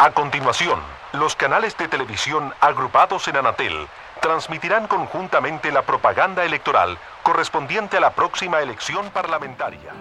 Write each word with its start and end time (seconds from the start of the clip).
A 0.00 0.12
continuación, 0.12 0.78
los 1.12 1.34
canales 1.34 1.76
de 1.76 1.88
televisión 1.88 2.52
agrupados 2.60 3.26
en 3.26 3.34
Anatel 3.34 3.72
transmitirán 4.22 4.86
conjuntamente 4.86 5.72
la 5.72 5.82
propaganda 5.82 6.44
electoral 6.44 6.96
correspondiente 7.24 7.96
a 7.96 8.00
la 8.00 8.14
próxima 8.14 8.60
elección 8.60 9.10
parlamentaria. 9.10 9.92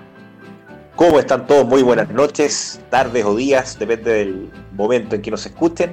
¿Cómo 0.95 1.19
están 1.19 1.47
todos? 1.47 1.65
Muy 1.65 1.81
buenas 1.81 2.11
noches, 2.11 2.79
tardes 2.91 3.25
o 3.25 3.35
días, 3.35 3.79
depende 3.79 4.11
del 4.11 4.51
momento 4.73 5.15
en 5.15 5.23
que 5.23 5.31
nos 5.31 5.43
escuchen. 5.47 5.91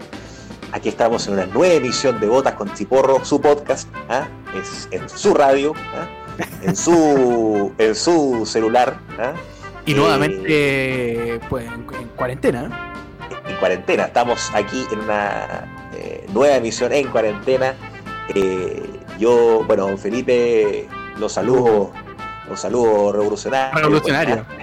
Aquí 0.73 0.91
estamos 0.91 1.27
en 1.27 1.33
una 1.33 1.47
nueva 1.47 1.73
emisión 1.73 2.21
de 2.21 2.27
Botas 2.27 2.57
con 2.57 2.75
Chiporro, 2.75 3.25
su 3.25 3.41
podcast, 3.41 3.89
¿ah? 4.11 4.29
es 4.55 4.87
en 4.91 5.09
su 5.09 5.33
radio, 5.33 5.73
¿ah? 5.95 6.07
en, 6.61 6.77
su, 6.77 7.73
en 7.79 7.95
su 7.95 8.45
celular. 8.45 8.99
¿ah? 9.19 9.33
Y 9.87 9.93
Eh, 9.93 9.95
nuevamente, 9.95 11.41
pues, 11.49 11.65
en, 11.65 11.87
en 11.99 12.09
cuarentena. 12.09 12.94
En 13.55 13.61
cuarentena. 13.61 14.05
Estamos 14.05 14.51
aquí 14.55 14.87
en 14.93 15.01
una 15.01 15.67
eh, 15.97 16.27
nueva 16.33 16.57
emisión 16.57 16.93
en 16.93 17.09
cuarentena. 17.09 17.75
Eh, 18.35 19.01
yo, 19.19 19.65
bueno, 19.67 19.87
don 19.87 19.99
Felipe, 19.99 20.89
los 21.19 21.33
saludo, 21.33 21.93
los 22.49 22.61
saludo 22.61 23.13
revolucionarios. 23.13 23.81
Revolucionario. 23.81 24.45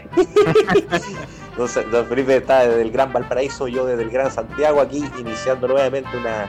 Don, 1.58 2.08
Felipe 2.08 2.38
está 2.38 2.66
desde 2.66 2.82
el 2.82 2.92
Gran 2.92 3.12
Valparaíso, 3.12 3.68
yo 3.68 3.86
desde 3.86 4.04
el 4.04 4.10
Gran 4.10 4.32
Santiago, 4.32 4.82
aquí 4.82 5.04
iniciando 5.20 5.68
nuevamente 5.68 6.10
una 6.18 6.46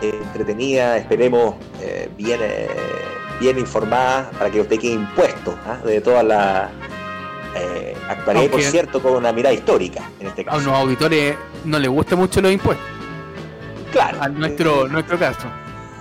eh, 0.00 0.18
entretenida, 0.20 0.96
esperemos, 0.96 1.54
bien, 2.16 2.40
bien 3.38 3.58
informada 3.58 4.30
para 4.38 4.50
que 4.50 4.62
usted 4.62 4.80
quede 4.80 4.94
impuesto 4.94 5.56
¿ah? 5.66 5.76
de 5.84 6.00
toda 6.00 6.22
la... 6.22 6.70
Eh, 7.56 7.96
actuaría, 8.08 8.50
por 8.50 8.60
cierto, 8.62 9.02
con 9.02 9.12
una 9.14 9.32
mirada 9.32 9.52
histórica 9.54 10.02
en 10.20 10.28
este 10.28 10.42
A 10.42 10.44
caso. 10.44 10.58
unos 10.58 10.72
auditores 10.80 11.36
no 11.64 11.78
les 11.78 11.90
gustan 11.90 12.18
mucho 12.18 12.40
los 12.40 12.52
impuestos. 12.52 12.86
Claro. 13.92 14.22
A 14.22 14.28
nuestro, 14.28 14.86
nuestro 14.88 15.18
caso. 15.18 15.46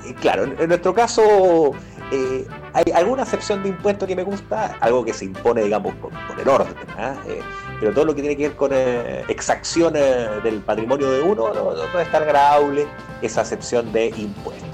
Eh, 0.05 0.15
Claro, 0.21 0.43
en, 0.43 0.67
nuestro 0.67 0.93
caso 0.93 1.71
eh, 2.11 2.45
hay 2.73 2.83
alguna 2.95 3.23
excepción 3.23 3.61
de 3.63 3.69
impuesto 3.69 4.05
que 4.07 4.15
me 4.15 4.23
gusta, 4.23 4.77
algo 4.79 5.03
que 5.05 5.13
se 5.13 5.25
impone, 5.25 5.63
digamos, 5.63 5.93
por, 5.95 6.11
por 6.11 6.39
el 6.39 6.47
orden, 6.47 6.73
¿ah? 6.97 7.13
Eh, 7.27 7.39
pero 7.79 7.93
todo 7.93 8.05
lo 8.05 8.15
que 8.15 8.21
tiene 8.21 8.35
que 8.35 8.47
ver 8.49 8.55
con 8.57 8.71
eh, 8.73 9.23
exacción 9.27 9.93
eh, 9.95 10.27
del 10.43 10.59
patrimonio 10.61 11.09
de 11.11 11.21
uno 11.21 11.53
no, 11.53 11.63
no- 11.73 11.87
no 11.93 11.99
es 11.99 12.11
tan 12.11 12.23
agradable 12.23 12.87
esa 13.21 13.41
excepción 13.41 13.91
de 13.93 14.07
impuestos. 14.17 14.67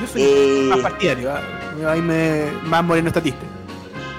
Yo 0.00 0.06
soy 0.08 0.22
Eh, 0.22 0.66
más 0.70 0.78
partidario. 0.80 1.30
¿ah? 1.32 1.40
Ahí 1.90 2.00
me, 2.00 2.46
más 2.64 2.82
moreno 2.84 3.08
estatista. 3.08 3.44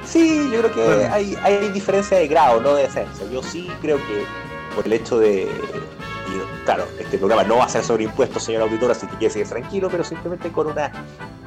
Sí, 0.05 0.49
yo 0.51 0.59
creo 0.61 0.73
que 0.73 0.83
Bueno. 0.83 1.13
hay, 1.13 1.37
hay 1.43 1.69
diferencia 1.69 2.17
de 2.17 2.27
grado, 2.27 2.61
no 2.61 2.75
de 2.75 2.85
esencia. 2.85 3.25
Yo 3.31 3.41
sí 3.43 3.69
creo 3.81 3.97
que 3.97 4.25
por 4.75 4.85
el 4.85 4.93
hecho 4.93 5.19
de... 5.19 5.43
y, 5.43 6.65
claro, 6.65 6.85
este 6.99 7.17
programa 7.17 7.43
no 7.43 7.57
va 7.57 7.65
a 7.65 7.69
ser 7.69 7.83
sobre 7.83 8.03
impuestos, 8.03 8.43
señor 8.43 8.63
auditor, 8.63 8.91
así 8.91 9.07
que 9.07 9.17
quédese 9.17 9.45
tranquilo, 9.45 9.89
pero 9.89 10.03
simplemente 10.03 10.51
con 10.51 10.67
una, 10.67 10.91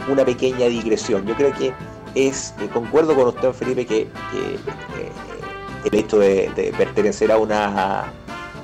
una 0.08 0.24
pequeña 0.24 0.66
digresión. 0.66 1.26
Yo 1.26 1.34
creo 1.34 1.52
que 1.52 1.72
es, 2.14 2.54
eh, 2.60 2.68
concuerdo 2.72 3.14
con 3.14 3.28
usted, 3.28 3.52
Felipe, 3.52 3.86
que, 3.86 4.04
que, 4.04 4.54
eh, 4.54 5.10
el 5.84 5.94
hecho 5.94 6.18
de, 6.18 6.50
de 6.56 6.72
pertenecer 6.76 7.30
a 7.30 7.38
una, 7.38 8.12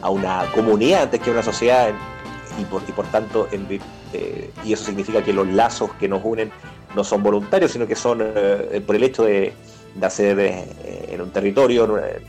a 0.00 0.10
una 0.10 0.44
comunidad 0.54 1.02
antes 1.02 1.20
que 1.20 1.30
a 1.30 1.32
una 1.32 1.42
sociedad, 1.42 1.92
y 2.60 2.64
por, 2.64 2.82
y 2.88 2.92
por 2.92 3.06
tanto, 3.06 3.48
en 3.52 3.66
eh, 4.12 4.50
y 4.64 4.72
eso 4.72 4.84
significa 4.84 5.22
que 5.22 5.32
los 5.32 5.46
lazos 5.48 5.90
que 5.98 6.08
nos 6.08 6.20
unen 6.24 6.52
no 6.94 7.02
son 7.02 7.22
voluntarios, 7.22 7.72
sino 7.72 7.86
que 7.86 7.96
son 7.96 8.20
eh, 8.22 8.80
por 8.86 8.94
el 8.94 9.02
hecho 9.02 9.24
de, 9.24 9.52
nacer 9.96 10.38
eh, 10.40 10.64
en 11.10 11.20
un 11.20 11.30
territorio, 11.30 11.98
eh, 11.98 12.22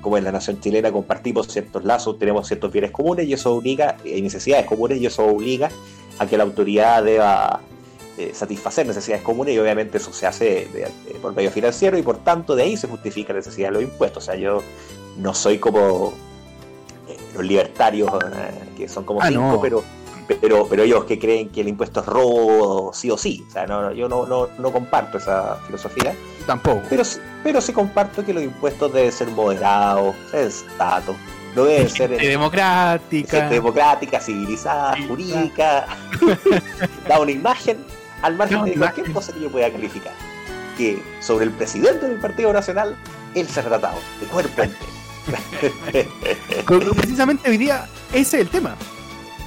como 0.00 0.16
en 0.18 0.24
la 0.24 0.32
nación 0.32 0.60
chilena, 0.60 0.90
compartimos 0.90 1.46
ciertos 1.48 1.84
lazos, 1.84 2.18
tenemos 2.18 2.46
ciertos 2.48 2.72
bienes 2.72 2.90
comunes 2.90 3.26
y 3.26 3.32
eso 3.32 3.54
obliga, 3.54 3.96
hay 4.04 4.20
necesidades 4.22 4.66
comunes 4.66 5.00
y 5.00 5.06
eso 5.06 5.24
obliga 5.24 5.70
a 6.18 6.26
que 6.26 6.36
la 6.36 6.42
autoridad 6.44 7.02
deba 7.04 7.60
eh, 8.18 8.32
satisfacer 8.34 8.86
necesidades 8.86 9.22
comunes 9.22 9.54
y 9.54 9.58
obviamente 9.58 9.96
eso 9.98 10.12
se 10.12 10.26
hace 10.26 10.68
de- 10.72 10.88
de- 11.06 11.18
por 11.20 11.34
medio 11.34 11.50
financiero 11.50 11.96
y 11.96 12.02
por 12.02 12.18
tanto 12.18 12.54
de 12.54 12.64
ahí 12.64 12.76
se 12.76 12.86
justifica 12.88 13.32
la 13.32 13.38
necesidad 13.38 13.68
de 13.68 13.74
los 13.74 13.82
impuestos. 13.84 14.24
O 14.24 14.26
sea, 14.26 14.34
yo 14.36 14.62
no 15.16 15.32
soy 15.34 15.58
como 15.58 16.12
eh, 17.08 17.16
los 17.34 17.44
libertarios 17.44 18.10
eh, 18.12 18.50
que 18.76 18.88
son 18.88 19.04
como 19.04 19.22
Ah, 19.22 19.28
cinco, 19.28 19.40
no. 19.40 19.60
pero, 19.60 19.82
pero, 20.40 20.66
pero 20.68 20.82
ellos 20.82 21.04
que 21.04 21.18
creen 21.18 21.48
que 21.50 21.60
el 21.62 21.68
impuesto 21.68 22.00
es 22.00 22.06
robo 22.06 22.92
sí 22.94 23.10
o 23.10 23.16
sí. 23.18 23.44
O 23.48 23.52
sea, 23.52 23.66
no, 23.66 23.82
no, 23.82 23.92
yo 23.92 24.08
no, 24.08 24.26
no, 24.26 24.48
no 24.58 24.72
comparto 24.72 25.18
esa 25.18 25.56
filosofía. 25.66 26.14
Tampoco. 26.46 26.82
Pero, 26.88 27.02
pero 27.42 27.60
sí 27.60 27.72
comparto 27.72 28.24
que 28.24 28.32
los 28.34 28.42
impuestos 28.42 28.92
deben 28.92 29.12
ser 29.12 29.28
moderados, 29.28 30.14
sensatos, 30.30 31.16
no 31.54 31.64
deben 31.64 31.88
ser 31.88 32.10
Gente 32.10 32.24
en- 32.24 32.30
democrática. 32.30 33.36
gente 33.38 33.54
democrática, 33.54 34.20
civilizada, 34.20 34.94
Sí, 34.96 35.06
jurídica, 35.06 35.86
da 37.08 37.20
una 37.20 37.30
imagen 37.30 37.78
al 38.22 38.36
margen 38.36 38.58
una 38.58 38.66
de 38.70 38.74
cualquier 38.76 39.06
imagen. 39.06 39.12
cosa 39.14 39.32
que 39.32 39.40
yo 39.40 39.50
pueda 39.50 39.70
calificar. 39.70 40.12
Que 40.78 41.02
sobre 41.20 41.44
el 41.44 41.50
presidente 41.50 42.08
del 42.08 42.18
Partido 42.18 42.52
Nacional, 42.52 42.96
él 43.34 43.46
se 43.48 43.60
ha 43.60 43.62
tratado 43.64 43.98
de 44.20 44.26
cuerpo 44.26 44.62
entero. 44.62 44.92
Precisamente 46.96 47.48
hoy 47.50 47.56
día 47.56 47.86
ese 48.12 48.20
es 48.38 48.42
el 48.42 48.48
tema. 48.48 48.74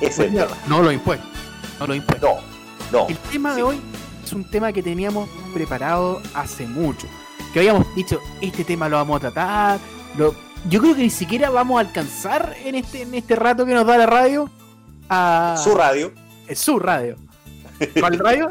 Ese 0.02 0.08
es 0.08 0.20
Hoy 0.20 0.26
el 0.26 0.32
día, 0.32 0.46
tema. 0.48 0.58
no 0.68 0.82
los 0.82 0.94
impuestos. 0.94 1.30
No 1.80 1.88
los 1.88 1.96
impuestos. 1.98 2.30
No, 2.92 3.00
no. 3.00 3.08
El 3.08 3.18
tema 3.18 3.52
Sí. 3.52 3.56
de 3.58 3.64
hoy 3.64 3.82
es 4.24 4.34
un 4.34 4.50
tema 4.50 4.72
que 4.74 4.84
teníamos 4.84 5.30
preparado 5.54 6.22
hace 6.34 6.66
mucho. 6.68 7.08
Que 7.54 7.60
habíamos 7.60 7.94
dicho, 7.96 8.20
este 8.42 8.64
tema 8.64 8.90
lo 8.90 8.98
vamos 8.98 9.18
a 9.18 9.20
tratar. 9.22 9.80
lo- 10.18 10.36
Yo 10.70 10.82
creo 10.82 10.96
que 10.96 11.04
ni 11.04 11.10
siquiera 11.10 11.50
vamos 11.52 11.78
a 11.78 11.82
alcanzar 11.82 12.56
en 12.64 12.76
este, 12.76 13.04
en 13.04 13.14
este 13.14 13.36
rato 13.36 13.66
que 13.66 13.74
nos 13.74 13.86
da 13.86 13.98
la 13.98 14.06
radio 14.08 14.50
a 15.10 15.56
Su 15.64 15.76
radio, 15.76 16.12
es 16.48 16.58
su 16.60 16.80
radio. 16.80 17.16
¿Cuál 18.00 18.18
radio? 18.20 18.50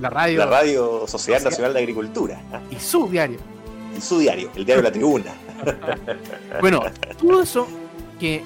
La 0.00 0.08
radio, 0.10 0.38
la 0.38 0.46
radio 0.46 0.82
Sociedad 1.06 1.08
Sociedad- 1.38 1.44
Nacional 1.44 1.72
de 1.74 1.78
Agricultura, 1.80 2.40
y 2.70 2.76
su 2.80 3.08
diario. 3.08 3.38
y 3.96 4.00
su 4.00 4.18
diario, 4.20 4.50
el 4.56 4.64
diario 4.64 4.82
La 4.82 4.90
Tribuna. 4.90 5.32
Bueno, 6.60 6.82
todo 7.20 7.42
eso 7.42 7.68
que 8.18 8.42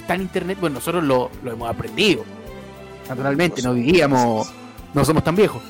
está 0.00 0.14
en 0.14 0.22
internet, 0.22 0.58
bueno, 0.60 0.74
nosotros 0.74 1.04
lo, 1.04 1.30
lo 1.42 1.52
hemos 1.52 1.68
aprendido. 1.68 2.24
Naturalmente, 3.08 3.62
no 3.62 3.74
vivíamos, 3.74 4.48
no 4.94 5.04
somos 5.04 5.22
tan 5.24 5.36
viejos. 5.36 5.62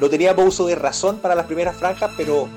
No 0.00 0.08
teníamos 0.08 0.46
uso 0.46 0.66
de 0.66 0.74
razón 0.76 1.18
para 1.18 1.34
las 1.34 1.46
primeras 1.46 1.76
franjas, 1.76 2.10
pero 2.16 2.48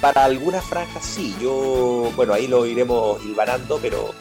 para 0.00 0.24
algunas 0.24 0.64
franjas 0.64 1.04
sí. 1.04 1.34
Yo, 1.40 2.10
bueno, 2.16 2.32
ahí 2.32 2.46
lo 2.46 2.64
iremos 2.66 3.22
hilvanando, 3.24 3.78
pero 3.82 4.14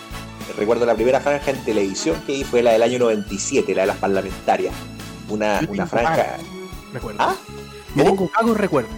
recuerdo 0.57 0.85
la 0.85 0.95
primera 0.95 1.21
franja 1.21 1.51
en 1.51 1.63
televisión 1.63 2.21
que 2.27 2.43
fue 2.43 2.61
la 2.63 2.71
del 2.73 2.83
año 2.83 2.99
97, 2.99 3.73
la 3.75 3.81
de 3.83 3.87
las 3.87 3.97
parlamentarias. 3.97 4.73
Una, 5.29 5.61
una 5.69 5.85
franja. 5.87 6.37
Recuerdo. 6.91 7.21
¿Ah? 7.21 7.35
Tengo 7.95 8.29
vagos 8.35 8.57
recuerdos. 8.57 8.91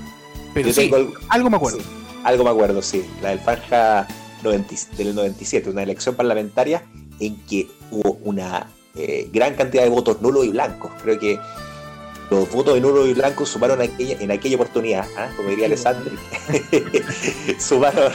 Pero 0.53 0.67
Yo 0.69 0.73
sí, 0.73 0.81
tengo 0.81 0.95
algo- 0.95 1.13
algo 1.29 1.49
me 1.49 1.57
acuerdo. 1.57 1.77
sí, 1.79 1.85
algo 2.23 2.43
me 2.43 2.49
acuerdo, 2.49 2.81
sí. 2.81 3.05
La 3.21 3.29
del 3.29 3.39
franja 3.39 4.07
90 4.43 4.75
del 4.97 5.15
97, 5.15 5.69
una 5.69 5.83
elección 5.83 6.15
parlamentaria 6.15 6.83
en 7.19 7.37
que 7.45 7.67
hubo 7.91 8.19
una 8.23 8.67
eh, 8.95 9.29
gran 9.31 9.55
cantidad 9.55 9.83
de 9.83 9.89
votos 9.89 10.21
nulos 10.21 10.45
y 10.45 10.49
blancos. 10.49 10.91
Creo 11.01 11.19
que 11.19 11.39
los 12.29 12.51
votos 12.51 12.75
de 12.75 12.81
nulos 12.81 13.07
y 13.07 13.13
blancos 13.13 13.49
sumaron 13.49 13.81
aquella, 13.81 14.17
en 14.19 14.31
aquella 14.31 14.55
oportunidad, 14.55 15.07
¿ah? 15.17 15.29
como 15.35 15.49
diría 15.49 15.65
Alessandro, 15.65 16.11
sumaron 17.59 18.11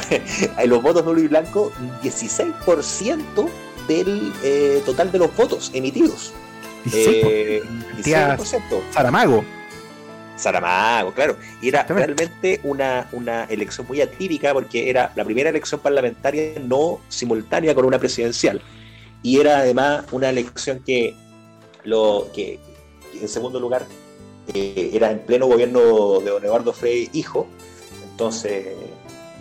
a 0.57 0.65
los 0.65 0.83
votos 0.83 1.05
nulos 1.05 1.23
y 1.23 1.29
blancos 1.29 1.73
un 1.81 1.91
16% 2.01 3.49
del 3.87 4.33
eh, 4.43 4.83
total 4.85 5.11
de 5.13 5.19
los 5.19 5.35
votos 5.37 5.71
emitidos. 5.75 6.33
Eh, 6.93 7.63
16%. 7.97 8.37
16%. 8.39 8.61
Saramago. 8.93 9.45
Saramago, 10.39 11.13
claro. 11.13 11.37
Y 11.61 11.69
era 11.69 11.83
realmente 11.85 12.61
una, 12.65 13.09
una 13.13 13.45
elección 13.45 13.87
muy 13.87 14.01
atípica 14.01 14.53
porque 14.53 14.89
era 14.89 15.13
la 15.17 15.25
primera 15.25 15.51
elección 15.51 15.81
parlamentaria 15.81 16.55
no 16.63 17.01
simultánea 17.09 17.75
con 17.75 17.85
una 17.85 17.99
presidencial. 17.99 18.61
Y 19.23 19.41
era 19.41 19.59
además 19.59 20.05
una 20.13 20.31
elección 20.31 20.81
que, 20.85 21.15
lo, 21.85 22.29
que, 22.35 22.59
que 23.13 23.21
en 23.21 23.29
segundo 23.29 23.59
lugar, 23.59 23.85
eh, 24.55 24.91
era 24.93 25.11
en 25.11 25.19
pleno 25.21 25.47
gobierno 25.47 26.21
de 26.21 26.31
don 26.31 26.45
Eduardo 26.45 26.73
Frei 26.73 27.11
hijo. 27.13 27.47
Entonces, 28.11 28.67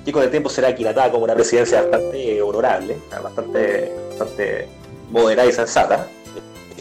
que 0.04 0.12
con 0.12 0.24
el 0.24 0.30
tiempo 0.32 0.50
será 0.50 0.70
aquilatada 0.70 1.12
como 1.12 1.24
una 1.26 1.36
presidencia 1.36 1.82
bastante 1.82 2.42
honorable, 2.42 2.96
bastante, 3.22 3.92
bastante 4.10 4.68
moderada 5.12 5.50
y 5.50 5.52
sensata. 5.52 6.08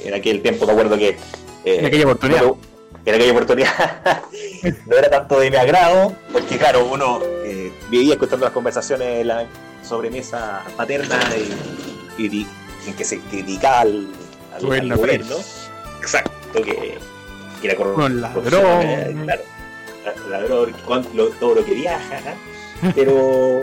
En 0.05 0.15
aquel 0.15 0.43
tiempo 0.43 0.67
me 0.67 0.73
acuerdo 0.73 0.97
que... 0.97 1.09
eh, 1.09 1.17
En 1.65 1.87
aquella 1.87 2.05
oportunidad. 2.05 2.41
bueno, 2.43 2.59
en 3.07 3.15
aquella 3.15 3.33
oportunidad 3.33 3.71
no 4.87 4.97
era 4.97 5.09
tanto 5.11 5.39
de 5.41 5.51
mi 5.51 5.57
agrado, 5.57 6.15
porque 6.33 6.59
claro, 6.59 6.87
uno 6.87 7.21
eh, 7.45 7.73
vivía 7.89 8.15
escuchando 8.15 8.45
las 8.47 8.53
conversaciones 8.53 9.21
en 9.21 9.29
la 9.29 9.47
sobremesa 9.83 10.63
paterna 10.77 11.19
y, 12.19 12.25
y 12.27 12.47
que 12.97 13.05
se 13.05 13.21
criticaba 13.21 13.81
al, 13.81 14.09
al- 14.55 14.61
al 14.93 14.97
gobierno. 14.97 15.37
Exacto, 16.01 16.63
que, 16.63 16.99
que 17.61 17.67
era 17.69 17.77
corrupción, 17.77 18.21
ladrón. 18.21 18.81
eh, 18.83 19.17
claro, 19.25 19.43
ladrón, 20.29 20.75
lo- 21.15 21.29
todo 21.31 21.55
lo 21.57 21.65
que 21.65 21.75
viaja, 21.75 22.19
pero, 22.95 23.61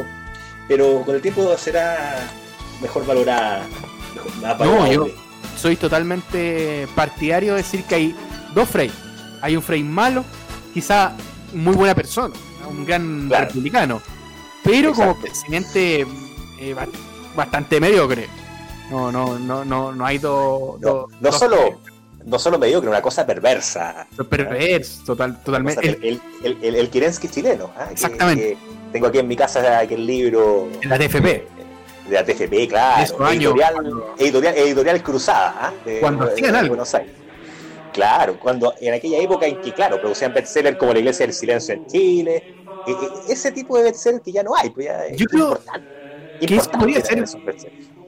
pero 0.67 1.01
con 1.05 1.15
el 1.15 1.21
tiempo 1.21 1.55
será 1.57 2.27
mejor 2.81 3.05
valorada 3.05 3.63
No, 4.59 4.91
yo 4.91 5.07
soy 5.57 5.75
totalmente 5.75 6.87
partidario 6.95 7.53
de 7.55 7.57
decir 7.61 7.83
que 7.83 7.95
hay 7.95 8.15
dos 8.53 8.67
Frey. 8.69 8.91
Hay 9.43 9.57
un 9.57 9.61
Frey 9.61 9.83
malo, 9.83 10.23
quizá 10.73 11.11
muy 11.51 11.75
buena 11.75 11.93
persona, 11.93 12.33
un 12.65 12.85
gran 12.85 13.29
republicano, 13.29 14.01
pero 14.63 14.93
como 14.93 15.19
presidente 15.19 16.07
eh, 16.61 16.75
bastante 17.35 17.81
mediocre. 17.81 18.29
No, 18.89 19.11
no, 19.11 19.37
no, 19.37 19.65
no, 19.65 19.91
no 19.91 20.05
hay 20.05 20.17
dos. 20.17 20.79
No, 20.79 21.07
no 21.19 21.31
solo. 21.33 21.77
No 22.25 22.39
solo 22.39 22.57
mediocre, 22.57 22.89
una 22.89 23.01
cosa 23.01 23.25
perversa. 23.25 24.07
Perverso, 24.29 25.03
total, 25.07 25.43
totalmente. 25.43 25.89
El, 25.89 26.21
el, 26.41 26.57
el, 26.61 26.75
el, 26.75 26.89
Kirensky 26.89 27.27
chileno. 27.27 27.69
¿ah? 27.75 27.89
Exactamente. 27.91 28.57
tengo 28.93 29.07
aquí 29.07 29.19
en 29.19 29.27
mi 29.27 29.35
casa 29.35 29.79
aquel 29.79 30.07
libro. 30.07 30.69
De 30.79 30.87
la 30.87 30.97
TFP. 30.97 31.21
De, 31.21 31.47
la 32.11 32.23
TFP, 32.23 32.69
claro. 32.69 33.29
Editorial, 33.29 33.75
editorial, 34.17 34.57
editorial, 34.57 35.03
Cruzada. 35.03 35.73
De, 35.83 35.99
cuando 35.99 36.23
hacían 36.23 36.55
algo. 36.55 36.69
Buenos 36.69 36.95
Aires. 36.95 37.22
Claro, 37.93 38.39
cuando 38.39 38.73
en 38.81 38.93
aquella 38.95 39.19
época 39.19 39.45
en 39.45 39.57
que, 39.61 39.71
claro, 39.71 39.99
producían 39.99 40.33
bestsellers 40.33 40.77
como 40.77 40.93
La 40.93 40.99
Iglesia 40.99 41.27
del 41.27 41.33
Silencio 41.33 41.75
en 41.75 41.85
Chile, 41.85 42.43
e, 42.83 42.91
e, 42.91 43.31
ese 43.31 43.51
tipo 43.51 43.77
de 43.77 43.83
bestsellers 43.83 44.23
que 44.23 44.31
ya 44.31 44.41
no 44.41 44.55
hay, 44.55 44.71
pues 44.71 44.87
ya 44.87 45.07
Yo 45.15 45.25
creo 45.27 45.47
importante. 45.49 45.87
Que 46.39 46.55
eso 46.55 46.71
podría 46.71 47.01
ser 47.01 47.23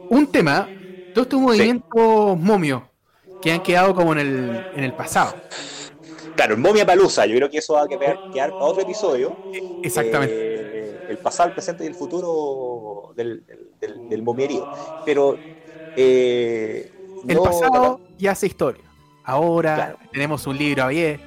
un 0.10 0.32
tema, 0.32 0.72
todos 1.14 1.28
estos 1.28 1.40
movimientos 1.40 2.38
momios 2.38 2.84
que 3.40 3.52
han 3.52 3.62
quedado 3.62 3.94
como 3.94 4.12
en 4.14 4.20
el, 4.20 4.68
en 4.74 4.84
el 4.84 4.94
pasado. 4.94 5.36
Claro, 6.36 6.56
el 6.56 6.60
momia 6.60 6.86
palusa, 6.86 7.26
yo 7.28 7.36
creo 7.36 7.50
que 7.50 7.60
eso 7.60 7.74
va 7.74 7.84
a 7.84 7.88
quedar, 7.88 8.20
para 8.32 8.72
otro 8.72 8.82
episodio. 8.82 9.38
Exactamente. 9.82 10.36
Eh, 10.36 11.00
el 11.10 11.20
pasado, 11.20 11.50
el 11.50 11.54
presente 11.54 11.84
y 11.84 11.88
el 11.88 11.96
futuro 11.96 13.14
del, 13.16 13.46
del, 13.80 14.10
del 14.10 14.24
momierío. 14.24 14.68
Pero. 15.06 15.40
Eh, 15.96 16.92
el 17.28 17.38
pasado 17.38 18.02
ya 18.18 18.32
hace 18.32 18.48
historia. 18.48 18.85
Ahora 19.26 19.98
tenemos 20.12 20.46
un 20.48 20.58
libro 20.58 20.84
abierto. 20.84 21.24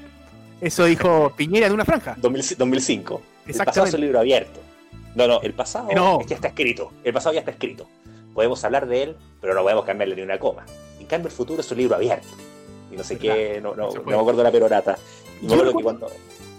Eso 0.60 0.84
dijo 0.84 1.32
Piñera 1.36 1.68
de 1.68 1.74
una 1.74 1.84
franja. 1.84 2.16
2005. 2.18 3.22
El 3.46 3.54
pasado 3.54 3.86
es 3.86 3.94
un 3.94 4.00
libro 4.00 4.18
abierto. 4.20 4.60
No, 5.14 5.26
no, 5.26 5.40
el 5.40 5.52
pasado 5.52 5.88
ya 6.26 6.34
está 6.34 6.48
escrito. 6.48 6.92
El 7.02 7.12
pasado 7.12 7.34
ya 7.34 7.40
está 7.40 7.50
escrito. 7.50 7.88
Podemos 8.34 8.62
hablar 8.64 8.86
de 8.86 9.02
él, 9.02 9.16
pero 9.40 9.54
no 9.54 9.62
podemos 9.62 9.84
cambiarle 9.84 10.14
ni 10.14 10.22
una 10.22 10.38
coma. 10.38 10.64
En 11.00 11.06
cambio, 11.06 11.28
el 11.28 11.34
futuro 11.34 11.60
es 11.60 11.70
un 11.72 11.78
libro 11.78 11.96
abierto. 11.96 12.28
Y 12.92 12.96
no 12.96 13.02
sé 13.02 13.18
qué, 13.18 13.60
no, 13.60 13.74
no, 13.74 13.90
no 13.90 14.02
me 14.02 14.14
acuerdo 14.14 14.42
la 14.42 14.52
perorata. 14.52 14.96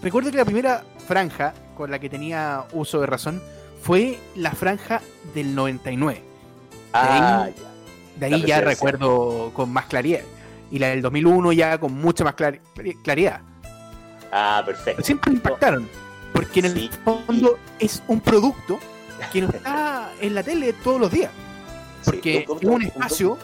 recuerdo, 0.02 0.30
que 0.30 0.36
la 0.36 0.44
primera 0.44 0.84
franja 1.06 1.54
con 1.76 1.90
la 1.90 1.98
que 1.98 2.10
tenía 2.10 2.66
uso 2.72 3.00
de 3.00 3.06
razón 3.06 3.42
fue 3.82 4.18
la 4.36 4.52
franja 4.52 5.00
del 5.34 5.54
99. 5.54 6.20
Ah, 6.92 7.06
de 7.08 7.46
ahí, 7.46 7.54
ya. 7.56 8.18
De 8.18 8.26
ahí 8.26 8.44
ya 8.46 8.60
recuerdo 8.60 9.52
con 9.54 9.70
más 9.70 9.86
claridad 9.86 10.20
y 10.70 10.78
la 10.78 10.88
del 10.88 11.02
2001 11.02 11.52
ya 11.52 11.78
con 11.78 11.94
mucha 11.94 12.24
más 12.24 12.34
claridad. 12.34 13.40
Ah, 14.32 14.62
perfecto. 14.64 15.02
siempre 15.02 15.32
impactaron, 15.32 15.88
porque 16.32 16.60
en 16.60 16.66
el 16.66 16.90
fondo 17.04 17.58
es 17.78 18.02
un 18.06 18.20
producto 18.20 18.78
que 19.32 19.42
no 19.42 19.48
está 19.48 20.12
en 20.20 20.34
la 20.34 20.42
tele 20.42 20.72
todos 20.72 21.00
los 21.00 21.10
días. 21.10 21.30
Porque 22.04 22.46
es 22.48 22.48
un 22.62 22.82
espacio 22.82 23.38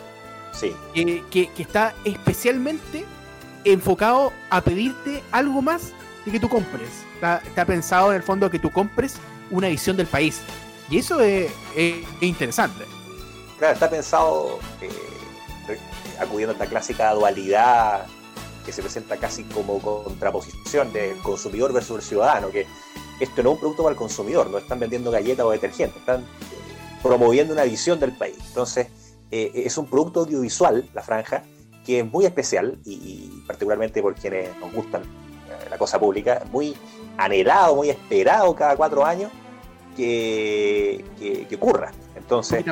que, 0.95 1.23
que, 1.31 1.51
está 1.59 1.95
especialmente 2.05 3.05
enfocado 3.65 4.33
a 4.49 4.61
pedirte 4.63 5.23
algo 5.33 5.61
más 5.61 5.93
de 6.25 6.33
que 6.33 6.41
tú 6.41 6.49
compres. 6.49 6.89
Está, 7.15 7.65
pensado 7.65 8.11
en 8.11 8.17
el 8.17 8.23
fondo 8.23 8.51
que 8.51 8.59
tú 8.59 8.71
compres 8.71 9.17
una 9.51 9.69
visión 9.69 9.97
del 9.97 10.07
país. 10.07 10.41
Y 10.89 10.99
eso 10.99 11.21
es, 11.21 11.51
interesante. 12.21 12.85
Claro, 13.59 13.75
está 13.75 13.91
pensado 13.91 14.59
eh, 14.81 14.91
acudiendo 16.21 16.53
a 16.53 16.55
esta 16.55 16.67
clásica 16.67 17.13
dualidad 17.13 18.07
que 18.65 18.73
se 18.73 18.83
presenta 18.83 19.17
casi 19.17 19.45
como 19.45 19.79
contraposición 19.81 20.93
del 20.93 21.17
consumidor 21.19 21.73
versus 21.73 21.99
el 21.99 22.03
ciudadano, 22.03 22.51
que 22.51 22.67
esto 23.21 23.43
no 23.43 23.51
es 23.51 23.55
un 23.55 23.61
producto 23.61 23.83
para 23.85 23.93
el 23.93 23.99
consumidor, 23.99 24.51
no 24.51 24.59
están 24.59 24.81
vendiendo 24.81 25.11
galletas 25.11 25.47
o 25.47 25.51
detergentes, 25.51 25.99
están 25.99 26.27
promoviendo 27.03 27.55
una 27.55 27.63
visión 27.63 28.01
del 28.01 28.13
país. 28.13 28.37
Entonces, 28.49 28.89
eh, 29.31 29.53
es 29.55 29.79
un 29.79 29.87
producto 29.87 30.21
audiovisual, 30.21 30.89
la 30.93 31.03
franja, 31.03 31.45
que 31.85 32.01
es 32.01 32.13
muy 32.13 32.27
especial 32.27 32.79
y, 32.85 33.43
particularmente 33.47 34.03
por 34.03 34.15
quienes 34.17 34.57
nos 34.59 34.73
gustan 34.73 35.03
eh, 35.03 35.69
la 35.71 35.79
cosa 35.79 36.01
pública, 36.01 36.45
muy 36.51 36.77
anhelado, 37.17 37.77
muy 37.77 37.91
esperado 37.91 38.55
cada 38.57 38.77
cuatro 38.77 39.07
años 39.07 39.31
que, 39.97 41.05
que, 41.19 41.47
que 41.47 41.55
ocurra. 41.55 41.93
Entonces, 42.17 42.65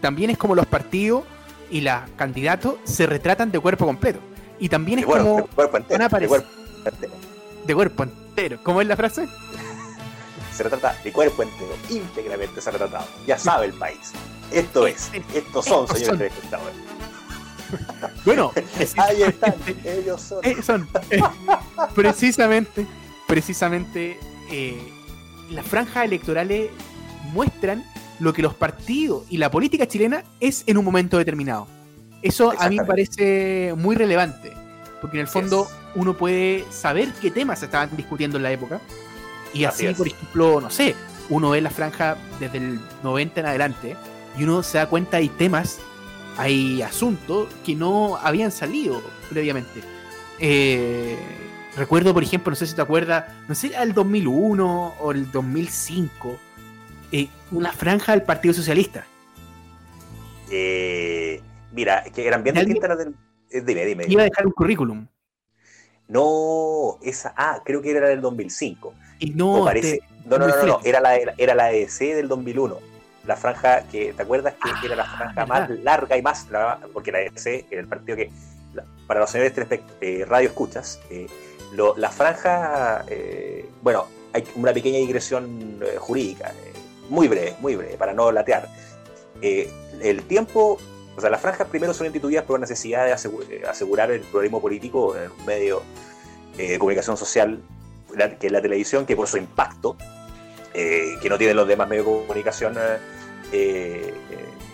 también 0.00 0.30
es 0.30 0.38
como 0.38 0.54
los 0.54 0.66
partidos 0.66 1.24
y 1.74 1.80
los 1.80 2.08
candidatos 2.14 2.76
se 2.84 3.04
retratan 3.04 3.50
de 3.50 3.58
cuerpo 3.58 3.84
completo. 3.84 4.20
Y 4.60 4.68
también 4.68 5.00
es 5.00 5.06
como. 5.06 5.38
De 5.38 5.42
cuerpo 5.42 5.76
entero. 5.76 6.08
De 6.08 6.28
cuerpo 6.28 6.48
entero. 6.84 7.12
De 7.66 7.74
cuerpo 7.74 8.02
entero. 8.04 8.58
¿Cómo 8.62 8.80
es 8.80 8.86
la 8.86 8.96
frase? 8.96 9.26
Se 10.52 10.62
retrata 10.62 10.96
de 11.02 11.10
cuerpo 11.10 11.42
entero, 11.42 11.72
íntegramente 11.90 12.60
se 12.60 12.68
ha 12.68 12.72
retratado. 12.74 13.06
Ya 13.26 13.40
sabe 13.40 13.66
el 13.66 13.72
país. 13.72 14.12
Esto 14.52 14.86
es, 14.86 15.10
estos 15.34 15.64
son, 15.64 15.88
señores 15.88 16.32
espectadores. 16.32 16.76
Bueno, 18.24 18.52
ahí 18.98 19.22
están, 19.22 19.54
ellos 19.84 20.20
son. 20.20 20.44
Eh, 20.44 20.62
son 20.62 20.88
eh, 21.10 21.20
precisamente, 21.92 22.86
precisamente, 23.26 24.20
eh, 24.48 24.92
las 25.50 25.66
franjas 25.66 26.04
electorales 26.04 26.70
muestran 27.32 27.84
lo 28.24 28.32
que 28.32 28.42
los 28.42 28.54
partidos 28.54 29.24
y 29.28 29.36
la 29.36 29.50
política 29.50 29.86
chilena 29.86 30.24
es 30.40 30.64
en 30.66 30.78
un 30.78 30.84
momento 30.84 31.18
determinado. 31.18 31.68
Eso 32.22 32.52
a 32.58 32.68
mí 32.70 32.78
me 32.78 32.84
parece 32.84 33.74
muy 33.76 33.96
relevante, 33.96 34.52
porque 35.00 35.18
en 35.18 35.20
el 35.20 35.28
fondo 35.28 35.68
uno 35.94 36.16
puede 36.16 36.64
saber 36.70 37.12
qué 37.20 37.30
temas 37.30 37.58
se 37.58 37.66
estaban 37.66 37.94
discutiendo 37.96 38.38
en 38.38 38.42
la 38.42 38.50
época. 38.50 38.80
Y 39.52 39.64
así, 39.64 39.86
por 39.94 40.08
ejemplo, 40.08 40.60
no 40.60 40.70
sé, 40.70 40.96
uno 41.28 41.50
ve 41.50 41.60
la 41.60 41.70
franja 41.70 42.16
desde 42.40 42.58
el 42.58 42.80
90 43.02 43.40
en 43.40 43.46
adelante 43.46 43.96
y 44.38 44.44
uno 44.44 44.62
se 44.62 44.78
da 44.78 44.88
cuenta 44.88 45.18
hay 45.18 45.28
temas, 45.28 45.78
hay 46.38 46.80
asuntos 46.82 47.48
que 47.64 47.74
no 47.74 48.16
habían 48.16 48.50
salido 48.50 49.02
previamente. 49.28 49.82
Eh, 50.40 51.18
recuerdo, 51.76 52.14
por 52.14 52.22
ejemplo, 52.22 52.50
no 52.50 52.56
sé 52.56 52.66
si 52.66 52.74
te 52.74 52.82
acuerdas, 52.82 53.26
no 53.46 53.54
sé, 53.54 53.72
el 53.78 53.92
2001 53.92 54.94
o 54.98 55.12
el 55.12 55.30
2005 55.30 56.38
eh, 57.14 57.28
una 57.52 57.70
franja 57.70 58.10
del 58.10 58.22
Partido 58.22 58.52
Socialista. 58.52 59.06
Eh, 60.50 61.40
mira, 61.70 62.02
que 62.02 62.26
eran 62.26 62.42
bien 62.42 62.56
distintas 62.56 62.88
las 62.88 62.98
del. 62.98 63.14
Eh, 63.50 63.60
dime, 63.60 63.86
dime. 63.86 64.04
Iba 64.08 64.22
a 64.22 64.24
dejar 64.24 64.44
un 64.46 64.52
currículum. 64.52 65.06
No, 66.08 66.98
esa. 67.02 67.32
Ah, 67.36 67.62
creo 67.64 67.80
que 67.82 67.92
era 67.92 68.08
del 68.08 68.20
2005. 68.20 68.94
Y 69.20 69.30
no. 69.30 69.64
Parece, 69.64 70.00
no, 70.26 70.38
no, 70.38 70.48
no, 70.48 70.66
no, 70.66 70.80
era 70.82 70.98
la, 70.98 71.14
era 71.14 71.54
la 71.54 71.70
EC 71.70 72.16
del 72.16 72.26
2001. 72.26 72.78
La 73.26 73.36
franja 73.36 73.84
que, 73.84 74.12
¿te 74.12 74.22
acuerdas? 74.22 74.54
Que 74.54 74.86
era 74.86 74.96
la 74.96 75.04
franja 75.04 75.42
ah, 75.42 75.46
más 75.46 75.70
larga 75.70 76.16
y 76.16 76.22
más. 76.22 76.48
porque 76.92 77.12
la 77.12 77.20
EC 77.20 77.66
era 77.70 77.80
el 77.80 77.86
partido 77.86 78.16
que. 78.16 78.32
para 79.06 79.20
los 79.20 79.30
señores 79.30 79.52
eh, 80.00 80.24
radio 80.28 80.48
escuchas, 80.48 81.00
la 81.96 82.10
franja. 82.10 83.04
bueno, 83.82 84.08
hay 84.32 84.44
una 84.56 84.72
pequeña 84.72 84.98
digresión 84.98 85.80
jurídica 86.00 86.52
muy 87.08 87.28
breve, 87.28 87.56
muy 87.60 87.76
breve, 87.76 87.96
para 87.96 88.12
no 88.12 88.32
latear. 88.32 88.68
Eh, 89.42 89.70
el 90.00 90.22
tiempo, 90.22 90.78
o 91.16 91.20
sea, 91.20 91.30
las 91.30 91.40
franjas 91.40 91.68
primero 91.68 91.92
son 91.94 92.06
instituidas 92.06 92.44
por 92.44 92.58
la 92.58 92.62
necesidad 92.62 93.04
de 93.04 93.12
eh, 93.12 93.62
asegurar 93.68 94.10
el 94.10 94.20
pluralismo 94.20 94.60
político 94.60 95.16
en 95.16 95.30
un 95.30 95.44
medio 95.44 95.82
eh, 96.58 96.72
de 96.72 96.78
comunicación 96.78 97.16
social, 97.16 97.60
que 98.38 98.46
es 98.46 98.52
la 98.52 98.62
televisión, 98.62 99.06
que 99.06 99.16
por 99.16 99.26
su 99.26 99.38
impacto, 99.38 99.96
que 100.72 101.28
no 101.28 101.38
tienen 101.38 101.56
los 101.56 101.68
demás 101.68 101.88
medios 101.88 102.06
de 102.06 102.12
comunicación, 102.12 102.76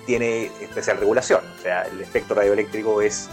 tiene 0.06 0.50
especial 0.60 0.98
regulación. 0.98 1.40
O 1.58 1.62
sea, 1.62 1.82
el 1.82 2.00
espectro 2.00 2.36
radioeléctrico 2.36 3.00
es 3.00 3.28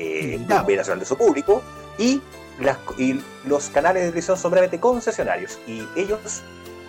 eh, 0.00 0.38
nacional 0.46 1.00
de 1.00 1.04
su 1.04 1.16
público 1.16 1.60
y, 1.98 2.22
y 2.98 3.20
los 3.44 3.68
canales 3.70 4.02
de 4.02 4.08
televisión 4.10 4.36
son 4.36 4.52
brevemente 4.52 4.78
concesionarios 4.78 5.58
y 5.66 5.82
ellos 5.96 6.42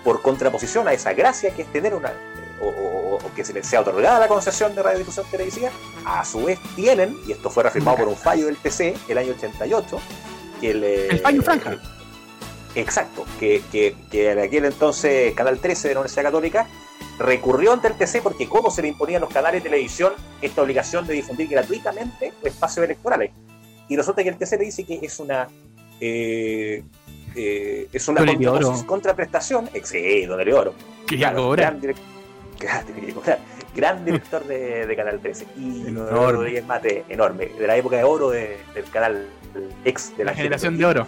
por 0.04 0.22
contraposición 0.22 0.88
a 0.88 0.94
esa 0.94 1.14
gracia 1.14 1.54
que 1.56 1.64
es 1.64 1.72
tener 1.72 1.94
una, 1.94 2.14
o, 2.62 3.20
que 3.36 3.44
se 3.44 3.54
les 3.54 3.68
sea 3.68 3.82
otorgada 3.82 4.20
la 4.20 4.28
concesión 4.28 4.74
de 4.76 4.84
radiodifusión 4.84 5.26
televisiva, 5.30 5.70
a 6.06 6.24
su 6.26 6.46
vez 6.46 6.60
tienen, 6.76 7.18
y 7.28 7.32
esto 7.32 7.50
fue 7.50 7.64
reafirmado 7.64 7.98
por 7.98 8.08
un 8.08 8.16
fallo 8.16 8.46
del 8.46 8.58
TC 8.58 8.96
el 9.08 9.18
año 9.18 9.34
88, 9.34 10.00
que 10.62 10.72
el, 10.72 10.84
el 10.84 11.20
fallo 11.20 11.42
franja. 11.42 11.78
exacto, 12.76 13.26
que, 13.40 13.62
que, 13.72 13.96
que, 14.12 14.32
en 14.32 14.40
aquel 14.40 14.66
entonces 14.66 15.34
Canal 15.34 15.60
13 15.60 15.90
de 15.90 15.94
la 15.94 16.00
Universidad 16.02 16.24
Católica 16.24 16.68
recurrió 17.20 17.74
ante 17.74 17.90
el 17.90 17.96
TC 17.96 18.22
porque 18.24 18.48
cómo 18.48 18.72
se 18.72 18.82
le 18.82 18.88
imponía 18.88 19.18
a 19.18 19.20
los 19.20 19.30
canales 19.30 19.62
de 19.62 19.70
televisión 19.70 20.14
esta 20.42 20.62
obligación 20.62 21.06
de 21.06 21.14
difundir 21.14 21.50
gratuitamente 21.50 22.34
espacios 22.44 22.86
electorales. 22.86 23.32
Y 23.90 23.98
resulta 23.98 24.24
que 24.24 24.30
el 24.30 24.38
TC 24.38 24.52
le 24.54 24.66
dice 24.66 24.86
que 24.86 25.00
es 25.02 25.20
una 25.20 25.48
eh, 26.00 26.84
eh, 27.36 27.88
es 27.92 28.08
una 28.08 28.22
contraprestación. 28.86 29.70
Sí, 29.84 30.26
don 30.26 30.40
Eleodoro. 30.40 30.74
Que 31.08 31.18
ya 31.18 31.34
cobra. 31.34 31.76
gran 33.76 34.04
director 34.06 34.44
de, 34.46 34.94
Canal 34.96 35.20
13. 35.20 35.46
Y. 35.58 35.86
Rodríguez 35.94 36.66
Mate, 36.66 37.06
enorme, 37.10 37.48
de 37.48 37.68
la 37.68 37.78
época 37.78 37.98
de 37.98 38.04
oro 38.04 38.30
de- 38.30 38.58
del 38.74 38.86
canal 38.86 39.28
ex 39.86 40.16
de 40.18 40.26
la, 40.26 40.32
La 40.32 40.38
generación 40.38 40.78
de 40.78 40.86
oro. 40.86 41.08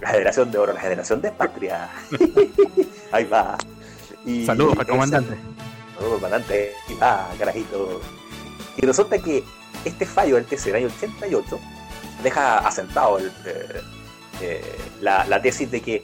La 0.00 0.08
generación 0.08 0.50
de 0.50 0.58
oro, 0.58 0.72
la 0.72 0.80
generación 0.80 1.20
de 1.22 1.30
patria. 1.30 1.88
Ahí 3.12 3.24
va. 3.24 3.56
Y- 4.24 4.44
Saludos 4.46 4.74
para 4.76 4.82
el 4.88 4.90
comandante. 4.92 5.36
Saludos, 5.96 6.14
comandante. 6.16 6.72
Ahí 6.88 6.96
va, 7.00 7.30
carajito. 7.38 8.00
Y 8.76 8.86
resulta 8.86 9.18
que 9.18 9.44
este 9.84 10.06
fallo 10.06 10.36
del 10.36 10.44
TC 10.46 10.66
del 10.66 10.76
año 10.76 10.86
88 10.88 11.60
deja 12.22 12.58
asentado 12.58 13.18
el, 13.18 13.26
eh, 13.46 13.80
eh, 14.40 14.62
la, 15.00 15.26
la 15.26 15.40
tesis 15.42 15.70
de 15.70 15.80
que 15.80 16.02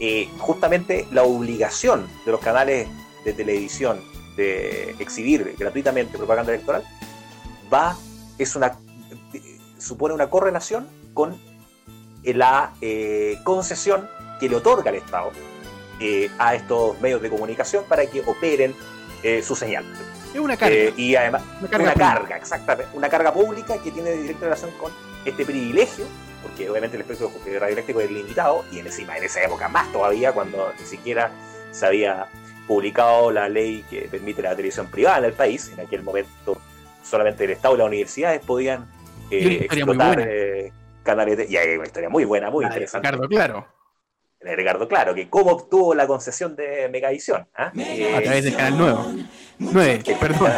eh, 0.00 0.28
justamente 0.38 1.06
la 1.12 1.22
obligación 1.22 2.06
de 2.24 2.32
los 2.32 2.40
canales 2.40 2.88
de 3.24 3.32
televisión 3.32 4.00
de 4.36 4.94
exhibir 4.98 5.56
gratuitamente 5.58 6.16
propaganda 6.16 6.52
electoral 6.52 6.84
va, 7.72 7.96
es 8.38 8.54
una, 8.54 8.78
supone 9.78 10.14
una 10.14 10.30
correlación 10.30 10.86
con 11.14 11.36
la 12.22 12.72
eh, 12.80 13.38
concesión 13.44 14.08
que 14.38 14.48
le 14.48 14.56
otorga 14.56 14.90
el 14.90 14.96
Estado 14.96 15.32
eh, 16.00 16.30
a 16.38 16.54
estos 16.54 17.00
medios 17.00 17.20
de 17.22 17.30
comunicación 17.30 17.84
para 17.88 18.06
que 18.06 18.20
operen 18.20 18.74
eh, 19.22 19.42
su 19.42 19.56
señal. 19.56 19.84
Es 20.32 20.40
una 20.40 20.56
carga. 20.56 20.76
Y 20.96 21.16
además, 21.16 21.42
una 21.60 21.68
carga. 21.68 21.84
una 21.84 21.94
carga, 21.94 22.36
exactamente. 22.36 22.96
Una 22.96 23.08
carga 23.08 23.32
pública 23.32 23.78
que 23.78 23.90
tiene 23.90 24.12
directa 24.12 24.44
relación 24.44 24.70
con 24.78 24.92
este 25.30 25.44
privilegio, 25.44 26.04
porque 26.42 26.68
obviamente 26.68 26.96
el 26.96 27.02
espectro 27.02 27.30
radioeléctrico 27.44 28.00
es 28.00 28.10
limitado, 28.10 28.64
y 28.72 28.78
encima 28.78 29.16
en 29.16 29.24
esa 29.24 29.42
época 29.42 29.68
más 29.68 29.90
todavía, 29.92 30.32
cuando 30.32 30.72
ni 30.78 30.86
siquiera 30.86 31.30
se 31.70 31.86
había 31.86 32.28
publicado 32.66 33.32
la 33.32 33.48
ley 33.48 33.84
que 33.90 34.02
permite 34.02 34.42
la 34.42 34.50
televisión 34.50 34.86
privada 34.86 35.18
en 35.18 35.24
el 35.24 35.32
país. 35.32 35.70
En 35.72 35.80
aquel 35.80 36.02
momento 36.02 36.60
solamente 37.02 37.44
el 37.44 37.50
Estado 37.50 37.74
y 37.74 37.78
las 37.78 37.86
universidades 37.86 38.40
podían 38.44 38.86
eh, 39.30 39.66
explotar 39.70 40.20
eh, 40.20 40.72
canales 41.02 41.38
de... 41.38 41.46
Y 41.48 41.56
hay 41.56 41.76
una 41.76 41.86
historia 41.86 42.08
muy 42.10 42.24
buena, 42.24 42.50
muy 42.50 42.64
La 42.64 42.68
de 42.70 42.74
interesante. 42.76 43.08
Ricardo, 43.08 43.28
claro. 43.28 43.66
de 44.40 44.56
Ricardo 44.56 44.86
Claro, 44.88 45.14
que 45.14 45.28
cómo 45.28 45.52
obtuvo 45.52 45.94
la 45.94 46.06
concesión 46.06 46.54
de 46.54 46.88
Megavisión. 46.90 47.48
¿ah? 47.56 47.72
Eh, 47.76 48.14
A 48.14 48.22
través 48.22 48.44
del 48.44 48.54
canal 48.56 48.78
nuevo. 48.78 49.06
9, 49.58 50.02
el, 50.06 50.16
perdón. 50.16 50.52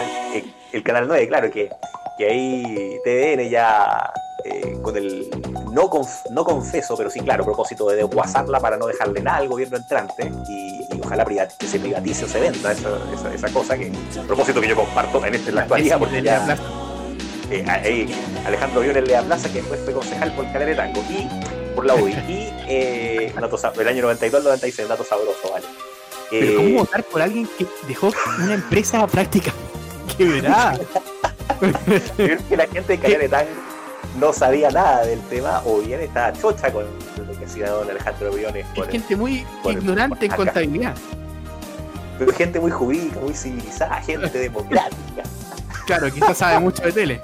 el 0.73 0.83
canal 0.83 1.07
9, 1.07 1.29
claro, 1.29 1.51
que, 1.51 1.71
que 2.19 2.27
ahí 2.27 2.99
TVN 3.05 3.49
ya 3.49 4.13
eh, 4.45 4.77
con 4.83 4.97
el 4.97 5.29
no, 5.73 5.89
conf- 5.91 6.29
no 6.31 6.45
confeso, 6.45 6.97
pero 6.97 7.11
sí, 7.11 7.21
claro, 7.21 7.45
propósito 7.45 7.89
de 7.89 7.97
desguazarla 7.97 8.61
para 8.61 8.77
no 8.77 8.87
dejarle 8.87 9.21
nada 9.23 9.39
al 9.39 9.49
gobierno 9.49 9.77
entrante 9.77 10.31
y, 10.49 10.81
y 10.91 11.01
ojalá 11.05 11.25
privat- 11.25 11.57
que 11.57 11.67
se 11.67 11.79
privatice 11.79 12.25
o 12.25 12.29
se 12.29 12.41
venda 12.41 12.73
esa, 12.73 12.91
esa, 13.15 13.35
esa 13.35 13.49
cosa, 13.53 13.77
que 13.79 13.93
propósito 14.27 14.61
que 14.61 14.69
yo 14.69 14.77
comparto 14.77 15.25
en, 15.25 15.35
este, 15.35 15.51
en 15.51 15.55
la 15.57 15.63
actualidad, 15.63 15.99
porque 15.99 16.23
ya 16.23 16.57
eh, 17.51 17.65
ahí 17.69 18.15
Alejandro 18.47 18.81
Briones 18.81 19.07
Lea 19.09 19.23
Plaza, 19.23 19.49
que 19.49 19.59
después 19.59 19.81
fue 19.85 19.93
concejal 19.93 20.33
por 20.35 20.45
el 20.45 20.53
Canal 20.53 20.69
de 20.69 20.75
Tango 20.77 21.03
y 21.11 21.29
por 21.75 21.85
la 21.85 21.95
UDI. 21.95 22.13
Y 22.29 22.49
eh, 22.69 23.33
el 23.79 23.89
año 23.89 24.03
92 24.03 24.39
al 24.39 24.45
96, 24.45 24.79
un 24.87 24.89
dato 24.89 25.05
sabroso, 25.05 25.51
¿vale? 25.53 25.67
Pero 26.31 26.47
Eh, 26.47 26.55
¿cómo 26.55 26.79
votar 26.79 27.03
por 27.05 27.21
alguien 27.23 27.49
que 27.59 27.67
dejó 27.89 28.13
una 28.39 28.55
empresa 28.55 29.05
práctica 29.09 29.53
quebrada? 30.17 30.79
Creo 32.17 32.39
que 32.49 32.57
la 32.57 32.67
gente 32.69 32.97
de 32.97 32.99
Canal 32.99 33.19
de 33.21 33.29
Tango 33.29 33.51
no 34.19 34.33
sabía 34.33 34.71
nada 34.71 35.05
del 35.05 35.21
tema 35.23 35.63
o 35.65 35.79
bien 35.81 36.01
estaba 36.01 36.33
chocha 36.33 36.73
con 36.73 36.85
lo 37.27 37.39
que 37.39 37.45
hacía 37.45 37.71
don 37.71 37.89
Alejandro 37.91 38.33
Briones. 38.33 38.67
Es 38.67 38.75
por- 38.75 38.89
gente 38.89 39.17
muy 39.17 39.47
por- 39.63 39.73
ignorante 39.73 40.25
en 40.27 40.31
por 40.33 40.45
contabilidad. 40.47 40.95
pero 42.19 42.33
gente 42.33 42.61
muy 42.61 42.71
jurídica, 42.71 43.21
muy 43.21 43.35
civilizada, 43.35 44.01
gente 44.03 44.39
democrática. 44.39 45.23
Claro, 45.87 46.11
quizás 46.13 46.37
sabe 46.39 46.59
mucho 46.61 46.83
de 46.83 46.93
tele. 46.93 47.21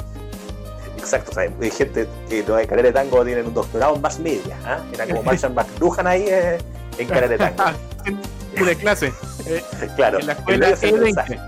Exacto, 0.99 1.31
sea, 1.33 1.43
hay 1.61 1.71
gente 1.71 2.09
que 2.29 2.43
los 2.43 2.57
de 2.57 2.67
Canal 2.67 2.85
de 2.85 2.93
Tango 2.93 3.25
tienen 3.25 3.47
un 3.47 3.55
doctorado 3.55 3.95
en 3.95 4.01
más 4.03 4.19
media. 4.19 4.57
¿ah? 4.65 4.79
Era 4.93 5.07
como 5.07 5.23
Marshall 5.25 5.53
McLuhan 5.55 6.07
ahí 6.07 6.25
eh, 6.29 6.59
en 6.99 7.09
Canal 7.09 7.29
de 7.29 7.39
Tango. 7.39 7.65
Pura 8.59 8.75
clase. 8.75 9.13
Eh, 9.47 9.63
Claro, 9.97 10.19
en 10.19 10.27
la 10.27 10.33
el 10.33 10.39
escuela 10.39 10.59
medio 10.67 10.75
es 10.75 10.83
el 10.83 10.95
E20. 10.97 11.01
mensaje. 11.03 11.39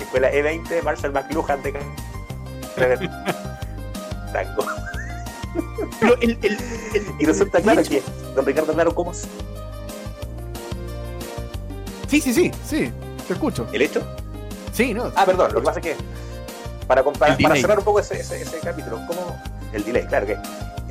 Escuela 0.00 0.30
E20, 0.32 0.82
Marshall 0.84 1.12
McLuhan 1.12 1.62
de 1.62 1.72
Canal 1.72 1.88
de 2.76 2.96
Tango. 2.96 3.12
Pero 6.00 6.14
el, 6.20 6.38
el- 6.42 6.58
el- 6.94 7.06
Y 7.18 7.24
resulta 7.24 7.60
claro 7.60 7.82
que 7.82 8.02
don 8.34 8.44
Ricardo 8.44 8.72
Claro, 8.74 8.94
¿cómo 8.94 9.12
es 9.12 9.26
Sí, 12.08 12.20
sí, 12.20 12.32
sí, 12.32 12.50
sí. 12.64 12.92
Te 13.26 13.32
escucho. 13.32 13.66
el 13.72 13.82
hecho? 13.82 14.00
Sí, 14.72 14.94
no. 14.94 15.10
Ah, 15.16 15.24
perdón, 15.26 15.52
lo 15.52 15.60
que 15.60 15.64
pasa 15.66 15.80
es 15.80 15.86
que 15.86 15.96
para, 16.86 17.02
para 17.02 17.34
cerrar 17.56 17.78
un 17.78 17.84
poco 17.84 17.98
ese, 18.00 18.20
ese, 18.20 18.40
ese 18.42 18.58
capítulo, 18.60 19.00
¿cómo, 19.08 19.42
el 19.72 19.84
delay, 19.84 20.06
claro 20.06 20.26
que 20.26 20.36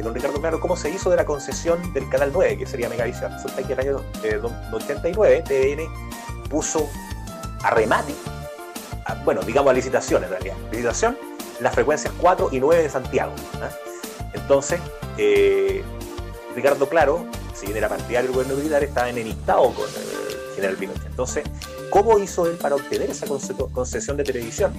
don 0.04 0.14
Ricardo 0.14 0.42
Claro, 0.42 0.60
¿cómo 0.60 0.76
se 0.76 0.90
hizo 0.90 1.10
de 1.10 1.16
la 1.16 1.26
concesión 1.26 1.94
del 1.94 2.10
Canal 2.10 2.32
9, 2.34 2.58
que 2.58 2.66
sería 2.66 2.90
Megavisión? 2.90 3.32
Resulta 3.32 3.64
que 3.64 3.74
en 3.74 3.80
el 3.80 3.88
año 3.88 4.02
eh, 4.24 4.40
do- 4.42 4.52
89 4.74 5.44
TVN 5.48 6.50
puso 6.50 6.90
a 7.64 7.70
remate, 7.70 8.14
a- 9.06 9.16
bueno, 9.24 9.42
digamos 9.44 9.72
a 9.72 9.74
licitación 9.74 10.24
en 10.26 10.32
realidad, 10.32 10.56
licitación, 10.70 11.18
las 11.60 11.74
frecuencias 11.74 12.14
4 12.20 12.50
y 12.52 12.60
9 12.60 12.84
de 12.84 12.90
Santiago. 12.90 13.34
¿ah? 13.62 13.70
Entonces, 14.34 14.80
eh, 15.18 15.84
Ricardo 16.56 16.88
Claro, 16.90 17.26
si 17.54 17.66
bien 17.68 17.78
era 17.78 17.90
partidario 17.90 18.28
del 18.30 18.34
gobierno 18.36 18.56
militar, 18.56 18.84
estaba 18.84 19.10
enemistado 19.10 19.72
con 19.74 19.86
el 19.90 20.56
general 20.56 20.76
Pinochet. 20.78 21.06
Entonces, 21.06 21.44
¿cómo 21.90 22.18
hizo 22.20 22.46
él 22.48 22.58
para 22.58 22.76
obtener 22.76 23.10
esa 23.10 23.26
conce- 23.28 23.56
concesión 23.72 24.18
de 24.18 24.24
televisión? 24.24 24.74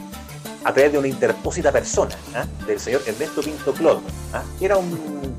A 0.64 0.72
través 0.72 0.92
de 0.92 0.98
una 0.98 1.06
interpósita 1.08 1.70
persona, 1.70 2.14
¿ah? 2.34 2.44
del 2.66 2.80
señor 2.80 3.00
Ernesto 3.06 3.40
Pinto 3.40 3.72
Clod, 3.72 3.98
¿ah? 4.32 4.42
que 4.58 4.64
era 4.64 4.76
un 4.76 5.36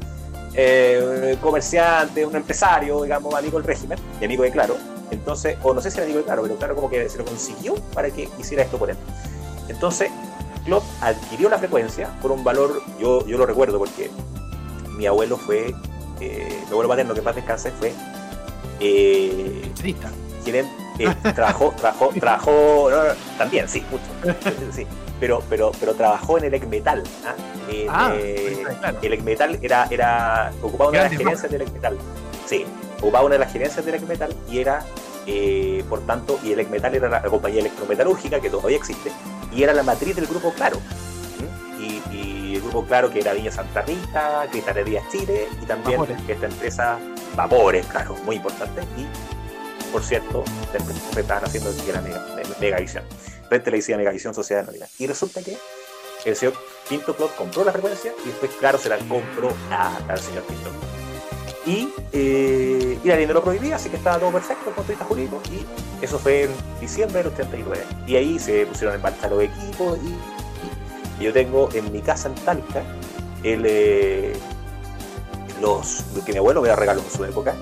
eh, 0.54 1.38
comerciante, 1.42 2.26
un 2.26 2.36
empresario, 2.36 3.04
digamos, 3.04 3.34
amigo 3.36 3.58
del 3.58 3.68
régimen, 3.68 4.00
y 4.22 4.26
amigo 4.26 4.44
de 4.44 4.52
Claro. 4.52 4.78
Entonces, 5.12 5.58
o 5.64 5.74
no 5.74 5.82
sé 5.82 5.92
si 5.92 5.98
era 5.98 6.06
amigo 6.06 6.20
de 6.20 6.26
Claro, 6.26 6.42
pero 6.44 6.56
Claro 6.58 6.76
como 6.76 6.90
que 6.90 7.08
se 7.10 7.18
lo 7.18 7.26
consiguió 7.26 7.76
para 7.94 8.10
que 8.10 8.30
hiciera 8.40 8.64
esto 8.64 8.78
por 8.78 8.90
él. 8.90 8.98
Entonces, 9.68 10.10
Clod 10.68 10.84
adquirió 11.02 11.50
la 11.50 11.58
frecuencia 11.58 12.10
por 12.22 12.32
un 12.32 12.44
valor, 12.44 12.82
yo, 13.00 13.26
yo 13.26 13.38
lo 13.38 13.46
recuerdo 13.46 13.78
porque 13.78 14.12
mi 14.98 15.08
abuelo 15.08 15.38
fue, 15.38 15.74
eh, 16.20 16.60
mi 16.66 16.72
abuelo 16.72 16.90
paterno, 16.90 17.14
que 17.14 17.22
paz 17.22 17.36
descanse, 17.36 17.72
fue 17.72 17.94
eh, 18.82 19.72
gerente, 20.44 20.70
eh, 21.00 21.16
trabajó, 21.34 21.74
trabajó, 21.78 22.10
trabajó, 22.20 22.90
no, 22.92 23.04
no, 23.06 23.14
también, 23.38 23.70
sí, 23.70 23.82
mucho, 23.90 24.36
sí, 24.74 24.86
pero, 25.22 25.42
pero, 25.50 25.72
pero 25.80 25.94
trabajó 25.94 26.38
en 26.38 26.44
el 26.44 26.54
Ecmetal, 26.54 27.02
¿ah? 27.26 27.36
Ah, 27.90 28.14
eh, 28.18 28.66
claro. 28.82 28.98
el 29.02 29.14
Ecmetal 29.14 29.60
era, 29.62 29.88
era, 29.90 30.52
ocupaba 30.62 30.90
una 30.90 31.04
de 31.04 31.10
las 31.10 31.18
gerencias 31.18 31.50
del 31.50 31.62
Ecmetal, 31.62 31.98
sí, 32.46 32.66
ocupaba 33.00 33.24
una 33.24 33.36
de 33.36 33.40
las 33.40 33.54
gerencias 33.54 33.86
del 33.86 33.96
Ecmetal 33.96 34.36
y 34.52 34.60
era, 34.60 34.86
eh, 35.28 35.82
por 35.88 36.02
tanto, 36.02 36.38
y 36.44 36.52
el 36.52 36.60
Ecmetal 36.60 36.94
era 36.94 37.08
la, 37.08 37.22
la 37.22 37.30
compañía 37.30 37.62
electrometalúrgica 37.62 38.42
que 38.42 38.50
todavía 38.50 38.76
existe, 38.76 39.12
y 39.58 39.64
era 39.64 39.74
la 39.74 39.84
matriz 39.84 40.16
del 40.16 40.28
grupo 40.28 40.54
Claro, 40.54 40.80
¿m? 41.40 41.84
y, 41.86 42.02
y 42.16 42.56
el 42.56 42.62
grupo 42.62 42.86
Claro 42.86 43.10
que 43.10 43.20
era 43.20 43.34
Viña 43.34 43.52
Santa 43.52 43.82
Rita, 43.82 44.46
Cristalerías 44.52 45.04
Chile, 45.12 45.48
y 45.62 45.66
también 45.66 46.00
Vapores. 46.00 46.20
esta 46.28 46.46
empresa 46.46 47.00
Vapores, 47.36 47.86
claro, 47.88 48.16
muy 48.24 48.36
importante, 48.38 48.82
y 48.98 49.08
por 49.92 50.04
cierto, 50.04 50.44
estaban 51.18 51.44
haciendo 51.46 51.76
que 51.84 51.90
era 51.90 52.02
Mega- 52.02 52.26
Megavisión. 52.60 53.04
Red 53.50 53.62
Televisiva 53.64 53.98
Megavisión 53.98 54.34
Sociedad 54.34 54.64
Anónima. 54.64 54.86
Y 55.00 55.08
resulta 55.08 55.42
que 55.42 55.58
el 56.26 56.36
señor 56.36 56.54
Pinto 56.90 57.16
Clot 57.16 57.34
compró 57.38 57.64
la 57.64 57.72
frecuencia 57.72 58.12
y 58.26 58.28
después, 58.28 58.52
claro, 58.60 58.78
se 58.78 58.90
la 58.90 58.98
compró 58.98 59.50
a- 59.72 59.98
al 60.10 60.20
señor 60.20 60.44
Pinto. 60.44 60.70
Y, 61.68 61.90
eh, 62.14 62.98
y 63.04 63.08
la 63.08 63.16
ley 63.18 63.26
no 63.28 63.34
lo 63.34 63.44
prohibía, 63.44 63.76
así 63.76 63.90
que 63.90 63.98
estaba 63.98 64.18
todo 64.20 64.32
perfecto 64.32 64.64
desde 64.66 64.70
el 64.70 64.76
punto 64.76 64.88
de 64.88 64.94
vista 64.94 65.06
jurídico. 65.06 65.42
Y 66.02 66.04
eso 66.06 66.18
fue 66.18 66.44
en 66.44 66.52
diciembre 66.80 67.20
del 67.24 67.34
89. 67.34 67.84
Y 68.08 68.16
ahí 68.16 68.40
se 68.40 68.66
pusieron 68.66 68.96
en 68.96 69.02
marcha 69.02 69.28
los 69.28 69.44
equipos. 69.44 70.00
Y, 70.04 70.08
y- 70.08 71.24
yo 71.26 71.34
tengo 71.34 71.68
en 71.74 71.92
mi 71.92 72.02
casa 72.02 72.30
en 72.30 72.36
Talca 72.36 72.84
el, 73.44 73.64
eh, 73.66 74.34
los 75.62 76.06
lo 76.16 76.24
que 76.24 76.32
mi 76.32 76.38
abuelo 76.38 76.62
me 76.62 76.76
regaló 76.76 77.02
en 77.02 77.10
su 77.12 77.26
época. 77.26 77.56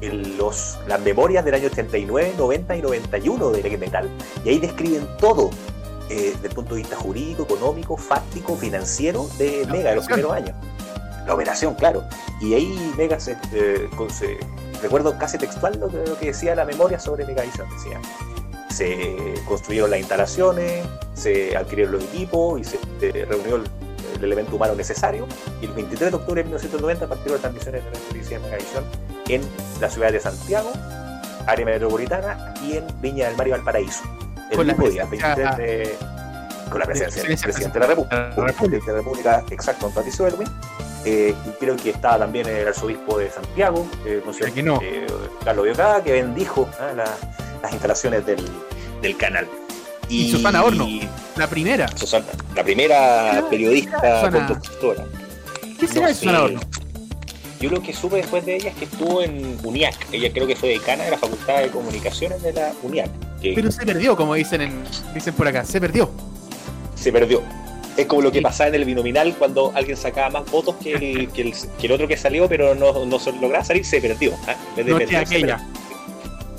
los, 0.00 0.78
las 0.86 1.00
memorias 1.00 1.44
del 1.44 1.54
año 1.54 1.66
89, 1.66 2.34
90 2.38 2.76
y 2.76 2.82
91 2.82 3.50
de 3.50 3.76
Metal. 3.76 4.08
Y 4.44 4.48
ahí 4.48 4.58
describen 4.58 5.06
todo 5.18 5.50
eh, 6.08 6.32
desde 6.34 6.48
el 6.48 6.54
punto 6.54 6.74
de 6.74 6.80
vista 6.80 6.96
jurídico, 6.96 7.42
económico, 7.42 7.96
fáctico, 7.96 8.56
financiero 8.56 9.28
de 9.38 9.66
Mega 9.70 9.90
de 9.90 9.96
los 9.96 10.06
primeros 10.06 10.32
años. 10.32 10.54
La 11.26 11.34
operación, 11.34 11.74
claro. 11.74 12.04
Y 12.40 12.54
ahí 12.54 12.92
Mega 12.96 13.20
se, 13.20 13.36
eh, 13.52 13.88
con- 13.96 14.10
se- 14.10 14.38
recuerdo 14.82 15.16
casi 15.18 15.36
textual 15.38 15.78
lo 15.78 15.88
que, 15.88 15.98
lo 15.98 16.18
que 16.18 16.26
decía 16.26 16.54
la 16.54 16.64
memoria 16.64 16.98
sobre 16.98 17.24
Megavisión. 17.26 17.68
Decía, 17.70 18.00
se 18.68 19.34
construyeron 19.46 19.90
las 19.90 20.00
instalaciones, 20.00 20.84
se 21.14 21.56
adquirieron 21.56 21.92
los 21.94 22.04
equipos 22.04 22.60
y 22.60 22.64
se 22.64 22.78
eh, 23.02 23.26
reunió 23.28 23.56
el, 23.56 23.64
el 24.16 24.24
elemento 24.24 24.56
humano 24.56 24.74
necesario. 24.74 25.26
Y 25.60 25.66
el 25.66 25.72
23 25.72 26.10
de 26.10 26.16
octubre 26.16 26.40
de 26.42 26.44
1990 26.44 27.06
partieron 27.06 27.32
las 27.34 27.40
transmisiones 27.42 27.84
de 27.84 27.90
la 27.90 27.98
televisión 28.08 28.42
de 28.42 28.48
Megavisión 28.48 28.84
en 29.28 29.42
la 29.80 29.90
ciudad 29.90 30.12
de 30.12 30.20
Santiago, 30.20 30.72
área 31.46 31.66
metropolitana 31.66 32.54
y 32.64 32.76
en 32.78 32.86
Viña 33.00 33.26
del 33.28 33.36
Mar 33.36 33.48
y 33.48 33.50
Valparaíso. 33.50 34.02
El 34.50 34.56
Con 34.56 34.66
la 34.66 34.72
mismo 34.72 34.88
día, 34.88 35.06
presencia- 35.06 35.34
23 35.56 35.56
de, 35.58 35.96
con 36.70 36.80
la 36.80 36.86
presencia 36.86 37.22
del 37.22 37.38
presidente 37.38 37.78
de 37.78 37.80
la 37.80 37.86
República, 37.86 38.92
de 38.92 39.02
la 39.32 39.38
la 39.38 39.44
exacto, 39.50 39.90
Patricio 39.90 40.26
Elwin. 40.26 40.48
Eh, 41.04 41.34
y 41.46 41.50
creo 41.58 41.76
que 41.76 41.90
estaba 41.90 42.18
también 42.18 42.46
el 42.46 42.68
arzobispo 42.68 43.18
de 43.18 43.30
Santiago, 43.30 43.88
eh, 44.04 44.22
¿no 44.24 44.32
no. 44.62 44.80
Eh, 44.82 45.06
Carlos 45.44 45.64
Biocada, 45.64 46.02
que 46.04 46.12
bendijo 46.12 46.68
ah, 46.78 46.92
la- 46.94 47.16
las 47.62 47.72
instalaciones 47.72 48.26
del, 48.26 48.44
del 49.00 49.16
canal. 49.16 49.48
Y 50.08 50.30
Susana 50.30 50.62
Horno. 50.64 50.86
La 51.36 51.46
primera. 51.46 51.88
Susana, 51.96 52.26
la 52.54 52.62
primera 52.64 53.38
Ah, 53.38 53.44
periodista 53.48 54.20
Susana. 54.20 54.46
conductora. 54.46 55.04
¿Qué 55.78 55.86
será 55.88 56.00
No 56.02 56.08
de 56.08 56.14
Susana 56.14 56.38
sé. 56.38 56.44
Horno? 56.44 56.60
Yo 57.60 57.70
lo 57.70 57.82
que 57.82 57.92
supe 57.92 58.16
después 58.16 58.44
de 58.46 58.56
ella 58.56 58.70
es 58.70 58.76
que 58.76 58.84
estuvo 58.86 59.22
en 59.22 59.58
UNIAC. 59.62 59.94
Ella 60.12 60.30
creo 60.32 60.46
que 60.46 60.56
fue 60.56 60.70
decana 60.70 61.04
de 61.04 61.10
la 61.12 61.18
Facultad 61.18 61.60
de 61.60 61.68
Comunicaciones 61.68 62.42
de 62.42 62.52
la 62.54 62.72
UNIAC. 62.82 63.10
Que 63.40 63.52
Pero 63.54 63.70
se 63.70 63.84
perdió, 63.86 64.16
como 64.16 64.34
dicen 64.34 64.62
en, 64.62 64.82
dicen 65.14 65.34
por 65.34 65.46
acá. 65.46 65.64
Se 65.64 65.80
perdió. 65.80 66.10
se 66.94 67.12
perdió. 67.12 67.42
Es 67.96 68.06
como 68.06 68.22
lo 68.22 68.32
que 68.32 68.40
pasaba 68.40 68.68
en 68.68 68.76
el 68.76 68.84
binominal 68.84 69.34
cuando 69.38 69.72
alguien 69.74 69.96
sacaba 69.96 70.30
más 70.40 70.50
votos 70.50 70.76
que 70.76 70.94
el, 70.94 71.28
que 71.32 71.42
el, 71.42 71.54
que 71.78 71.86
el 71.86 71.92
otro 71.92 72.08
que 72.08 72.16
salió, 72.16 72.48
pero 72.48 72.74
no, 72.74 73.04
no 73.04 73.18
se 73.18 73.32
lograba 73.32 73.64
salir, 73.64 73.84
se 73.84 74.00
perdió. 74.00 74.30
Noche 74.32 74.56
perder, 74.76 75.08
se 75.08 75.16
aquella. 75.16 75.66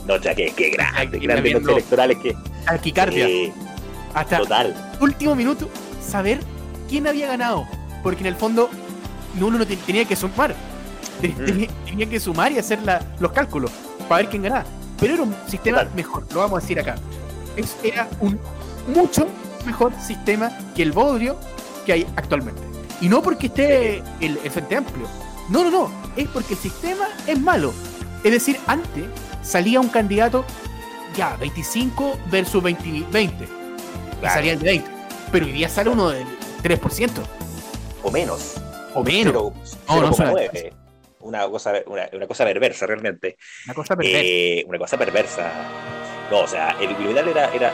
Noche 0.05 0.29
aquella, 0.29 0.53
qué 0.55 0.69
grande, 0.71 1.19
grandes 1.19 1.53
noches 1.53 1.69
electorales 1.69 2.17
que. 2.17 2.35
Arquicardia. 2.67 3.27
eh, 3.27 3.51
Hasta 4.13 4.39
total. 4.39 4.91
último 4.99 5.35
minuto, 5.35 5.69
saber 6.05 6.39
quién 6.89 7.07
había 7.07 7.27
ganado. 7.27 7.67
Porque 8.03 8.21
en 8.21 8.27
el 8.27 8.35
fondo, 8.35 8.69
no, 9.39 9.47
uno 9.47 9.59
no 9.59 9.65
te- 9.65 9.77
tenía 9.77 10.05
que 10.05 10.15
sumar. 10.15 10.53
Te- 11.21 11.29
Mm. 11.29 11.45
Tenía, 11.45 11.67
tenía 11.85 12.09
que 12.09 12.19
sumar 12.19 12.51
y 12.51 12.57
hacer 12.57 12.81
la- 12.81 13.01
los 13.19 13.31
cálculos 13.31 13.71
para 14.09 14.23
ver 14.23 14.29
quién 14.31 14.41
ganaba. 14.43 14.65
Pero 14.99 15.13
era 15.13 15.23
un 15.23 15.35
sistema 15.47 15.79
Total. 15.79 15.95
mejor, 15.95 16.25
lo 16.33 16.39
vamos 16.39 16.57
a 16.57 16.61
decir 16.61 16.79
acá. 16.79 16.95
Es- 17.55 17.75
era 17.83 18.07
un 18.19 18.39
mucho 18.93 19.27
mejor 19.65 19.93
sistema 19.99 20.51
que 20.75 20.83
el 20.83 20.91
bodrio 20.91 21.37
que 21.85 21.93
hay 21.93 22.07
actualmente. 22.15 22.61
Y 23.01 23.09
no 23.09 23.21
porque 23.21 23.47
esté 23.47 23.97
el, 24.19 24.37
el 24.43 24.51
Frente 24.51 24.75
Amplio. 24.75 25.07
No, 25.49 25.63
no, 25.63 25.71
no. 25.71 25.91
Es 26.15 26.27
porque 26.29 26.53
el 26.53 26.59
sistema 26.59 27.07
es 27.27 27.39
malo. 27.39 27.73
Es 28.23 28.31
decir, 28.31 28.59
antes 28.67 29.05
salía 29.41 29.79
un 29.79 29.89
candidato 29.89 30.45
ya 31.15 31.35
25 31.37 32.19
versus 32.29 32.61
20. 32.61 33.05
20 33.11 33.43
y 33.43 33.47
Claro. 34.19 34.35
salía 34.35 34.53
el 34.53 34.59
de 34.59 34.65
20. 34.65 34.91
Pero 35.31 35.45
hoy 35.47 35.51
día 35.51 35.67
sale 35.67 35.89
uno 35.89 36.09
del 36.09 36.25
3%. 36.61 37.09
O 38.03 38.11
menos. 38.11 38.55
O 38.93 39.03
menos. 39.03 39.33
Cero- 39.33 39.53
No, 39.89 40.01
no, 40.01 40.11
0,9. 40.13 40.73
una 41.21 41.47
cosa, 41.49 41.73
una, 41.87 42.07
una 42.13 42.27
cosa 42.27 42.43
perversa 42.45 42.85
realmente. 42.85 43.37
Una 43.65 43.73
cosa 43.73 43.95
perversa. 43.95 44.19
Eh, 44.23 44.63
una 44.67 44.77
cosa 44.77 44.97
perversa. 44.97 45.51
No, 46.31 46.39
o 46.39 46.47
sea, 46.47 46.75
el 46.79 46.95
criminal 46.95 47.27
era, 47.27 47.53
era 47.53 47.71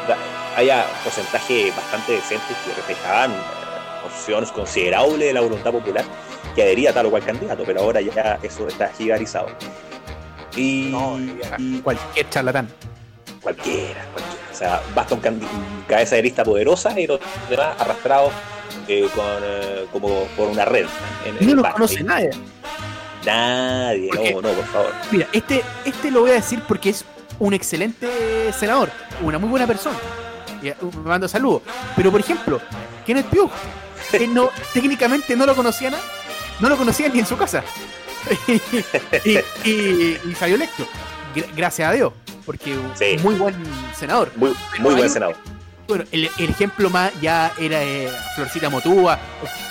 había 0.58 0.86
porcentaje 1.04 1.72
bastante 1.72 2.14
decente 2.14 2.46
que 2.66 2.74
reflejaban 2.74 3.32
eh, 3.32 3.36
opciones 4.06 4.52
considerables 4.52 5.20
de 5.20 5.34
la 5.34 5.42
voluntad 5.42 5.72
popular 5.72 6.04
que 6.56 6.64
adhería 6.64 6.90
a 6.90 6.94
tal 6.94 7.06
o 7.06 7.10
cual 7.12 7.24
candidato, 7.24 7.64
pero 7.66 7.82
ahora 7.82 8.02
ya 8.02 8.40
eso 8.42 8.68
está 8.68 8.90
gigarizado. 8.98 9.48
Y, 10.56 10.90
No, 10.92 11.20
y 11.60 11.80
Cualquier 11.82 12.30
charlatán. 12.32 12.68
cualquiera, 13.44 14.04
cualquiera. 14.12 14.46
O 14.52 14.56
sea, 14.56 14.82
basta 14.96 15.14
un, 15.14 15.22
un 15.28 15.86
cabeza 15.88 16.16
de 16.16 16.24
lista 16.24 16.44
poderosa 16.44 17.00
y 17.00 17.06
los 17.06 17.20
demás 17.48 17.76
arrastrados 17.80 18.34
eh, 18.88 19.08
con, 19.14 19.24
eh, 19.44 19.86
como 19.94 20.24
por 20.36 20.48
una 20.48 20.66
red. 20.66 20.88
En, 21.40 21.56
No 21.56 21.62
bar. 21.62 21.74
conoce 21.74 22.02
nadie. 22.04 22.32
Nadie, 23.24 24.10
no, 24.34 24.42
no, 24.42 24.50
por 24.50 24.66
favor. 24.66 24.92
Mira, 25.12 25.28
este, 25.32 25.62
este 25.86 26.10
lo 26.12 26.22
voy 26.22 26.32
a 26.32 26.36
decir 26.36 26.62
porque 26.68 26.90
es 26.90 27.06
un 27.40 27.54
excelente 27.54 28.52
senador, 28.54 28.90
una 29.22 29.38
muy 29.38 29.50
buena 29.50 29.68
persona. 29.68 29.98
Y, 30.62 30.70
uh, 30.70 30.92
me 31.04 31.10
mando 31.10 31.28
saludos. 31.28 31.62
Pero 31.96 32.12
por 32.12 32.20
ejemplo, 32.20 32.60
Kenneth 33.06 33.28
Pugh, 33.28 33.50
que 34.12 34.28
no, 34.28 34.50
técnicamente 34.74 35.36
no 35.36 35.46
lo 35.46 35.56
conocía 35.56 35.90
nada, 35.92 36.04
no 36.60 36.70
lo 36.70 36.78
conocía 36.78 37.10
ni 37.10 37.20
en 37.20 37.26
su 37.26 37.38
casa. 37.38 37.64
y, 39.26 39.38
y- 39.70 40.20
y 40.30 40.36
salió 40.38 40.56
electo. 40.56 40.88
Gra- 41.36 41.48
gracias 41.56 41.90
a 41.90 41.94
Dios, 41.94 42.14
porque 42.46 42.76
Sí. 42.96 43.18
muy 43.24 43.36
buen 43.36 43.56
senador. 43.98 44.32
Muy, 44.36 44.54
muy 44.80 44.96
buen 44.96 45.10
senador. 45.10 45.36
Bueno, 45.88 46.04
el, 46.12 46.30
el 46.38 46.50
ejemplo 46.50 46.90
más 46.90 47.14
ya 47.22 47.54
era 47.58 47.82
eh, 47.82 48.12
Florcita 48.36 48.70
Motúa. 48.70 49.18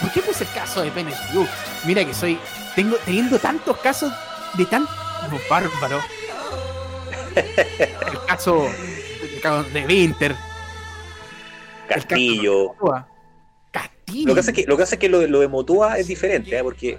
¿Por 0.01 0.11
qué 0.13 0.21
puse 0.23 0.45
el 0.45 0.51
caso 0.53 0.81
de 0.81 0.91
Kenneth 0.91 1.19
Pugh? 1.33 1.47
Mira 1.85 2.05
que 2.07 2.15
soy. 2.15 2.39
Tengo, 2.75 2.97
teniendo 3.05 3.39
tantos 3.39 3.77
casos 3.79 4.13
de 4.55 4.65
tan. 4.65 4.87
Bárbaro. 5.51 6.01
El 8.13 8.27
caso, 8.27 8.67
el 9.35 9.41
caso 9.41 9.69
de 9.71 9.85
Winter. 9.87 10.35
Castillo. 11.89 12.75
Lo 14.25 14.35
que 14.35 14.37
pasa 14.37 14.51
es 14.51 14.57
que 14.57 14.65
lo, 14.67 14.77
que 14.77 14.83
pasa 14.83 14.95
es 14.95 14.99
que 15.01 15.09
lo, 15.09 15.19
de- 15.21 15.29
lo 15.29 15.41
de 15.41 15.49
Motua 15.49 15.99
es 15.99 16.07
diferente, 16.07 16.57
¿eh? 16.57 16.63
porque 16.63 16.99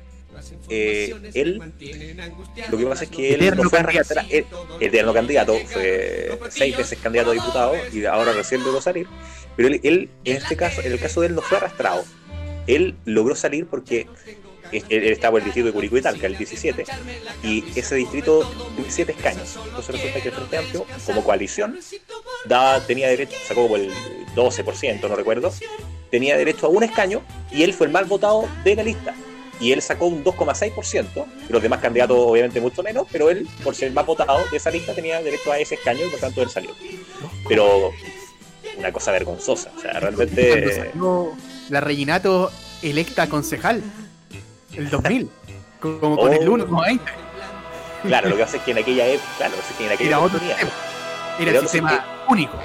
eh, 0.69 1.15
él, 1.33 1.57
lo 2.69 2.77
que 2.77 2.85
pasa 2.85 3.05
es 3.05 3.09
que 3.09 3.33
él 3.33 3.55
no 3.55 3.69
fue 3.69 3.79
candidato. 3.83 4.13
él- 4.29 4.45
eterno 4.79 5.13
candidato, 5.13 5.55
fue 5.67 6.37
seis 6.49 6.77
veces 6.77 6.99
candidato 7.01 7.31
a 7.31 7.33
diputado 7.33 7.73
y 7.91 8.05
ahora 8.05 8.33
recién 8.33 8.63
logró 8.63 8.81
salir, 8.81 9.07
pero 9.55 9.69
él, 9.69 9.79
él, 9.83 10.09
en 10.25 10.37
este 10.37 10.55
caso, 10.55 10.81
en 10.81 10.91
el 10.91 10.99
caso 10.99 11.21
de 11.21 11.27
él 11.27 11.35
no 11.35 11.41
fue 11.41 11.57
arrastrado, 11.57 12.03
él 12.67 12.95
logró 13.05 13.35
salir 13.35 13.65
porque 13.65 14.07
estaba 14.71 15.37
en 15.37 15.43
el 15.43 15.45
distrito 15.45 15.67
de 15.67 15.73
Curicó 15.73 15.97
y 15.97 16.01
Talca, 16.01 16.27
el 16.27 16.37
17, 16.37 16.85
y 17.43 17.63
ese 17.75 17.95
distrito 17.95 18.43
tiene 18.43 18.75
17 18.77 19.11
escaños, 19.11 19.57
entonces 19.65 19.95
resulta 19.95 20.21
que 20.21 20.29
el 20.29 20.35
Frente 20.35 20.57
Amplio, 20.57 20.85
como 21.05 21.23
coalición, 21.23 21.79
tenía 22.87 23.07
derecho, 23.07 23.37
sacó 23.47 23.63
como 23.63 23.75
el 23.75 23.91
12%, 24.35 25.09
no 25.09 25.15
recuerdo, 25.15 25.53
tenía 26.09 26.37
derecho 26.37 26.67
a 26.67 26.69
un 26.69 26.83
escaño 26.83 27.21
y 27.51 27.63
él 27.63 27.73
fue 27.73 27.87
el 27.87 27.93
más 27.93 28.07
votado 28.07 28.47
de 28.63 28.75
la 28.75 28.83
lista. 28.83 29.15
Y 29.59 29.71
él 29.71 29.81
sacó 29.81 30.05
un 30.05 30.23
2,6%, 30.23 31.25
y 31.49 31.51
los 31.51 31.63
demás 31.63 31.79
candidatos 31.79 32.15
obviamente 32.19 32.61
mucho 32.61 32.83
menos, 32.83 33.07
pero 33.11 33.31
él, 33.31 33.47
por 33.63 33.73
ser 33.73 33.87
el 33.87 33.95
más 33.95 34.05
votado 34.05 34.39
de 34.51 34.57
esa 34.57 34.69
lista, 34.69 34.93
tenía 34.93 35.19
derecho 35.23 35.51
a 35.51 35.57
ese 35.57 35.73
escaño 35.73 36.05
y 36.05 36.09
por 36.09 36.19
tanto 36.19 36.43
él 36.43 36.49
salió. 36.51 36.69
Pero 37.49 37.91
una 38.77 38.91
cosa 38.91 39.11
vergonzosa, 39.11 39.71
o 39.75 39.81
sea, 39.81 39.99
realmente... 39.99 40.91
la 41.69 41.81
Reginato 41.81 42.51
electa 42.83 43.27
concejal. 43.27 43.81
El 44.77 44.89
2000. 44.89 45.29
co- 45.79 45.99
Como 45.99 46.17
con 46.17 46.29
Oh. 46.29 46.33
el 46.33 46.47
1,20. 46.49 46.99
Claro, 48.03 48.29
lo 48.29 48.35
que 48.37 48.43
pasa 48.43 48.57
es 48.57 48.63
que 48.63 48.71
en 48.71 48.77
aquella 48.77 49.05
época, 49.07 49.29
claro, 49.37 49.51
lo 49.51 49.55
que 49.57 49.61
pasa 49.61 49.71
es 49.73 49.77
que 49.77 49.85
en 49.85 49.91
aquella 49.91 50.09
Era 50.09 50.19
otro 50.19 50.39
sistema. 50.39 50.71
Era 51.39 51.51
el 51.51 51.59
sistema 51.61 52.05
único. 52.29 52.57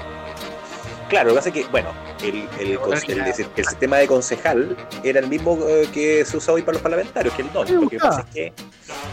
Claro, 1.09 1.25
lo 1.29 1.33
que 1.33 1.37
pasa 1.37 1.49
es 1.49 1.55
que, 1.55 1.63
bueno, 1.71 1.89
el, 2.23 2.47
el, 2.59 2.79
el- 3.07 3.65
sistema 3.65 3.97
de 3.97 4.07
concejal 4.07 4.75
era 5.03 5.19
el 5.19 5.27
mismo 5.27 5.59
eh, 5.67 5.87
que 5.93 6.25
se 6.25 6.37
usa 6.37 6.53
hoy 6.53 6.61
para 6.63 6.73
los 6.73 6.81
parlamentarios, 6.81 7.33
que 7.35 7.41
el 7.43 7.51
DON. 7.53 7.81
Lo 7.81 7.89
que 7.89 7.97
pasa 7.99 8.21
es 8.21 8.25
que, 8.33 8.53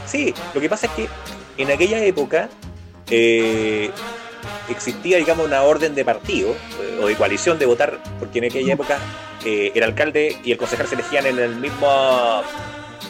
sí, 0.07 0.35
lo 0.55 0.61
que 0.61 0.69
pasa 0.69 0.87
es 0.87 0.93
que 0.93 1.09
en 1.59 1.71
aquella 1.71 1.99
época 2.05 2.49
eh, 3.11 3.91
existía, 4.71 5.19
digamos, 5.19 5.47
una 5.47 5.63
orden 5.63 5.95
de 5.95 6.05
partido 6.05 6.51
eh, 6.81 7.01
o 7.03 7.07
de 7.07 7.17
coalición 7.17 7.59
de 7.59 7.67
votar, 7.67 7.99
porque 8.19 8.39
en 8.39 8.45
aquella 8.47 8.73
época 8.75 8.99
eh, 9.45 9.73
el 9.75 9.83
alcalde 9.83 10.39
y 10.45 10.53
el 10.53 10.59
concejal 10.59 10.87
se 10.87 10.95
elegían 10.95 11.27
en 11.27 11.39
el 11.39 11.57
mismo 11.57 12.43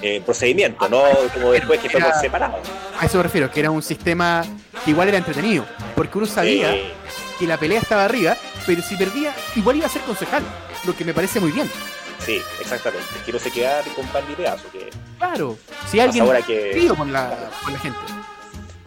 eh, 0.03 0.23
procedimiento, 0.25 0.89
no 0.89 1.03
como 1.35 1.53
después 1.53 1.81
que 1.81 1.91
fue 1.91 2.01
por 2.01 2.15
separado. 2.15 2.59
A 2.99 3.07
eso 3.07 3.17
me 3.19 3.23
refiero, 3.25 3.51
que 3.51 3.61
era 3.61 3.71
un 3.71 3.83
sistema 3.83 4.43
que 4.85 4.91
igual 4.91 5.09
era 5.09 5.19
entretenido. 5.19 5.65
Porque 5.95 6.19
uno 6.19 6.27
sabía 6.27 6.73
Eh, 6.75 6.93
que 7.39 7.47
la 7.47 7.57
pelea 7.57 7.81
estaba 7.81 8.05
arriba, 8.05 8.37
pero 8.67 8.83
si 8.83 8.97
perdía, 8.97 9.33
igual 9.57 9.77
iba 9.77 9.87
a 9.87 9.91
ser 9.91 10.03
concejal. 10.03 10.43
Lo 10.85 10.95
que 10.97 11.05
me 11.05 11.15
parece 11.15 11.41
muy 11.41 11.53
bien. 11.53 11.71
sí, 12.19 12.41
exactamente. 12.61 13.07
Quiero 13.25 13.39
se 13.39 13.51
quedar 13.51 13.83
con 13.97 14.07
pan 14.09 14.25
y 14.31 14.35
pedazo, 14.35 14.71
que 14.73 14.91
Claro. 15.19 15.57
Si 15.87 16.01
alguien 16.01 16.25
ahora 16.25 16.43
que... 16.43 16.89
con 16.97 17.13
la, 17.13 17.51
con 17.63 17.73
la 17.73 17.79
gente. 17.79 17.99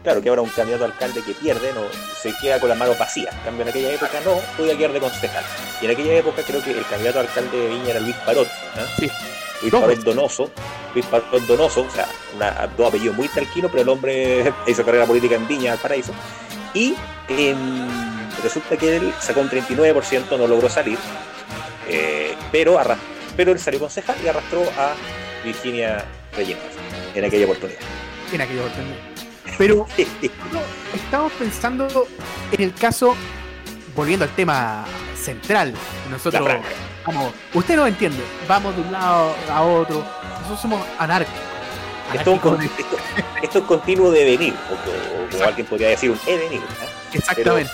Claro, 0.04 0.21
que 0.21 0.30
ahora 0.30 0.41
un 0.41 0.49
candidato 0.49 0.84
a 0.84 0.88
alcalde 0.88 1.21
que 1.21 1.34
pierde 1.34 1.71
no 1.73 1.82
se 2.21 2.34
queda 2.41 2.60
con 2.60 2.67
las 2.69 2.78
manos 2.78 2.97
vacías. 2.99 3.34
En 3.36 3.41
cambio, 3.41 3.63
en 3.63 3.69
aquella 3.69 3.91
época 3.93 4.19
no, 4.26 4.36
podía 4.58 4.78
quedar 4.78 4.91
de 4.91 4.99
concejal. 4.99 5.43
Y 5.82 5.86
en 5.86 5.91
aquella 5.91 6.13
época 6.15 6.41
creo 6.45 6.62
que 6.63 6.71
el 6.71 6.86
candidato 6.86 7.19
a 7.19 7.21
alcalde 7.21 7.58
de 7.58 7.67
Viña 7.69 7.89
era 7.91 7.99
Luis 8.02 8.15
Parot. 8.26 8.47
¿eh? 8.47 8.49
Sí. 8.99 9.12
Luis 9.69 9.82
Parot. 9.82 9.99
Donoso. 10.04 10.52
Luis 10.93 11.06
Parot 11.08 11.41
Donoso, 11.47 11.82
o 11.82 11.89
sea, 11.89 12.08
una- 12.36 12.67
dos 12.78 12.88
apellidos 12.89 13.15
muy 13.15 13.28
tranquilos, 13.28 13.71
pero 13.71 13.84
el 13.84 13.89
hombre 13.89 14.54
hizo 14.67 14.84
carrera 14.86 15.06
política 15.06 15.36
en 15.36 15.47
Viña, 15.47 15.71
Valparaíso. 15.71 16.13
Y 16.73 16.95
em, 17.30 17.88
resulta 18.43 18.78
que 18.78 18.97
él 18.97 19.13
sacó 19.19 19.41
un 19.41 19.49
39%, 19.49 20.38
no 20.38 20.47
logró 20.47 20.69
salir. 20.69 20.97
eh, 21.88 22.36
pero, 22.52 22.80
pero 23.36 23.52
él 23.52 23.60
salió 23.60 23.80
concejal 23.80 24.15
y 24.23 24.28
arrastró 24.28 24.62
a 24.78 24.93
Virginia 25.43 26.06
Reyes 26.36 26.58
en 27.15 27.26
aquella 27.26 27.45
oportunidad. 27.45 27.80
En 28.32 28.41
aquella 28.41 28.62
oportunidad. 28.62 28.95
Pero 29.58 29.86
estamos 30.95 31.32
pensando 31.34 32.08
en 32.52 32.62
el 32.62 32.73
caso, 32.73 33.15
volviendo 33.95 34.26
al 34.26 34.32
tema 34.36 34.86
central. 35.15 35.73
Nosotros, 36.10 36.47
vamos, 37.06 37.34
usted 37.54 37.76
no 37.76 37.88
entiende, 37.88 38.24
vamos 38.48 38.76
de 38.76 38.82
un 38.82 38.92
lado 38.92 39.36
a 39.52 39.62
otro. 39.62 40.06
Nosotros 40.36 40.60
somos 40.62 40.86
anárquicos. 41.00 41.39
Esto, 42.13 42.34
es 42.36 42.44
un 42.44 42.62
es 43.62 43.63
continuo 43.68 44.12
devenir, 44.12 44.54
o, 44.70 44.74
o- 44.74 45.24
o 45.26 45.30
como 45.30 45.44
alguien 45.46 45.66
podría 45.66 45.89
decir, 45.89 46.12
un 46.12 46.20
devenir. 46.26 46.60
¿eh? 46.60 46.88
Exactamente. 47.13 47.72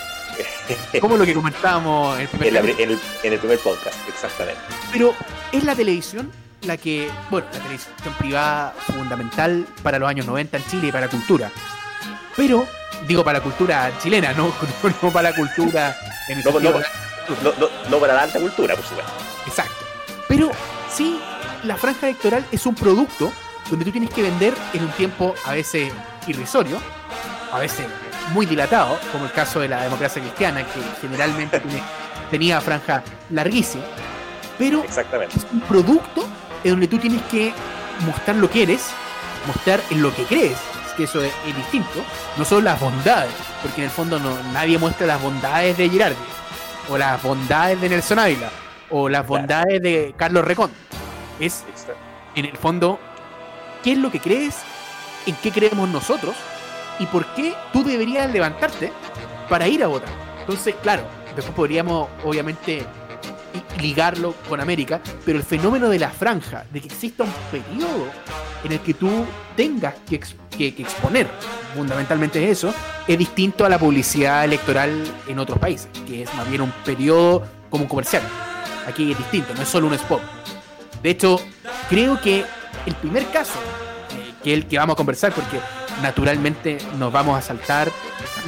Como 1.00 1.16
lo 1.16 1.24
que 1.26 1.34
comentábamos 1.34 2.14
en 2.16 2.22
el 2.22 2.28
primer 2.28 2.48
en, 2.48 2.54
la- 2.54 2.60
en 2.82 2.90
el, 2.92 3.00
en 3.22 3.32
el 3.32 3.38
primer 3.38 3.58
podcast, 3.58 3.96
exactamente. 4.08 4.60
Pero 4.92 5.14
es 5.52 5.64
la 5.64 5.74
televisión 5.74 6.30
la 6.62 6.76
que, 6.76 7.10
bueno, 7.30 7.46
la 7.52 7.58
televisión 7.58 7.94
privada 8.18 8.74
fundamental 8.86 9.66
para 9.82 9.98
los 9.98 10.08
años 10.08 10.26
90 10.26 10.56
en 10.58 10.66
Chile 10.66 10.88
y 10.88 10.92
para 10.92 11.06
la 11.06 11.10
cultura. 11.10 11.50
Pero, 12.36 12.66
digo 13.08 13.24
para 13.24 13.38
la 13.38 13.44
cultura 13.44 13.90
chilena, 14.02 14.32
no, 14.32 14.52
no 15.02 15.10
para 15.10 15.30
la 15.30 15.36
cultura 15.36 15.96
en 16.28 16.38
el 16.38 16.44
No, 16.44 16.52
de. 16.60 16.84
No, 17.42 17.52
no, 17.58 17.68
no 17.88 17.98
para 17.98 18.14
la 18.14 18.22
alta 18.22 18.38
cultura, 18.40 18.74
por 18.74 18.84
supuesto. 18.84 19.12
Exacto. 19.46 19.74
Pero 20.28 20.50
sí, 20.92 21.18
la 21.64 21.76
franja 21.76 22.08
electoral 22.08 22.44
es 22.52 22.66
un 22.66 22.74
producto 22.74 23.32
donde 23.68 23.84
tú 23.84 23.90
tienes 23.92 24.10
que 24.10 24.22
vender 24.22 24.54
en 24.72 24.82
un 24.84 24.90
tiempo 24.92 25.34
a 25.44 25.52
veces 25.52 25.92
irrisorio, 26.26 26.78
a 27.52 27.58
veces 27.58 27.86
muy 28.32 28.46
dilatado, 28.46 28.98
como 29.12 29.24
el 29.24 29.32
caso 29.32 29.60
de 29.60 29.68
la 29.68 29.82
democracia 29.82 30.20
cristiana, 30.22 30.64
que 30.64 30.80
generalmente 31.00 31.58
tiene- 31.60 31.82
tenía 32.30 32.60
franja 32.60 33.02
larguísima, 33.30 33.84
pero 34.58 34.82
Exactamente. 34.84 35.36
es 35.36 35.46
un 35.52 35.60
producto 35.60 36.28
en 36.62 36.70
donde 36.72 36.86
tú 36.88 36.98
tienes 36.98 37.22
que 37.22 37.52
mostrar 38.06 38.36
lo 38.36 38.48
que 38.50 38.62
eres, 38.64 38.86
mostrar 39.46 39.80
en 39.90 40.02
lo 40.02 40.14
que 40.14 40.24
crees, 40.24 40.56
es 40.86 40.92
que 40.96 41.04
eso 41.04 41.22
es, 41.22 41.32
es 41.46 41.56
distinto, 41.56 42.04
no 42.36 42.44
solo 42.44 42.60
las 42.62 42.78
bondades, 42.78 43.32
porque 43.62 43.80
en 43.82 43.84
el 43.86 43.90
fondo 43.90 44.18
no, 44.20 44.36
nadie 44.52 44.78
muestra 44.78 45.06
las 45.06 45.20
bondades 45.20 45.76
de 45.76 45.88
Girardi, 45.88 46.16
o 46.88 46.98
las 46.98 47.22
bondades 47.22 47.80
de 47.80 47.88
Nelson 47.88 48.18
Ávila, 48.18 48.50
o 48.90 49.08
las 49.08 49.26
bondades 49.26 49.80
de 49.82 50.14
Carlos 50.16 50.44
Recón. 50.44 50.70
Es 51.38 51.64
en 52.34 52.44
el 52.44 52.56
fondo 52.56 52.98
qué 53.82 53.92
es 53.92 53.98
lo 53.98 54.10
que 54.10 54.20
crees, 54.20 54.56
en 55.26 55.34
qué 55.36 55.50
creemos 55.50 55.88
nosotros 55.88 56.34
y 56.98 57.06
por 57.06 57.26
qué 57.34 57.54
tú 57.72 57.82
deberías 57.82 58.30
levantarte 58.30 58.92
para 59.48 59.66
ir 59.68 59.82
a 59.82 59.88
votar. 59.88 60.10
Entonces, 60.40 60.74
claro, 60.82 61.02
después 61.34 61.54
podríamos 61.54 62.08
obviamente 62.24 62.84
ligarlo 63.80 64.34
con 64.48 64.60
América, 64.60 65.00
pero 65.24 65.38
el 65.38 65.44
fenómeno 65.44 65.88
de 65.88 65.98
la 65.98 66.10
franja, 66.10 66.64
de 66.70 66.80
que 66.80 66.88
exista 66.88 67.24
un 67.24 67.32
periodo 67.50 68.06
en 68.64 68.72
el 68.72 68.80
que 68.80 68.94
tú 68.94 69.24
tengas 69.56 69.94
que, 70.08 70.20
que- 70.60 70.74
que 70.74 70.82
exponer, 70.82 71.26
fundamentalmente 71.74 72.50
eso, 72.50 72.74
es 73.08 73.16
distinto 73.18 73.64
a 73.64 73.68
la 73.70 73.78
publicidad 73.78 74.44
electoral 74.44 75.02
en 75.26 75.38
otros 75.38 75.58
países, 75.58 75.88
que 76.06 76.24
es 76.24 76.34
más 76.34 76.46
bien 76.50 76.60
un 76.60 76.70
periodo 76.84 77.46
como 77.70 77.84
un 77.84 77.88
comercial. 77.88 78.22
Aquí 78.86 79.12
es 79.12 79.16
distinto, 79.16 79.54
no 79.54 79.62
es 79.62 79.68
solo 79.68 79.86
un 79.86 79.94
spot. 79.94 80.20
De 81.02 81.10
hecho, 81.10 81.40
creo 81.88 82.20
que 82.20 82.44
el 82.84 82.94
primer 82.96 83.26
caso, 83.30 83.54
eh, 84.10 84.34
que 84.44 84.52
es 84.52 84.58
el 84.58 84.66
que 84.66 84.76
vamos 84.78 84.94
a 84.94 84.96
conversar, 84.98 85.32
porque 85.32 85.58
naturalmente 86.02 86.76
nos 86.98 87.10
vamos 87.10 87.38
a 87.38 87.40
saltar 87.42 87.90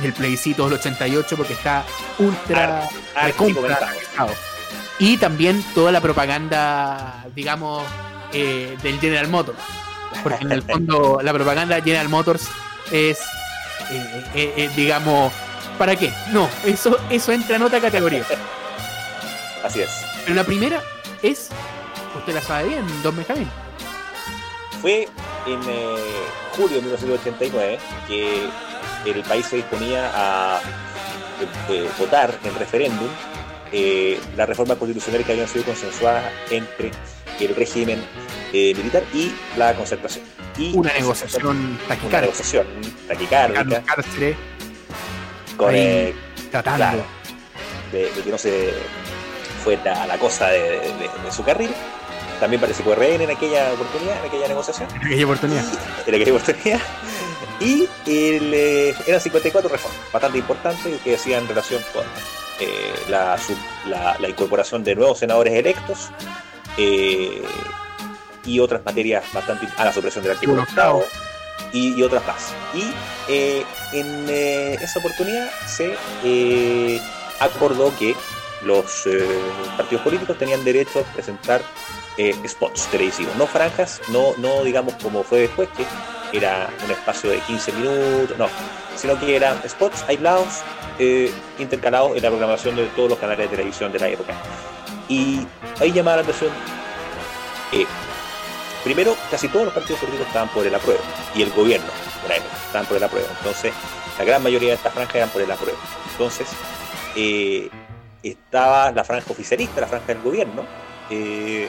el 0.02 0.12
plebiscito 0.12 0.64
del 0.64 0.74
88 0.74 1.34
porque 1.36 1.54
está 1.54 1.82
ultra 2.18 2.88
analizado. 3.86 4.34
Y 4.98 5.16
también 5.16 5.64
toda 5.74 5.90
la 5.92 6.02
propaganda, 6.02 7.24
digamos, 7.34 7.84
eh, 8.34 8.76
del 8.82 9.00
General 9.00 9.28
Motors. 9.28 9.58
Porque 10.22 10.44
en 10.44 10.52
el 10.52 10.62
fondo 10.62 11.20
la 11.22 11.32
propaganda 11.32 11.76
de 11.76 11.82
General 11.82 12.08
Motors 12.08 12.48
es, 12.90 13.20
eh, 13.90 14.24
eh, 14.34 14.54
eh, 14.56 14.70
digamos, 14.76 15.32
¿para 15.78 15.96
qué? 15.96 16.12
No, 16.32 16.48
eso, 16.64 16.96
eso 17.10 17.32
entra 17.32 17.56
en 17.56 17.62
otra 17.62 17.80
categoría. 17.80 18.24
Así 19.64 19.80
es. 19.80 19.90
Pero 20.24 20.34
la 20.34 20.44
primera 20.44 20.82
es, 21.22 21.48
usted 22.16 22.34
la 22.34 22.40
sabe 22.40 22.68
bien, 22.68 23.02
Don 23.02 23.16
Benjamín. 23.16 23.48
Fue 24.80 25.08
en 25.46 25.60
julio 26.56 26.76
de 26.76 26.82
1989 26.82 27.78
que 28.08 28.48
el 29.06 29.22
país 29.22 29.46
se 29.46 29.56
disponía 29.56 30.10
a 30.14 30.60
votar 31.98 32.36
en 32.44 32.54
referéndum 32.56 33.08
eh, 33.74 34.20
las 34.36 34.46
reformas 34.46 34.76
constitucionales 34.76 35.26
que 35.26 35.32
habían 35.32 35.48
sido 35.48 35.64
consensuadas 35.64 36.30
entre 36.50 36.90
el 37.44 37.54
régimen 37.56 38.02
eh, 38.52 38.74
militar 38.76 39.02
y 39.14 39.32
la 39.56 39.74
concertación. 39.74 40.24
Y 40.58 40.76
Una 40.76 40.92
negociación 40.92 41.46
Una 41.46 41.78
taquicárdica. 41.88 42.20
negociación 42.20 42.66
taquicárdica 43.08 43.82
con 45.56 45.74
eh, 45.74 46.14
tratando. 46.50 46.76
claro, 46.78 47.04
de, 47.92 48.10
de 48.12 48.22
que 48.22 48.30
no 48.30 48.38
se 48.38 48.72
fuera 49.64 50.02
a 50.02 50.06
la 50.06 50.18
cosa 50.18 50.48
de, 50.48 50.60
de- 50.60 51.10
de 51.24 51.32
su 51.32 51.44
carril. 51.44 51.70
También 52.40 52.60
participó 52.60 52.94
RN 52.96 53.22
en 53.22 53.30
aquella 53.30 53.72
oportunidad, 53.72 54.18
en 54.20 54.28
aquella 54.28 54.48
negociación. 54.48 54.88
en 55.00 55.06
aquella 55.06 55.24
oportunidad. 55.24 55.64
Y, 56.06 56.08
en 56.08 56.14
aquella 56.16 56.32
oportunidad. 56.32 56.80
Y 57.60 57.88
el, 58.06 58.52
eh, 58.54 58.94
eran 59.06 59.20
54 59.20 59.68
reformas, 59.70 60.00
bastante 60.12 60.38
importantes, 60.38 61.00
que 61.02 61.10
decían 61.12 61.42
en 61.42 61.48
relación 61.48 61.80
con 61.92 62.02
eh, 62.58 62.92
la, 63.08 63.38
sub- 63.38 63.56
la- 63.86 64.16
la 64.18 64.28
incorporación 64.28 64.82
de 64.82 64.96
nuevos 64.96 65.18
senadores 65.20 65.54
electos 65.54 66.10
eh, 66.76 67.42
y 68.44 68.60
otras 68.60 68.84
materias 68.84 69.24
bastante. 69.32 69.68
a 69.76 69.84
la 69.84 69.92
supresión 69.92 70.24
del 70.24 70.32
artículo 70.34 70.62
octavo. 70.62 71.04
y, 71.72 71.94
y 71.94 72.02
otras 72.02 72.26
más. 72.26 72.52
Y 72.74 72.92
eh, 73.28 73.64
en 73.92 74.26
eh, 74.28 74.74
esa 74.80 74.98
oportunidad 74.98 75.50
se 75.66 75.94
eh, 76.24 77.00
acordó 77.40 77.92
que 77.98 78.14
los 78.62 79.08
partidos 79.76 80.04
políticos 80.04 80.38
tenían 80.38 80.62
derecho 80.62 81.00
a 81.00 81.02
presentar 81.14 81.60
spots 82.46 82.86
televisivos, 82.92 83.34
no 83.34 83.46
franjas, 83.48 84.00
no, 84.08 84.34
no 84.38 84.62
digamos 84.62 84.94
como 85.02 85.24
fue 85.24 85.40
después, 85.40 85.68
que 86.30 86.36
era 86.36 86.70
un 86.84 86.90
espacio 86.92 87.30
de 87.30 87.38
15 87.40 87.72
minutos, 87.72 88.38
no, 88.38 88.46
sino 88.94 89.18
que 89.18 89.34
eran 89.34 89.60
spots 89.68 90.04
aislados, 90.06 90.62
intercalados 91.58 92.16
en 92.16 92.22
la 92.22 92.28
programación 92.28 92.76
de 92.76 92.86
todos 92.94 93.10
los 93.10 93.18
canales 93.18 93.50
de 93.50 93.56
televisión 93.56 93.90
de 93.90 93.98
la 93.98 94.08
época. 94.08 94.34
Y 95.08 95.46
ahí 95.80 95.92
llamaba 95.92 96.18
la 96.18 96.22
atención, 96.22 96.50
eh, 97.72 97.86
primero, 98.84 99.16
casi 99.30 99.48
todos 99.48 99.66
los 99.66 99.74
partidos 99.74 100.00
políticos 100.00 100.26
estaban 100.26 100.48
por 100.50 100.66
el 100.66 100.74
apruebo, 100.74 101.02
y 101.34 101.42
el 101.42 101.50
gobierno 101.50 101.88
la 102.28 102.36
época 102.36 102.56
estaban 102.66 102.86
por 102.86 102.96
el 102.96 103.04
apruebo, 103.04 103.28
entonces 103.38 103.72
la 104.18 104.24
gran 104.24 104.42
mayoría 104.42 104.68
de 104.70 104.74
estas 104.74 104.92
franjas 104.92 105.16
eran 105.16 105.28
por 105.30 105.42
el 105.42 105.50
apruebo. 105.50 105.78
Entonces, 106.12 106.48
eh, 107.16 107.68
estaba 108.22 108.92
la 108.92 109.04
franja 109.04 109.30
oficialista, 109.30 109.80
la 109.80 109.86
franja 109.86 110.06
del 110.08 110.22
gobierno, 110.22 110.64
eh, 111.10 111.68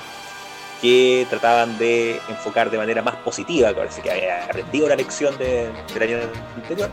que 0.84 1.26
trataban 1.30 1.78
de 1.78 2.20
enfocar 2.28 2.70
de 2.70 2.78
manera 2.78 3.02
más 3.02 3.16
positiva, 3.16 3.70
que 3.70 3.76
parece 3.76 4.02
que 4.02 4.12
había 4.12 4.44
aprendido 4.44 4.90
la 4.90 4.98
lección 4.98 5.38
de- 5.38 5.72
del 5.94 6.04
año 6.04 6.18
anterior, 6.58 6.90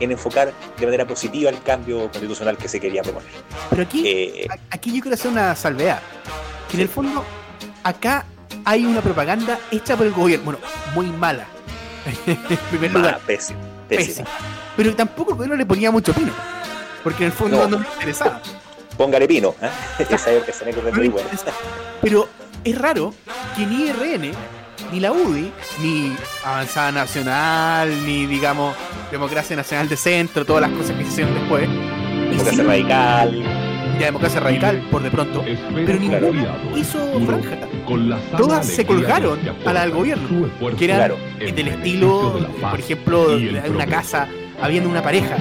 en 0.00 0.10
enfocar 0.12 0.50
de 0.78 0.86
manera 0.86 1.06
positiva 1.06 1.50
el 1.50 1.62
cambio 1.62 2.10
constitucional 2.10 2.56
que 2.56 2.68
se 2.68 2.80
quería 2.80 3.02
proponer. 3.02 3.28
Pero 3.68 3.82
aquí, 3.82 4.02
Eh, 4.08 4.48
aquí 4.70 4.94
yo 4.96 5.02
quiero 5.02 5.14
hacer 5.14 5.30
una 5.30 5.54
salvedad. 5.54 6.00
Que 6.70 6.78
en 6.78 6.82
el 6.84 6.88
fondo, 6.88 7.22
acá 7.82 8.24
hay 8.64 8.86
una 8.86 9.02
propaganda 9.02 9.58
hecha 9.70 9.94
por 9.94 10.06
el 10.06 10.12
gobierno. 10.14 10.44
Bueno, 10.46 10.58
muy 10.94 11.06
mala. 11.08 11.44
en 12.26 12.36
primer 12.70 12.92
más 12.92 13.02
lugar, 13.02 13.20
pésimo, 13.26 13.60
pésimo. 13.90 14.24
pésima. 14.24 14.28
Pero 14.74 14.96
tampoco 14.96 15.32
el 15.32 15.36
gobierno 15.36 15.56
le 15.56 15.66
ponía 15.66 15.90
mucho 15.90 16.14
pino. 16.14 16.32
Porque 17.02 17.24
en 17.24 17.26
el 17.26 17.32
fondo 17.36 17.58
no, 17.58 17.76
No. 17.76 17.78
le 17.82 17.88
interesaba. 17.92 18.40
Póngale 18.96 19.28
pino, 19.28 19.54
¿eh? 19.60 19.68
esa, 20.08 20.30
esa 20.32 20.62
anécdota 20.64 20.88
es 20.88 20.94
No 20.94 21.00
muy 21.00 21.08
buena. 21.08 21.28
interesaba. 21.30 21.56
Pero 22.00 22.26
es 22.64 22.78
raro 22.78 23.14
que 23.56 23.66
ni 23.66 23.90
RN, 23.90 24.30
ni 24.92 25.00
la 25.00 25.12
UDI, 25.12 25.50
ni 25.82 26.12
Avanzada 26.44 26.92
Nacional, 26.92 27.90
ni 28.06 28.26
digamos 28.26 28.74
Democracia 29.10 29.56
Nacional 29.56 29.88
de 29.88 29.96
Centro, 29.96 30.44
todas 30.44 30.62
las 30.62 30.70
cosas 30.78 30.96
que 30.96 31.04
se 31.04 31.10
hicieron 31.10 31.34
después, 31.34 31.68
Democracia 31.68 32.46
hicieron 32.50 32.66
radical, 32.66 33.42
ya 33.98 34.06
Democracia 34.06 34.40
Radical 34.40 34.82
por 34.90 35.02
de 35.02 35.10
pronto, 35.10 35.44
pero 35.74 35.98
ninguna 36.00 36.56
hizo 36.76 36.98
franja. 37.26 37.58
Todas 38.36 38.66
se 38.66 38.84
colgaron 38.86 39.38
a 39.66 39.72
la 39.72 39.82
del 39.82 39.90
gobierno, 39.92 40.48
que 40.76 40.84
eran 40.86 40.96
claro, 40.96 41.16
del 41.38 41.68
estilo, 41.68 42.38
por 42.70 42.80
ejemplo, 42.80 43.28
de 43.38 43.70
una 43.70 43.86
casa, 43.86 44.26
habiendo 44.60 44.88
una 44.88 45.02
pareja. 45.02 45.36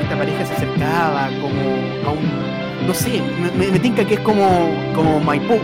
Esta 0.00 0.16
pareja 0.16 0.44
se 0.46 0.52
acercaba 0.54 1.28
como 1.40 1.60
a 2.08 2.12
un, 2.12 2.86
no 2.86 2.94
sé, 2.94 3.20
me, 3.40 3.50
me- 3.66 3.72
me 3.72 3.78
tinca 3.78 4.04
que 4.04 4.14
es 4.14 4.20
como, 4.20 4.70
como 4.94 5.20
Maipú, 5.20 5.58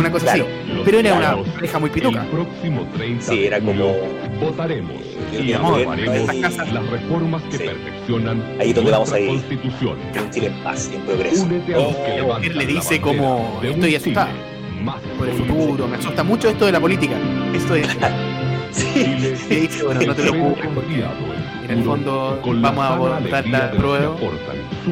una 0.00 0.10
cosa 0.10 0.24
Claro. 0.26 0.44
así. 0.44 0.82
Pero 0.84 0.98
era 0.98 1.16
Claro. 1.16 1.42
una 1.42 1.52
pareja 1.54 1.78
muy 1.78 1.90
pituca. 1.90 2.22
El 2.22 2.28
próximo 2.28 2.86
30 2.96 3.26
Sí, 3.32 3.44
era 3.46 3.60
como- 3.60 3.92
votaremos 4.40 4.92
y 5.32 5.52
amor, 5.52 5.80
aprobaremos 5.80 6.56
las 6.72 6.86
reformas 6.90 7.42
que 7.50 7.56
Sí. 7.58 7.64
perfeccionan 7.64 8.42
Ahí 8.58 8.72
donde 8.72 8.90
vamos 8.90 9.12
a 9.12 9.20
ir. 9.20 9.28
constitución. 9.28 9.96
un 10.24 10.30
Chile 10.30 10.46
en 10.48 10.54
paz 10.64 10.90
y 10.92 10.96
en 10.96 11.02
progreso. 11.02 11.44
Únete 11.44 11.74
a 11.74 11.78
los 11.78 11.96
que 11.96 12.02
Oh, 12.12 12.16
levantan 12.16 12.50
él 12.50 12.58
le 12.58 12.66
dice 12.66 13.00
como, 13.00 13.60
estoy 13.62 14.14
más 14.82 14.96
Por 15.18 15.28
el 15.28 15.34
futuro, 15.34 15.86
me 15.86 15.96
asusta 15.98 16.22
mucho 16.24 16.48
esto 16.48 16.64
de 16.66 16.72
la 16.72 16.80
política. 16.80 17.14
Esto 17.54 17.74
de, 17.74 17.84
sí. 18.72 18.86
Le 19.50 19.60
dice, 19.60 19.82
bueno, 19.84 20.00
no 20.06 20.14
te 20.14 20.22
es 20.22 20.30
preocupes, 20.30 20.68
porque 20.74 21.04
en 21.68 21.78
el 21.78 21.84
fondo 21.84 22.40
vamos 22.44 22.84
a 22.84 22.96
votar 22.96 23.46
la 23.46 23.70
prueba 23.72 24.16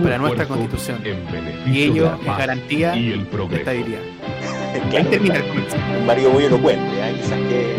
para 0.02 0.18
nuestra 0.18 0.46
constitución. 0.46 0.98
Y 1.72 1.82
ello 1.84 2.12
es 2.20 2.26
garantía 2.38 2.96
y 2.96 3.12
el 3.12 3.20
de 3.20 3.24
progreso. 3.24 3.70
Estabilidad. 4.78 4.84
Ahí 4.84 4.90
Claro, 4.90 5.10
termina 5.10 5.34
el 5.36 5.48
comercial. 5.48 5.96
un 6.00 6.06
marido 6.06 6.30
muy 6.30 6.44
elocuente, 6.44 6.96
¿eh? 7.00 7.14
quizás 7.16 7.38
que, 7.48 7.76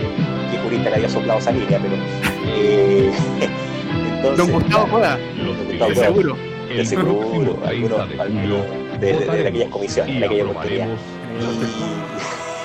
que 0.51 0.57
jurista 0.63 0.89
le 0.89 0.95
haya 0.95 1.09
soplado 1.09 1.39
esa 1.39 1.51
línea, 1.51 1.79
pero. 1.81 1.95
eh, 2.55 3.11
entonces, 4.15 4.37
Don 4.37 4.51
Gustavo 4.51 4.85
claro, 4.87 5.17
Coda, 5.79 5.95
seguro. 5.95 6.37
El 6.69 6.85
seguro, 6.85 7.19
próximo 7.19 7.55
30 7.55 8.21
algunos- 8.21 8.67
de 8.99 9.47
aquellas 9.47 9.69
comisiones, 9.69 10.19
de 10.19 10.25
aquella 10.25 10.43
oportunidad. 10.45 10.87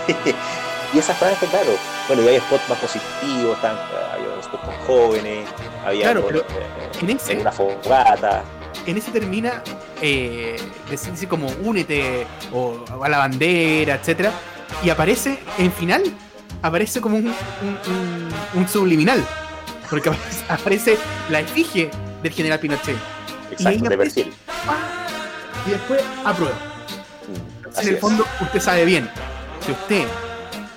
Y, 0.08 0.12
y 0.96 0.98
esa 0.98 1.14
franja, 1.14 1.46
claro, 1.46 1.70
bueno, 2.08 2.22
y 2.22 2.26
había 2.26 2.40
spots 2.40 2.68
más 2.68 2.78
positivos, 2.78 3.60
tan- 3.62 3.76
había 4.12 4.42
spots 4.42 4.62
con 4.64 4.74
jóvenes, 4.86 5.48
había 5.86 6.02
Claro, 6.02 6.24
pero 6.26 6.40
eh, 6.40 6.44
en 7.00 7.10
ese- 7.10 7.32
en 7.32 7.40
una 7.40 7.52
fogata. 7.52 8.42
en 8.86 8.98
ese 8.98 9.10
termina 9.10 9.62
eh, 10.00 10.56
como 11.28 11.48
únete 11.62 12.26
o 12.52 12.84
a 13.02 13.08
la 13.08 13.18
bandera, 13.18 13.94
etcétera, 13.96 14.32
y 14.82 14.90
aparece 14.90 15.38
en 15.58 15.72
final 15.72 16.02
aparece 16.62 17.00
como 17.00 17.16
un, 17.18 17.26
un, 17.26 17.34
un- 17.34 18.60
un 18.60 18.68
subliminal, 18.68 19.22
porque 19.90 20.08
aparece, 20.08 20.44
aparece 20.48 20.98
la 21.28 21.40
efigie 21.40 21.90
del 22.22 22.32
general 22.32 22.58
Pinochet 22.58 22.96
Exacto, 23.50 23.68
ahí 23.68 23.78
de 23.78 23.98
perfil. 23.98 24.32
y 25.66 25.70
después 25.70 26.00
aprueba. 26.24 26.54
Mm, 27.28 27.80
en 27.80 27.88
el 27.88 27.94
es. 27.94 28.00
fondo 28.00 28.24
usted 28.40 28.60
sabe 28.60 28.84
bien, 28.86 29.10
si 29.64 29.72
usted 29.72 30.04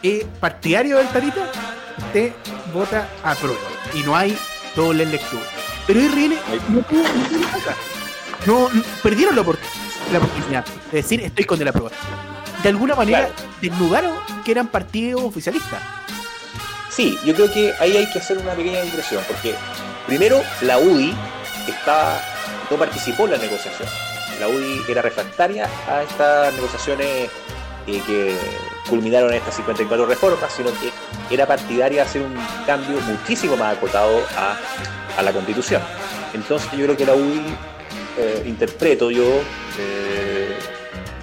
es 0.03 0.25
partidario 0.39 0.97
del 0.97 1.07
Tarita, 1.07 1.49
usted 1.97 2.33
vota 2.73 3.07
a 3.23 3.33
prueba 3.35 3.59
y 3.93 3.99
no 4.03 4.15
hay 4.15 4.37
doble 4.75 5.05
lectura. 5.05 5.43
Pero 5.87 6.01
RN 6.01 6.35
no 6.69 6.81
tuvo 6.81 7.01
ninguna 7.01 7.51
cosa. 7.53 7.75
No, 8.45 8.69
no- 8.69 8.83
perdieron 9.03 9.35
la, 9.35 9.41
opor- 9.43 9.57
la 10.11 10.19
oportunidad 10.19 10.65
de 10.91 10.97
decir 11.01 11.21
estoy 11.21 11.45
con 11.45 11.63
la 11.63 11.71
prueba. 11.71 11.89
De 12.63 12.69
alguna 12.69 12.95
manera 12.95 13.19
Claro. 13.27 13.33
desnudaron 13.61 14.13
que 14.43 14.51
eran 14.51 14.67
partidos 14.67 15.21
oficialistas. 15.23 15.79
Sí, 16.89 17.17
yo 17.23 17.33
creo 17.35 17.51
que 17.51 17.73
ahí 17.79 17.95
hay 17.95 18.09
que 18.11 18.19
hacer 18.19 18.37
una 18.39 18.53
pequeña 18.53 18.81
digresión, 18.81 19.23
porque 19.27 19.53
primero 20.07 20.41
la 20.61 20.79
UDI 20.79 21.13
estaba, 21.67 22.19
no 22.71 22.77
participó 22.77 23.25
en 23.25 23.31
la 23.31 23.37
negociación. 23.37 23.87
La 24.39 24.47
UDI 24.47 24.81
era 24.89 25.01
refractaria 25.01 25.69
a 25.87 26.01
estas 26.01 26.53
negociaciones 26.55 27.29
eh, 27.87 28.01
que 28.05 28.35
culminaron 28.89 29.33
estas 29.33 29.55
54 29.55 30.05
reformas, 30.07 30.51
sino 30.55 30.69
que 30.79 30.91
era 31.33 31.45
partidaria 31.45 32.01
de 32.03 32.07
hacer 32.09 32.21
un 32.23 32.35
cambio 32.65 32.99
muchísimo 33.01 33.55
más 33.57 33.77
acotado 33.77 34.19
a, 34.37 34.57
a 35.19 35.21
la 35.21 35.31
constitución. 35.31 35.81
Entonces 36.33 36.71
yo 36.71 36.85
creo 36.85 36.97
que 36.97 37.05
la 37.05 37.13
UDI, 37.13 37.43
eh, 38.17 38.43
interpreto 38.45 39.11
yo, 39.11 39.41
eh, 39.79 40.55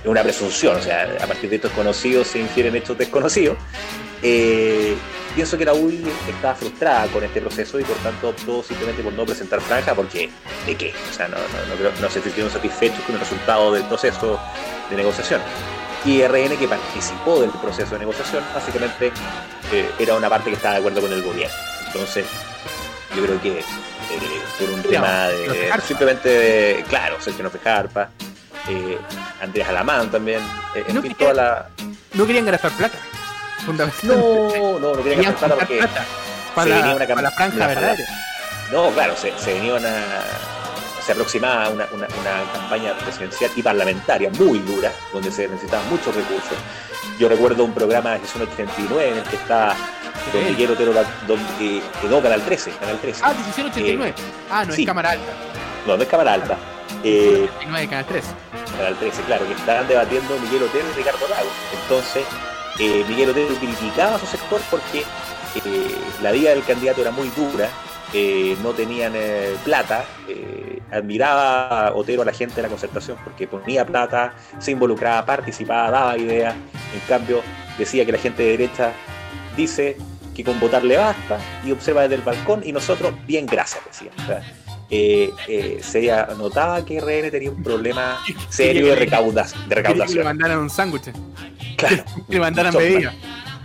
una 0.04 0.22
presunción, 0.22 0.76
o 0.76 0.83
sea, 0.83 1.16
a 1.20 1.26
partir 1.26 1.50
de 1.50 1.57
estos 1.57 1.72
conocidos 1.72 2.28
se 2.28 2.38
infieren 2.38 2.76
hechos 2.76 2.96
desconocidos, 2.96 3.57
eh, 4.22 4.94
pienso 5.35 5.59
que 5.59 5.64
la 5.64 5.74
UDI 5.74 6.04
estaba 6.28 6.54
frustrada 6.54 7.07
con 7.09 7.24
este 7.24 7.40
proceso 7.40 7.80
y 7.80 7.85
por 7.85 7.96
tanto 7.98 8.30
optó 8.30 8.62
simplemente 8.62 9.02
por 9.02 9.12
no 9.12 9.26
presentar 9.26 9.61
franja 9.61 9.94
porque 9.94 10.30
¿de 10.66 10.74
qué? 10.76 10.92
O 11.11 11.14
sea, 11.14 11.28
no 11.28 12.11
se 12.11 12.22
sintieron 12.22 12.50
satisfechos 12.50 13.00
con 13.04 13.14
el 13.14 13.20
resultado 13.20 13.72
del 13.72 13.85
proceso 13.85 14.38
de 14.90 14.96
negociación. 14.96 15.40
Y 16.04 16.22
RN 16.22 16.57
que 16.59 16.68
participó 16.68 17.40
del 17.40 17.50
proceso 17.50 17.92
de 17.92 18.00
negociación 18.00 18.44
básicamente 18.54 19.11
eh, 19.72 19.90
era 19.98 20.14
una 20.14 20.28
parte 20.28 20.50
que 20.50 20.57
estaba 20.57 20.74
de 20.74 20.80
acuerdo 20.80 21.00
con 21.00 21.12
el 21.12 21.22
gobierno. 21.22 21.57
Entonces, 21.87 22.26
yo 23.16 23.24
creo 23.24 23.40
que 23.40 23.64
eh, 24.11 24.43
por 24.59 24.71
un 24.71 24.83
tema 24.83 25.29
de 25.29 25.73
simplemente, 25.87 26.29
de- 26.29 26.85
claro, 26.88 27.21
Sergio 27.21 27.51
Fejarpa, 27.51 28.11
eh, 28.69 28.99
Andrés 29.43 29.69
Alamán 29.69 30.11
también, 30.11 30.40
eh, 30.75 30.85
en 30.88 30.95
No 30.95 31.03
fin, 31.03 31.12
quería- 31.14 31.33
toda 31.33 31.35
la... 31.35 31.69
No 32.14 32.27
querían 32.27 32.47
gastar 32.47 32.71
plata. 32.73 32.99
Fundamentalmente. 33.67 34.59
No, 34.61 34.79
no, 34.79 34.95
no 34.95 34.97
quería 35.03 35.17
Querían 35.17 35.33
gastar 35.33 35.49
plata 35.51 35.57
porque... 35.67 35.79
plata 35.79 36.05
para, 36.55 36.69
se 36.71 36.77
venía 36.77 36.95
una 36.97 37.07
para 37.07 37.23
la 37.23 37.31
franja 37.33 37.67
verdadera. 37.67 38.09
No, 38.73 38.90
claro, 38.90 39.17
se, 39.17 39.37
se 39.38 39.55
venía 39.55 39.75
una. 39.75 39.93
Se 41.05 41.12
aproximaba 41.12 41.69
una, 41.69 41.87
una, 41.93 42.07
una 42.19 42.53
campaña 42.53 42.97
presidencial 42.99 43.51
y 43.57 43.62
parlamentaria 43.62 44.31
muy 44.38 44.59
dura, 44.61 44.90
donde 45.12 45.31
se 45.31 45.49
necesitaban 45.49 45.88
muchos 45.90 46.14
recursos. 46.14 46.57
Yo 47.18 47.29
recuerdo 47.29 47.64
un 47.64 47.72
programa 47.72 48.12
de 48.12 48.20
Gestión 48.20 48.48
89 48.53 49.09
en 49.11 49.16
el 49.18 49.22
que 49.24 49.37
estaba 49.37 49.77
Don. 50.33 50.44
Miguel 50.44 50.70
Otero, 50.70 50.92
la- 50.92 51.05
don, 51.27 51.38
eh, 51.61 51.81
eh, 51.81 51.83
no, 52.09 52.20
Canal 52.22 52.40
13, 52.42 52.70
Canal 52.72 52.98
13. 52.98 53.20
Ah, 53.24 53.35
decisión 53.35 53.66
89. 53.68 54.14
ah, 54.50 54.64
no, 54.64 54.72
sí. 54.72 54.83
es 54.83 54.87
cámara 54.87 55.11
alta. 55.11 55.33
No, 55.87 55.96
no 55.96 56.03
es 56.03 56.09
cámara 56.09 56.33
alta. 56.33 56.57
Eh, 57.03 57.46
89 57.57 57.88
Canal 57.88 58.05
3. 58.07 58.24
Canal 58.77 58.96
13, 58.96 59.22
claro, 59.22 59.46
que 59.46 59.53
estaban 59.55 59.87
debatiendo 59.87 60.38
Miguel 60.38 60.62
Otero 60.64 60.87
y 60.90 60.96
Ricardo 60.96 61.29
Lago. 61.29 61.48
Entonces, 61.83 62.24
eh, 62.79 63.05
Miguel 63.09 63.31
Otero 63.31 63.55
criticaba 63.57 64.16
a 64.16 64.18
su 64.18 64.27
sector 64.27 64.61
porque 64.70 65.00
eh, 65.64 65.96
la 66.22 66.33
vida 66.33 66.50
del 66.50 66.64
candidato 66.64 67.03
era 67.03 67.11
muy 67.11 67.29
dura, 67.31 67.68
eh, 68.14 68.57
no 68.62 68.70
tenían 68.70 69.12
eh, 69.16 69.55
plata, 69.64 70.05
eh, 70.29 70.79
admiraba 70.90 71.88
a 71.88 71.94
Otero 71.94 72.22
a 72.22 72.24
la 72.24 72.33
gente 72.33 72.57
de 72.57 72.62
la 72.62 72.68
concertación 72.68 73.16
porque 73.24 73.46
ponía 73.48 73.85
plata, 73.85 74.35
se 74.59 74.70
involucraba, 74.70 75.27
participaba, 75.27 75.90
daba 75.90 76.16
ideas, 76.18 76.55
en 76.55 77.00
cambio 77.09 77.42
decía 77.77 78.07
que 78.07 78.12
la 78.12 78.18
gente 78.18 78.42
de 78.44 78.50
derecha 78.50 78.92
dice 79.57 79.96
que 80.35 80.42
con 80.44 80.59
votar 80.61 80.85
le 80.85 80.96
basta 80.96 81.38
y 81.64 81.70
observa 81.72 82.03
desde 82.03 82.16
el 82.16 82.22
balcón 82.22 82.62
y 82.64 82.72
nosotros, 82.72 83.12
bien, 83.27 83.46
gracias, 83.46 83.85
decía. 83.85 84.11
O 84.22 84.27
sea, 84.27 84.42
eh, 84.90 85.31
eh, 85.48 85.81
se 85.83 86.07
notaba 86.37 86.85
que 86.85 87.00
RN 87.00 87.31
tenía 87.31 87.50
un 87.50 87.62
problema 87.62 88.18
serio 88.48 88.87
de, 88.88 88.96
recauda- 88.96 89.44
de 89.46 89.53
que 89.53 89.68
le 89.68 89.74
recaudación. 89.77 90.24
mandaran 90.24 90.59
un 90.59 90.70
sándwich. 90.70 91.11
Claro, 91.77 92.05
Que 92.29 92.35
le 92.35 92.40
mandaran 92.40 92.74
Un 92.74 92.81
Chocman. 92.83 92.92
bebida. 92.94 93.14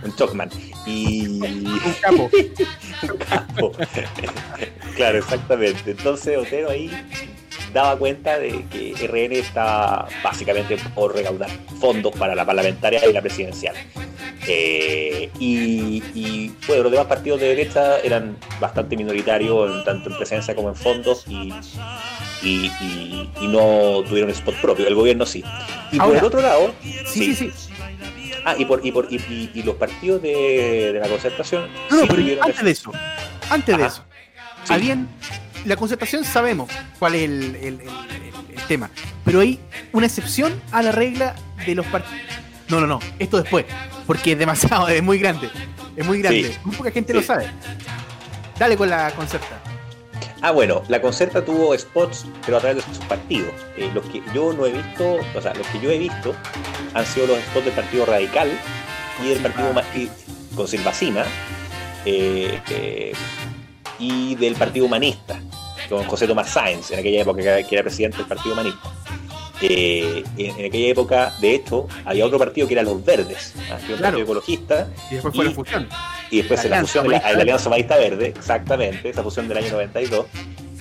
Un 0.02 0.16
Chocman. 0.16 0.50
Y 0.86 1.26
Un 1.26 1.94
capo. 2.00 2.30
un 3.02 3.18
capo. 3.18 3.72
claro, 4.96 5.18
exactamente. 5.18 5.90
Entonces 5.90 6.38
Otero 6.38 6.70
ahí 6.70 6.90
daba 7.72 7.96
cuenta 7.96 8.38
de 8.38 8.64
que 8.70 8.94
RN 9.06 9.32
estaba 9.32 10.08
básicamente 10.22 10.76
por 10.94 11.14
recaudar 11.14 11.50
fondos 11.80 12.14
para 12.16 12.34
la 12.34 12.44
parlamentaria 12.44 13.06
y 13.08 13.12
la 13.12 13.20
presidencial. 13.20 13.74
Eh, 14.46 15.30
y, 15.38 16.02
y, 16.14 16.52
bueno, 16.66 16.84
los 16.84 16.92
demás 16.92 17.06
partidos 17.06 17.40
de 17.40 17.48
derecha 17.48 18.00
eran 18.00 18.36
bastante 18.58 18.96
minoritarios, 18.96 19.84
tanto 19.84 20.10
en 20.10 20.16
presencia 20.16 20.54
como 20.54 20.70
en 20.70 20.74
fondos, 20.74 21.26
y, 21.28 21.52
y, 22.42 23.30
no 23.42 24.02
tuvieron 24.08 24.30
spot 24.30 24.54
propio. 24.56 24.86
El 24.88 24.94
gobierno 24.94 25.26
sí. 25.26 25.44
Y 25.92 25.98
por 25.98 26.16
el 26.16 26.24
otro 26.24 26.40
lado, 26.40 26.72
Sí, 27.06 27.34
sí, 27.34 27.50
sí. 27.54 27.72
Ah, 28.44 28.54
y, 28.58 28.64
por, 28.64 28.84
y, 28.84 28.92
por, 28.92 29.06
y, 29.12 29.16
y- 29.16 29.50
y 29.54 29.62
los 29.62 29.74
partidos 29.76 30.22
de, 30.22 30.92
de 30.92 30.98
la 31.00 31.08
concertación. 31.08 31.68
No, 31.90 31.96
no, 31.96 32.02
sí 32.02 32.08
pero 32.10 32.44
antes 32.44 32.64
de 32.64 32.70
eso. 32.70 32.92
Antes 33.50 33.76
de 33.78 33.86
eso. 33.86 34.04
Sí. 34.64 34.72
Habían. 34.74 35.08
La 35.66 35.76
concertación 35.76 36.24
sabemos 36.24 36.70
cuál 36.98 37.14
es 37.16 37.22
el, 37.24 37.32
el- 37.56 37.64
el- 37.64 37.80
el- 37.80 38.54
el 38.58 38.62
tema. 38.66 38.90
Pero 39.24 39.40
hay 39.40 39.60
una 39.92 40.06
excepción 40.06 40.58
a 40.72 40.82
la 40.82 40.92
regla 40.92 41.34
de 41.66 41.74
los 41.74 41.84
partidos. 41.86 42.20
No, 42.68 42.80
no, 42.80 42.86
no. 42.86 42.98
Esto 43.18 43.40
después. 43.42 43.66
Porque 44.06 44.32
es 44.32 44.38
demasiado, 44.38 44.88
es 44.88 45.02
muy 45.02 45.18
grande. 45.18 45.50
Es 45.96 46.06
muy 46.06 46.20
grande. 46.22 46.44
Sí. 46.52 46.58
Muy 46.64 46.76
poca 46.76 46.90
gente 46.90 47.12
lo 47.12 47.22
sabe. 47.22 47.46
Dale 48.58 48.76
con 48.76 48.88
la 48.88 49.10
concerta. 49.12 49.59
Ah, 50.42 50.50
bueno, 50.52 50.82
la 50.88 51.00
concerta 51.02 51.44
tuvo 51.44 51.76
spots, 51.76 52.26
pero 52.44 52.56
a 52.56 52.60
través 52.60 52.84
de 52.84 52.94
sus 52.94 53.04
partidos. 53.06 53.52
Eh, 53.76 53.90
los 53.94 54.04
que 54.06 54.22
yo 54.34 54.52
no 54.52 54.66
he 54.66 54.72
visto, 54.72 55.18
o 55.34 55.40
sea, 55.40 55.52
los 55.54 55.66
que 55.68 55.80
yo 55.80 55.90
he 55.90 55.98
visto 55.98 56.34
han 56.94 57.04
sido 57.06 57.26
los 57.28 57.38
spots 57.38 57.64
del 57.66 57.74
Partido 57.74 58.06
Radical 58.06 58.50
y 59.22 59.28
del. 59.28 59.38
Partido 59.40 59.72
y- 59.94 60.10
con 60.56 60.66
Silva 60.66 60.92
Sima 60.92 61.24
eh, 62.04 62.60
eh, 62.70 63.12
y 63.98 64.34
del 64.34 64.54
Partido 64.54 64.86
Humanista, 64.86 65.38
con 65.88 66.04
José 66.04 66.26
Tomás 66.26 66.50
Sáenz, 66.50 66.90
en 66.90 66.98
aquella 67.00 67.22
época 67.22 67.62
que 67.62 67.74
era 67.74 67.82
presidente 67.82 68.16
del 68.18 68.26
Partido 68.26 68.54
Humanista. 68.54 68.78
Eh, 69.62 70.24
en, 70.38 70.58
en 70.58 70.66
aquella 70.66 70.88
época, 70.88 71.34
de 71.40 71.54
hecho, 71.54 71.86
había 72.04 72.24
otro 72.26 72.38
partido 72.38 72.66
que 72.66 72.74
era 72.74 72.82
Los 72.82 73.04
Verdes, 73.04 73.54
¿ah? 73.70 73.76
que 73.78 73.84
era 73.84 73.92
un 73.94 73.98
Claro. 73.98 74.00
partido 74.02 74.22
ecologista, 74.22 74.88
Y 75.10 75.14
después 75.14 75.34
fue 75.34 75.44
Y- 75.44 75.48
la 75.48 75.54
fusión. 75.54 75.88
y 76.30 76.36
después 76.38 76.60
La 76.60 76.64
Alianza 76.76 76.86
fusión, 77.02 77.12
la, 77.12 77.32
la 77.32 77.40
Alianza 77.42 77.66
Humanista 77.68 77.96
Verde, 77.98 78.26
exactamente, 78.28 79.08
esa 79.10 79.22
fusión 79.22 79.48
del 79.48 79.58
año 79.58 79.72
92. 79.72 80.26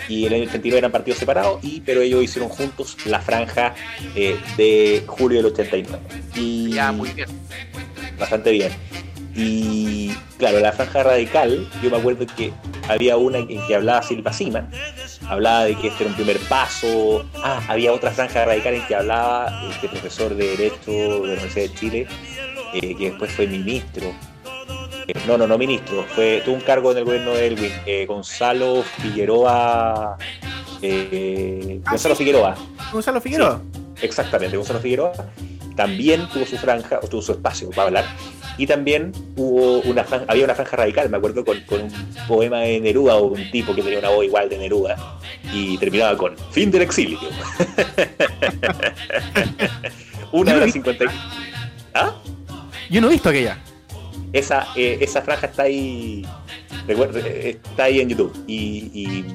Y 0.07 0.25
el 0.25 0.33
año 0.33 0.43
89 0.45 0.77
eran 0.79 0.91
partidos 0.91 1.19
separados, 1.19 1.59
y, 1.63 1.81
pero 1.81 2.01
ellos 2.01 2.23
hicieron 2.23 2.49
juntos 2.49 2.95
la 3.05 3.19
franja 3.19 3.75
eh, 4.15 4.37
de 4.57 5.03
julio 5.05 5.37
del 5.39 5.47
89. 5.47 5.99
Y 6.35 6.71
Ya, 6.71 6.91
muy 6.91 7.09
bien. 7.09 7.27
bastante 8.17 8.51
bien. 8.51 8.71
Y 9.41 10.11
claro, 10.37 10.59
la 10.59 10.73
franja 10.73 11.01
radical, 11.01 11.65
yo 11.81 11.89
me 11.89 11.95
acuerdo 11.95 12.25
que 12.35 12.51
había 12.89 13.15
una 13.15 13.37
en 13.37 13.65
que 13.65 13.73
hablaba 13.73 14.03
Silva 14.03 14.33
Sima, 14.33 14.69
hablaba 15.29 15.63
de 15.63 15.75
que 15.75 15.87
este 15.87 16.03
era 16.03 16.09
un 16.09 16.15
primer 16.17 16.37
paso. 16.49 17.25
Ah, 17.41 17.61
había 17.69 17.93
otra 17.93 18.11
franja 18.11 18.43
radical 18.43 18.73
en 18.73 18.85
que 18.85 18.95
hablaba 18.95 19.63
este 19.71 19.87
profesor 19.87 20.35
de 20.35 20.57
Derecho 20.57 20.91
de 20.91 21.07
la 21.07 21.15
Universidad 21.15 21.69
de 21.69 21.73
Chile, 21.73 22.07
eh, 22.73 22.95
que 22.97 23.11
después 23.11 23.31
fue 23.31 23.47
ministro. 23.47 24.11
Eh, 25.07 25.13
no, 25.25 25.37
no, 25.37 25.47
no 25.47 25.57
ministro, 25.57 26.03
fue, 26.15 26.41
tuvo 26.43 26.55
un 26.55 26.61
cargo 26.61 26.91
en 26.91 26.97
el 26.97 27.05
gobierno 27.05 27.31
de 27.31 27.47
Elwin, 27.47 27.71
eh, 27.85 28.05
Gonzalo 28.05 28.83
Figueroa. 28.83 30.15
Ah, 30.15 30.17
Gonzalo 31.89 32.15
sí. 32.15 32.25
Figueroa, 32.25 32.57
Gonzalo 32.91 33.21
Figueroa. 33.21 33.61
Exactamente, 34.01 34.57
Gonzalo 34.57 34.81
Figueroa 34.81 35.13
también 35.79 36.27
tuvo 36.27 36.45
su 36.45 36.57
franja, 36.57 36.99
o 37.01 37.07
tuvo 37.07 37.21
su 37.21 37.31
espacio 37.31 37.69
para 37.69 37.83
hablar, 37.83 38.05
Y 38.59 38.67
también 38.67 39.13
hubo 39.37 39.79
una 39.89 40.03
franja- 40.05 40.25
había 40.27 40.43
una 40.43 40.53
franja 40.53 40.75
radical, 40.75 41.09
me 41.09 41.15
acuerdo, 41.17 41.45
con, 41.45 41.61
con 41.61 41.83
un 41.83 41.91
poema 42.27 42.59
de 42.59 42.81
Neruda 42.81 43.15
o 43.15 43.27
un 43.27 43.49
tipo 43.51 43.73
que 43.73 43.81
tenía 43.81 43.99
una 43.99 44.09
voz 44.09 44.25
igual 44.25 44.49
de 44.49 44.57
Neruda 44.57 44.97
y 45.53 45.77
terminaba 45.77 46.17
con 46.17 46.35
fin 46.51 46.69
del 46.69 46.81
exilio. 46.81 47.17
una 50.31 50.53
de 50.53 50.59
las 50.59 50.71
50. 50.73 51.05
y- 51.05 51.07
¿Ah? 51.93 52.15
Yo 52.89 53.01
no 53.01 53.07
he 53.07 53.11
visto 53.11 53.29
aquella. 53.29 53.57
Esa, 54.33 54.67
eh, 54.75 54.97
esa 55.01 55.21
franja 55.21 55.47
está 55.47 55.63
ahí. 55.63 56.25
recuerda, 56.87 57.19
eh, 57.23 57.59
está 57.69 57.83
ahí 57.85 57.99
en 58.01 58.09
YouTube. 58.09 58.33
Y, 58.47 58.91
y 58.93 59.25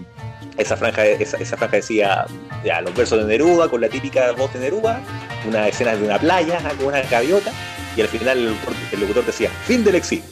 esa 0.58 0.76
franja, 0.76 1.04
esa, 1.06 1.36
esa 1.38 1.56
franja 1.56 1.76
decía 1.76 2.26
ya, 2.64 2.80
los 2.80 2.94
versos 2.94 3.18
de 3.20 3.24
Neruda 3.24 3.68
con 3.68 3.80
la 3.80 3.88
típica 3.88 4.32
voz 4.32 4.52
de 4.52 4.60
Neruda, 4.60 5.00
una 5.48 5.68
escena 5.68 5.96
de 5.96 6.04
una 6.04 6.18
playa 6.18 6.58
con 6.76 6.86
una 6.88 7.00
gaviota, 7.02 7.52
y 7.96 8.00
al 8.00 8.08
final 8.08 8.38
el 8.38 8.46
locutor, 8.46 8.74
el 8.92 9.00
locutor 9.00 9.26
decía, 9.26 9.50
fin 9.66 9.84
del 9.84 9.94
exilio. 9.96 10.24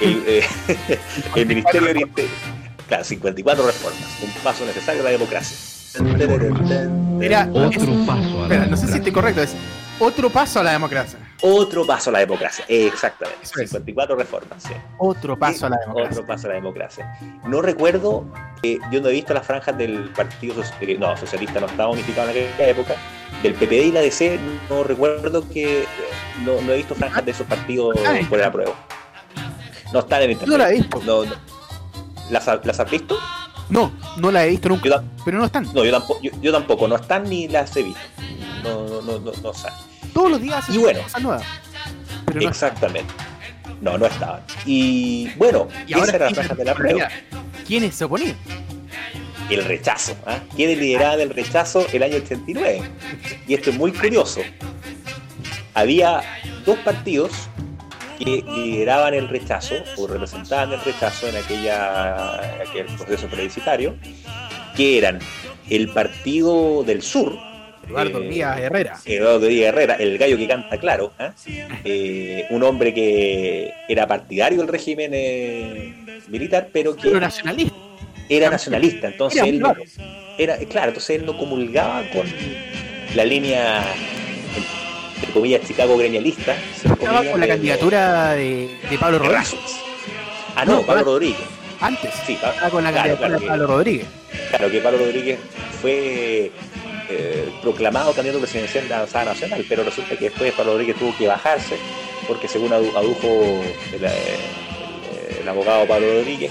El, 0.00 0.22
eh, 0.26 0.42
el 1.36 1.46
Ministerio 1.46 1.92
de 1.92 2.00
Interior. 2.00 2.34
Claro, 2.88 3.04
54 3.04 3.66
reformas, 3.66 4.08
un 4.22 4.30
paso 4.42 4.64
necesario 4.64 5.02
a 5.02 5.04
la 5.04 5.10
democracia. 5.10 5.56
Era 7.20 7.48
Otro 7.52 8.06
paso 8.06 8.44
a 8.44 8.48
la 8.48 8.54
Espera, 8.54 8.66
no 8.66 8.76
sé 8.76 8.86
si 8.86 8.92
democracia. 8.92 8.96
estoy 8.96 9.12
correcto. 9.12 9.42
Es 9.42 9.54
otro 9.98 10.30
paso 10.30 10.60
a 10.60 10.62
la 10.64 10.72
democracia. 10.72 11.18
Otro 11.42 11.86
paso 11.86 12.10
a 12.10 12.12
la 12.14 12.18
democracia, 12.20 12.64
exactamente. 12.68 13.40
Eso 13.42 13.54
es. 13.60 13.70
54 13.70 14.14
reformas, 14.16 14.62
sí. 14.62 14.72
Otro 14.98 15.38
paso 15.38 15.66
a 15.66 15.70
la 15.70 15.78
democracia. 15.78 16.10
Otro 16.12 16.26
paso 16.26 16.46
a 16.46 16.48
la 16.50 16.54
democracia. 16.56 17.18
No 17.44 17.62
recuerdo, 17.62 18.26
eh, 18.62 18.78
yo 18.92 19.00
no 19.00 19.08
he 19.08 19.12
visto 19.12 19.32
las 19.32 19.46
franjas 19.46 19.76
del 19.78 20.10
Partido 20.10 20.54
Soci- 20.56 20.74
eh, 20.82 20.96
no, 20.98 21.16
Socialista, 21.16 21.60
no 21.60 21.66
estaba 21.66 21.88
unificado 21.90 22.30
en 22.30 22.36
aquella 22.48 22.68
época. 22.68 22.94
Del 23.42 23.54
PPD 23.54 23.86
y 23.86 23.92
la 23.92 24.00
DC, 24.00 24.38
no 24.68 24.82
recuerdo 24.84 25.48
que. 25.48 25.82
eh, 25.82 25.86
No, 26.44 26.60
no 26.62 26.72
he 26.72 26.76
visto 26.76 26.94
franjas 26.94 27.24
de 27.24 27.30
esos 27.32 27.46
partidos 27.46 27.96
Ah, 28.06 28.14
por 28.28 28.38
el 28.38 28.44
apruebo. 28.44 28.74
No 29.92 30.00
están 30.00 30.22
en 30.22 30.30
internet. 30.32 30.58
no 30.58 30.62
la 30.64 30.70
he 30.70 30.74
visto. 30.74 31.00
No, 31.04 31.24
no. 31.24 31.34
¿Las, 32.30 32.46
ha- 32.48 32.60
¿Las 32.64 32.78
has 32.80 32.90
visto? 32.90 33.18
No, 33.68 33.92
no 34.16 34.30
la 34.30 34.44
he 34.44 34.50
visto 34.50 34.68
nunca. 34.68 34.88
Yo, 34.88 35.02
Pero 35.24 35.38
no 35.38 35.44
están. 35.46 35.64
no, 35.72 35.84
yo, 35.84 35.90
tampoco, 35.90 36.20
yo, 36.22 36.30
yo 36.42 36.52
tampoco, 36.52 36.86
no 36.88 36.96
están 36.96 37.24
ni 37.24 37.48
las 37.48 37.74
he 37.76 37.82
visto. 37.82 38.00
No, 38.62 38.86
no, 38.86 39.00
no, 39.02 39.18
no, 39.20 39.32
no 39.42 39.50
están. 39.52 39.72
Todos 40.12 40.30
los 40.32 40.40
días 40.42 40.64
Y 40.68 40.78
bueno. 40.78 41.02
cosas 41.02 41.22
nuevas. 41.22 41.46
Pero 42.26 42.40
no 42.42 42.48
Exactamente. 42.48 43.12
No, 43.80 43.96
no 43.96 44.06
estaban. 44.06 44.42
Y 44.66 45.30
bueno, 45.36 45.68
Y 45.86 45.94
esa 45.94 46.16
era 46.16 46.18
la 46.18 46.26
¿quién 46.26 46.34
franja 46.34 46.54
se 46.54 46.58
del 46.58 46.68
apruebo. 46.68 46.98
oponía? 46.98 47.22
¿Quiénes 47.66 47.94
se 47.94 48.04
oponían? 48.04 48.36
el 49.48 49.64
rechazo. 49.64 50.14
¿ah? 50.26 50.38
¿Quién 50.54 50.78
lideraba 50.78 51.16
del 51.16 51.30
rechazo 51.30 51.84
el 51.92 52.02
año 52.04 52.16
89? 52.18 52.82
Y 53.48 53.54
esto 53.54 53.70
es 53.70 53.76
muy 53.76 53.90
curioso. 53.90 54.42
Había 55.74 56.22
dos 56.64 56.78
partidos 56.80 57.32
que 58.18 58.44
lideraban 58.46 59.14
el 59.14 59.28
rechazo 59.28 59.74
o 59.96 60.06
representaban 60.06 60.72
el 60.72 60.80
rechazo 60.82 61.26
en 61.28 61.36
aquella, 61.36 62.34
aquel 62.62 62.86
proceso 62.96 63.26
plebiscitario, 63.28 63.96
que 64.76 64.98
eran 64.98 65.18
el 65.68 65.88
Partido 65.92 66.82
del 66.84 67.02
Sur, 67.02 67.36
Eduardo 67.90 68.22
eh, 68.22 68.28
Díaz 68.28 68.58
Herrera. 68.60 68.98
Eduardo 69.04 69.46
Díaz 69.46 69.68
Herrera, 69.68 69.94
el 69.94 70.18
gallo 70.18 70.36
que 70.38 70.48
canta 70.48 70.78
claro, 70.78 71.12
¿ah? 71.18 71.32
Eh, 71.84 72.46
un 72.50 72.62
hombre 72.62 72.94
que 72.94 73.72
era 73.88 74.06
partidario 74.06 74.58
del 74.58 74.68
régimen 74.68 75.10
eh, 75.14 75.94
militar, 76.28 76.68
pero 76.72 76.94
que 76.96 77.08
Pero 77.08 77.20
nacionalista. 77.20 77.74
era 78.28 78.50
nacionalista, 78.50 79.08
entonces 79.08 79.40
Era 79.40 79.48
él 79.48 79.60
raro. 79.60 79.82
era, 80.38 80.56
claro, 80.58 80.88
entonces 80.88 81.16
él 81.18 81.26
no 81.26 81.36
comulgaba 81.36 82.02
con 82.12 82.26
la 83.14 83.24
línea 83.24 83.84
entre 85.16 85.32
comillas 85.32 85.60
Chicago 85.66 85.96
gremialista, 85.98 86.54
Estaba 86.76 87.24
con 87.24 87.40
la 87.40 87.46
de- 87.46 87.52
candidatura 87.52 88.32
de, 88.34 88.70
de 88.88 88.98
Pablo 88.98 89.18
de 89.18 89.24
Rodríguez. 89.26 89.54
Ah, 90.56 90.64
no, 90.64 90.76
No, 90.80 90.82
Pablo. 90.86 91.04
Rodríguez. 91.04 91.36
Antes. 91.80 92.10
Sí, 92.26 92.34
Estaba 92.34 92.68
con 92.70 92.84
la 92.84 92.90
claro, 92.90 93.16
candidatura 93.16 93.28
claro 93.28 93.34
de 93.34 93.40
que- 93.40 93.48
Pablo 93.48 93.66
Rodríguez. 93.66 94.06
Claro 94.50 94.70
que 94.70 94.80
Pablo 94.80 94.98
Rodríguez 94.98 95.38
fue 95.80 96.50
eh, 97.10 97.48
proclamado 97.62 98.12
candidato 98.12 98.40
presidencial 98.40 98.84
de 98.84 98.90
la 98.90 98.96
Avanzada 98.98 99.26
Nacional, 99.26 99.64
pero 99.68 99.82
resulta 99.84 100.16
que 100.16 100.26
después 100.30 100.52
Pablo 100.52 100.72
Rodríguez 100.72 100.96
tuvo 100.96 101.16
que 101.16 101.26
bajarse, 101.26 101.76
porque 102.28 102.46
según 102.48 102.70
adu- 102.70 102.94
adujo 102.96 103.62
el, 103.92 104.04
eh, 104.04 104.08
el- 105.30 105.38
el 105.42 105.48
abogado 105.48 105.86
Pablo 105.86 106.06
Rodríguez, 106.14 106.50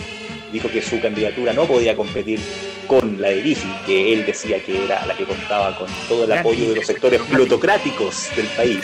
dijo 0.52 0.70
que 0.70 0.82
su 0.82 1.00
candidatura 1.00 1.54
no 1.54 1.66
podía 1.66 1.96
competir 1.96 2.40
con 2.88 3.22
la 3.22 3.30
de 3.30 3.42
Bifi, 3.42 3.68
que 3.86 4.14
él 4.14 4.26
decía 4.26 4.64
que 4.64 4.84
era 4.86 5.06
la 5.06 5.16
que 5.16 5.24
contaba 5.24 5.78
con 5.78 5.88
todo 6.08 6.24
el 6.24 6.32
apoyo 6.32 6.70
de 6.70 6.76
los 6.78 6.88
sectores 6.88 7.22
plutocráticos 7.22 8.30
del 8.36 8.48
país. 8.48 8.80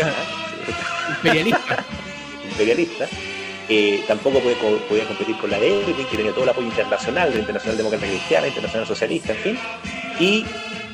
Imperialista. 1.09 1.85
imperialista. 2.51 3.07
Eh, 3.67 4.03
tampoco 4.07 4.39
podía, 4.41 4.57
co- 4.59 4.77
podía 4.87 5.05
competir 5.05 5.35
con 5.37 5.49
la 5.49 5.59
de 5.59 5.79
Erwin, 5.81 5.95
que 5.95 6.17
tenía 6.17 6.31
todo 6.31 6.43
el 6.43 6.49
apoyo 6.51 6.67
internacional, 6.67 7.29
de 7.29 7.35
la 7.35 7.39
Internacional 7.41 7.77
Demócrata 7.77 8.05
Cristiana, 8.05 8.47
Internacional 8.47 8.87
Socialista, 8.87 9.33
en 9.33 9.39
fin, 9.39 9.59
y 10.19 10.45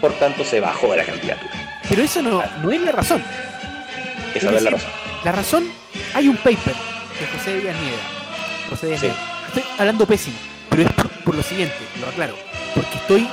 por 0.02 0.14
tanto 0.14 0.44
se 0.44 0.60
bajó 0.60 0.92
de 0.92 0.98
la 0.98 1.06
candidatura. 1.06 1.80
Pero 1.88 2.02
eso 2.04 2.22
no, 2.22 2.44
no 2.64 2.72
es 2.72 2.82
la 2.82 2.92
razón. 2.92 3.24
Esa 4.36 4.52
no 4.52 4.58
es 4.58 4.64
la 4.64 4.72
razón. 4.72 4.90
La 5.24 5.32
razón, 5.32 5.64
hay 6.14 6.28
un 6.28 6.38
paper 6.38 6.74
de 6.74 7.28
José 7.38 7.60
Díaz 7.62 7.76
Nieva. 7.80 7.98
José 8.70 8.88
Díaz 8.88 9.00
Sí. 9.02 9.08
Nieva. 9.08 9.20
Estoy 9.48 9.64
hablando 9.78 10.06
pésimo, 10.06 10.38
pero 10.70 10.84
es 10.84 10.92
por, 10.94 11.10
por 11.10 11.36
lo 11.36 11.44
siguiente, 11.44 11.76
lo 12.00 12.08
aclaro. 12.08 12.36
Porque 12.74 12.96
estoy 12.98 13.28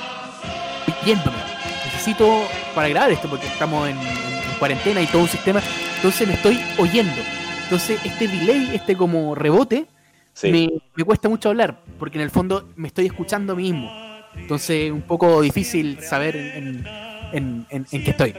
yéndome. 1.05 1.37
Necesito 1.85 2.43
para 2.75 2.89
grabar 2.89 3.11
esto, 3.13 3.29
porque 3.29 3.47
estamos 3.47 3.89
en, 3.89 3.97
en- 3.99 4.07
en 4.07 4.59
cuarentena 4.59 5.01
y 5.01 5.07
todo 5.07 5.23
un 5.23 5.29
sistema. 5.29 5.61
Entonces 5.97 6.27
me 6.27 6.35
estoy 6.35 6.61
oyendo. 6.79 7.21
Entonces 7.65 8.01
este 8.05 8.29
delay, 8.29 8.71
este 8.75 8.97
como 8.97 9.35
rebote, 9.35 9.87
Sí. 10.33 10.51
me, 10.53 10.69
me 10.95 11.05
cuesta 11.05 11.29
mucho 11.29 11.49
hablar, 11.49 11.81
porque 11.99 12.19
en 12.19 12.23
el 12.23 12.31
fondo 12.31 12.69
me 12.77 12.87
estoy 12.89 13.07
escuchando 13.07 13.55
a 13.55 13.57
mí 13.57 13.73
mismo. 13.73 13.91
Entonces 14.37 14.87
es 14.87 14.93
un 14.93 15.03
poco 15.03 15.41
difícil 15.43 15.99
saber 16.03 16.37
en, 16.37 16.87
en- 17.33 17.67
en- 17.71 17.87
en 17.91 18.05
qué 18.05 18.11
estoy. 18.11 18.35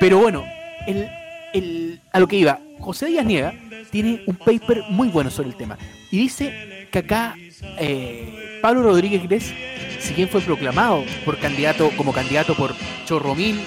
Pero 0.00 0.18
bueno, 0.18 0.44
el, 0.86 1.08
el- 1.52 2.00
a 2.12 2.20
lo 2.20 2.26
que 2.28 2.36
iba, 2.36 2.58
José 2.80 3.06
Díaz 3.06 3.24
Niega 3.26 3.54
tiene 3.90 4.22
un 4.26 4.36
paper 4.36 4.82
muy 4.88 5.08
bueno 5.08 5.30
sobre 5.30 5.48
el 5.50 5.56
tema. 5.56 5.78
Y 6.10 6.18
dice 6.18 6.88
que 6.90 6.98
acá 7.00 7.34
eh, 7.78 8.58
Pablo 8.62 8.82
Rodríguez 8.82 9.22
Gres, 9.24 9.52
si 10.00 10.14
bien 10.14 10.28
fue 10.28 10.40
proclamado 10.40 11.04
por 11.24 11.38
candidato, 11.38 11.90
como 11.96 12.12
candidato 12.12 12.54
por 12.56 12.74
chorromil, 13.04 13.60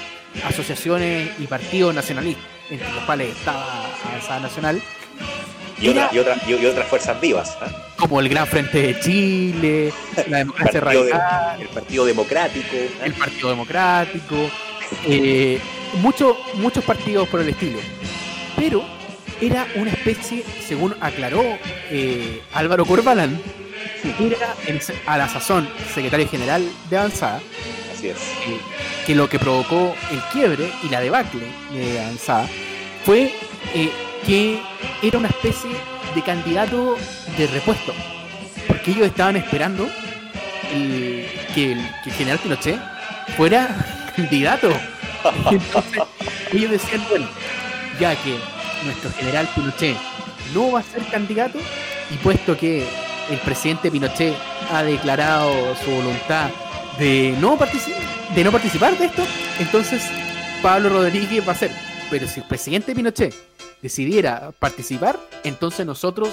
asociaciones 0.45 1.29
y 1.39 1.47
partidos 1.47 1.93
nacionalistas, 1.95 2.43
entre 2.69 2.91
los 2.91 3.03
cuales 3.05 3.29
estaba 3.37 3.85
Avanzada 4.05 4.39
Nacional, 4.41 4.81
Y, 5.79 5.89
otra- 5.89 6.09
y, 6.13 6.17
otra- 6.19 6.37
y- 6.47 6.53
y 6.53 6.65
otras 6.65 6.87
fuerzas 6.87 7.19
vivas. 7.19 7.57
¿ah? 7.61 7.67
como 7.97 8.19
el 8.19 8.27
Gran 8.29 8.45
Frente 8.45 8.81
de 8.81 8.99
Chile, 8.99 9.93
la 10.27 10.37
democracia 10.39 10.73
de- 10.73 10.85
radical, 10.85 11.61
el 11.61 11.67
Partido 11.69 12.05
Democrático. 12.05 12.75
¿ah? 13.01 13.05
el 13.05 13.13
Partido 13.13 13.49
Democrático, 13.49 14.35
eh, 15.07 15.59
muchos 16.01 16.35
muchos 16.55 16.83
partidos 16.83 17.27
por 17.29 17.39
el 17.41 17.49
estilo. 17.49 17.79
Pero 18.57 18.83
era 19.41 19.67
una 19.75 19.91
especie, 19.91 20.43
según 20.65 20.95
aclaró 21.01 21.43
eh, 21.89 22.41
Álvaro 22.53 22.85
Corbalán, 22.85 23.39
era 24.19 24.55
en- 24.67 24.79
a 25.05 25.17
la 25.17 25.27
sazón 25.29 25.67
secretario 25.93 26.27
general 26.29 26.67
de 26.89 26.97
Avanzada, 26.97 27.41
Así 27.93 28.09
es. 28.09 28.17
eh, 28.17 28.57
que 29.05 29.15
lo 29.15 29.27
que 29.29 29.39
provocó 29.39 29.95
el 30.11 30.19
quiebre 30.31 30.69
y 30.83 30.89
la 30.89 30.99
debacle 31.01 31.45
de 31.73 31.99
Avanzada 32.01 32.47
fue 33.05 33.33
eh, 33.73 33.89
que 34.25 34.59
era 35.01 35.17
una 35.17 35.29
especie 35.29 35.71
de 36.13 36.21
candidato 36.21 36.95
de 37.37 37.47
repuesto. 37.47 37.93
Porque 38.67 38.91
ellos 38.91 39.07
estaban 39.07 39.35
esperando 39.35 39.87
que, 41.53 41.71
el, 41.71 41.89
que 42.03 42.11
general 42.11 42.39
Pinochet 42.39 42.79
fuera 43.37 43.67
candidato. 44.15 44.69
Entonces 45.51 46.03
ellos 46.51 46.71
decían, 46.71 47.03
bueno, 47.09 47.27
ya 47.99 48.15
que 48.15 48.37
nuestro 48.83 49.11
general 49.11 49.47
Pinochet 49.53 49.97
no 50.53 50.71
va 50.71 50.79
a 50.79 50.83
ser 50.83 51.03
candidato 51.05 51.59
y 52.11 52.15
puesto 52.17 52.57
que 52.57 52.85
el 53.29 53.37
presidente 53.39 53.89
Pinochet 53.89 54.35
ha 54.71 54.83
declarado 54.83 55.75
su 55.83 55.91
voluntad 55.91 56.49
de 56.99 57.35
no, 57.39 57.57
de 58.35 58.43
no 58.43 58.51
participar 58.51 58.97
de 58.97 59.05
esto, 59.05 59.23
entonces 59.59 60.03
Pablo 60.61 60.89
Rodríguez 60.89 61.47
va 61.47 61.51
a 61.51 61.55
ser. 61.55 61.71
Pero 62.09 62.27
si 62.27 62.39
el 62.39 62.45
presidente 62.45 62.93
Pinochet 62.93 63.33
decidiera 63.85 64.51
participar, 64.57 65.19
entonces 65.43 65.85
nosotros 65.85 66.29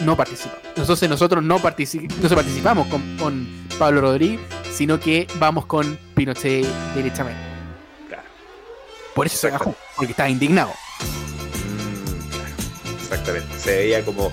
no 0.00 0.16
participamos. 0.16 0.60
Entonces 0.76 1.08
nosotros 1.08 1.40
no, 1.44 1.56
no 1.56 1.62
participamos 1.62 2.88
con, 2.88 3.16
con 3.16 3.46
Pablo 3.78 4.00
Rodríguez, 4.00 4.40
sino 4.72 4.98
que 4.98 5.28
vamos 5.38 5.66
con 5.66 5.96
Pinochet 6.16 6.66
derechamente. 6.96 7.40
Claro. 8.08 8.24
Por 9.14 9.26
eso 9.26 9.36
se 9.36 9.50
bajó, 9.50 9.72
porque 9.94 10.10
estaba 10.10 10.28
indignado. 10.28 10.72
Mm, 11.62 12.28
claro. 12.28 12.54
Exactamente. 13.00 13.58
Se 13.60 13.76
veía 13.76 14.04
como 14.04 14.32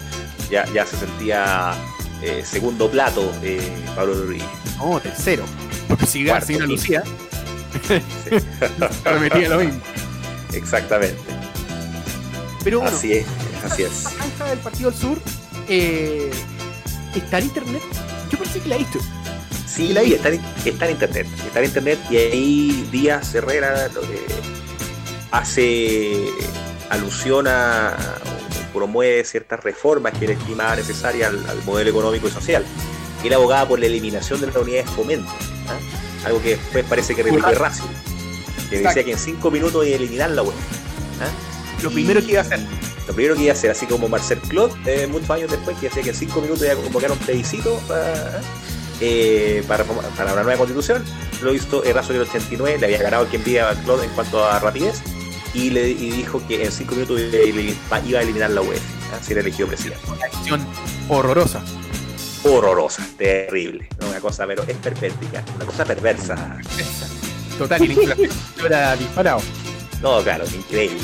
ya, 0.50 0.66
ya 0.74 0.84
se 0.88 0.98
sentía 0.98 1.76
eh, 2.24 2.42
segundo 2.44 2.90
plato 2.90 3.32
eh, 3.44 3.62
Pablo 3.96 4.16
Rodríguez. 4.16 4.48
No, 4.80 5.00
tercero. 5.00 5.44
Porque 5.88 6.08
si 6.08 6.26
quinto. 6.26 6.66
Lucía, 6.66 7.04
Sí. 7.84 8.40
lo 9.48 9.60
mismo. 9.60 9.80
Exactamente. 10.54 11.43
Pero 12.64 12.80
bueno, 12.80 12.96
Así 12.96 13.14
es. 13.14 13.26
Así 13.64 13.84
es. 13.84 13.92
franja 14.10 14.46
del 14.46 14.60
Partido 14.60 14.92
del 14.92 15.00
Sur 15.00 15.20
eh, 15.68 16.32
está 17.16 17.40
en 17.40 17.46
internet. 17.46 17.82
Yo 18.30 18.38
pensé 18.38 18.60
que 18.60 18.70
la 18.70 18.76
he 18.76 18.80
visto. 18.80 19.00
Sí, 19.68 19.96
está 19.98 20.30
en, 20.30 20.42
está 20.66 20.86
en 20.86 20.92
internet. 20.92 21.28
Está 21.46 21.60
en 21.60 21.66
internet 21.66 22.00
y 22.10 22.18
ahí 22.18 22.90
Díaz 22.92 23.34
Herrera 23.34 23.88
lo 23.90 24.02
que 24.02 24.20
hace 25.32 26.28
alusión 26.90 27.48
a 27.48 27.96
o 28.74 28.74
promueve 28.74 29.24
ciertas 29.24 29.64
reformas 29.64 30.14
que 30.18 30.26
él 30.26 30.32
estimaba 30.32 30.76
necesarias 30.76 31.30
al, 31.30 31.50
al 31.50 31.64
modelo 31.64 31.90
económico 31.90 32.28
y 32.28 32.32
social. 32.32 32.66
Él 33.24 33.34
abogaba 33.34 33.68
por 33.70 33.80
la 33.80 33.86
eliminación 33.86 34.42
de 34.42 34.48
las 34.48 34.56
unidades 34.56 34.86
de 34.86 34.92
fomento, 34.92 35.32
¿ah? 35.70 36.28
algo 36.28 36.42
que 36.42 36.50
después 36.50 36.86
parece 36.86 37.16
que 37.16 37.24
repite 37.24 37.56
Racing, 37.56 37.88
que 38.70 38.80
decía 38.80 39.04
que 39.04 39.12
en 39.12 39.18
cinco 39.18 39.50
minutos 39.50 39.86
iba 39.86 39.96
a 39.96 40.00
eliminar 40.00 40.32
la 40.32 40.44
web. 40.44 40.56
Lo 41.84 41.92
primero 41.92 42.22
que 42.22 42.32
iba 42.32 42.40
a 42.42 42.44
hacer. 42.44 42.60
Lo 43.08 43.14
primero 43.14 43.36
que 43.36 43.44
iba 43.44 43.52
a 43.52 43.56
hacer, 43.56 43.70
así 43.72 43.86
como 43.86 44.08
Marcel 44.08 44.40
Claude, 44.40 44.74
eh, 44.86 45.08
muchos 45.08 45.30
años 45.30 45.52
después, 45.52 45.78
que 45.78 45.88
decía 45.90 46.04
que 46.04 46.10
en 46.10 46.16
cinco 46.16 46.40
minutos 46.42 46.64
iba 46.64 46.74
a 46.74 46.78
convocar 46.78 47.12
un 47.12 47.18
plebiscito 47.18 47.76
para, 47.88 48.42
eh, 49.02 49.64
para, 49.68 49.84
reformar- 49.84 50.10
para 50.16 50.34
una 50.34 50.44
nueva 50.44 50.58
constitución, 50.58 51.04
lo 51.42 51.54
hizo 51.54 51.84
Erasmo 51.84 52.12
en 52.16 52.22
el 52.22 52.28
89, 52.28 52.78
le 52.80 52.86
había 52.86 53.02
ganado 53.04 53.28
quien 53.28 53.44
vía 53.44 53.70
a 53.70 53.76
Claude 53.84 54.06
en 54.06 54.12
cuanto 54.12 54.46
a 54.46 54.58
rapidez, 54.60 55.02
y 55.54 55.70
le 55.70 55.90
y 55.90 56.12
dijo 56.12 56.42
que 56.48 56.64
en 56.64 56.72
cinco 56.72 56.96
minutos 56.96 57.20
iba 57.22 58.20
a 58.20 58.22
eliminar 58.22 58.50
la 58.52 58.62
web, 58.62 58.80
si 59.22 59.34
era 59.34 59.42
elegido 59.42 59.68
presidente. 59.68 60.02
Una 60.08 60.26
acción 60.26 60.66
horrorosa. 61.10 61.62
Horrorosa, 62.46 63.06
terrible, 63.18 63.88
una 64.10 64.20
cosa, 64.20 64.46
pero 64.48 64.64
es 64.68 64.76
perpética, 64.78 65.44
una 65.56 65.66
cosa 65.66 65.86
perversa. 65.86 66.58
Total, 67.58 67.84
y 67.84 67.88
disparado. 69.00 69.42
No, 70.02 70.22
claro, 70.24 70.44
increíble. 70.54 70.98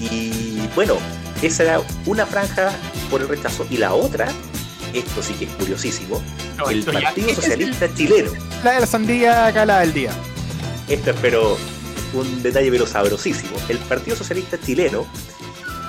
Y 0.00 0.68
bueno, 0.74 0.96
esa 1.42 1.62
era 1.62 1.80
una 2.06 2.26
franja 2.26 2.72
por 3.10 3.20
el 3.22 3.28
rechazo, 3.28 3.66
y 3.70 3.76
la 3.78 3.94
otra, 3.94 4.28
esto 4.92 5.22
sí 5.22 5.34
que 5.34 5.44
es 5.46 5.50
curiosísimo, 5.52 6.22
No, 6.56 6.68
el 6.70 6.84
ya- 6.84 6.92
Partido 6.92 7.34
Socialista 7.34 7.92
Chileno. 7.94 8.30
La 8.64 8.72
de 8.72 8.80
la 8.80 8.86
sandía 8.86 9.50
la 9.64 9.80
del 9.80 9.92
día. 9.92 10.10
Esto 10.88 11.10
es 11.10 11.16
pero 11.20 11.56
un 12.14 12.42
detalle 12.42 12.70
pero 12.70 12.86
sabrosísimo. 12.86 13.56
El 13.68 13.78
Partido 13.78 14.16
Socialista 14.16 14.58
Chileno, 14.60 15.06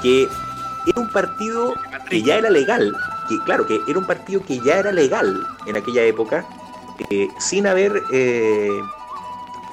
que 0.01 0.23
era 0.23 1.01
un 1.01 1.09
partido 1.11 1.73
que 2.09 2.21
ya 2.21 2.35
era 2.37 2.49
legal, 2.49 2.93
que 3.29 3.37
claro, 3.45 3.67
que 3.67 3.79
era 3.87 3.99
un 3.99 4.05
partido 4.07 4.41
que 4.45 4.59
ya 4.59 4.77
era 4.79 4.91
legal 4.91 5.45
en 5.65 5.75
aquella 5.77 6.03
época, 6.03 6.45
eh, 7.09 7.27
sin 7.39 7.67
haber, 7.67 8.01
eh, 8.11 8.69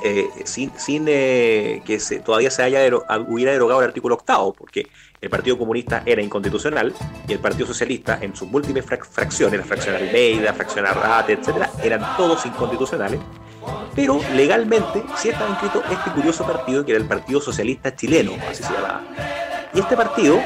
eh, 0.05 0.29
sin, 0.45 0.71
sin 0.79 1.07
eh, 1.09 1.83
que 1.85 1.99
se, 1.99 2.21
todavía 2.21 2.51
se 2.51 2.63
haya 2.63 2.79
dero- 2.81 3.05
hubiera 3.27 3.51
derogado 3.53 3.81
el 3.81 3.87
artículo 3.89 4.15
octavo, 4.17 4.53
porque 4.53 4.87
el 5.21 5.31
Partido 5.31 5.57
Comunista 5.59 6.03
era 6.05 6.21
inconstitucional 6.23 6.95
y 7.27 7.33
el 7.33 7.39
Partido 7.39 7.67
Socialista 7.67 8.19
en 8.21 8.37
sus 8.37 8.47
múltiples 8.49 8.87
frac- 8.87 9.05
fracciones, 9.07 9.59
la 9.59 9.65
fracción 9.67 9.97
Almeida, 9.97 10.53
fracción 10.53 10.87
Arrate, 10.87 11.33
etcétera, 11.33 11.71
eran 11.83 12.17
todos 12.17 12.45
inconstitucionales. 12.47 13.19
Pero 13.95 14.21
legalmente 14.35 15.03
sí 15.17 15.31
estaba 15.31 15.49
inscrito 15.49 15.83
este 15.91 16.11
curioso 16.11 16.47
partido 16.47 16.85
que 16.85 16.93
era 16.93 17.01
el 17.01 17.07
Partido 17.09 17.41
Socialista 17.41 17.97
Chileno, 17.97 18.33
así 18.51 18.63
se 18.63 18.73
llamaba. 18.75 19.01
Y 19.73 19.81
este 19.81 19.97
partido 19.97 20.39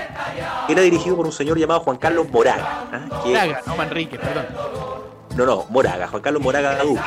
era 0.69 0.81
dirigido 0.83 1.17
por 1.17 1.27
un 1.27 1.33
señor 1.33 1.59
llamado 1.59 1.81
Juan 1.81 1.97
Carlos 1.97 2.31
Moraga. 2.31 2.85
¿ah? 2.93 3.23
que- 3.25 3.33
Braga, 3.33 3.61
no 3.67 3.77
Manrique, 3.77 4.19
perdón. 4.19 4.47
no, 5.37 5.45
no, 5.47 5.67
Moraga, 5.69 6.07
Juan 6.07 6.23
Carlos 6.23 6.41
Moraga 6.43 6.83
Duque. 6.85 7.01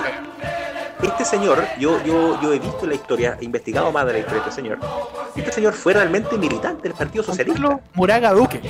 Este 1.01 1.25
señor, 1.25 1.65
yo, 1.79 2.03
yo, 2.03 2.39
yo 2.41 2.53
he 2.53 2.59
visto 2.59 2.85
la 2.85 2.93
historia, 2.93 3.37
he 3.41 3.45
investigado 3.45 3.91
más 3.91 4.05
de 4.05 4.13
la 4.13 4.19
historia 4.19 4.43
de 4.43 4.49
este 4.49 4.61
señor. 4.61 4.79
Este 5.35 5.51
señor 5.51 5.73
fue 5.73 5.93
realmente 5.93 6.37
militante 6.37 6.83
del 6.83 6.93
Partido 6.93 7.23
Socialista. 7.23 7.79
Moraga 7.93 8.31
Duque. 8.33 8.61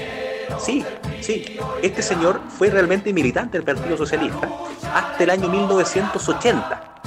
Sí, 0.60 0.86
sí. 1.22 1.58
Este 1.82 2.02
señor 2.02 2.40
fue 2.50 2.70
realmente 2.70 3.12
militante 3.12 3.58
del 3.58 3.66
Partido 3.66 3.98
Socialista 3.98 4.48
hasta 4.94 5.24
el 5.24 5.30
año 5.30 5.50
1980. 5.50 7.02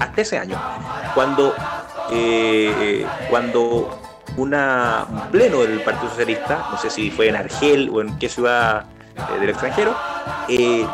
Hasta 0.00 0.20
ese 0.20 0.38
año. 0.38 0.60
Cuando, 1.14 1.54
eh, 2.10 3.06
cuando 3.30 3.98
una, 4.36 5.06
un 5.10 5.30
pleno 5.30 5.60
del 5.60 5.80
Partido 5.80 6.10
Socialista, 6.10 6.68
no 6.70 6.78
sé 6.78 6.90
si 6.90 7.10
fue 7.10 7.28
en 7.28 7.36
Argel 7.36 7.90
o 7.92 8.00
en 8.00 8.18
qué 8.18 8.28
ciudad 8.28 8.86
eh, 9.14 9.40
del 9.40 9.50
extranjero, 9.50 9.94
eh, 10.48 10.86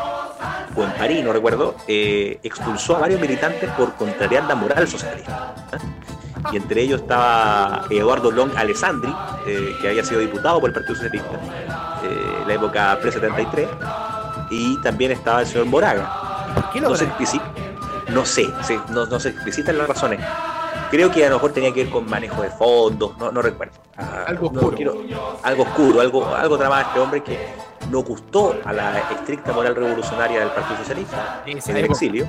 o 0.75 0.83
en 0.83 0.91
París, 0.93 1.23
no 1.23 1.33
recuerdo, 1.33 1.75
eh, 1.87 2.39
expulsó 2.43 2.95
a 2.95 2.99
varios 2.99 3.19
militantes 3.19 3.69
por 3.71 3.93
contrariar 3.95 4.43
la 4.45 4.55
moral 4.55 4.87
socialista. 4.87 5.53
¿eh? 5.73 5.77
Y 6.51 6.57
entre 6.57 6.81
ellos 6.81 7.01
estaba 7.01 7.85
Eduardo 7.89 8.31
Long 8.31 8.51
Alessandri, 8.55 9.13
eh, 9.47 9.75
que 9.81 9.89
había 9.89 10.03
sido 10.03 10.19
diputado 10.19 10.59
por 10.59 10.69
el 10.69 10.73
Partido 10.73 10.95
Socialista 10.95 11.39
eh, 12.03 12.37
en 12.41 12.47
la 12.47 12.53
época 12.53 12.97
pre-73, 13.01 13.67
y 14.49 14.81
también 14.81 15.11
estaba 15.11 15.41
el 15.41 15.47
señor 15.47 15.65
Moraga. 15.67 16.53
¿Por 16.53 16.69
qué 16.71 16.81
lo 16.81 16.89
No 16.89 16.95
se, 16.95 17.07
no 18.09 18.25
sé, 18.25 18.53
sí, 18.61 18.79
no, 18.89 19.05
no 19.05 19.19
se 19.19 19.29
explicitan 19.29 19.77
las 19.77 19.87
razones. 19.87 20.19
Creo 20.93 21.09
que 21.09 21.25
a 21.25 21.29
lo 21.29 21.37
mejor 21.37 21.51
tenía 21.53 21.73
que 21.73 21.85
ver 21.85 21.91
con 21.91 22.07
manejo 22.07 22.43
de 22.43 22.51
fondos, 22.51 23.17
no, 23.17 23.31
no 23.31 23.41
recuerdo. 23.41 23.73
Ah, 23.97 24.25
Algo 24.27 24.51
no 24.51 24.59
oscuro. 24.59 24.75
quiero- 24.77 25.39
algo 25.41 25.63
oscuro, 25.63 26.01
algo, 26.01 26.35
algo 26.35 26.55
tramaba 26.55 26.81
este 26.83 26.99
hombre 26.99 27.23
que 27.23 27.39
no 27.89 28.03
gustó 28.03 28.55
a 28.63 28.71
la 28.71 28.99
estricta 29.09 29.53
moral 29.53 29.75
revolucionaria 29.75 30.41
del 30.41 30.49
Partido 30.49 30.77
Socialista 30.77 31.41
en 31.47 31.57
el 31.57 31.77
época? 31.77 31.93
exilio. 31.93 32.27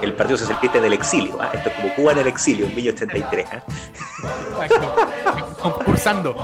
El 0.00 0.14
Partido 0.14 0.38
Socialista 0.38 0.78
en 0.78 0.84
el 0.86 0.92
exilio, 0.94 1.36
¿ah? 1.38 1.50
esto 1.52 1.68
es 1.68 1.74
como 1.76 1.94
Cuba 1.96 2.12
en 2.12 2.18
el 2.20 2.26
exilio 2.28 2.64
en 2.64 2.74
1983, 2.76 3.46
¿ah? 3.52 3.62
Concursando 5.60 6.34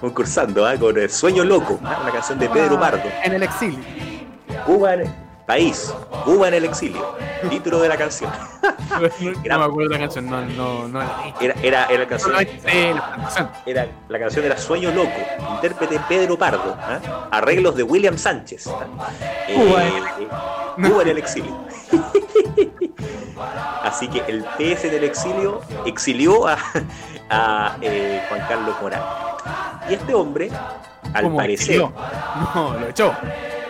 concursando 0.00 0.66
¿ah? 0.66 0.74
con 0.78 0.96
el 0.96 1.10
Sueño 1.10 1.44
Loco, 1.44 1.78
¿ah? 1.84 1.98
una 2.02 2.12
canción 2.12 2.38
de 2.38 2.48
Pedro 2.48 2.80
Pardo. 2.80 3.02
en 3.24 3.34
el 3.34 3.42
exilio. 3.42 3.78
Cuba 4.64 4.94
en 4.94 5.27
país, 5.48 5.94
Cuba 6.26 6.48
en 6.48 6.54
el 6.54 6.66
exilio, 6.66 7.16
título 7.48 7.80
de 7.80 7.88
la 7.88 7.96
canción. 7.96 8.30
No 9.48 9.58
me 9.58 9.64
acuerdo 9.64 9.90
la 9.90 9.98
canción, 9.98 10.26
no, 10.26 10.44
no, 10.44 10.88
no. 10.88 11.00
Era, 11.40 11.54
era, 11.62 11.86
era 11.86 11.98
la 12.00 12.06
canción, 12.06 12.32
No, 12.32 12.38
la 12.40 12.46
canción. 13.16 13.50
era, 13.64 13.86
la 14.08 14.18
canción 14.18 14.44
era 14.44 14.58
Sueño 14.58 14.90
Loco, 14.90 15.10
intérprete 15.54 16.00
Pedro 16.08 16.36
Pardo, 16.36 16.76
¿ah? 16.78 17.28
arreglos 17.30 17.76
de 17.76 17.82
William 17.82 18.18
Sánchez. 18.18 18.66
¿ah? 18.66 18.86
Cuba 19.54 19.86
Eh, 19.86 20.02
eh, 20.20 20.28
Cuba 20.76 21.02
en 21.02 21.08
el 21.08 21.18
exilio. 21.18 21.56
Así 23.82 24.08
que 24.08 24.22
el 24.28 24.44
PS 24.44 24.84
en 24.86 24.94
el 24.94 25.04
exilio 25.04 25.60
exilió 25.86 26.46
a, 26.48 26.58
a, 27.30 27.76
eh, 27.80 28.22
Juan 28.28 28.40
Carlos 28.48 28.76
Morán. 28.82 29.02
Y 29.88 29.94
este 29.94 30.14
hombre, 30.14 30.50
al 31.14 31.22
¿Cómo 31.24 31.36
parecer? 31.38 31.80
No, 32.54 32.74
lo 32.78 32.88
echó. 32.88 33.14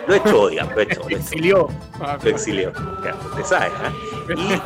Lo 0.09 0.15
echó, 0.15 0.47
digamos, 0.49 0.75
lo 0.75 0.81
echó, 0.81 1.01
lo. 1.09 1.17
Exilió. 1.17 1.67
Ah, 2.01 2.17
lo 2.21 2.29
exilió. 2.29 2.71
Claro, 3.01 3.17
usted 3.29 3.43
sabe, 3.43 3.71
¿ah? 3.83 3.91
Y, 4.35 4.61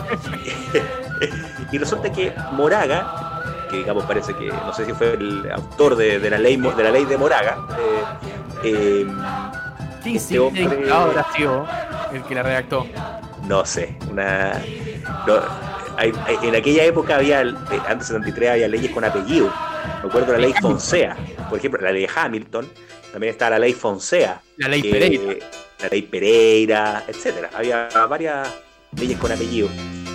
y 1.76 1.78
resulta 1.78 2.12
que 2.12 2.34
Moraga, 2.52 3.68
que 3.70 3.78
digamos 3.78 4.04
parece 4.06 4.34
que, 4.36 4.48
no 4.48 4.74
sé 4.74 4.86
si 4.86 4.94
fue 4.94 5.14
el 5.14 5.50
autor 5.52 5.96
de, 5.96 6.20
de 6.20 6.30
la, 6.30 6.38
ley, 6.38 6.58
de 6.58 6.84
la 6.84 6.92
ley 6.92 7.06
de 7.06 7.18
Moraga, 7.18 7.58
eh, 7.78 8.04
eh, 8.64 9.08
¿Qué 10.04 10.16
este 10.16 10.40
hombre- 10.40 10.92
habrá 10.92 11.26
sido 11.34 11.66
el 12.12 12.24
que 12.24 12.36
la 12.36 12.44
redactó? 12.44 12.86
no 13.48 13.66
sé, 13.66 13.98
una... 14.10 14.54
no, 15.28 15.34
hay- 15.98 16.14
hay- 16.26 16.48
en 16.48 16.56
aquella 16.56 16.84
época 16.86 17.16
había, 17.18 17.42
eh, 17.42 17.54
antes 17.88 18.08
de 18.10 18.16
73 18.16 18.52
había 18.52 18.68
leyes 18.68 18.92
con 18.92 19.04
apellido. 19.04 19.52
Me 20.02 20.10
acuerdo 20.10 20.28
de 20.34 20.34
la 20.34 20.38
ley 20.40 20.54
Fonsea, 20.62 21.16
por 21.50 21.58
ejemplo, 21.58 21.82
la 21.82 21.92
ley 21.92 22.08
Hamilton, 22.14 22.68
también 23.14 23.32
está 23.32 23.50
la 23.50 23.60
ley 23.60 23.72
Fonsea. 23.74 24.42
La 24.58 24.68
ley 24.68 24.82
que- 24.82 24.90
Pereira. 24.92 25.36
La 25.80 25.88
ley 25.90 26.02
Pereira, 26.02 27.04
etcétera. 27.08 27.50
Había 27.56 27.88
varias 28.10 28.50
leyes 28.98 29.18
con 29.18 29.32
apellido. 29.32 29.70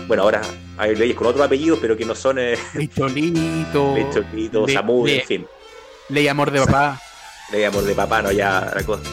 Bueno, 0.06 0.22
ahora 0.24 0.40
hay 0.78 0.94
leyes 0.96 1.16
con 1.16 1.26
otros 1.26 1.44
apellidos, 1.44 1.78
pero 1.80 1.96
que 1.96 2.04
no 2.04 2.14
son 2.14 2.38
eh, 2.38 2.56
Ley 2.74 2.88
Cholito. 2.88 3.94
Ley 3.94 4.06
Cholito, 4.12 4.66
Le- 4.66 4.72
Samud, 4.74 5.06
le- 5.06 5.20
en 5.20 5.26
fin. 5.26 5.46
Ley 6.10 6.28
Amor 6.28 6.50
de 6.50 6.60
Papá. 6.60 7.00
Ley 7.52 7.64
Amor 7.64 7.84
de 7.84 7.94
Papá, 7.94 8.20
no, 8.22 8.32
ya, 8.32 8.72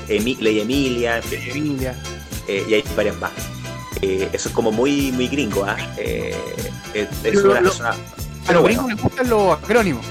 Emi- 0.09 0.37
Ley 0.39 0.59
Emilia, 0.61 1.17
en 1.17 1.23
fin. 1.23 1.39
Emilia. 1.51 1.95
eh, 2.47 2.63
y 2.67 2.73
hay 2.73 2.83
varias 2.95 3.17
más. 3.17 3.31
Eh, 4.01 4.29
eso 4.33 4.49
es 4.49 4.55
como 4.55 4.71
muy, 4.71 5.11
muy 5.11 5.27
gringo, 5.27 5.63
¿ah? 5.65 5.75
Eh, 5.97 6.35
es, 6.93 7.07
es 7.23 7.43
una, 7.43 7.59
lo- 7.61 7.69
es 7.71 7.79
una- 7.79 7.89
A 7.91 7.95
pero 8.47 8.53
los 8.53 8.61
bueno, 8.61 8.83
gringos 8.85 8.91
les 8.93 9.01
gustan 9.01 9.29
los 9.29 9.57
acrónimos. 9.57 10.05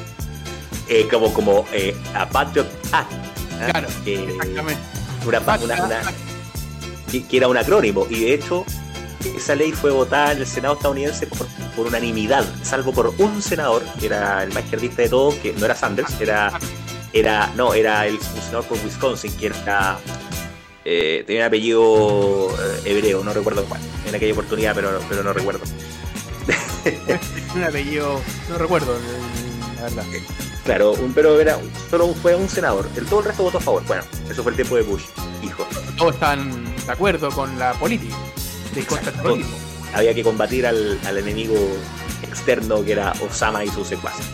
eh, 0.88 1.06
como, 1.10 1.32
como 1.32 1.66
eh, 1.72 1.94
a 2.14 2.28
Patriot 2.28 2.66
Act. 2.92 3.12
¿Ah? 3.66 3.70
Claro, 3.72 3.88
Que- 4.04 4.24
Exactamente. 4.24 4.82
una, 5.26 5.40
una- 5.40 5.84
una- 5.84 6.12
que, 7.10 7.24
que 7.26 7.36
era 7.36 7.48
un 7.48 7.56
acrónimo 7.56 8.06
y 8.10 8.20
de 8.20 8.34
hecho 8.34 8.64
esa 9.36 9.54
ley 9.54 9.72
fue 9.72 9.90
votada 9.90 10.32
en 10.32 10.38
el 10.38 10.46
Senado 10.46 10.74
estadounidense 10.74 11.26
por, 11.26 11.46
por 11.76 11.86
unanimidad, 11.86 12.44
salvo 12.62 12.92
por 12.92 13.14
un 13.18 13.40
senador, 13.40 13.82
que 13.98 14.06
era 14.06 14.42
el 14.42 14.52
más 14.52 14.64
izquierdista 14.64 15.02
de 15.02 15.08
todos, 15.08 15.34
que 15.36 15.52
no 15.54 15.64
era 15.64 15.74
Sanders, 15.74 16.20
era, 16.20 16.52
era 17.12 17.50
no, 17.56 17.72
era 17.72 18.06
el 18.06 18.20
senador 18.20 18.64
por 18.66 18.78
Wisconsin, 18.84 19.32
que 19.36 19.46
era 19.46 19.98
eh, 20.84 21.24
tenía 21.26 21.42
un 21.42 21.46
apellido 21.48 22.50
eh, 22.50 22.80
hebreo, 22.84 23.24
no 23.24 23.32
recuerdo 23.32 23.64
cuál, 23.64 23.80
en 24.06 24.14
aquella 24.14 24.32
oportunidad, 24.34 24.74
pero, 24.74 25.00
pero 25.08 25.22
no 25.22 25.32
recuerdo. 25.32 25.62
Un 27.54 27.62
apellido. 27.64 28.20
No 28.50 28.58
recuerdo, 28.58 28.94
eh, 28.94 29.00
la 29.76 29.82
verdad. 29.84 30.04
Claro, 30.64 30.92
un, 30.92 31.12
pero 31.12 31.38
era, 31.40 31.58
solo 31.90 32.14
fue 32.14 32.34
un 32.34 32.48
senador. 32.48 32.88
El 32.96 33.04
todo 33.06 33.20
el 33.20 33.26
resto 33.26 33.42
votó 33.42 33.58
a 33.58 33.60
favor. 33.60 33.84
Bueno, 33.86 34.02
eso 34.30 34.42
fue 34.42 34.52
el 34.52 34.56
tiempo 34.56 34.76
de 34.76 34.82
Bush, 34.82 35.02
hijo. 35.42 35.66
Todos 35.98 36.14
están 36.14 36.64
de 36.86 36.92
acuerdo 36.92 37.30
con 37.30 37.58
la 37.58 37.74
política. 37.74 38.16
De 38.74 38.84
contra 38.86 39.02
el 39.02 39.08
Exacto. 39.08 39.22
terrorismo. 39.22 39.56
Había 39.94 40.14
que 40.14 40.22
combatir 40.24 40.66
al, 40.66 40.98
al 41.06 41.18
enemigo 41.18 41.54
externo 42.22 42.82
que 42.84 42.92
era 42.92 43.12
Osama 43.28 43.62
y 43.64 43.68
sus 43.68 43.86
secuaces. 43.86 44.24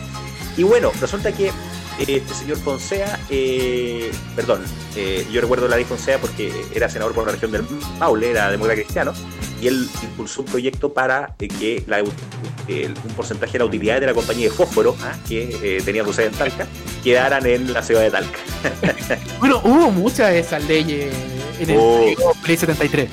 Y 0.57 0.63
bueno, 0.63 0.91
resulta 0.99 1.31
que 1.33 1.51
este 1.99 2.33
señor 2.33 2.57
Fonsea, 2.57 3.19
eh, 3.29 4.11
perdón, 4.35 4.63
eh, 4.95 5.25
yo 5.31 5.41
recuerdo 5.41 5.67
la 5.67 5.75
ley 5.75 5.85
Fonsea 5.85 6.17
porque 6.19 6.51
era 6.73 6.89
senador 6.89 7.13
por 7.13 7.25
la 7.25 7.33
región 7.33 7.51
del 7.51 7.63
Maule, 7.99 8.31
era 8.31 8.49
demócrata 8.49 8.81
cristiano, 8.81 9.13
y 9.61 9.67
él 9.67 9.87
impulsó 10.03 10.41
un 10.41 10.47
proyecto 10.47 10.91
para 10.93 11.35
eh, 11.39 11.47
que 11.47 11.83
la- 11.87 11.99
el- 11.99 12.93
un 13.07 13.13
porcentaje 13.15 13.53
de 13.53 13.59
la 13.59 13.65
utilidad 13.65 13.99
de 13.99 14.07
la 14.07 14.13
compañía 14.13 14.45
de 14.49 14.51
fósforo, 14.55 14.95
ah, 15.03 15.13
que 15.27 15.57
eh, 15.61 15.81
tenía 15.85 16.03
su 16.03 16.13
sede 16.13 16.27
en 16.27 16.33
Talca, 16.33 16.67
quedaran 17.03 17.45
en 17.45 17.71
la 17.71 17.83
ciudad 17.83 18.01
de 18.01 18.11
Talca. 18.11 18.39
Bueno, 19.39 19.59
hubo 19.63 19.91
muchas 19.91 20.29
de 20.31 20.39
esas 20.39 20.63
leyes 20.65 21.13
en 21.59 21.69
el 21.69 21.77
Oh. 21.79 22.13
Ley 22.47 22.57
73. 22.57 23.09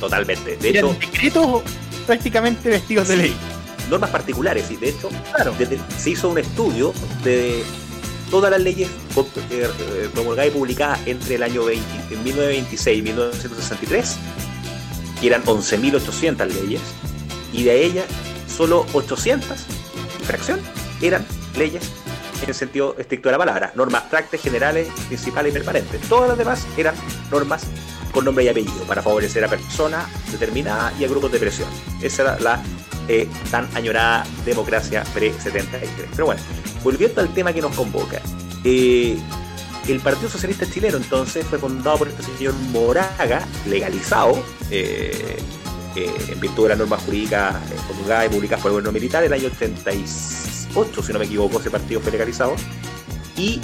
Totalmente. 0.00 0.56
De 0.56 0.68
Eran 0.70 0.84
hecho, 0.90 0.96
decretos 1.00 1.62
prácticamente 2.06 2.68
vestidos 2.68 3.08
de 3.08 3.16
ley. 3.16 3.36
normas 3.90 4.10
particulares, 4.10 4.70
y 4.70 4.76
de 4.76 4.88
hecho, 4.90 5.10
Claro. 5.34 5.54
desde- 5.58 5.78
se 5.98 6.10
hizo 6.10 6.28
un 6.30 6.38
estudio 6.38 6.92
de 7.24 7.62
todas 8.32 8.50
las 8.50 8.62
leyes 8.62 8.88
eh, 8.88 9.22
eh, 9.50 10.08
promulgadas 10.14 10.50
y 10.50 10.54
publicadas 10.56 11.00
entre 11.06 11.34
el 11.34 11.42
año 11.42 11.66
20, 11.66 12.14
en 12.14 12.24
1926 12.24 12.98
y 12.98 13.02
1963, 13.02 14.16
que 15.20 15.26
eran 15.26 15.44
11.800 15.44 16.46
leyes, 16.46 16.80
y 17.52 17.64
de 17.64 17.84
ellas 17.84 18.06
solo 18.48 18.86
800, 18.94 19.58
y 20.18 20.24
fracción, 20.24 20.60
eran 21.02 21.26
leyes 21.58 21.84
en 22.42 22.48
el 22.48 22.54
sentido 22.54 22.96
estricto 22.98 23.28
de 23.28 23.32
la 23.32 23.38
palabra, 23.38 23.72
normas 23.76 24.00
abstractas, 24.00 24.40
generales, 24.40 24.88
principales 25.08 25.52
y 25.52 25.58
permanentes. 25.58 26.00
Todas 26.08 26.30
las 26.30 26.38
demás 26.38 26.66
eran 26.78 26.94
normas 27.30 27.64
con 28.12 28.24
nombre 28.24 28.44
y 28.44 28.48
apellido, 28.48 28.82
para 28.86 29.02
favorecer 29.02 29.44
a 29.44 29.48
personas 29.48 30.06
determinadas 30.30 30.98
y 30.98 31.04
a 31.04 31.08
grupos 31.08 31.30
de 31.32 31.38
presión. 31.38 31.68
Esa 32.00 32.22
era 32.22 32.40
la 32.40 32.62
eh, 33.08 33.28
tan 33.50 33.68
añorada 33.74 34.24
democracia 34.44 35.04
pre-73. 35.14 35.88
Pero 36.12 36.26
bueno, 36.26 36.40
volviendo 36.84 37.20
al 37.20 37.32
tema 37.34 37.52
que 37.52 37.60
nos 37.60 37.74
convoca. 37.74 38.20
eh, 38.64 39.16
el 39.88 39.98
Partido 39.98 40.30
Socialista 40.30 40.64
Chileno 40.70 40.96
entonces 40.96 41.44
fue 41.44 41.58
fundado 41.58 41.98
por 41.98 42.08
este 42.08 42.22
señor 42.22 42.54
Moraga, 42.70 43.44
legalizado, 43.66 44.40
eh, 44.70 45.42
en 45.96 46.40
virtud 46.40 46.62
de 46.62 46.68
las 46.70 46.78
normas 46.78 47.02
jurídicas 47.02 47.56
promulgadas 47.88 48.26
y 48.26 48.28
publicadas 48.28 48.62
por 48.62 48.70
el 48.70 48.74
gobierno 48.74 48.92
militar, 48.92 49.24
el 49.24 49.32
año 49.32 49.48
88, 49.48 51.02
si 51.02 51.12
no 51.12 51.18
me 51.18 51.24
equivoco, 51.24 51.58
ese 51.58 51.70
partido 51.70 52.00
fue 52.00 52.12
legalizado. 52.12 52.54
Y 53.36 53.60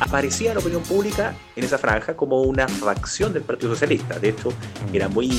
aparecía 0.00 0.50
en 0.50 0.56
la 0.56 0.60
opinión 0.60 0.82
pública 0.82 1.36
en 1.54 1.64
esa 1.64 1.78
franja 1.78 2.16
como 2.16 2.42
una 2.42 2.66
facción 2.66 3.32
del 3.32 3.42
Partido 3.42 3.72
Socialista. 3.72 4.18
De 4.18 4.30
hecho, 4.30 4.52
era 4.92 5.08
muy 5.08 5.30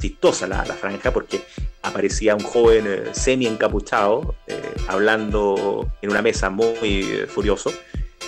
chistosa 0.00 0.46
la, 0.46 0.64
la 0.64 0.74
franja 0.74 1.12
porque 1.12 1.40
aparecía 1.82 2.34
un 2.34 2.42
joven 2.42 2.84
eh, 2.86 3.02
semi 3.12 3.46
encapuchado 3.46 4.34
eh, 4.46 4.60
hablando 4.86 5.88
en 6.02 6.10
una 6.10 6.22
mesa 6.22 6.50
muy 6.50 6.68
eh, 6.82 7.26
furioso 7.26 7.72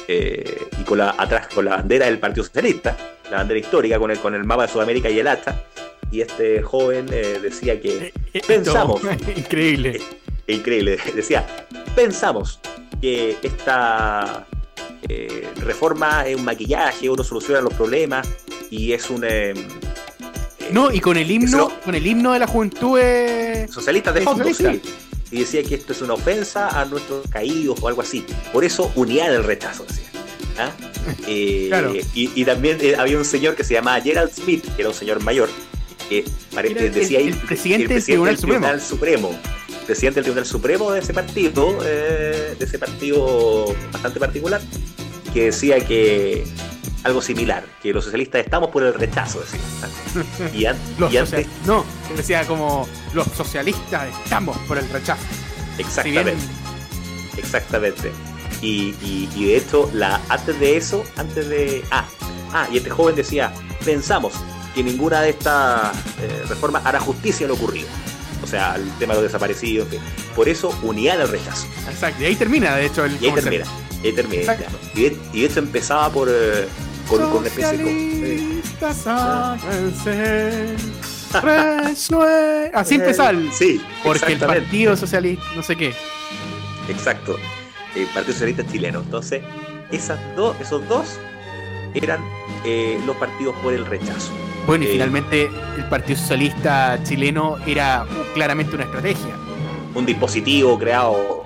eh, 0.09 0.69
y 0.79 0.83
con 0.83 0.99
la, 0.99 1.15
atrás 1.17 1.49
con 1.55 1.65
la 1.65 1.77
bandera 1.77 2.07
del 2.07 2.19
Partido 2.19 2.45
Socialista, 2.45 2.97
la 3.31 3.39
bandera 3.39 3.61
histórica 3.61 3.99
con 3.99 4.11
el, 4.11 4.19
con 4.19 4.35
el 4.35 4.45
mapa 4.45 4.63
de 4.67 4.73
Sudamérica 4.73 5.09
y 5.09 5.19
el 5.21 5.29
hacha. 5.29 5.63
Y 6.11 6.23
este 6.23 6.61
joven 6.61 7.07
decía 7.07 7.81
que 7.81 8.13
Pensamos. 8.45 9.01
Increíble. 9.37 10.01
increíble. 10.49 10.99
Decía, 11.15 11.47
pensamos 11.95 12.59
que 13.01 13.37
esta 13.43 14.45
eh, 15.09 15.49
reforma 15.57 16.27
es 16.27 16.37
un 16.37 16.45
maquillaje, 16.45 17.09
uno 17.09 17.25
soluciona 17.25 17.61
los 17.61 17.75
problemas 17.75 18.29
y 18.71 18.93
es 18.93 19.09
un 19.11 19.25
eh, 19.25 19.55
No, 20.73 20.91
y 20.93 21.01
con 21.01 21.17
el 21.17 21.31
himno, 21.31 21.71
con 21.85 21.95
el 21.95 22.07
himno 22.07 22.33
de 22.33 22.39
la 22.39 22.47
juventud 22.47 22.99
es... 22.99 23.71
socialista 23.71 24.13
de 24.13 24.23
fondo, 24.23 24.45
sí. 24.53 24.81
Y 25.33 25.41
decía 25.41 25.63
que 25.63 25.77
esto 25.77 25.93
es 25.93 26.03
una 26.03 26.15
ofensa 26.15 26.81
a 26.81 26.85
nuestros 26.87 27.27
caídos 27.29 27.79
o 27.81 27.89
algo 27.89 28.03
así. 28.03 28.25
Por 28.53 28.65
eso 28.65 28.91
unidad 28.97 29.31
del 29.31 29.45
rechazo, 29.45 29.85
decía. 29.87 30.05
¿Ah? 30.59 30.71
Eh, 31.27 31.67
Claro. 31.69 31.95
y, 32.15 32.31
y 32.35 32.45
también 32.45 32.77
eh, 32.81 32.95
había 32.99 33.17
un 33.17 33.25
señor 33.25 33.55
que 33.57 33.65
se 33.65 33.73
llamaba 33.75 34.01
Gerald 34.03 34.31
Smith, 34.33 34.63
que 34.77 34.83
era 34.83 34.91
un 34.91 34.95
señor 34.95 35.23
mayor, 35.23 35.49
que 36.09 36.25
el- 36.57 36.93
decía 36.93 37.21
el- 37.21 37.35
presidente 37.37 37.95
del 37.95 38.05
Tribunal 38.05 38.37
Tribunal 38.37 38.81
Supremo. 38.83 39.31
Presidente 39.87 40.17
del 40.17 40.25
Tribunal 40.25 40.47
Supremo 40.47 40.93
de 40.93 41.01
ese 41.01 41.15
partido, 41.15 41.79
eh, 41.85 42.55
de 42.59 42.65
ese 42.65 42.79
partido 42.79 43.75
bastante 43.93 44.21
particular, 44.21 44.61
que 45.33 45.45
decía 45.47 45.81
que 45.87 46.45
algo 47.05 47.23
similar, 47.23 47.65
que 47.83 47.93
los 47.93 48.05
socialistas 48.05 48.43
estamos 48.45 48.71
por 48.71 48.83
el 48.83 48.95
rechazo, 48.95 49.41
decía. 49.41 49.61
Y, 50.55 50.65
an- 50.67 50.77
Los 50.99 51.13
y 51.13 51.17
antes, 51.19 51.47
No, 51.67 51.85
decía 52.17 52.47
como 52.47 52.87
los 53.15 53.27
socialistas 53.29 54.09
estamos 54.25 54.57
por 54.69 54.77
el 54.79 54.89
rechazo. 54.91 55.23
Si 55.77 55.83
exactamente. 55.83 56.33
bien 56.35 56.39
Exactamente. 57.37 58.13
Y, 58.63 58.95
y- 59.03 59.29
y 59.35 59.45
de 59.47 59.57
hecho, 59.57 59.91
la, 59.95 60.21
antes 60.29 60.59
de 60.61 60.77
eso, 60.77 61.05
antes 61.17 61.49
de. 61.49 61.83
Ah, 61.91 62.05
ah, 62.53 62.69
y 62.71 62.77
este 62.79 62.91
joven 62.91 63.15
decía: 63.15 63.53
pensamos 63.85 64.35
que 64.75 64.83
ninguna 64.83 65.23
de 65.23 65.31
estas 65.31 65.93
eh, 66.21 66.45
reformas 66.49 66.85
hará 66.85 67.01
justicia 67.01 67.47
a 67.47 67.49
lo 67.49 67.55
ocurrido. 67.55 67.89
O 68.43 68.47
sea, 68.47 68.75
el 68.77 68.91
tema 68.99 69.15
de 69.15 69.23
los 69.23 69.31
desaparecidos, 69.31 69.89
fin. 69.89 70.01
Por 70.35 70.49
eso, 70.49 70.77
unidad 70.83 71.21
al 71.21 71.29
rechazo. 71.29 71.67
Exacto, 71.89 72.23
y 72.23 72.27
ahí 72.27 72.37
termina, 72.37 72.75
de 72.77 72.87
hecho, 72.87 73.05
el 73.05 73.13
Y 73.23 73.27
ahí 73.29 73.35
termina. 73.35 73.65
Y 74.03 74.07
ahí 74.09 74.13
termina. 74.15 74.43
Y, 74.95 75.03
de, 75.03 75.17
y 75.33 75.41
de 75.43 75.47
hecho 75.47 75.59
empezaba 75.61 76.11
por. 76.11 76.29
eh, 76.31 76.67
con, 77.11 77.31
con 77.31 77.45
resue- 77.45 78.63
Así 82.75 82.95
empezaba 82.97 83.31
el... 83.31 83.53
Sí, 83.53 83.81
Porque 84.03 84.33
el. 84.33 84.39
Partido 84.39 84.97
Socialista, 84.97 85.45
no 85.55 85.63
sé 85.63 85.77
qué. 85.77 85.95
Exacto. 86.89 87.37
El 87.95 88.07
Partido 88.07 88.33
Socialista 88.33 88.67
Chileno. 88.67 89.01
Entonces, 89.01 89.43
esas 89.91 90.19
dos, 90.37 90.57
esos 90.61 90.87
dos 90.89 91.19
eran 91.95 92.21
eh, 92.65 92.99
los 93.07 93.17
partidos 93.17 93.55
por 93.63 93.73
el 93.75 93.85
rechazo. 93.87 94.33
Bueno, 94.67 94.85
y 94.85 94.89
Eh, 94.89 94.93
finalmente 94.93 95.51
el 95.77 95.85
Partido 95.89 96.19
Socialista 96.19 96.99
chileno 97.03 97.57
era 97.67 98.07
claramente 98.35 98.75
una 98.75 98.85
estrategia. 98.85 99.35
Un 99.95 100.07
dispositivo 100.07 100.79
creado 100.79 101.45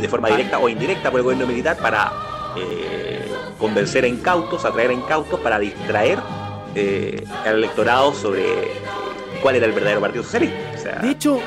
de 0.00 0.08
forma 0.08 0.28
directa 0.28 0.58
o 0.58 0.68
indirecta 0.68 1.10
por 1.10 1.20
el 1.20 1.24
gobierno 1.24 1.46
militar 1.46 1.76
para 1.78 2.12
eh, 2.56 3.01
convencer 3.62 4.02
a 4.04 4.08
incautos, 4.08 4.64
atraer 4.64 4.90
a 4.90 4.92
incautos 4.94 5.38
para 5.40 5.58
distraer 5.58 6.18
eh, 6.74 7.24
al 7.46 7.54
electorado 7.58 8.12
sobre 8.12 8.44
cuál 9.40 9.54
era 9.56 9.66
el 9.66 9.72
verdadero 9.72 10.00
Partido 10.00 10.24
Socialista. 10.24 10.58
O 10.74 10.78
sea, 10.78 10.94
De 10.96 11.10
hecho, 11.10 11.38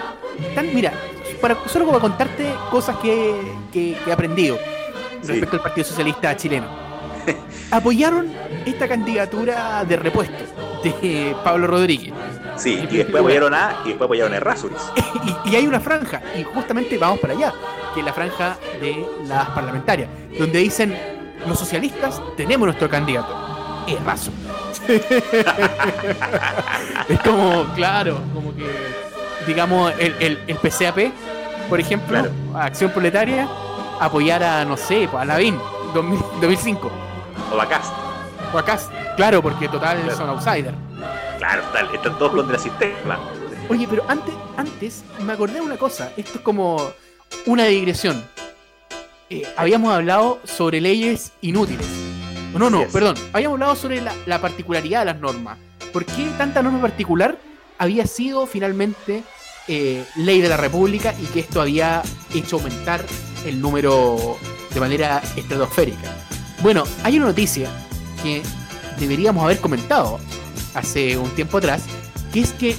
tan, 0.55 0.73
mira, 0.73 0.93
para, 1.41 1.57
solo 1.67 1.85
para 1.87 1.99
contarte 1.99 2.45
cosas 2.71 2.95
que, 2.97 3.35
que- 3.71 3.97
que 4.03 4.09
he 4.09 4.13
aprendido 4.13 4.57
Sí. 5.21 5.31
respecto 5.31 5.57
al 5.57 5.61
Partido 5.61 5.85
Socialista 5.87 6.35
chileno. 6.37 6.67
Apoyaron 7.71 8.31
esta 8.65 8.87
candidatura 8.87 9.83
de 9.83 9.97
repuesto 9.97 10.43
de 10.83 11.35
Pablo 11.43 11.65
Rodríguez. 11.67 12.13
sí, 12.57 12.87
y 12.91 12.97
después 12.97 13.21
apoyaron 13.21 13.53
a 13.55 13.77
y 13.83 13.89
después 13.89 14.05
apoyaron 14.05 14.33
a 14.33 14.37
Errázuriz. 14.37 14.77
Y, 15.45 15.49
y 15.49 15.55
hay 15.55 15.65
una 15.65 15.79
franja, 15.79 16.21
y 16.37 16.43
justamente 16.43 16.99
vamos 16.99 17.17
para 17.19 17.33
allá, 17.33 17.51
que 17.95 17.99
es 18.01 18.05
la 18.05 18.13
franja 18.13 18.57
de 18.79 19.03
las 19.27 19.49
parlamentarias, 19.49 20.07
donde 20.37 20.59
dicen, 20.59 20.95
los 21.47 21.57
socialistas 21.59 22.21
tenemos 22.37 22.65
nuestro 22.67 22.89
candidato. 22.89 23.83
Es 23.87 24.03
raso. 24.03 24.31
es 27.09 27.19
como, 27.21 27.65
claro, 27.75 28.19
como 28.33 28.55
que, 28.55 28.65
digamos, 29.47 29.91
el, 29.99 30.15
el, 30.19 30.39
el 30.47 30.57
PCAP, 30.57 31.11
por 31.69 31.79
ejemplo, 31.79 32.19
Claro. 32.19 32.31
Acción 32.55 32.91
Proletaria, 32.91 33.47
apoyar 33.99 34.43
a, 34.43 34.65
no 34.65 34.77
sé, 34.77 35.07
pues, 35.09 35.21
a 35.21 35.25
Lavín, 35.25 35.57
2000 35.93 36.19
2005, 36.41 36.91
O 37.51 37.57
Bacás. 37.57 37.91
o 38.53 38.57
acá, 38.57 38.79
claro, 39.15 39.41
porque 39.41 39.67
total 39.67 40.01
Claro. 40.01 40.17
son 40.17 40.29
outsiders. 40.29 40.75
Claro, 41.37 41.61
están, 41.63 41.93
están 41.93 42.17
todos 42.17 42.31
contra 42.33 42.55
el 42.55 42.61
sistema. 42.61 43.19
Oye, 43.69 43.87
pero 43.89 44.03
antes, 44.07 44.33
antes 44.57 45.03
me 45.25 45.33
acordé 45.33 45.55
de 45.55 45.61
una 45.61 45.77
cosa. 45.77 46.11
Esto 46.17 46.33
es 46.35 46.39
como 46.41 46.81
una 47.45 47.65
digresión. 47.65 48.23
Eh, 49.29 49.43
habíamos 49.57 49.93
hablado 49.93 50.39
sobre 50.43 50.81
leyes 50.81 51.33
inútiles. 51.41 51.87
No, 52.53 52.69
no, 52.69 52.87
perdón. 52.87 53.15
Habíamos 53.33 53.55
hablado 53.55 53.75
sobre 53.75 54.01
la, 54.01 54.13
la 54.25 54.39
particularidad 54.39 54.99
de 54.99 55.05
las 55.05 55.19
normas. 55.19 55.57
¿Por 55.91 56.05
qué 56.05 56.25
tanta 56.37 56.61
norma 56.61 56.81
particular 56.81 57.37
había 57.77 58.05
sido 58.05 58.45
finalmente 58.45 59.23
eh, 59.67 60.05
ley 60.15 60.41
de 60.41 60.49
la 60.49 60.57
República 60.57 61.13
y 61.21 61.25
que 61.25 61.39
esto 61.39 61.59
había 61.59 62.03
hecho 62.33 62.57
aumentar 62.57 63.03
el 63.45 63.59
número 63.59 64.37
de 64.73 64.79
manera 64.79 65.21
estratosférica? 65.35 66.15
Bueno, 66.61 66.83
hay 67.03 67.17
una 67.17 67.27
noticia 67.27 67.69
que 68.21 68.41
deberíamos 68.99 69.43
haber 69.43 69.59
comentado 69.59 70.19
hace 70.73 71.17
un 71.17 71.29
tiempo 71.31 71.57
atrás, 71.57 71.83
que 72.31 72.41
es 72.41 72.51
que 72.53 72.75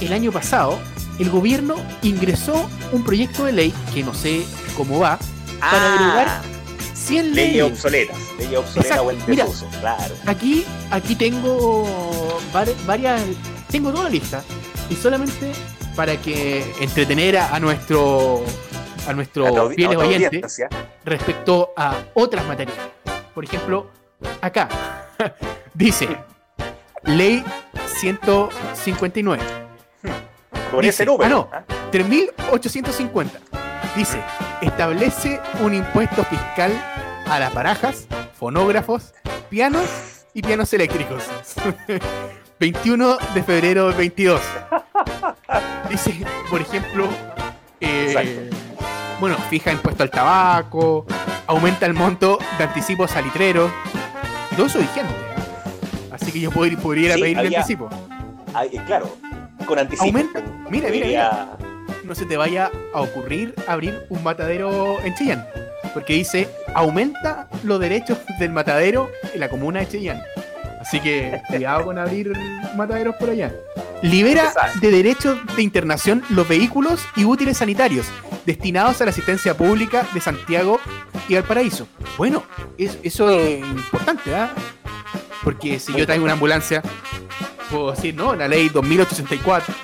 el 0.00 0.12
año 0.12 0.32
pasado 0.32 0.78
el 1.18 1.30
gobierno 1.30 1.76
ingresó 2.02 2.68
un 2.92 3.04
proyecto 3.04 3.44
de 3.44 3.52
ley 3.52 3.74
que 3.94 4.02
no 4.02 4.12
sé 4.12 4.44
como 4.76 4.98
va, 4.98 5.18
para 5.60 5.94
agregar 5.94 6.28
Ah, 6.28 6.42
100 6.94 7.34
leyes 7.34 7.52
leyes. 7.52 7.62
obsoletas. 7.72 8.16
Leyes 8.38 8.58
obsoletas 8.58 8.98
o 9.00 9.10
en 9.10 9.18
mira. 9.26 9.44
desuso, 9.44 9.66
claro. 9.80 10.14
Aquí, 10.26 10.64
aquí 10.90 11.14
tengo 11.16 12.38
var- 12.52 12.68
varias, 12.86 13.20
tengo 13.70 13.90
toda 13.90 14.04
la 14.04 14.10
lista 14.10 14.42
y 14.90 14.94
solamente 14.96 15.52
para 15.96 16.16
que 16.16 16.64
entretener 16.80 17.36
a, 17.38 17.58
nuestro 17.60 18.42
a 19.06 19.12
nuestros 19.12 19.74
fieles 19.74 19.96
oyentes 19.96 20.62
respecto 21.04 21.70
a 21.76 21.96
otras 22.14 22.44
materias. 22.46 22.76
Por 23.34 23.44
ejemplo, 23.44 23.90
acá 24.40 24.68
dice 25.74 26.08
Ley 27.04 27.44
159, 27.86 29.42
Con 30.70 30.80
Dice- 30.80 30.88
ese 30.88 31.06
número. 31.06 31.48
ah, 31.52 31.60
no. 31.60 31.74
¿ah? 31.74 31.88
3850. 31.90 33.38
Dice, 33.96 34.20
establece 34.60 35.40
un 35.60 35.74
impuesto 35.74 36.24
fiscal 36.24 36.72
a 37.26 37.38
las 37.38 37.54
barajas, 37.54 38.06
fonógrafos, 38.38 39.14
pianos 39.48 39.86
y 40.34 40.42
pianos 40.42 40.72
eléctricos. 40.72 41.24
21 42.60 43.16
de 43.34 43.42
febrero 43.42 43.88
del 43.88 43.96
22. 43.96 44.40
Dice, 45.88 46.24
por 46.50 46.60
ejemplo, 46.60 47.08
eh, 47.80 48.50
bueno, 49.20 49.36
fija 49.48 49.70
impuesto 49.72 50.02
al 50.02 50.10
tabaco, 50.10 51.06
aumenta 51.46 51.86
el 51.86 51.94
monto 51.94 52.38
de 52.58 52.64
anticipo 52.64 53.06
salitrero. 53.06 53.70
Y 54.50 54.56
todo 54.56 54.66
eso 54.66 54.78
vigente. 54.78 55.12
Así 56.12 56.32
que 56.32 56.40
yo 56.40 56.50
podría, 56.50 57.14
Sí, 57.14 57.20
pedir 57.20 57.38
el 57.38 57.46
había- 57.46 57.58
anticipo. 57.60 57.88
Claro, 58.86 59.16
con 59.66 59.78
anticipo. 59.78 60.04
Aumenta. 60.04 60.40
Mira, 60.70 60.88
mira, 60.88 60.88
Podría- 60.88 61.48
no 62.04 62.14
se 62.14 62.26
te 62.26 62.36
vaya 62.36 62.70
a 62.92 63.00
ocurrir 63.00 63.54
abrir 63.66 64.04
un 64.08 64.22
matadero 64.22 65.00
en 65.04 65.14
Chillán. 65.14 65.46
Porque 65.92 66.14
dice, 66.14 66.48
aumenta 66.74 67.48
los 67.62 67.78
derechos 67.80 68.18
del 68.38 68.50
matadero 68.50 69.10
en 69.32 69.40
la 69.40 69.48
comuna 69.48 69.80
de 69.80 69.88
Chillán. 69.88 70.22
Así 70.80 71.00
que 71.00 71.40
cuidado 71.48 71.84
con 71.84 71.98
abrir 71.98 72.32
mataderos 72.76 73.14
por 73.16 73.30
allá. 73.30 73.52
Libera 74.02 74.52
de 74.80 74.90
derechos 74.90 75.38
de 75.56 75.62
internación 75.62 76.22
los 76.28 76.46
vehículos 76.46 77.00
y 77.16 77.24
útiles 77.24 77.56
sanitarios 77.58 78.06
destinados 78.44 79.00
a 79.00 79.04
la 79.04 79.10
asistencia 79.12 79.56
pública 79.56 80.06
de 80.12 80.20
Santiago 80.20 80.78
y 81.28 81.34
Valparaíso. 81.34 81.88
Bueno, 82.18 82.42
es- 82.76 82.98
eso 83.02 83.30
es 83.30 83.60
importante, 83.60 84.34
¿ah? 84.34 84.50
Porque 85.42 85.78
si 85.78 85.94
yo 85.94 86.04
traigo 86.04 86.24
una 86.24 86.34
ambulancia, 86.34 86.82
puedo 87.70 87.92
decir, 87.92 88.14
no, 88.14 88.34
la 88.34 88.46
ley 88.48 88.68
2864 88.68 89.74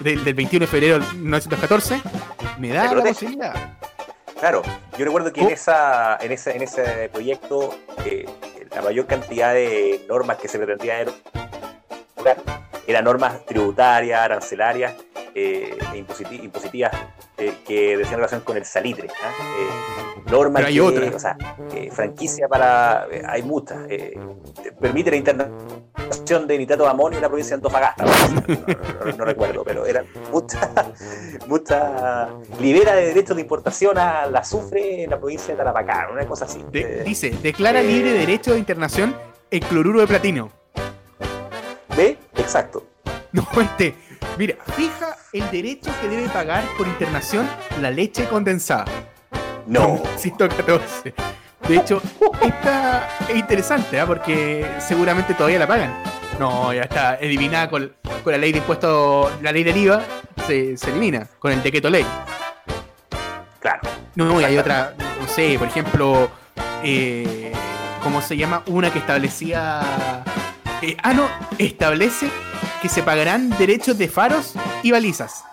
del, 0.00 0.24
del 0.24 0.34
21 0.34 0.64
de 0.64 0.66
febrero 0.70 0.98
de 0.98 1.06
1914 1.14 2.00
me 2.58 2.68
da 2.70 2.92
la 2.92 3.02
posibilidad. 3.02 3.54
Claro, 4.38 4.62
yo 4.98 5.04
recuerdo 5.04 5.32
que 5.32 5.40
Oh. 5.40 5.46
en, 5.46 5.52
esa, 5.54 6.16
en, 6.20 6.32
ese, 6.32 6.54
en 6.56 6.62
ese 6.62 7.08
proyecto 7.12 7.74
eh, 8.04 8.26
la 8.74 8.82
mayor 8.82 9.06
cantidad 9.06 9.54
de 9.54 10.04
normas 10.08 10.36
que 10.36 10.48
se 10.48 10.58
pretendía 10.58 11.04
eran 12.86 13.04
normas 13.04 13.44
tributarias, 13.46 14.20
arancelarias 14.20 14.94
eh, 15.34 15.76
e 15.94 15.96
impositi- 15.98 16.42
impositivas 16.42 16.92
eh, 17.38 17.54
que 17.66 17.96
decían 17.96 18.16
relación 18.16 18.40
con 18.42 18.56
el 18.56 18.64
salitre. 18.64 19.08
¿ah? 19.22 19.30
Eh, 19.58 20.30
normas 20.30 20.56
Pero 20.64 20.68
hay 20.68 20.74
que, 20.74 20.80
otra. 20.80 21.16
o 21.16 21.18
sea, 21.18 21.36
eh, 21.74 21.90
franquicia 21.92 22.48
para. 22.48 23.06
hay 23.28 23.42
muchas. 23.42 23.78
permite 24.80 25.10
la 25.10 25.16
internación 25.16 26.46
de 26.46 26.58
nitrato 26.58 26.84
de 26.84 26.90
amonio 26.90 27.18
en 27.18 27.22
la 27.22 27.28
provincia 27.28 27.50
de 27.56 27.60
Antofagasta. 27.66 28.04
No, 29.06 29.06
no- 29.06 29.10
no- 29.12 29.16
no 29.18 29.24
recuerdo, 29.24 29.62
pero 29.64 29.86
eran 29.86 30.06
muchas. 30.32 30.68
mucha 31.46 32.28
libera 32.60 32.94
de 32.94 33.06
derechos 33.06 33.36
de 33.36 33.42
importación 33.42 33.98
al 33.98 34.34
azufre 34.36 35.04
en 35.04 35.10
la 35.10 35.18
provincia 35.18 35.52
de 35.54 35.58
Tarapacá, 35.58 36.08
una 36.12 36.26
cosa 36.26 36.44
así. 36.46 36.64
De- 36.70 37.02
dice, 37.04 37.30
declara 37.42 37.82
libre 37.82 38.12
derecho 38.12 38.52
de 38.52 38.58
internación 38.58 39.14
el 39.50 39.60
cloruro 39.60 40.00
de 40.00 40.06
platino. 40.06 40.50
¿Ve? 41.96 42.18
Exacto. 42.36 42.84
No, 43.32 43.46
este, 43.60 43.94
mira, 44.38 44.56
fija 44.76 45.16
el 45.32 45.50
derecho 45.50 45.90
que 46.00 46.08
debe 46.08 46.28
pagar 46.28 46.64
por 46.76 46.86
internación 46.86 47.48
la 47.80 47.90
leche 47.90 48.26
condensada. 48.26 48.86
No. 49.66 50.00
114. 50.16 51.14
De 51.68 51.76
hecho, 51.76 52.00
esta 52.42 53.08
es 53.28 53.36
interesante, 53.36 53.98
¿ah? 53.98 54.06
porque 54.06 54.66
seguramente 54.78 55.34
todavía 55.34 55.58
la 55.58 55.66
pagan. 55.66 55.94
No, 56.38 56.72
ya 56.72 56.82
está 56.82 57.14
eliminada 57.16 57.68
con, 57.70 57.92
con 58.22 58.32
la 58.32 58.38
ley 58.38 58.52
de 58.52 58.62
la 59.42 59.52
ley 59.52 59.64
del 59.64 59.76
IVA, 59.76 60.02
se, 60.46 60.76
se 60.76 60.90
elimina 60.90 61.26
con 61.38 61.50
el 61.50 61.62
decreto 61.62 61.88
ley. 61.90 62.04
Claro. 63.58 63.80
No, 64.14 64.40
y 64.40 64.44
hay 64.44 64.58
otra, 64.58 64.94
no 65.20 65.26
sé, 65.26 65.56
por 65.58 65.66
ejemplo, 65.66 66.30
eh, 66.84 67.52
¿cómo 68.02 68.20
se 68.20 68.36
llama? 68.36 68.62
Una 68.66 68.92
que 68.92 68.98
establecía. 68.98 69.80
eh, 70.82 70.96
ah, 71.02 71.14
no, 71.14 71.28
establece 71.58 72.30
que 72.80 72.88
se 72.88 73.02
pagarán 73.02 73.50
derechos 73.58 73.98
de 73.98 74.08
faros 74.08 74.54
y 74.82 74.90
balizas. 74.90 75.44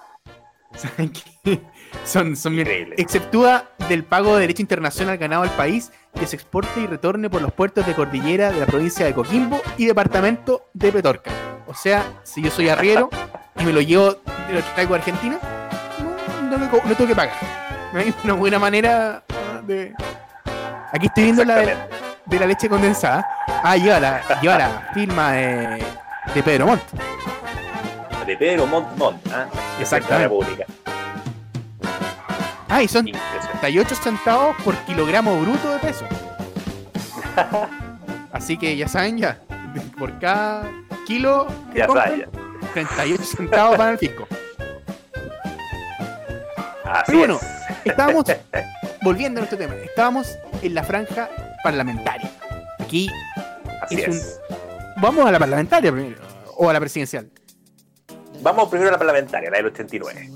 Son, 2.06 2.36
son. 2.36 2.60
Increíble. 2.60 2.96
Exceptúa 2.98 3.70
del 3.88 4.04
pago 4.04 4.36
de 4.36 4.42
derecho 4.42 4.62
internacional 4.62 5.18
ganado 5.18 5.44
al 5.44 5.52
país 5.52 5.92
que 6.18 6.28
se 6.28 6.36
exporte 6.36 6.82
y 6.82 6.88
retorne 6.88 7.30
por 7.30 7.42
los 7.42 7.54
puertos 7.54 7.86
de 7.86 7.94
cordillera 7.94 8.52
de 8.52 8.60
la 8.60 8.66
provincia 8.66 9.06
de 9.06 9.14
Coquimbo 9.14 9.62
y 9.78 9.86
departamento 9.86 10.68
de 10.74 10.92
Petorca. 10.92 11.32
O 11.68 11.74
sea, 11.74 12.04
si 12.24 12.42
yo 12.42 12.52
soy 12.52 12.70
arriero 12.70 13.10
y 13.58 13.64
me 13.64 13.72
lo 13.72 13.82
llevo 13.82 14.14
de 14.48 14.54
lo 14.54 14.60
que 14.60 14.70
traigo 14.74 14.96
a 14.96 14.98
Argentina, 14.98 15.40
no, 16.42 16.50
no, 16.50 16.58
me 16.58 16.66
no 16.66 16.96
tengo 16.96 17.08
que 17.08 17.16
pagar. 17.16 17.36
No 17.94 18.00
hay 18.00 18.14
una 18.24 18.34
buena 18.34 18.60
manera 18.60 19.24
de. 19.66 19.94
Aquí 20.92 21.08
estoy 21.08 21.24
viendo 21.26 21.46
la 21.46 21.56
de, 22.26 22.40
la 22.40 22.46
leche 22.46 22.68
condensada. 22.68 23.28
Ah, 23.64 23.78
lleva 23.78 24.00
la, 24.00 24.42
lleva 24.42 24.58
la 24.58 24.92
firma 24.94 25.32
de, 25.34 25.84
de 26.34 26.44
Pedro 26.44 26.68
Montt. 26.68 26.84
De 28.26 28.38
Pedro 28.38 28.66
Montt 28.68 28.96
Montt, 28.98 29.28
¿ah? 29.34 29.46
De 29.78 29.84
Exactamente. 29.84 30.24
República. 30.30 30.66
Ah, 32.70 32.82
y 32.82 32.88
son 32.88 33.08
Impresionante. 33.08 33.50
38 33.62 33.96
centavos 33.96 34.56
por 34.64 34.76
kilogramo 34.86 35.40
bruto 35.42 35.72
de 35.74 35.80
peso. 35.80 36.06
Así 38.32 38.58
que 38.58 38.76
ya 38.76 38.88
saben 38.88 39.18
ya, 39.20 39.38
por 39.98 40.18
cada 40.20 40.64
kilo 41.06 41.48
que 41.72 41.80
Ya 41.80 41.88
compren, 41.88 42.28
sabes. 42.32 42.74
38 42.74 43.24
centavos 43.24 43.78
para 43.78 43.92
el 43.92 43.98
fisco. 44.00 44.28
Así 46.86 47.04
Pero 47.08 47.18
bueno, 47.20 47.40
es. 47.42 47.48
estábamos, 47.86 48.26
volviendo 49.04 49.40
a 49.40 49.42
nuestro 49.42 49.58
tema, 49.58 49.76
estábamos 49.84 50.36
en 50.62 50.74
la 50.74 50.84
franja 50.84 51.30
parlamentaria. 51.64 52.32
Aquí 52.80 53.10
Así 53.82 54.02
es 54.02 54.08
es. 54.08 54.40
Vamos 55.04 55.26
a 55.28 55.32
la 55.32 55.40
parlamentaria 55.40 55.92
primero, 55.92 56.16
o 56.56 56.70
a 56.70 56.74
la 56.74 56.80
presidencial. 56.80 57.30
Vamos 58.42 58.70
primero 58.70 58.90
a 58.90 58.94
la 58.94 58.98
parlamentaria, 58.98 59.50
la 59.52 59.58
del 59.58 59.66
89. 59.68 60.30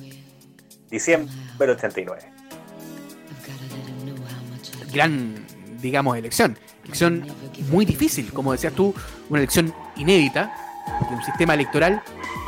Diciembre 0.90 1.34
del 1.58 1.70
89. 1.72 2.22
Gran, 4.92 5.46
digamos, 5.82 6.18
elección. 6.18 6.58
Elección 6.84 7.26
muy 7.70 7.86
difícil, 7.86 8.32
como 8.34 8.52
decías 8.52 8.74
tú, 8.74 8.94
una 9.30 9.40
elección 9.40 9.74
inédita, 9.96 10.54
porque 11.00 11.14
un 11.16 11.24
sistema 11.24 11.54
electoral 11.54 12.02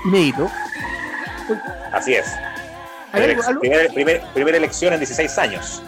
inédito. 0.05 0.49
Así 1.93 2.13
es. 2.15 2.28
¿Hay 3.11 3.24
algo- 3.24 3.41
Primer- 3.41 3.45
algo? 3.47 3.61
primer- 3.61 3.93
primer- 3.93 4.22
primera 4.34 4.57
elección 4.57 4.93
en 4.93 4.99
16 4.99 5.38
años. 5.38 5.82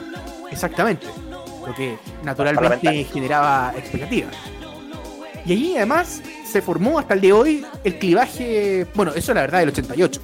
Exactamente. 0.50 1.08
Lo 1.66 1.74
que 1.76 1.98
naturalmente 2.24 3.04
generaba 3.06 3.74
expectativas. 3.78 4.36
Y 5.46 5.54
allí 5.54 5.78
además 5.78 6.22
se 6.46 6.62
formó 6.62 7.00
hasta 7.00 7.14
el 7.14 7.22
día 7.22 7.34
de 7.34 7.40
hoy 7.40 7.66
el 7.84 7.98
clivaje, 8.00 8.86
bueno, 8.96 9.12
eso 9.12 9.32
es 9.32 9.36
la 9.36 9.42
verdad 9.42 9.60
del 9.60 9.70
88. 9.70 10.22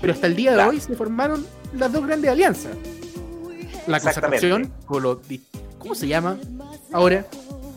Pero 0.00 0.12
hasta 0.12 0.26
el 0.26 0.36
día 0.36 0.50
de 0.50 0.56
Claro. 0.56 0.70
hoy 0.70 0.80
se 0.80 0.94
formaron 0.94 1.46
las 1.74 1.92
dos 1.92 2.06
grandes 2.06 2.30
alianzas. 2.30 2.72
La 3.86 4.00
concertación, 4.00 4.72
con 4.86 5.02
los 5.02 5.18
¿cómo 5.78 5.94
se 5.94 6.06
llama 6.08 6.38
ahora? 6.92 7.26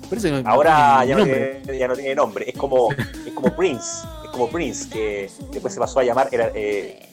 No- 0.09 0.49
Ahora 0.49 0.99
no 0.99 1.05
ya 1.05 1.15
no, 1.17 1.23
tiene, 1.25 1.77
ya 1.77 1.87
no 1.89 1.93
tiene 1.95 2.15
nombre. 2.15 2.49
Es 2.49 2.55
como, 2.57 2.89
es 2.93 3.33
como 3.33 3.53
Prince. 3.57 3.85
Es 4.23 4.29
como 4.31 4.47
Prince, 4.49 4.87
que 4.89 5.29
después 5.51 5.73
se 5.73 5.79
pasó 5.81 5.99
a 5.99 6.03
llamar. 6.05 6.29
Era, 6.31 6.49
eh, 6.55 7.03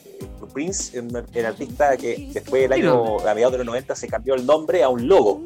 Prince, 0.53 0.97
el 1.33 1.45
artista 1.45 1.97
que 1.97 2.29
después 2.33 2.61
del 2.61 2.71
año, 2.71 3.19
a 3.19 3.33
mediados 3.33 3.51
de 3.51 3.57
los 3.57 3.65
90, 3.67 3.95
se 3.97 4.07
cambió 4.07 4.33
el 4.35 4.45
nombre 4.45 4.81
a 4.83 4.87
un 4.87 5.09
logo. 5.09 5.41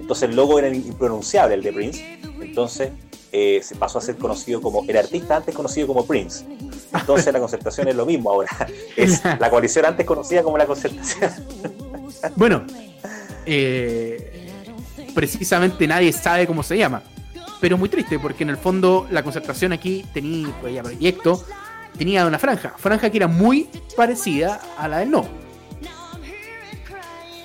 Entonces 0.00 0.28
el 0.28 0.36
logo 0.36 0.58
era 0.58 0.68
impronunciable, 0.68 1.54
el 1.54 1.62
de 1.62 1.72
Prince. 1.72 2.18
Entonces 2.42 2.90
eh, 3.34 3.60
se 3.62 3.74
pasó 3.76 3.98
a 3.98 4.02
ser 4.02 4.16
conocido 4.16 4.60
como. 4.60 4.84
El 4.86 4.96
artista 4.96 5.36
antes 5.36 5.54
conocido 5.54 5.86
como 5.86 6.04
Prince. 6.04 6.44
Entonces 6.92 7.32
la 7.32 7.40
concertación 7.40 7.88
es 7.88 7.96
lo 7.96 8.04
mismo 8.04 8.30
ahora. 8.30 8.50
Es 8.96 9.24
la 9.24 9.48
coalición 9.48 9.86
antes 9.86 10.04
conocida 10.04 10.42
como 10.42 10.58
la 10.58 10.66
concertación. 10.66 11.32
Bueno, 12.36 12.62
eh, 13.46 14.52
precisamente 15.12 15.88
nadie 15.88 16.12
sabe 16.12 16.46
cómo 16.46 16.62
se 16.62 16.76
llama. 16.76 17.02
Pero 17.60 17.74
es 17.74 17.80
muy 17.80 17.88
triste 17.88 18.18
porque 18.18 18.44
en 18.44 18.50
el 18.50 18.56
fondo 18.56 19.08
la 19.10 19.24
concertación 19.24 19.72
aquí 19.72 20.04
tenía 20.12 20.48
proyecto, 20.60 21.44
tenía 21.96 22.26
una 22.26 22.38
franja, 22.38 22.74
franja 22.76 23.10
que 23.10 23.16
era 23.16 23.26
muy 23.26 23.68
parecida 23.96 24.60
a 24.76 24.86
la 24.86 24.98
del 24.98 25.10
no. 25.10 25.26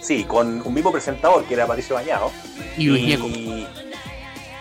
Sí, 0.02 0.26
con 0.26 0.62
un 0.66 0.74
mismo 0.74 0.92
presentador 0.92 1.44
que 1.46 1.54
era 1.54 1.66
Patricio 1.66 1.96
Bañado. 1.96 2.32
Y 2.78 2.90
y, 2.90 3.68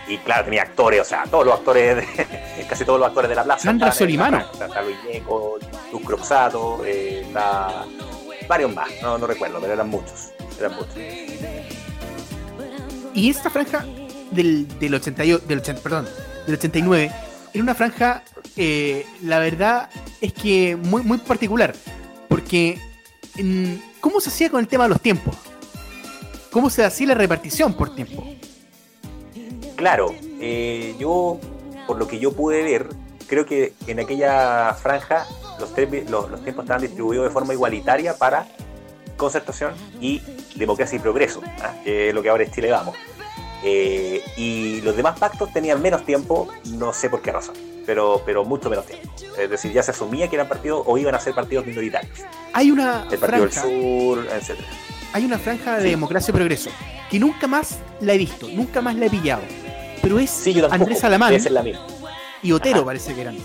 y 0.07 0.17
claro, 0.19 0.45
tenía 0.45 0.61
actores, 0.63 1.01
o 1.01 1.05
sea, 1.05 1.23
todos 1.29 1.45
los 1.45 1.55
actores, 1.55 1.95
de- 1.97 2.65
casi 2.69 2.85
todos 2.85 2.99
los 2.99 3.07
actores 3.07 3.29
de 3.29 3.35
la 3.35 3.43
plaza. 3.43 3.63
Sandra 3.63 3.91
Solimano. 3.91 4.39
Está 4.39 4.81
Luis 4.81 4.97
Ñeco, 5.11 5.57
Luz 5.91 6.01
Croxato, 6.05 6.81
eh, 6.85 7.23
está 7.25 7.85
varios 8.47 8.73
más, 8.73 8.89
no, 9.01 9.17
no 9.17 9.27
recuerdo, 9.27 9.59
pero 9.59 9.73
eran 9.73 9.89
muchos. 9.89 10.29
Eran 10.59 10.75
muchos. 10.75 10.95
Y 13.13 13.29
esta 13.29 13.49
franja 13.49 13.85
del, 14.31 14.67
del, 14.79 14.93
88, 14.95 15.45
del, 15.47 15.59
80 15.59 15.81
perdón, 15.81 16.07
del 16.45 16.55
89 16.55 17.11
era 17.53 17.63
una 17.63 17.73
franja, 17.75 18.23
eh, 18.55 19.05
la 19.23 19.39
verdad 19.39 19.89
es 20.21 20.33
que 20.33 20.75
muy, 20.75 21.01
muy 21.01 21.17
particular. 21.17 21.73
Porque, 22.27 22.79
mm, 23.41 23.73
¿cómo 23.99 24.19
se 24.21 24.29
hacía 24.29 24.49
con 24.49 24.59
el 24.59 24.67
tema 24.67 24.83
de 24.83 24.89
los 24.89 25.01
tiempos? 25.01 25.35
¿Cómo 26.51 26.69
se 26.69 26.83
hacía 26.83 27.07
la 27.07 27.13
repartición 27.15 27.73
por 27.73 27.95
tiempo? 27.95 28.23
Claro, 29.77 30.13
eh, 30.41 30.95
yo, 30.99 31.39
por 31.85 31.97
lo 31.97 32.07
que 32.07 32.17
yo 32.19 32.33
pude 32.33 32.63
ver, 32.63 32.87
creo 33.27 33.45
que 33.45 33.73
en 33.85 33.99
aquella 33.99 34.73
franja 34.73 35.25
los, 35.59 35.71
los, 36.09 36.31
los 36.31 36.43
tiempos 36.43 36.63
estaban 36.65 36.81
distribuidos 36.81 37.25
de 37.27 37.31
forma 37.31 37.53
igualitaria 37.53 38.17
para 38.17 38.47
concertación 39.17 39.73
y 40.01 40.21
democracia 40.55 40.95
y 40.95 40.99
progreso, 40.99 41.41
¿ah? 41.61 41.73
que 41.83 42.09
es 42.09 42.15
lo 42.15 42.23
que 42.23 42.29
ahora 42.29 42.43
es 42.43 42.51
Chile 42.51 42.71
Vamos. 42.71 42.95
Eh, 43.63 44.23
y 44.35 44.81
los 44.81 44.95
demás 44.97 45.19
pactos 45.19 45.53
tenían 45.53 45.79
menos 45.81 46.03
tiempo, 46.05 46.47
no 46.65 46.91
sé 46.91 47.09
por 47.09 47.21
qué 47.21 47.31
razón, 47.31 47.55
pero, 47.85 48.21
pero 48.25 48.43
mucho 48.45 48.69
menos 48.71 48.85
tiempo. 48.87 49.09
Es 49.37 49.49
decir, 49.49 49.71
ya 49.73 49.83
se 49.83 49.91
asumía 49.91 50.27
que 50.27 50.35
eran 50.37 50.47
partidos 50.47 50.83
o 50.87 50.97
iban 50.97 51.13
a 51.13 51.19
ser 51.19 51.35
partidos 51.35 51.67
minoritarios. 51.67 52.19
Hay 52.53 52.71
una 52.71 53.05
El 53.11 53.19
Partido 53.19 53.47
franja, 53.47 53.67
del 53.67 53.81
Sur, 53.81 54.27
etc. 54.31 54.59
hay 55.13 55.25
una 55.25 55.37
franja 55.37 55.77
de 55.77 55.83
Sí. 55.83 55.89
democracia 55.91 56.31
y 56.31 56.35
progreso 56.35 56.69
que 57.09 57.19
nunca 57.19 57.47
más 57.47 57.79
la 58.01 58.13
he 58.13 58.17
visto, 58.17 58.47
nunca 58.49 58.81
más 58.81 58.95
la 58.95 59.05
he 59.05 59.09
pillado. 59.09 59.41
Pero 60.01 60.19
es 60.19 60.29
Sí. 60.29 60.61
Andrés 60.69 61.03
Alamán 61.03 61.33
la 61.49 61.63
y 62.43 62.51
Otero 62.51 62.77
Ajá. 62.77 62.85
parece 62.85 63.13
que 63.15 63.21
eran, 63.21 63.37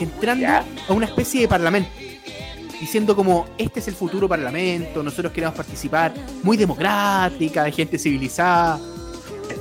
entrando 0.00 0.42
Ya. 0.42 0.64
a 0.88 0.92
una 0.92 1.06
especie 1.06 1.42
de 1.42 1.48
parlamento, 1.48 1.90
diciendo 2.80 3.14
como, 3.14 3.46
este 3.58 3.80
es 3.80 3.88
el 3.88 3.94
futuro 3.94 4.28
parlamento, 4.28 5.02
nosotros 5.02 5.32
queremos 5.32 5.54
participar, 5.54 6.12
muy 6.42 6.56
democrática, 6.56 7.64
de 7.64 7.72
gente 7.72 7.98
civilizada, 7.98 8.80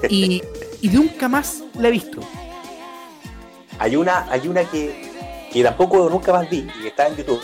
y, 0.09 0.41
y 0.81 0.87
nunca 0.89 1.27
más 1.27 1.63
la 1.75 1.89
he 1.89 1.91
visto. 1.91 2.21
Hay 3.77 3.95
una, 3.95 4.25
hay 4.31 4.47
una 4.47 4.63
que, 4.63 5.49
que 5.51 5.63
tampoco 5.63 6.09
nunca 6.09 6.31
más 6.33 6.49
vi, 6.49 6.67
y 6.77 6.81
que 6.81 6.87
está 6.87 7.07
en 7.07 7.17
YouTube, 7.17 7.41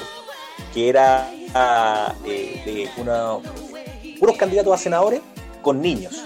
que 0.74 0.90
era 0.90 1.30
ah, 1.54 2.14
eh, 2.26 2.62
de 2.96 3.02
una, 3.02 3.38
puros 4.20 4.38
candidatos 4.38 4.74
a 4.74 4.78
senadores 4.78 5.22
con 5.62 5.82
niños. 5.82 6.24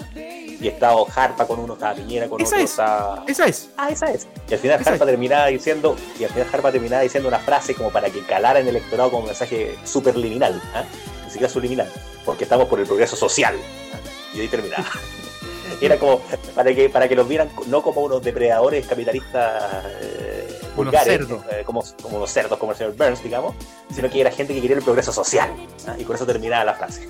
Y 0.60 0.68
estaba 0.68 1.00
Harpa 1.14 1.46
con 1.46 1.58
uno, 1.58 1.72
estaba 1.74 1.94
Piñera 1.94 2.28
con 2.28 2.40
Esa 2.40 2.56
otro, 2.56 2.64
es. 2.64 2.70
estaba... 2.70 3.24
Esa 3.26 3.46
es. 3.46 3.70
Ah, 3.78 3.88
esa 3.90 4.10
es. 4.12 4.28
Y 4.48 4.52
al 4.54 4.60
final 4.60 4.80
Esa 4.80 4.90
Harpa 4.90 5.04
es. 5.04 5.10
terminaba 5.10 5.46
diciendo, 5.46 5.96
y 6.18 6.24
al 6.24 6.30
final 6.30 6.48
Harpa 6.52 6.70
terminaba 6.72 7.02
diciendo 7.02 7.28
una 7.28 7.38
frase 7.38 7.74
como 7.74 7.90
para 7.90 8.10
que 8.10 8.20
calara 8.26 8.60
en 8.60 8.68
el 8.68 8.76
electorado 8.76 9.10
como 9.10 9.22
un 9.22 9.28
mensaje 9.28 9.78
superliminal, 9.84 10.60
¿ah? 10.74 10.84
ni 11.24 11.30
siquiera 11.30 11.50
subliminal, 11.52 11.90
porque 12.26 12.44
estamos 12.44 12.68
por 12.68 12.78
el 12.78 12.86
progreso 12.86 13.16
social. 13.16 13.54
¿ah? 13.94 13.96
Y 14.34 14.40
ahí 14.40 14.48
terminaba. 14.48 14.84
Era 15.80 15.96
como 15.98 16.20
para 16.54 16.74
que 16.74 16.90
para 16.90 17.08
que 17.08 17.14
los 17.14 17.26
vieran 17.28 17.48
no 17.68 17.80
como 17.80 18.02
unos 18.02 18.20
depredadores 18.22 18.86
capitalistas 18.86 19.84
eh, 20.00 20.48
Unos 20.76 20.92
vulgares, 20.92 21.06
cerdos. 21.26 21.42
eh, 21.52 21.62
como, 21.64 21.82
como 22.02 22.16
unos 22.18 22.30
cerdos 22.30 22.58
como 22.58 22.72
el 22.72 22.78
señor 22.78 22.96
Burns, 22.96 23.22
digamos, 23.22 23.54
sino 23.94 24.10
que 24.10 24.20
era 24.20 24.30
gente 24.32 24.52
que 24.52 24.60
quería 24.60 24.76
el 24.76 24.82
progreso 24.82 25.12
social. 25.12 25.48
¿ah? 25.86 25.94
Y 25.96 26.04
con 26.04 26.16
eso 26.16 26.26
terminaba 26.26 26.64
la 26.64 26.74
frase. 26.74 27.08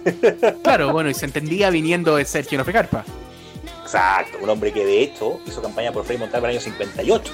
Claro, 0.63 0.93
bueno, 0.93 1.09
y 1.11 1.15
se 1.15 1.25
entendía 1.25 1.71
viniendo 1.71 2.15
de 2.17 2.25
Sergio 2.27 2.59
Nofecarpa. 2.59 3.05
Exacto, 3.93 4.39
un 4.41 4.49
hombre 4.49 4.73
que 4.73 4.85
de 4.85 5.03
hecho 5.03 5.41
hizo 5.47 5.61
campaña 5.61 5.91
por 5.91 6.05
Frei 6.05 6.17
Montalva 6.17 6.47
en 6.49 6.53
el 6.53 6.57
año 6.59 6.65
58. 6.65 7.33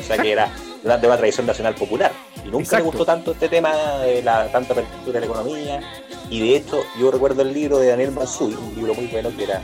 O 0.00 0.02
sea 0.02 0.18
que 0.18 0.32
era 0.32 0.46
de 0.46 0.52
una, 0.84 0.98
de 0.98 1.06
una 1.06 1.16
tradición 1.16 1.46
nacional 1.46 1.76
popular. 1.76 2.10
Y 2.44 2.48
nunca 2.48 2.58
Exacto. 2.58 2.76
le 2.78 2.82
gustó 2.90 3.04
tanto 3.04 3.32
este 3.32 3.48
tema 3.48 3.72
de 3.98 4.20
la 4.22 4.50
tanta 4.50 4.72
apertura 4.72 5.20
de 5.20 5.20
la 5.20 5.26
economía. 5.26 5.80
Y 6.28 6.40
de 6.40 6.56
hecho, 6.56 6.82
yo 6.98 7.10
recuerdo 7.12 7.42
el 7.42 7.52
libro 7.52 7.78
de 7.78 7.88
Daniel 7.88 8.10
Mansui, 8.10 8.52
un 8.54 8.74
libro 8.74 8.94
muy 8.94 9.06
bueno 9.06 9.30
que 9.36 9.44
era 9.44 9.62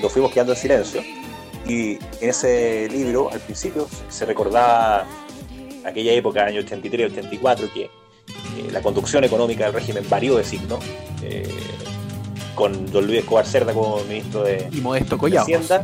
Nos 0.00 0.10
fuimos 0.10 0.32
quedando 0.32 0.52
en 0.52 0.58
silencio. 0.58 1.02
Y 1.64 1.92
en 1.92 2.30
ese 2.30 2.88
libro, 2.90 3.30
al 3.30 3.38
principio, 3.38 3.86
se 4.08 4.26
recordaba 4.26 5.06
aquella 5.84 6.12
época, 6.12 6.44
año 6.44 6.60
83, 6.60 7.12
84, 7.12 7.72
que 7.72 7.82
eh, 7.84 7.90
la 8.72 8.82
conducción 8.82 9.22
económica 9.22 9.66
del 9.66 9.74
régimen 9.74 10.04
varió 10.10 10.36
de 10.36 10.44
signo. 10.44 10.80
eh, 11.22 11.46
con 12.54 12.90
don 12.90 13.06
Luis 13.06 13.20
Escobar 13.20 13.46
Cerda 13.46 13.72
como 13.72 14.02
ministro 14.04 14.42
de, 14.42 14.68
Y 14.72 14.80
Modesto 14.80 15.16
de 15.16 15.20
Collado. 15.20 15.42
Hacienda, 15.44 15.82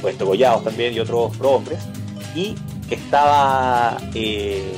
puesto 0.00 0.26
Collados 0.26 0.64
también 0.64 0.94
y 0.94 1.00
otros 1.00 1.36
prohombres, 1.36 1.80
y 2.34 2.54
estaba 2.90 3.96
eh, 4.14 4.74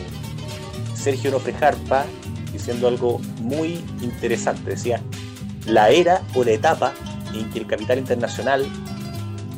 Sergio 0.94 1.30
Nofre 1.30 1.52
Jarpa 1.52 2.06
diciendo 2.52 2.88
algo 2.88 3.20
muy 3.40 3.84
interesante. 4.00 4.70
Decía, 4.70 5.02
la 5.66 5.90
era 5.90 6.22
o 6.34 6.44
la 6.44 6.52
etapa 6.52 6.92
en 7.34 7.50
que 7.50 7.58
el 7.58 7.66
capital 7.66 7.98
internacional 7.98 8.66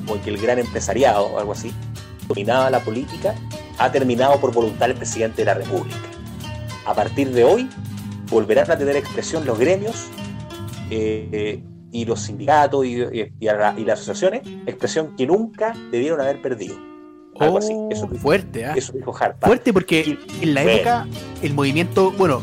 o 0.08 0.16
en 0.16 0.20
que 0.22 0.30
el 0.30 0.38
gran 0.38 0.58
empresariado 0.58 1.26
o 1.26 1.38
algo 1.38 1.52
así 1.52 1.72
dominaba 2.26 2.70
la 2.70 2.80
política 2.80 3.34
ha 3.78 3.92
terminado 3.92 4.40
por 4.40 4.52
voluntad 4.52 4.88
del 4.88 4.96
presidente 4.96 5.42
de 5.42 5.44
la 5.46 5.54
República. 5.54 5.98
A 6.86 6.94
partir 6.94 7.30
de 7.30 7.44
hoy 7.44 7.68
volverán 8.30 8.70
a 8.70 8.76
tener 8.76 8.96
expresión 8.96 9.46
los 9.46 9.58
gremios 9.58 10.06
eh, 10.90 11.62
y 11.92 12.04
los 12.04 12.20
sindicatos 12.22 12.84
y, 12.84 13.02
y- 13.02 13.32
y 13.40 13.48
a 13.48 13.54
la- 13.54 13.74
y 13.78 13.84
las 13.84 14.00
asociaciones, 14.00 14.42
expresión 14.66 15.14
que 15.16 15.26
nunca 15.26 15.74
debieron 15.90 16.20
haber 16.20 16.40
perdido. 16.42 16.76
Algo 17.40 17.58
así. 17.58 17.72
Oh, 17.74 17.88
Eso, 17.90 18.06
dijo- 18.06 18.22
fuerte, 18.22 18.64
¿ah? 18.66 18.74
eso 18.76 18.92
dijo 18.92 19.16
Harpa. 19.18 19.46
Fuerte 19.46 19.72
porque 19.72 20.18
en 20.40 20.54
la 20.54 20.64
época 20.64 21.06
el 21.42 21.54
movimiento, 21.54 22.10
bueno, 22.12 22.42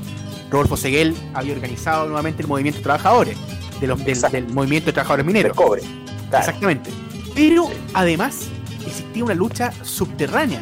Rodolfo 0.50 0.78
Seguel 0.78 1.14
había 1.34 1.54
organizado 1.54 2.06
nuevamente 2.06 2.42
el 2.44 2.48
movimiento 2.48 2.80
de 2.80 2.84
trabajadores, 2.84 3.38
de 3.82 3.88
los, 3.88 4.04
del, 4.06 4.22
del 4.32 4.48
movimiento 4.54 4.88
de 4.88 4.94
trabajadores 4.94 5.26
del 5.26 5.34
mineros. 5.34 5.58
cobre. 5.58 5.82
Claro. 6.30 6.46
Exactamente. 6.46 6.90
Pero 7.36 7.66
Sí. 7.68 7.74
además 7.94 8.48
existía 8.88 9.24
una 9.26 9.34
lucha 9.34 9.72
subterránea 9.84 10.62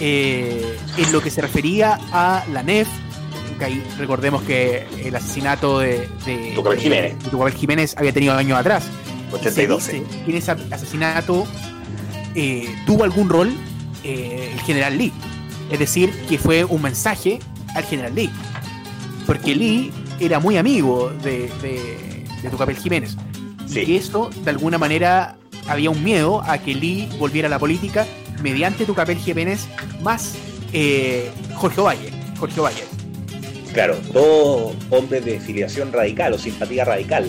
eh, 0.00 0.76
en 0.98 1.12
lo 1.12 1.20
que 1.22 1.30
se 1.30 1.40
refería 1.40 1.98
a 2.12 2.44
la 2.52 2.62
NEF. 2.62 2.88
Que 3.58 3.64
ahí 3.64 3.84
recordemos 3.98 4.42
que 4.42 4.86
el 5.04 5.14
asesinato 5.14 5.80
de, 5.80 6.08
de, 6.24 6.54
Jiménez. 7.56 7.94
había 7.96 8.12
tenido 8.12 8.34
años 8.34 8.58
atrás. 8.58 8.84
Y 9.28 9.42
se 9.42 9.48
82. 9.48 9.86
dice 9.86 10.04
que 10.24 10.30
en 10.30 10.36
ese 10.36 10.50
asesinato 10.70 11.46
eh, 12.34 12.74
tuvo 12.86 13.04
algún 13.04 13.28
rol 13.28 13.52
eh, 14.02 14.50
el 14.52 14.60
general 14.60 14.98
Lee. 14.98 15.12
Es 15.70 15.78
decir, 15.78 16.10
que 16.28 16.38
fue 16.38 16.64
un 16.64 16.82
mensaje 16.82 17.40
al 17.74 17.84
general 17.84 18.14
Lee. 18.14 18.30
Porque 19.26 19.54
Lee 19.54 19.92
era 20.20 20.38
muy 20.38 20.56
amigo 20.56 21.10
de, 21.22 21.50
de, 21.62 22.24
de 22.42 22.50
Tucapel 22.50 22.76
Jiménez. 22.76 23.16
Sí. 23.66 23.80
Y 23.80 23.86
que 23.86 23.96
esto, 23.96 24.30
de 24.44 24.50
alguna 24.50 24.78
manera, 24.78 25.36
había 25.66 25.90
un 25.90 26.02
miedo 26.04 26.42
a 26.42 26.58
que 26.58 26.74
Lee 26.74 27.08
volviera 27.18 27.48
a 27.48 27.50
la 27.50 27.58
política 27.58 28.06
mediante 28.42 28.84
Tucapel 28.84 29.16
Jiménez 29.16 29.66
más 30.02 30.34
eh, 30.72 31.30
Jorge 31.54 31.80
Ovalle. 31.80 32.10
Jorge 32.38 32.60
Ovalle. 32.60 32.84
Claro, 33.74 33.96
todo 34.12 34.72
hombre 34.90 35.20
de 35.20 35.40
filiación 35.40 35.92
radical 35.92 36.32
o 36.32 36.38
simpatía 36.38 36.84
radical. 36.84 37.28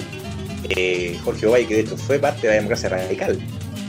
Eh, 0.69 1.17
Jorge 1.23 1.47
Ovalle, 1.47 1.67
que 1.67 1.73
de 1.75 1.81
hecho 1.81 1.97
fue 1.97 2.19
parte 2.19 2.41
de 2.43 2.49
la 2.49 2.53
democracia 2.55 2.89
radical. 2.89 3.39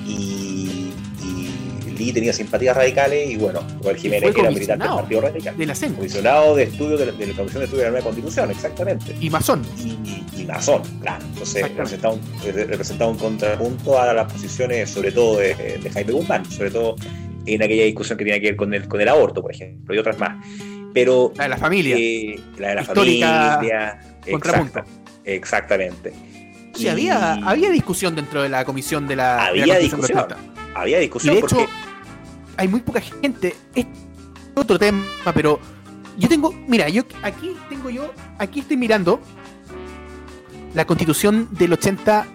Y, 0.06 0.90
y 1.22 1.90
Lee 1.98 2.12
tenía 2.12 2.32
simpatías 2.32 2.74
radicales 2.74 3.30
y 3.30 3.36
bueno, 3.36 3.60
Joel 3.82 3.96
Jiménez, 3.96 4.34
que 4.34 4.40
era 4.40 4.50
militante 4.50 4.84
del. 4.86 4.94
Partido 4.96 5.20
Radical. 5.20 5.56
De 5.56 5.66
la. 5.66 5.74
Comisionado 5.74 6.56
de 6.56 6.62
estudio 6.64 6.96
de 6.96 7.06
la, 7.06 7.12
de 7.12 7.26
la 7.26 7.34
Comisión 7.34 7.60
de 7.60 7.64
Estudio 7.64 7.84
de 7.84 7.84
la 7.84 7.90
Nueva 7.90 8.04
Constitución, 8.04 8.50
exactamente. 8.50 9.14
Y 9.20 9.28
Masón. 9.28 9.62
y, 9.78 10.40
y 10.40 10.44
masón, 10.46 10.82
claro. 11.00 11.24
Entonces 11.26 11.62
representaba 11.62 12.14
un, 12.14 12.20
representaba 12.42 13.10
un 13.10 13.18
contrapunto 13.18 14.00
a 14.00 14.14
las 14.14 14.32
posiciones, 14.32 14.88
sobre 14.88 15.12
todo 15.12 15.38
de, 15.38 15.54
de 15.82 15.90
Jaime 15.90 16.12
Guzmán, 16.12 16.44
sobre 16.50 16.70
todo 16.70 16.96
en 17.46 17.62
aquella 17.62 17.84
discusión 17.84 18.18
que 18.18 18.24
tiene 18.24 18.40
que 18.40 18.48
ver 18.48 18.56
con 18.56 18.72
el, 18.74 18.88
con 18.88 19.00
el 19.00 19.08
aborto, 19.08 19.42
por 19.42 19.52
ejemplo, 19.52 19.94
y 19.94 19.98
otras 19.98 20.18
más. 20.18 20.44
Pero 20.96 21.32
La 21.36 21.44
de 21.44 21.48
la 21.50 21.56
familia. 21.58 21.96
eh, 21.98 22.40
la 22.58 22.68
de 22.70 22.74
la 22.76 22.82
Histórica 22.82 23.52
familia, 23.54 24.00
contrapunto. 24.30 24.78
exacta- 24.80 24.84
exactamente. 25.24 26.12
Sí, 26.74 26.84
Y 26.84 26.88
había, 26.88 27.34
había 27.34 27.70
discusión 27.70 28.14
dentro 28.14 28.42
de 28.42 28.48
la 28.48 28.64
comisión 28.64 29.06
de 29.06 29.16
la, 29.16 29.32
de 29.34 29.38
la 29.38 29.62
Había 29.62 29.78
discusión. 29.78 30.18
Perfecta. 30.18 30.36
había 30.74 30.98
Y 30.98 31.00
discusión 31.02 31.34
de 31.34 31.40
porque 31.40 31.62
hecho, 31.62 31.70
hay 32.56 32.68
muy 32.68 32.80
poca 32.80 33.00
gente. 33.00 33.54
Es 33.74 33.86
otro 34.54 34.78
tema, 34.78 35.02
pero 35.34 35.58
yo 36.18 36.28
tengo. 36.28 36.52
Mira, 36.66 36.88
yo 36.88 37.02
aquí 37.22 37.54
tengo 37.68 37.88
yo. 37.90 38.12
Aquí 38.38 38.60
estoy 38.60 38.76
mirando 38.76 39.20
la 40.74 40.84
constitución 40.86 41.48
del 41.52 41.72
80, 41.72 42.26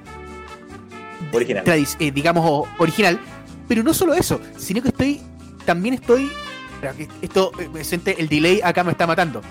original. 1.33 1.63
eh, 1.99 2.11
digamos, 2.11 2.67
original. 2.79 3.19
Pero 3.67 3.83
no 3.83 3.93
solo 3.93 4.13
eso, 4.13 4.41
sino 4.57 4.81
que 4.81 4.89
estoy. 4.89 5.21
También 5.65 5.93
estoy. 5.95 6.29
Esto, 7.21 7.51
eh, 7.59 7.69
me 7.73 7.83
siente, 7.83 8.19
el 8.19 8.27
delay 8.27 8.61
acá 8.63 8.83
me 8.83 8.91
está 8.91 9.05
matando. 9.07 9.41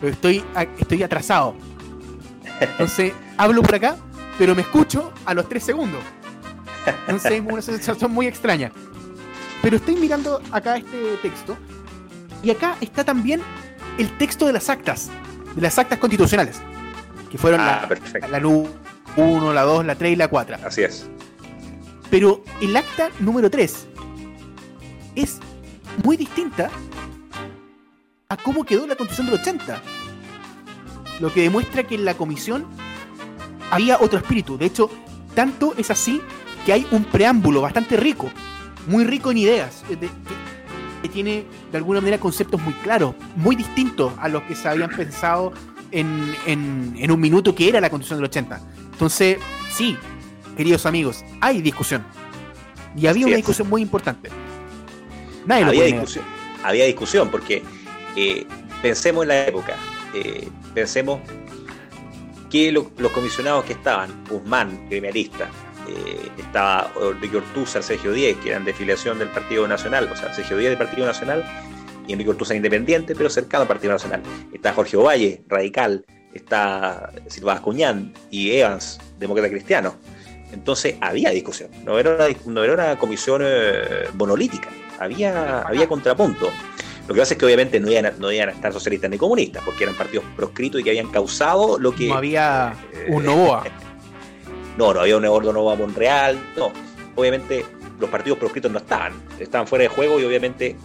Pero 0.00 0.12
estoy, 0.12 0.44
estoy 0.78 1.02
atrasado. 1.02 1.54
Entonces, 2.60 3.12
hablo 3.36 3.62
por 3.62 3.74
acá 3.74 3.96
pero 4.38 4.54
me 4.54 4.62
escucho 4.62 5.12
a 5.24 5.34
los 5.34 5.48
3 5.48 5.62
segundos. 5.62 6.00
Entonces 7.06 7.32
es 7.32 7.40
una 7.40 7.62
sensación 7.62 8.12
muy 8.12 8.26
extraña. 8.26 8.72
Pero 9.62 9.76
estoy 9.76 9.94
mirando 9.94 10.42
acá 10.50 10.76
este 10.76 11.16
texto 11.22 11.56
y 12.42 12.50
acá 12.50 12.76
está 12.80 13.04
también 13.04 13.40
el 13.98 14.10
texto 14.18 14.46
de 14.46 14.52
las 14.52 14.68
actas, 14.68 15.10
de 15.54 15.60
las 15.62 15.78
actas 15.78 15.98
constitucionales, 15.98 16.60
que 17.30 17.38
fueron 17.38 17.60
Ah, 17.60 17.80
la, 17.82 17.88
perfecto. 17.88 18.28
la 18.28 18.38
1, 19.16 19.52
la 19.52 19.62
2, 19.62 19.84
la 19.86 19.94
3 19.94 20.12
y 20.12 20.16
la 20.16 20.28
4. 20.28 20.56
Así 20.64 20.82
es. 20.82 21.06
Pero 22.10 22.42
el 22.60 22.76
acta 22.76 23.10
número 23.20 23.48
3 23.48 23.86
es 25.14 25.38
muy 26.04 26.16
distinta 26.16 26.70
a 28.28 28.36
cómo 28.36 28.64
quedó 28.64 28.86
la 28.86 28.96
constitución 28.96 29.26
del 29.30 29.40
80. 29.40 29.80
Lo 31.20 31.32
que 31.32 31.42
demuestra 31.42 31.84
que 31.84 31.94
en 31.94 32.04
la 32.04 32.14
comisión 32.14 32.64
había 33.70 33.98
otro 34.00 34.18
espíritu. 34.18 34.56
De 34.58 34.66
hecho, 34.66 34.90
tanto 35.34 35.74
es 35.76 35.90
así 35.90 36.20
que 36.64 36.72
hay 36.72 36.86
un 36.90 37.04
preámbulo 37.04 37.60
bastante 37.60 37.96
rico, 37.96 38.30
muy 38.86 39.04
rico 39.04 39.30
en 39.30 39.38
ideas, 39.38 39.84
eh, 39.90 39.96
de- 39.96 40.08
que, 41.02 41.08
tiene 41.08 41.44
de 41.70 41.76
alguna 41.78 42.00
manera 42.00 42.18
conceptos 42.18 42.60
muy 42.62 42.72
claros, 42.74 43.14
muy 43.36 43.54
distintos 43.56 44.12
a 44.18 44.28
los 44.28 44.44
que 44.44 44.54
se 44.54 44.68
habían 44.68 44.88
pensado 44.88 45.52
en, 45.90 46.34
en- 46.46 46.94
en 46.96 47.10
un 47.10 47.20
minuto 47.20 47.54
que 47.54 47.68
era 47.68 47.80
la 47.80 47.90
constitución 47.90 48.18
del 48.20 48.26
80. 48.30 48.60
Entonces, 48.92 49.38
sí, 49.72 49.96
queridos 50.56 50.86
amigos, 50.86 51.24
hay 51.40 51.60
discusión. 51.60 52.02
Y 52.96 53.06
había 53.08 53.26
una 53.26 53.36
discusión 53.36 53.68
muy 53.68 53.82
importante. 53.82 54.30
Nadie 55.46 55.64
había 55.64 55.84
discusión, 55.86 56.24
había 56.62 56.84
discusión 56.86 57.30
porque 57.30 57.62
eh, 58.16 58.46
pensemos 58.80 59.22
en 59.22 59.28
la 59.28 59.46
época, 59.46 59.76
eh, 60.14 60.48
pensemos 60.74 61.20
que 62.50 62.70
lo- 62.70 62.90
los 62.98 63.12
comisionados 63.12 63.64
que 63.64 63.72
estaban, 63.72 64.24
Guzmán, 64.28 64.88
gremialista, 64.88 65.48
eh, 65.88 66.28
estaba 66.38 66.92
Enrique 67.00 67.38
Ortúzar, 67.38 67.82
Sergio 67.82 68.12
Díez, 68.12 68.36
que 68.38 68.50
eran 68.50 68.64
de 68.64 68.72
filiación 68.74 69.18
del 69.18 69.28
Partido 69.28 69.66
Nacional, 69.66 70.08
o 70.12 70.16
sea, 70.16 70.32
Sergio 70.34 70.56
Díez 70.58 70.70
del 70.70 70.78
Partido 70.78 71.06
Nacional 71.06 71.44
y 72.06 72.12
Enrique 72.12 72.30
Ortúzar 72.30 72.56
independiente, 72.56 73.14
pero 73.14 73.30
cercano 73.30 73.62
al 73.62 73.68
Partido 73.68 73.92
Nacional. 73.92 74.22
Está 74.52 74.72
Jorge 74.74 74.96
Ovalle, 74.96 75.42
radical, 75.48 76.04
está 76.34 77.10
Silva 77.28 77.54
Acuñán 77.54 78.12
y 78.30 78.52
Evans, 78.52 79.00
demócrata 79.18 79.48
cristiano. 79.48 79.96
Entonces 80.52 80.96
había 81.00 81.30
discusión, 81.30 81.70
no 81.84 81.98
era 81.98 82.14
una, 82.14 82.26
no 82.44 82.62
era 82.64 82.74
una 82.74 82.98
comisión 82.98 83.40
eh, 83.42 84.04
monolítica, 84.14 84.68
había, 84.98 85.62
había 85.62 85.88
contrapunto. 85.88 86.50
Lo 87.08 87.14
que 87.14 87.20
pasa 87.20 87.34
es 87.34 87.38
que 87.38 87.46
obviamente 87.46 87.80
no 87.80 87.90
iban, 87.90 88.06
a, 88.06 88.10
no 88.12 88.30
iban 88.30 88.48
a 88.48 88.52
estar 88.52 88.72
socialistas 88.72 89.10
ni 89.10 89.18
comunistas, 89.18 89.62
porque 89.64 89.84
eran 89.84 89.96
partidos 89.96 90.24
proscritos 90.36 90.80
y 90.80 90.84
que 90.84 90.90
habían 90.90 91.08
causado 91.08 91.78
lo 91.78 91.94
que... 91.94 92.08
No 92.08 92.14
había 92.14 92.74
eh, 92.92 93.06
un 93.08 93.24
Novoa. 93.24 93.64
No, 94.78 94.94
no 94.94 95.00
había 95.00 95.18
un 95.18 95.24
Eduardo 95.26 95.52
Nova 95.52 95.74
Monreal, 95.74 96.38
no. 96.56 96.72
Obviamente 97.14 97.62
los 98.00 98.08
partidos 98.08 98.38
proscritos 98.38 98.72
no 98.72 98.78
estaban, 98.78 99.12
estaban 99.38 99.66
fuera 99.66 99.82
de 99.82 99.88
juego 99.88 100.18
y 100.18 100.24
obviamente 100.24 100.76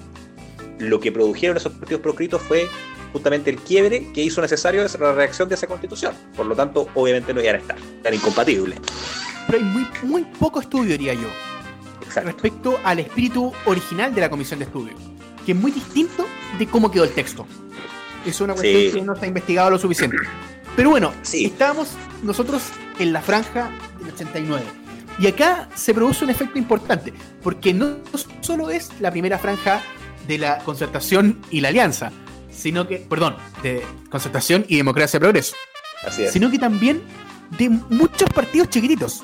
lo 0.80 1.00
que 1.00 1.10
produjeron 1.10 1.56
esos 1.56 1.72
partidos 1.72 2.02
proscritos 2.02 2.42
fue 2.42 2.68
justamente 3.14 3.50
el 3.50 3.58
quiebre 3.58 4.12
que 4.14 4.22
hizo 4.22 4.42
necesario 4.42 4.86
la 5.00 5.14
reacción 5.14 5.48
de 5.50 5.56
esa 5.56 5.68
constitución. 5.68 6.14
Por 6.36 6.46
lo 6.46 6.56
tanto, 6.56 6.88
obviamente 6.96 7.34
no 7.34 7.42
iban 7.42 7.56
a 7.56 7.60
estar, 7.60 7.78
eran 8.02 8.14
incompatibles. 8.14 8.80
Pero 9.48 9.60
hay 9.60 9.64
muy, 9.64 9.88
muy 10.04 10.24
poco 10.38 10.60
estudio, 10.60 10.92
diría 10.92 11.14
yo, 11.14 11.30
Exacto. 12.08 12.30
respecto 12.32 12.80
al 12.84 13.00
espíritu 13.00 13.54
original 13.66 14.14
de 14.14 14.22
la 14.22 14.30
comisión 14.30 14.60
de 14.60 14.66
estudio, 14.66 14.94
que 15.46 15.52
es 15.52 15.58
muy 15.58 15.72
distinto 15.72 16.26
de 16.58 16.68
cómo 16.68 16.90
quedó 16.92 17.04
el 17.04 17.12
texto. 17.12 17.46
Es 18.26 18.42
una 18.42 18.54
cuestión 18.54 18.82
Sí. 18.84 18.92
que 18.94 19.02
no 19.04 19.16
se 19.16 19.26
ha 19.26 19.28
investigado 19.28 19.70
lo 19.70 19.80
suficiente. 19.80 20.18
Pero 20.76 20.90
bueno, 20.90 21.14
Sí. 21.22 21.46
estábamos 21.46 21.90
nosotros 22.24 22.64
en 23.00 23.14
la 23.14 23.22
franja 23.22 23.70
del 24.00 24.10
89. 24.14 24.64
Y 25.20 25.28
acá 25.28 25.70
se 25.76 25.94
produce 25.94 26.24
un 26.24 26.30
efecto 26.30 26.60
importante, 26.60 27.14
porque 27.42 27.74
no 27.74 27.98
solo 28.42 28.70
es 28.70 28.90
la 29.00 29.10
primera 29.12 29.40
franja 29.40 29.82
de 30.28 30.38
la 30.38 30.60
concertación 30.60 31.40
y 31.50 31.62
la 31.62 31.70
alianza, 31.70 32.12
sino 32.52 32.88
que, 32.88 32.98
perdón, 32.98 33.36
de 33.64 33.84
concertación 34.12 34.66
y 34.68 34.76
democracia 34.78 35.20
progreso, 35.20 35.56
Así 36.06 36.24
es. 36.24 36.32
sino 36.34 36.52
que 36.52 36.60
también 36.60 37.02
de 37.58 37.70
muchos 37.70 38.30
partidos 38.30 38.70
chiquititos 38.70 39.24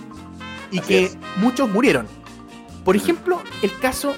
y 0.72 0.80
Así 0.80 0.88
que 0.88 1.04
es. 1.06 1.18
muchos 1.38 1.70
murieron. 1.70 2.08
Por 2.84 2.96
ejemplo, 2.96 3.42
el 3.62 3.78
caso 3.80 4.16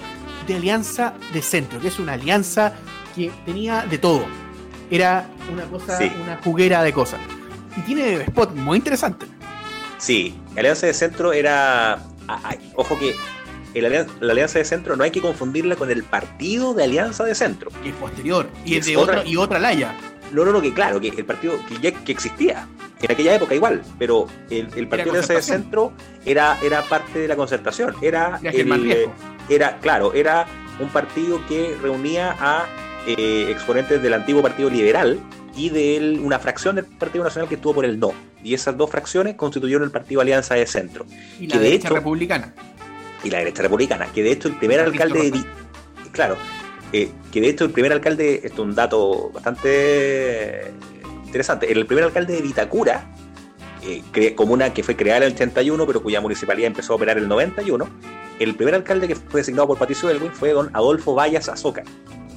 de 0.47 0.55
Alianza 0.55 1.13
de 1.33 1.41
Centro, 1.41 1.79
que 1.79 1.87
es 1.87 1.99
una 1.99 2.13
alianza 2.13 2.73
que 3.15 3.31
tenía 3.45 3.85
de 3.85 3.97
todo. 3.97 4.25
Era 4.91 5.27
una 5.51 5.63
cosa, 5.65 5.97
Sí. 5.97 6.11
una 6.23 6.37
juguera 6.43 6.83
de 6.83 6.93
cosas. 6.93 7.19
Y 7.77 7.81
tiene 7.81 8.13
spot 8.23 8.53
muy 8.55 8.77
interesante. 8.77 9.25
Sí, 9.97 10.35
Alianza 10.55 10.87
de 10.87 10.93
Centro 10.93 11.33
era. 11.33 11.99
ojo 12.75 12.97
que 12.97 13.15
el 13.75 13.85
alian- 13.85 14.07
la 14.19 14.31
Alianza 14.33 14.57
de 14.59 14.65
Centro 14.65 14.95
no 14.95 15.03
hay 15.03 15.11
que 15.11 15.21
confundirla 15.21 15.75
con 15.75 15.91
el 15.91 16.03
partido 16.03 16.73
de 16.73 16.83
Alianza 16.85 17.23
de 17.23 17.35
Centro. 17.35 17.69
Y 17.83 17.89
es 17.89 17.95
posterior. 17.95 18.49
Y 18.65 18.77
Es 18.77 18.85
de 18.87 18.97
otra- 18.97 19.19
otra, 19.19 19.29
y 19.29 19.35
otra 19.37 19.59
laya. 19.59 19.93
No, 20.31 20.43
no, 20.43 20.51
no, 20.51 20.59
que 20.61 20.73
claro, 20.73 20.99
que 20.99 21.09
el 21.09 21.25
partido 21.25 21.53
que 21.67 21.77
ya 21.79 21.91
que 21.91 22.11
existía 22.11 22.67
en 23.05 23.11
aquella 23.11 23.35
época 23.35 23.55
igual, 23.55 23.81
pero 23.97 24.27
el, 24.49 24.67
el 24.75 24.87
partido 24.87 25.13
de 25.13 25.19
Alianza 25.19 25.33
de. 25.33 25.41
Centro 25.41 25.93
era, 26.25 26.57
era 26.63 26.81
parte 26.83 27.19
de 27.19 27.27
la 27.27 27.35
concertación. 27.35 27.95
Era, 28.01 28.39
Era 28.41 28.51
el, 28.51 29.09
era, 29.49 29.77
claro, 29.79 30.13
era 30.13 30.45
un 30.79 30.89
partido 30.89 31.39
que 31.47 31.75
reunía 31.81 32.35
a 32.39 32.65
eh, 33.07 33.47
exponentes 33.49 34.01
del 34.01 34.13
antiguo 34.13 34.41
Partido 34.41 34.69
Liberal 34.69 35.19
y 35.55 35.69
de 35.69 36.19
una 36.21 36.39
fracción 36.39 36.75
del 36.75 36.85
Partido 36.85 37.23
Nacional 37.23 37.47
que 37.47 37.55
estuvo 37.55 37.75
por 37.75 37.85
el 37.85 37.99
no. 37.99 38.11
Y 38.43 38.53
esas 38.53 38.75
dos 38.77 38.89
fracciones 38.89 39.35
constituyeron 39.35 39.83
el 39.83 39.91
Partido 39.91 40.21
Alianza 40.21 40.55
de 40.55 40.65
Centro. 40.67 41.05
Y 41.39 41.47
que 41.47 41.55
la 41.55 41.61
de 41.61 41.65
derecha 41.65 41.87
hecho- 41.87 41.95
republicana. 41.95 42.53
y 43.23 43.29
la 43.29 43.39
derecha 43.39 43.63
republicana, 43.63 44.07
que 44.13 44.21
de 44.23 44.31
hecho 44.31 44.47
el 44.49 44.55
primer 44.57 44.79
alcalde 44.81 45.31
de 45.31 45.43
claro, 46.11 46.35
eh, 46.93 47.09
que 47.31 47.41
de 47.41 47.49
hecho 47.49 47.65
el 47.65 47.71
primer 47.71 47.91
alcalde, 47.93 48.41
esto 48.43 48.61
es 48.63 48.67
un 48.69 48.75
dato 48.75 49.29
bastante 49.33 50.71
interesante, 51.35 51.71
el 51.71 51.85
primer 51.85 52.05
alcalde 52.05 52.33
de 52.33 52.41
Vitacura, 52.41 53.05
eh, 53.83 54.33
comuna 54.35 54.73
que 54.73 54.83
fue 54.83 54.95
creada 54.95 55.17
en 55.17 55.23
el 55.23 55.33
81, 55.33 55.85
pero 55.85 56.01
cuya 56.01 56.21
municipalidad 56.21 56.67
empezó 56.67 56.93
a 56.93 56.95
operar 56.95 57.17
en 57.17 57.23
el 57.23 57.29
91, 57.29 57.87
el 58.39 58.55
primer 58.55 58.73
alcalde 58.75 59.07
que 59.07 59.15
fue 59.15 59.41
designado 59.41 59.67
por 59.67 59.77
Patricio 59.77 60.09
Elwin 60.09 60.31
fue 60.31 60.51
don 60.51 60.69
Adolfo 60.73 61.13
Vallas 61.13 61.49
Azócar, 61.49 61.83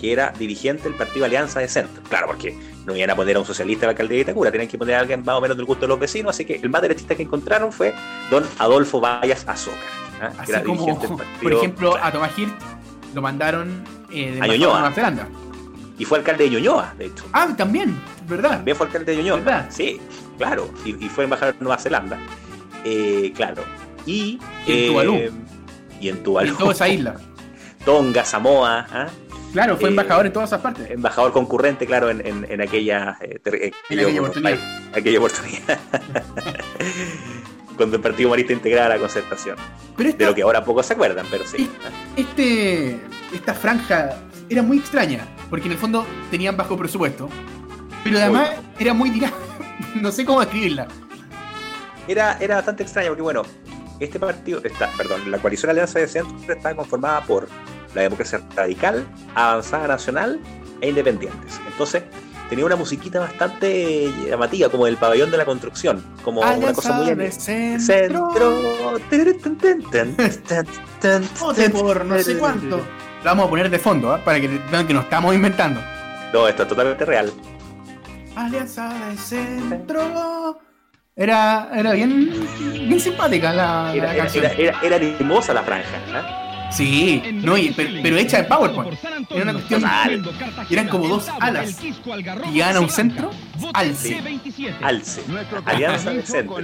que 0.01 0.12
era 0.12 0.32
dirigente 0.36 0.82
del 0.84 0.94
partido 0.94 1.24
Alianza 1.24 1.61
de 1.61 1.68
Centro. 1.68 2.03
Claro, 2.09 2.26
porque 2.26 2.59
no 2.84 2.94
iban 2.96 3.11
a 3.11 3.16
poner 3.16 3.36
a 3.36 3.40
un 3.40 3.46
socialista 3.46 3.86
al 3.86 3.90
alcalde 3.90 4.14
de 4.14 4.18
Vitacura, 4.20 4.51
tenían 4.51 4.68
que 4.68 4.76
poner 4.78 4.96
a 4.96 5.01
alguien 5.01 5.22
más 5.24 5.36
o 5.36 5.40
menos 5.40 5.57
del 5.57 5.64
gusto 5.66 5.82
de 5.82 5.88
los 5.88 5.99
vecinos, 6.01 6.30
así 6.30 6.44
que 6.44 6.57
el 6.57 6.68
más 6.68 6.82
derechista 6.82 7.14
que 7.14 7.22
encontraron 7.22 7.72
fue 7.72 7.94
don 8.30 8.44
Adolfo 8.59 9.01
Vallas 9.01 9.44
Azócar. 9.46 9.78
¿ah? 10.20 10.30
que 10.34 10.42
Así 10.42 10.51
era 10.53 10.62
como, 10.64 10.72
dirigente 10.80 11.07
del 11.07 11.16
partido- 11.16 11.40
por 11.42 11.53
ejemplo, 11.53 11.90
Claro. 11.92 12.07
a 12.07 12.12
Tomás 12.12 12.38
Hirt 12.38 12.53
lo 13.14 13.22
mandaron 13.22 13.84
eh, 14.12 14.32
de 14.32 14.40
A. 14.42 14.46
Nueva 14.59 14.90
Zelanda. 14.92 15.28
Y 15.99 16.05
fue 16.05 16.18
alcalde 16.18 16.44
de 16.44 16.51
Ñuñoa, 16.51 16.94
de 16.96 17.07
hecho. 17.07 17.24
Ah, 17.32 17.49
también, 17.57 18.01
¿verdad? 18.28 18.51
También 18.51 18.76
fue 18.76 18.86
alcalde 18.86 19.12
de 19.12 19.18
Ñuñoa. 19.18 19.36
¿Verdad? 19.38 19.66
Sí, 19.70 20.01
claro. 20.38 20.70
Y, 20.84 21.05
y 21.05 21.09
fue 21.09 21.24
embajador 21.24 21.55
de 21.55 21.61
Nueva 21.64 21.78
Zelanda. 21.78 22.18
Eh, 22.84 23.32
claro. 23.34 23.64
Y, 24.07 24.38
Y 24.66 24.72
en 24.72 24.76
eh, 24.78 24.86
Tuvalu. 24.88 25.18
Y 26.01 26.09
en 26.09 26.22
Tuvalu. 26.22 26.49
En 26.51 26.57
toda 26.57 26.72
esa 26.72 26.88
isla. 26.88 27.16
Tonga, 27.84 28.24
Samoa. 28.24 28.86
¿ah? 28.92 29.07
Claro, 29.53 29.76
fue 29.76 29.88
Eh, 29.88 29.92
embajador 29.92 30.26
en 30.26 30.32
todas 30.32 30.51
esas 30.51 30.61
partes. 30.61 30.90
Embajador 30.90 31.32
concurrente, 31.32 31.84
claro, 31.86 32.11
en, 32.11 32.24
en, 32.24 32.46
en 32.49 32.61
aquella, 32.61 33.16
eh, 33.20 33.40
eh, 33.44 33.72
En 33.90 33.99
aquella 33.99 34.11
yo- 34.14 34.22
oportunidad. 34.22 34.59
aquella 34.94 35.18
oportunidad. 35.18 35.78
Cuando 37.76 37.96
el 37.96 38.03
Partido 38.03 38.30
Marista 38.30 38.53
integraba 38.53 38.88
la 38.90 38.99
concertación. 38.99 39.57
Pero 39.96 40.12
De 40.12 40.26
lo 40.26 40.34
que 40.34 40.42
ahora 40.42 40.64
pocos 40.64 40.86
se 40.86 40.94
acuerdan, 40.94 41.26
pero 41.30 41.44
sí. 41.46 41.68
este, 42.16 43.01
esta 43.32 43.55
franja 43.55 44.16
era 44.49 44.62
muy 44.62 44.78
extraña, 44.78 45.26
porque 45.51 45.66
en 45.66 45.72
el 45.72 45.78
fondo 45.78 46.07
tenían 46.30 46.57
bajo 46.57 46.76
presupuesto, 46.76 47.28
pero 48.05 48.18
además 48.18 48.51
era 48.78 48.94
muy. 48.94 49.11
No 49.94 50.12
sé 50.12 50.24
cómo 50.24 50.42
escribirla. 50.42 50.88
era, 52.09 52.36
era 52.40 52.57
bastante 52.57 52.82
extraño 52.82 53.09
porque, 53.09 53.22
bueno, 53.22 53.42
este 54.01 54.18
partido, 54.18 54.61
está, 54.64 54.90
perdón, 54.96 55.30
la 55.30 55.38
coalición 55.38 55.70
Alianza 55.70 55.99
de 55.99 56.09
Centro 56.09 56.53
estaba 56.53 56.74
conformada 56.74 57.22
por 57.22 57.49
la 57.94 58.03
democracia 58.03 58.40
radical, 58.55 59.07
avanzada 59.34 59.88
nacional 59.88 60.40
e 60.80 60.88
independientes. 60.88 61.61
Entonces, 61.66 62.03
tenía 62.49 62.64
una 62.64 62.76
musiquita 62.76 63.20
bastante 63.20 64.12
llamativa, 64.28 64.68
como 64.68 64.86
del 64.86 64.96
pabellón 64.96 65.30
de 65.30 65.36
la 65.36 65.44
construcción, 65.44 66.03
como 66.22 66.40
una 66.40 66.72
cosa 66.72 66.92
muy 66.94 67.14
de 67.14 67.30
centro. 67.32 68.30
centro. 71.55 72.05
No 72.05 72.22
sé 72.22 72.38
cuánto. 72.38 72.80
La 73.24 73.32
vamos 73.32 73.46
a 73.46 73.50
poner 73.50 73.70
de 73.70 73.78
fondo, 73.78 74.12
¿ah? 74.12 74.20
para 74.24 74.40
que 74.40 74.48
vean 74.70 74.86
que 74.86 74.94
nos 74.94 75.04
estamos 75.04 75.34
inventando. 75.34 75.80
No, 76.32 76.46
esto 76.46 76.62
es 76.62 76.68
totalmente 76.68 77.04
real. 77.04 77.32
Alianza 78.36 78.88
de 79.08 79.16
Centro. 79.16 80.60
Era, 81.16 81.68
era 81.74 81.92
bien, 81.94 82.32
bien 82.72 83.00
simpática 83.00 83.52
la, 83.52 83.84
la 83.88 83.94
Era, 83.94 84.12
era, 84.14 84.22
canción. 84.22 84.44
era, 84.44 84.54
era- 84.54 84.96
era 84.96 84.96
hermosa 84.96 85.52
la 85.52 85.62
franja. 85.64 85.88
¿ah? 86.14 86.68
Sí, 86.70 87.20
no, 87.42 87.56
y- 87.58 87.70
pero, 87.70 87.90
pero 88.02 88.16
hecha 88.18 88.38
en 88.38 88.46
PowerPoint. 88.46 88.92
Era 89.30 89.42
una 89.42 89.52
cuestión. 89.54 89.82
Eran 90.70 90.88
como 90.88 91.08
dos 91.08 91.28
alas. 91.40 91.82
Y 91.82 92.52
llegaban 92.52 92.76
a 92.76 92.80
un 92.80 92.90
centro, 92.90 93.30
alce. 93.74 94.22
Alce. 94.80 95.22
Alianza 95.64 96.10
del 96.10 96.24
Centro. 96.24 96.56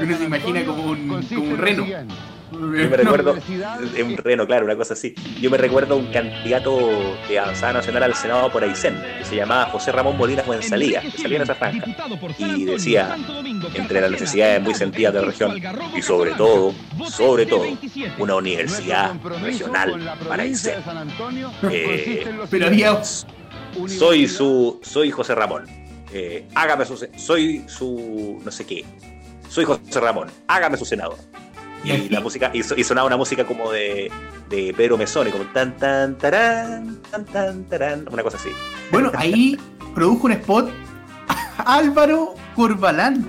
Uno 0.00 0.16
se 0.18 0.24
imagina 0.24 0.64
como 0.66 0.82
un, 0.82 1.22
como 1.26 1.42
un 1.44 1.56
reno. 1.58 1.86
Yo 2.52 2.58
me 2.58 2.96
recuerdo, 2.96 3.36
es 3.96 4.02
un 4.02 4.16
reno, 4.16 4.46
claro, 4.46 4.64
una 4.64 4.76
cosa 4.76 4.94
así. 4.94 5.14
Yo 5.40 5.50
me 5.50 5.56
recuerdo 5.56 5.96
un 5.96 6.06
candidato 6.06 7.16
de 7.28 7.38
Avanzada 7.38 7.74
Nacional 7.74 8.02
al 8.04 8.14
Senado 8.14 8.50
por 8.50 8.64
Aysén, 8.64 9.00
que 9.18 9.24
se 9.24 9.36
llamaba 9.36 9.66
José 9.66 9.92
Ramón 9.92 10.16
Molina 10.16 10.42
Fuenzalía, 10.42 11.00
que 11.00 11.10
salía 11.12 11.36
en 11.36 11.42
esa 11.42 11.54
franja. 11.54 11.86
Y 12.38 12.64
decía, 12.64 13.16
entre 13.74 14.00
las 14.00 14.10
necesidades 14.10 14.62
muy 14.62 14.74
sentidas 14.74 15.14
de 15.14 15.20
la 15.20 15.26
región, 15.26 15.60
y 15.96 16.02
sobre 16.02 16.32
todo, 16.32 16.74
sobre 17.08 17.46
todo, 17.46 17.64
una 18.18 18.36
universidad 18.36 19.14
regional 19.42 20.16
para 20.28 20.42
Aysén. 20.42 20.82
Eh, 21.70 22.24
soy 23.86 24.26
su, 24.26 24.80
soy 24.82 25.10
José 25.10 25.34
Ramón. 25.34 25.64
Eh, 26.12 26.46
hágame 26.54 26.84
su, 26.84 26.96
soy 27.16 27.64
su, 27.68 28.40
no 28.44 28.50
sé 28.50 28.66
qué. 28.66 28.84
Soy 29.48 29.64
José 29.64 30.00
Ramón. 30.00 30.28
Hágame 30.48 30.76
su 30.76 30.84
senador. 30.84 31.16
Y 31.84 32.08
la 32.08 32.20
música, 32.26 32.50
y, 32.52 32.62
so- 32.62 32.76
y 32.76 32.84
sonaba 32.84 33.06
una 33.06 33.16
música 33.16 33.44
como 33.44 33.70
de, 33.72 34.10
de 34.48 34.74
Pedro 34.76 34.96
Mesone, 34.98 35.30
como 35.30 35.44
tan 35.44 35.76
tan 35.76 36.16
tarán, 36.18 36.98
tan 37.10 37.24
tan 37.24 37.64
tarán, 37.64 38.06
una 38.10 38.22
cosa 38.22 38.36
así. 38.36 38.50
Bueno, 38.92 39.10
ahí 39.16 39.56
produjo 39.94 40.26
un 40.26 40.32
spot 40.32 40.70
Álvaro 41.58 42.34
Corbalán. 42.54 43.26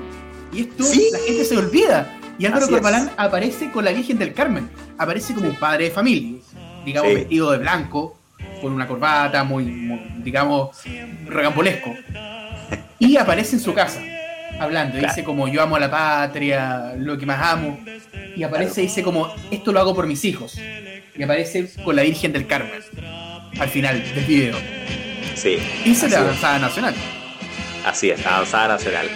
Y 0.53 0.61
esto 0.61 0.83
Sí. 0.83 1.09
la 1.11 1.19
gente 1.19 1.45
se 1.45 1.57
olvida. 1.57 2.17
Y 2.37 2.45
Álvaro 2.45 2.65
Así 2.65 2.73
es. 2.73 2.81
Corbalán 2.81 3.11
aparece 3.17 3.71
con 3.71 3.85
la 3.85 3.91
Virgen 3.91 4.17
del 4.17 4.33
Carmen. 4.33 4.69
Aparece 4.97 5.33
como 5.33 5.47
un 5.49 5.55
padre 5.55 5.85
de 5.85 5.91
familia, 5.91 6.39
digamos, 6.85 7.09
Sí. 7.09 7.15
vestido 7.15 7.51
de 7.51 7.57
blanco, 7.59 8.17
con 8.61 8.73
una 8.73 8.87
corbata 8.87 9.43
muy, 9.43 9.65
muy, 9.65 9.99
digamos, 10.23 10.77
regambolesco. 11.25 11.95
Y 12.99 13.17
aparece 13.17 13.55
en 13.55 13.61
su 13.61 13.73
casa, 13.73 13.99
hablando. 14.61 14.97
Claro. 14.97 15.07
Dice 15.13 15.23
como 15.23 15.47
yo 15.47 15.61
amo 15.61 15.75
a 15.75 15.79
la 15.79 15.89
patria, 15.91 16.93
lo 16.97 17.17
que 17.17 17.25
más 17.25 17.39
amo. 17.45 17.79
Y 18.35 18.43
aparece 18.43 18.81
dice 18.81 19.03
como 19.03 19.33
esto 19.51 19.71
lo 19.71 19.79
hago 19.79 19.93
por 19.95 20.07
mis 20.07 20.23
hijos. 20.25 20.57
Y 21.15 21.23
aparece 21.23 21.69
con 21.83 21.95
la 21.95 22.03
Virgen 22.03 22.31
del 22.33 22.47
Carmen. 22.47 22.71
Al 23.59 23.67
final 23.69 24.01
del 24.15 24.23
video. 24.25 24.57
Sí. 25.35 25.57
Así 25.85 26.07
la 26.09 26.19
avanzada 26.19 26.59
nacional. 26.59 26.95
Así 27.85 28.09
es, 28.09 28.25
avanzada 28.25 28.69
nacional. 28.69 29.07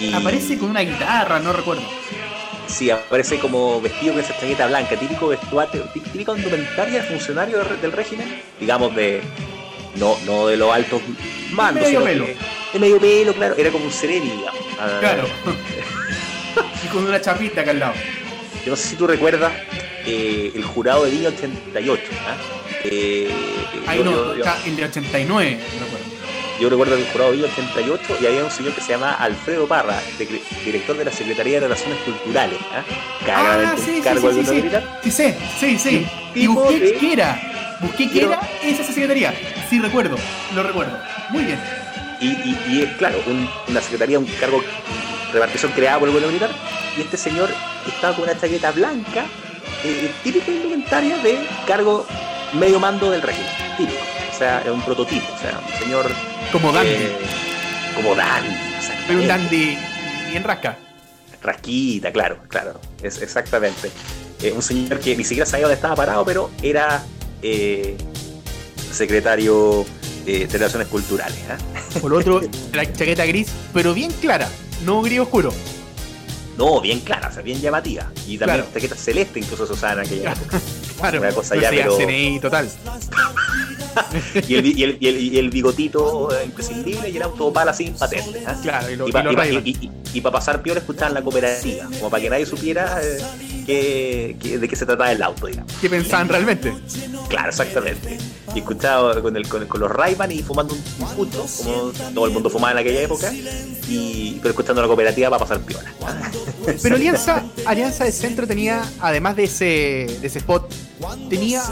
Y 0.00 0.12
Aparece 0.12 0.58
con 0.58 0.70
una 0.70 0.80
guitarra, 0.80 1.38
no 1.40 1.52
recuerdo. 1.52 1.82
Sí, 2.66 2.90
aparece 2.90 3.38
como 3.38 3.80
vestido 3.80 4.12
con 4.14 4.22
esa 4.22 4.34
chaqueta 4.38 4.66
blanca, 4.66 4.96
típico 4.96 5.28
vestuario, 5.28 5.84
tí- 5.94 6.00
típico 6.00 6.36
indumentaria 6.36 7.00
de 7.00 7.08
funcionario 7.08 7.58
del, 7.62 7.80
del 7.80 7.92
régimen, 7.92 8.42
digamos 8.60 8.94
de. 8.96 9.22
No, 9.98 10.16
no 10.26 10.46
de 10.46 10.56
los 10.56 10.72
altos 10.74 11.00
mandos, 11.52 11.82
Medio 11.84 12.04
pelo. 12.04 12.26
que- 12.26 12.36
de 12.72 12.78
medio 12.78 12.98
pelo, 13.00 13.32
claro, 13.34 13.54
era 13.56 13.70
como 13.70 13.84
un 13.86 13.92
digamos. 14.36 14.60
Ah, 14.78 14.96
Claro. 15.00 15.24
y 16.84 16.88
con 16.88 17.06
una 17.06 17.20
chapita 17.20 17.60
acá 17.62 17.70
al 17.70 17.78
lado. 17.78 17.94
Yo 18.64 18.70
no 18.70 18.76
sé 18.76 18.88
si 18.88 18.96
tú 18.96 19.06
recuerdas 19.06 19.52
eh, 20.04 20.52
el 20.54 20.64
jurado 20.64 21.04
de 21.04 21.10
Viña 21.10 21.28
88. 21.28 22.02
¿ah? 22.26 22.36
Eh, 22.84 23.30
Ahí 23.86 23.98
yo, 23.98 24.04
no, 24.04 24.10
yo- 24.10 24.34
yo- 24.36 24.44
está 24.44 24.58
el 24.66 24.76
de 24.76 24.84
89, 24.84 25.58
no 25.78 25.84
recuerdo. 25.84 26.06
yo 26.60 26.70
recuerdo 26.70 26.94
el 26.96 27.04
jurado 27.06 27.30
de 27.30 27.36
Viña 27.38 27.48
88 27.52 28.16
y 28.20 28.26
había 28.26 28.44
un 28.44 28.50
señor 28.50 28.72
que 28.74 28.80
se 28.80 28.88
llama 28.92 29.12
Alfredo 29.14 29.66
Parra, 29.66 30.00
director 30.64 30.96
de 30.96 31.04
la 31.04 31.12
Secretaría 31.12 31.54
de 31.54 31.60
Relaciones 31.60 31.98
Culturales. 32.00 32.58
¿ah? 32.72 32.84
Claramente 33.24 33.80
un 33.80 33.86
sí, 33.86 33.94
sí, 33.96 34.00
cargo 34.02 34.30
sí, 34.30 34.36
de 34.36 34.44
sí, 34.44 34.50
sí. 34.52 35.10
Sí 35.10 35.10
sí, 35.60 35.78
sí. 35.78 36.06
Y 36.34 36.46
busqué 36.48 36.78
de- 36.80 36.92
qué 36.94 37.12
era. 37.14 37.52
Busqué 37.80 38.08
qué 38.10 38.20
Pero- 38.20 38.32
era 38.32 38.40
esa 38.62 38.84
secretaría. 38.84 39.34
Sí, 39.68 39.80
recuerdo, 39.80 40.16
lo 40.54 40.62
recuerdo. 40.62 40.98
Muy 41.30 41.44
bien. 41.44 41.58
Y, 42.20 42.28
y- 42.28 42.58
y 42.68 42.82
es, 42.82 42.96
claro, 42.96 43.22
un- 43.26 43.48
una 43.68 43.80
secretaría, 43.80 44.18
un 44.18 44.24
cargo, 44.40 44.62
repartición 45.32 45.72
creada 45.72 45.98
por 45.98 46.08
el 46.08 46.14
gobierno 46.14 46.32
militar. 46.32 46.50
Y 46.96 47.02
este 47.02 47.16
señor 47.18 47.50
estaba 47.86 48.14
con 48.14 48.24
una 48.24 48.38
chaqueta 48.38 48.70
blanca, 48.72 49.26
eh, 49.84 50.10
típica 50.24 50.50
indumentaria 50.50 51.18
de 51.18 51.46
cargo 51.66 52.06
medio 52.54 52.80
mando 52.80 53.10
del 53.10 53.20
régimen. 53.22 53.50
Típico. 53.76 53.98
O 54.34 54.38
sea, 54.38 54.60
es 54.62 54.68
un 54.70 54.80
prototipo. 54.82 55.26
O 55.34 55.38
sea, 55.38 55.60
un 55.66 55.78
señor. 55.82 56.10
Como 56.52 56.72
Dandy. 56.72 56.90
eh, 56.92 57.16
como 57.94 58.14
Dandy. 58.14 58.50
Pero 59.06 59.20
un. 59.20 59.28
Dandy 59.28 59.78
bien 60.30 60.42
rasca. 60.44 60.76
Rasquita, 61.42 62.10
claro, 62.12 62.38
claro. 62.48 62.80
Es, 63.02 63.20
exactamente. 63.20 63.90
Eh, 64.42 64.52
un 64.52 64.62
señor 64.62 64.98
que 65.00 65.14
ni 65.16 65.24
siquiera 65.24 65.46
sabía 65.46 65.66
dónde 65.66 65.76
estaba 65.76 65.94
parado, 65.94 66.24
pero 66.24 66.50
era 66.62 67.02
eh, 67.42 67.96
secretario 68.92 69.84
eh, 70.26 70.46
de 70.46 70.58
Relaciones 70.58 70.88
Culturales. 70.88 71.38
¿ah? 71.50 71.58
Por 72.00 72.14
otro, 72.14 72.40
la 72.72 72.84
chaqueta 72.92 73.24
gris, 73.26 73.48
pero 73.72 73.94
bien 73.94 74.10
clara. 74.20 74.48
No 74.84 75.02
gris 75.02 75.20
oscuro. 75.20 75.52
No, 76.56 76.80
bien 76.80 77.00
clara, 77.00 77.28
o 77.28 77.32
sea, 77.32 77.42
bien 77.42 77.60
llamativa. 77.60 78.10
Y 78.26 78.38
también 78.38 78.60
Claro. 78.60 78.70
chaqueta 78.72 78.96
celeste 78.96 79.38
incluso 79.40 79.66
se 79.66 79.72
usaba 79.74 79.94
en 79.94 80.00
aquella 80.00 80.32
época. 80.32 80.60
Claro. 80.96 81.20
Una 81.20 81.30
cosa 81.30 81.54
no 81.54 81.60
ya, 81.60 81.68
pero- 81.68 81.96
CNI 81.98 82.40
total. 82.40 82.70
Y 84.48 84.54
el, 84.54 84.66
y 84.66 84.82
el, 84.82 84.96
y 85.00 85.08
el, 85.08 85.20
y 85.20 85.38
el 85.38 85.50
bigotito 85.50 86.28
eh, 86.34 86.44
imprescindible 86.44 87.08
y 87.08 87.16
era 87.16 87.28
un 87.28 87.36
topal 87.38 87.68
así 87.68 87.90
patente. 87.98 88.42
¿ah? 88.46 88.54
Claro, 88.62 89.06
y, 90.12 90.20
para 90.20 90.32
pasar 90.32 90.62
peor 90.62 90.78
escuchaban 90.78 91.14
la 91.14 91.22
cooperativa, 91.22 91.84
como 91.98 92.10
para 92.10 92.22
que 92.22 92.30
nadie 92.30 92.44
supiera 92.46 93.00
eh, 93.02 93.18
que- 93.66 94.58
de 94.60 94.68
qué 94.68 94.76
se 94.76 94.86
trataba 94.86 95.12
el 95.12 95.22
auto, 95.22 95.46
digamos. 95.46 95.72
¿Qué 95.80 95.90
pensaban 95.90 96.28
realmente? 96.28 96.72
Claro, 97.28 97.48
exactamente. 97.50 98.18
Y 98.54 98.60
escuchaba 98.60 99.20
con, 99.20 99.36
el, 99.36 99.48
con, 99.48 99.66
con 99.66 99.80
los 99.80 99.90
Ray-Ban 99.90 100.30
y 100.32 100.42
fumando 100.42 100.74
un, 100.74 100.80
pucho, 101.16 101.44
como 101.58 101.92
todo 102.14 102.26
el 102.26 102.32
mundo 102.32 102.48
fumaba 102.48 102.72
en 102.72 102.78
aquella 102.78 103.02
época, 103.02 103.32
y, 103.32 104.38
pero 104.40 104.50
escuchando 104.50 104.80
la 104.80 104.88
cooperativa 104.88 105.28
para 105.30 105.40
pasar 105.40 105.60
piola. 105.60 105.92
Pero 106.82 106.96
Alianza, 106.96 107.44
Alianza 107.64 108.04
del 108.04 108.12
Centro 108.12 108.46
tenía, 108.46 108.82
además 109.00 109.36
de 109.36 109.44
ese, 109.44 109.64
de 110.20 110.26
ese 110.26 110.38
spot, 110.38 110.68
tenía 111.30 111.62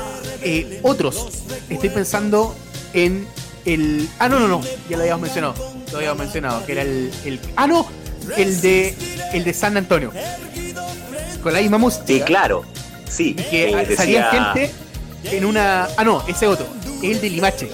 eh, 0.43 0.79
otros. 0.83 1.29
Estoy 1.69 1.89
pensando 1.89 2.55
en 2.93 3.27
el. 3.65 4.09
Ah, 4.19 4.29
no, 4.29 4.39
no, 4.39 4.47
no, 4.47 4.61
ya 4.89 4.97
lo 4.97 5.03
habíamos 5.03 5.23
mencionado. 5.23 5.55
Lo 5.91 5.99
habíamos 5.99 6.19
mencionado, 6.19 6.65
que 6.65 6.73
era 6.73 6.83
el. 6.83 7.11
el 7.25 7.41
ah, 7.57 7.67
no, 7.67 7.87
el 8.37 8.61
de, 8.61 8.95
el 9.33 9.43
de 9.45 9.53
San 9.55 9.77
Antonio. 9.77 10.13
Con 11.45 11.53
la 11.53 11.61
misma 11.61 11.79
música. 11.79 12.05
Sí, 12.07 12.21
claro. 12.23 12.65
Sí, 13.09 13.37
Y 13.39 13.43
que 13.45 13.71
eh, 13.71 13.77
decía- 13.77 13.97
salía 13.97 14.31
gente 14.31 14.71
en 15.25 15.45
una. 15.45 15.89
Ah, 15.97 16.03
no, 16.03 16.25
ese 16.27 16.49
otro. 16.49 16.67
El 17.03 17.21
de 17.21 17.31
Limache. 17.31 17.71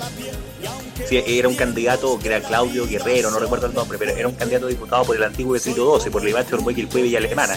Sí, 1.09 1.23
era 1.27 1.49
un 1.49 1.55
candidato 1.55 2.19
que 2.19 2.29
era 2.29 2.41
Claudio 2.41 2.87
Guerrero, 2.87 3.31
no 3.31 3.39
recuerdo 3.39 3.67
el 3.67 3.75
nombre, 3.75 3.97
pero 3.99 4.13
era 4.13 4.29
un 4.29 4.35
candidato 4.35 4.67
diputado 4.67 5.03
por 5.05 5.17
el 5.17 5.23
antiguo 5.25 5.55
distrito 5.55 5.85
12, 5.85 6.11
por 6.11 6.23
Limache, 6.23 6.55
Ormueque, 6.55 6.83
Ilpue 6.83 7.07
y 7.07 7.17
Alemana. 7.17 7.57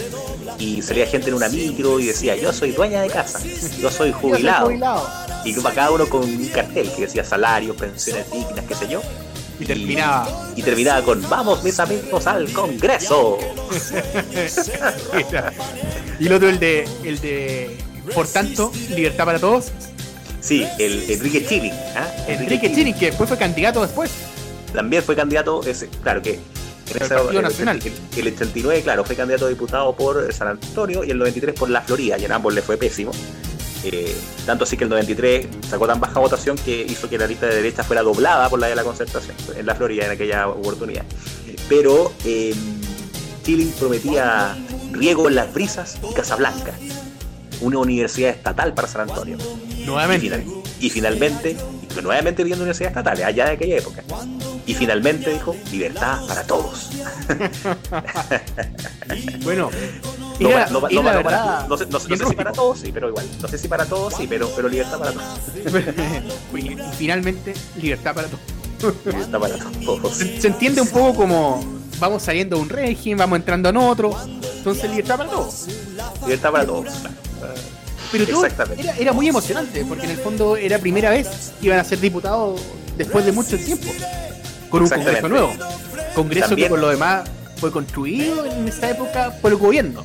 Y 0.58 0.82
salía 0.82 1.06
gente 1.06 1.28
en 1.30 1.36
una 1.36 1.50
micro 1.50 2.00
y 2.00 2.06
decía, 2.08 2.36
yo 2.36 2.54
soy 2.54 2.72
dueña 2.72 3.02
de 3.02 3.10
casa, 3.10 3.40
yo 3.80 3.92
soy 3.92 4.12
jubilado. 4.22 4.72
Y 5.46 5.54
para 5.60 5.76
cada 5.76 5.92
uno 5.92 6.08
con 6.08 6.22
un 6.24 6.48
cartel 6.48 6.90
que 6.96 7.02
decía 7.02 7.24
salarios, 7.26 7.76
pensiones 7.76 8.32
dignas, 8.32 8.64
qué 8.68 8.76
sé 8.76 8.88
yo. 8.88 9.02
Y 9.60 9.66
terminaba. 9.66 10.52
Y 10.56 10.62
terminaba 10.64 11.02
con, 11.04 11.22
vamos 11.30 11.64
mis 11.64 11.80
amigos 11.80 12.26
al 12.28 12.52
Congreso. 12.52 13.38
y 16.20 16.28
el 16.28 16.34
otro, 16.34 16.50
el 16.50 16.60
de. 16.60 16.88
El 17.04 17.20
de. 17.20 17.78
Por 18.14 18.28
tanto, 18.28 18.72
libertad 18.96 19.26
para 19.26 19.40
todos. 19.40 19.72
Sí, 20.42 20.66
el 20.80 21.10
Enrique 21.10 21.46
Chilling. 21.46 21.72
¿ah? 21.96 22.08
Enrique 22.28 22.74
Chini, 22.74 22.94
que 22.94 23.08
después 23.08 23.30
fue 23.30 23.38
candidato 23.38 23.82
después. 23.82 24.12
También 24.74 25.02
fue 25.04 25.16
candidato, 25.16 25.62
ese, 25.66 25.88
claro 26.02 26.22
que 26.22 26.34
en 26.34 26.42
El 26.98 27.02
esa- 27.04 27.22
el, 27.22 27.42
Nacional. 27.42 27.80
el- 28.18 28.28
el 28.28 28.34
89, 28.34 28.82
claro, 28.82 29.06
fue 29.06 29.16
candidato 29.16 29.46
a 29.46 29.50
diputado 29.50 29.96
por 29.96 30.34
San 30.34 30.50
Antonio 30.50 31.04
y 31.06 31.12
el 31.12 31.18
93 31.18 31.56
por 31.58 31.70
la 31.70 31.82
Florida, 31.82 32.18
y 32.18 32.26
en 32.26 32.32
ambos 32.34 32.54
le 32.54 32.62
fue 32.62 32.76
pésimo. 32.76 33.12
Eh, 33.84 34.16
tanto 34.46 34.64
así 34.64 34.78
que 34.78 34.86
el 34.86 34.90
93 34.90 35.48
sacó 35.70 35.88
tan 35.88 36.00
baja 36.00 36.20
votación 36.20 36.58
que 36.58 36.84
hizo 36.88 37.10
que 37.10 37.18
la 37.18 37.28
lista 37.28 37.48
de 37.48 37.56
derecha 37.56 37.84
fuera 37.84 38.02
doblada 38.02 38.50
por 38.50 38.60
la 38.60 38.68
de 38.68 38.76
la 38.76 38.84
concertación 38.84 39.36
en 39.58 39.66
la 39.66 39.76
Florida 39.76 40.06
en 40.06 40.12
aquella 40.12 40.48
oportunidad. 40.48 41.04
Pero 41.68 42.14
eh, 42.26 42.54
Chilling 43.44 43.72
prometía 43.74 44.56
riego 44.92 45.28
en 45.28 45.36
las 45.36 45.54
brisas 45.54 45.98
y 46.10 46.14
Casablanca, 46.14 46.74
una 47.62 47.80
universidad 47.80 48.30
estatal 48.32 48.74
para 48.74 48.88
San 48.88 49.02
Antonio. 49.10 49.38
Y, 49.78 49.84
Nuevamente. 49.86 50.22
final- 50.30 50.46
y 50.80 50.90
finalmente, 50.90 51.58
y 51.98 52.02
nuevamente 52.02 52.44
viendo 52.44 52.64
universidades 52.64 52.92
estatales, 52.92 53.26
allá 53.26 53.46
de 53.48 53.52
aquella 53.52 53.78
época. 53.78 54.04
Y 54.66 54.74
finalmente 54.74 55.32
dijo, 55.32 55.56
libertad 55.72 56.26
para 56.28 56.44
todos. 56.44 56.90
Bueno, 59.44 59.70
No, 60.40 60.50
era, 60.50 60.68
no, 60.68 60.80
no, 60.80 60.88
era 60.88 60.96
no, 60.96 61.04
la 61.04 61.12
no, 61.12 61.24
verdad 61.24 61.68
no 61.68 61.78
sé, 61.78 61.86
si 62.18 62.36
para 62.36 62.52
todos, 62.52 62.80
sí, 62.80 62.92
pero 62.92 63.10
igual. 63.10 63.28
No 63.42 63.48
sé 63.48 63.58
si 63.58 63.68
para 63.68 63.86
todos, 63.86 64.14
sí, 64.16 64.26
pero, 64.28 64.50
pero 64.56 64.70
libertad 64.70 64.98
para 64.98 65.12
todos. 65.12 65.40
y 66.56 66.78
finalmente, 66.98 67.54
libertad 67.76 68.16
para 68.16 68.28
todos. 68.28 68.96
Libertad 69.06 69.40
para 69.40 69.58
todos. 69.86 70.14
Se, 70.16 70.42
se 70.42 70.48
entiende 70.48 70.82
un 70.82 70.88
poco 70.88 71.16
como 71.16 71.64
vamos 72.00 72.24
saliendo 72.24 72.56
de 72.56 72.62
un 72.62 72.70
régimen, 72.70 73.18
vamos 73.18 73.40
entrando 73.40 73.70
en 73.70 73.78
otro. 73.78 74.18
Entonces, 74.58 74.90
libertad 74.90 75.18
para 75.18 75.30
todos. 75.30 75.68
Libertad 76.22 76.52
para 76.52 76.66
todos, 76.66 76.86
claro. 76.86 77.16
Pero 78.12 78.28
todo 78.28 78.46
era, 78.46 78.96
era 78.98 79.12
muy 79.12 79.28
emocionante, 79.28 79.84
porque 79.86 80.06
en 80.06 80.12
el 80.12 80.18
fondo 80.18 80.56
era 80.56 80.78
primera 80.78 81.10
vez 81.10 81.52
que 81.60 81.66
iban 81.66 81.80
a 81.80 81.84
ser 81.84 82.00
diputados 82.00 82.62
después 82.96 83.26
de 83.26 83.32
mucho 83.32 83.58
tiempo. 83.58 83.92
Con 84.74 84.84
un 84.84 84.90
congreso 84.90 85.30
nuevo. 85.30 85.54
Congreso 86.16 86.48
También- 86.48 86.66
que 86.66 86.70
por 86.72 86.80
lo 86.80 86.90
demás 86.90 87.30
fue 87.58 87.72
construido 87.72 88.44
en 88.46 88.68
esa 88.68 88.90
época 88.90 89.32
por 89.42 89.52
el 89.52 89.58
gobierno. 89.58 90.04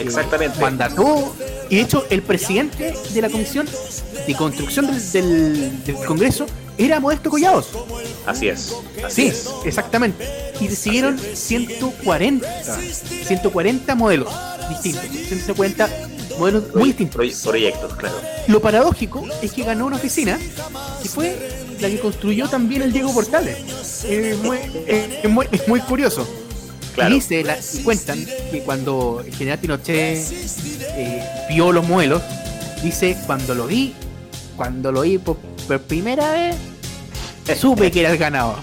Exactamente. 0.00 0.60
Mandató. 0.60 1.34
Y 1.70 1.76
de 1.76 1.82
hecho, 1.82 2.04
el 2.10 2.22
presidente 2.22 2.92
de 3.10 3.22
la 3.22 3.30
comisión 3.30 3.66
de 4.26 4.34
construcción 4.34 4.86
del, 4.88 5.12
del- 5.12 5.84
del 5.84 5.96
Congreso 6.04 6.46
era 6.76 6.98
Modesto 6.98 7.30
Collados. 7.30 7.68
Así 8.26 8.48
es. 8.48 8.74
Así 9.04 9.22
Sí, 9.22 9.26
es. 9.28 9.48
exactamente. 9.64 10.26
Y 10.60 10.66
decidieron 10.66 11.16
140, 11.18 12.48
140 13.26 13.94
modelos 13.94 14.32
distintos, 14.68 15.04
140 15.28 15.88
modelos 16.38 16.64
muy 16.74 16.88
distintos. 16.88 17.16
Proye- 17.20 17.42
proyectos, 17.44 17.94
claro. 17.96 18.16
Lo 18.48 18.60
paradójico 18.60 19.24
es 19.42 19.52
que 19.52 19.62
ganó 19.64 19.86
una 19.86 19.96
oficina 19.96 20.38
que 21.02 21.08
fue 21.08 21.36
la 21.80 21.88
que 21.88 21.98
construyó 22.00 22.48
también 22.48 22.82
el 22.82 22.92
Diego 22.92 23.12
Portales. 23.12 23.58
Es 24.04 24.38
muy, 24.38 24.58
es- 24.86 25.28
muy, 25.30 25.46
es 25.52 25.66
muy 25.68 25.80
curioso. 25.80 26.26
Claro. 26.94 27.14
Dice, 27.14 27.42
la- 27.42 27.58
cuentan 27.82 28.24
que 28.50 28.62
cuando 28.64 29.22
el 29.26 29.34
general 29.34 29.58
Pinochet 29.58 30.18
eh, 30.96 31.24
vio 31.48 31.72
los 31.72 31.86
modelos, 31.86 32.22
dice, 32.82 33.16
cuando 33.26 33.54
lo 33.54 33.66
vi, 33.66 33.94
cuando 34.56 34.92
lo 34.92 35.00
vi 35.00 35.18
por, 35.18 35.36
por 35.66 35.80
primera 35.80 36.30
vez, 36.32 36.56
supe 37.58 37.90
que 37.90 38.00
era 38.00 38.12
el 38.12 38.18
ganador. 38.18 38.56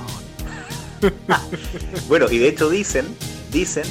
Bueno, 2.08 2.28
y 2.30 2.38
de 2.38 2.50
hecho 2.50 2.70
dicen, 2.70 3.06
dicen 3.52 3.84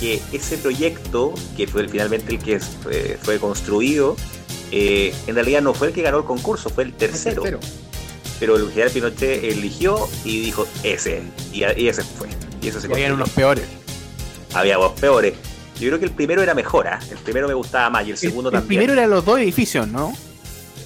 que 0.00 0.20
ese 0.32 0.58
proyecto, 0.58 1.34
que 1.56 1.66
fue 1.66 1.82
el- 1.82 1.88
finalmente 1.90 2.32
el 2.34 2.38
que 2.40 2.60
fue, 2.60 3.18
fue 3.22 3.38
construido, 3.38 4.16
eh, 4.72 5.14
en 5.26 5.34
realidad 5.34 5.62
no 5.62 5.74
fue 5.74 5.88
el 5.88 5.92
que 5.94 6.02
ganó 6.02 6.18
el 6.18 6.24
concurso, 6.24 6.68
fue 6.70 6.84
el 6.84 6.92
tercero. 6.92 7.42
Pero 8.38 8.56
el 8.56 8.68
general 8.68 8.90
Pinochet 8.90 9.44
eligió 9.44 10.08
y 10.24 10.40
dijo 10.42 10.66
ese, 10.82 11.22
y, 11.52 11.62
ese 11.62 12.02
fue. 12.02 12.28
Y 12.60 12.68
eso 12.68 12.80
se 12.80 12.88
Y 12.88 12.92
habían 12.92 13.12
unos 13.12 13.30
peores. 13.30 13.64
Había 14.52 14.76
dos 14.76 14.92
peores. 15.00 15.34
Yo 15.80 15.88
creo 15.88 15.98
que 15.98 16.04
el 16.06 16.10
primero 16.10 16.42
era 16.42 16.54
mejor, 16.54 16.86
¿ah? 16.88 16.98
el 17.10 17.16
primero 17.18 17.48
me 17.48 17.54
gustaba 17.54 17.88
más 17.90 18.02
y 18.02 18.06
el 18.06 18.12
El, 18.12 18.18
segundo 18.18 18.48
el 18.50 18.54
también. 18.54 18.80
primero 18.80 18.92
eran 18.94 19.10
los 19.10 19.24
dos 19.24 19.38
edificios, 19.38 19.86
¿no? 19.88 20.10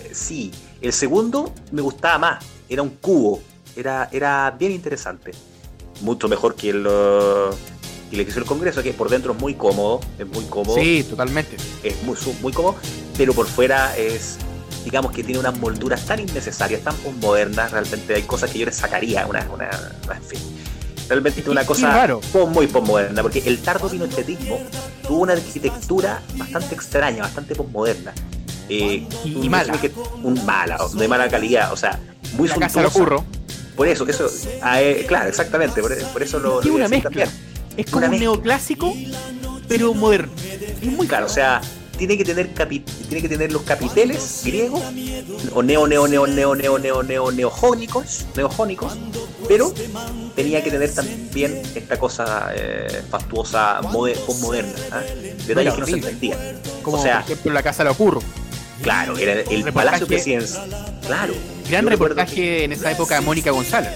Eh, 0.04 0.10
Sí, 0.12 0.50
el 0.80 0.92
segundo 0.92 1.52
me 1.72 1.80
gustaba 1.82 2.18
más, 2.18 2.44
era 2.68 2.82
un 2.82 2.90
cubo, 2.90 3.40
era, 3.76 4.08
era 4.12 4.50
bien 4.58 4.72
interesante. 4.72 5.30
Mucho 6.02 6.28
mejor 6.28 6.54
que 6.56 6.70
el, 6.70 6.86
el 8.18 8.24
que 8.24 8.30
hizo 8.30 8.40
el 8.40 8.46
Congreso, 8.46 8.82
que 8.82 8.92
por 8.92 9.08
dentro 9.08 9.32
es 9.34 9.38
muy 9.40 9.54
cómodo, 9.54 10.00
es 10.18 10.26
muy 10.26 10.44
cómodo, 10.46 10.76
Sí, 10.80 11.04
totalmente. 11.08 11.56
es 11.82 12.02
muy, 12.02 12.16
muy 12.42 12.52
cómodo, 12.52 12.76
pero 13.16 13.32
por 13.34 13.46
fuera 13.46 13.96
es, 13.96 14.36
digamos 14.84 15.12
que 15.12 15.22
tiene 15.22 15.38
unas 15.40 15.58
molduras 15.58 16.04
tan 16.06 16.20
innecesarias, 16.20 16.82
tan 16.82 16.94
modernas, 17.20 17.70
realmente 17.72 18.14
hay 18.14 18.22
cosas 18.22 18.50
que 18.50 18.58
yo 18.58 18.66
les 18.66 18.76
sacaría, 18.76 19.26
una, 19.26 19.46
una, 19.52 19.70
en 20.14 20.22
fin. 20.22 20.40
Realmente 21.08 21.40
es 21.40 21.48
una 21.48 21.64
cosa 21.66 22.18
muy 22.52 22.66
posmoderna, 22.68 23.22
porque 23.22 23.42
el 23.46 23.58
tardo 23.58 23.88
pinochetismo 23.88 24.58
tuvo 25.06 25.22
una 25.22 25.32
arquitectura 25.32 26.22
bastante 26.36 26.74
extraña, 26.74 27.22
bastante 27.22 27.54
posmoderna. 27.56 28.12
Eh, 28.68 29.04
Y- 29.24 29.34
un 29.34 29.44
y 29.44 29.48
mala. 29.48 29.72
que- 29.80 29.90
un 30.22 30.44
mala, 30.46 30.78
de 30.94 31.08
mala 31.08 31.28
calidad, 31.28 31.72
o 31.72 31.76
sea, 31.76 31.98
muy 32.34 32.46
La 32.48 32.54
casa 32.56 32.80
lo 32.82 32.90
suntuosa. 32.90 32.98
curro. 33.16 33.24
Por 33.74 33.88
eso, 33.88 34.06
eso, 34.06 34.30
ah, 34.62 34.80
eh, 34.80 35.04
claro, 35.08 35.28
exactamente, 35.28 35.80
por, 35.80 35.96
por 36.12 36.22
eso 36.22 36.38
lo, 36.38 36.62
lo 36.62 36.74
una 36.74 36.86
mezcla. 36.86 37.10
también. 37.10 37.28
Es 37.80 37.90
como 37.90 38.06
un 38.06 38.18
neoclásico, 38.18 38.94
pero 39.68 39.94
moderno. 39.94 40.32
Es 40.80 40.82
muy 40.84 41.06
Claro, 41.06 41.26
o 41.26 41.28
sea, 41.28 41.60
tiene 41.96 42.16
que 42.16 42.24
tener 42.24 42.48
tiene 42.54 43.22
que 43.22 43.28
tener 43.28 43.52
los 43.52 43.62
capiteles 43.62 44.40
griegos 44.44 44.80
o 45.52 45.62
neo 45.62 45.86
neo 45.86 46.08
neo 46.08 46.26
neo 46.26 46.54
neo 46.54 46.78
neo 46.78 47.02
neo 47.02 47.30
neojónicos, 47.30 48.24
neojónicos, 48.36 48.92
pero 49.48 49.72
tenía 50.34 50.62
que 50.64 50.70
tener 50.70 50.92
también 50.94 51.60
esta 51.74 51.98
cosa 51.98 52.52
eh, 52.54 53.02
fastuosa 53.10 53.80
moder- 53.82 54.18
postmoderna, 54.20 54.72
¿ah? 54.92 55.02
detalles 55.46 55.74
que 55.74 55.80
no 55.80 55.86
se 55.86 55.92
entendían. 55.92 56.38
como 56.82 56.96
o 56.98 57.02
sea, 57.02 57.20
por 57.22 57.32
ejemplo 57.32 57.52
la 57.52 57.62
casa 57.62 57.84
lo 57.84 57.94
curro. 57.94 58.22
claro, 58.82 59.16
era 59.18 59.32
el 59.34 59.46
reportaje- 59.62 59.72
palacio 59.72 60.06
presidencial. 60.06 60.98
Claro. 61.06 61.34
Gran 61.68 61.86
reportaje 61.86 62.64
en 62.64 62.72
esa 62.72 62.90
época 62.92 63.16
de 63.16 63.20
Mónica 63.20 63.50
González, 63.50 63.92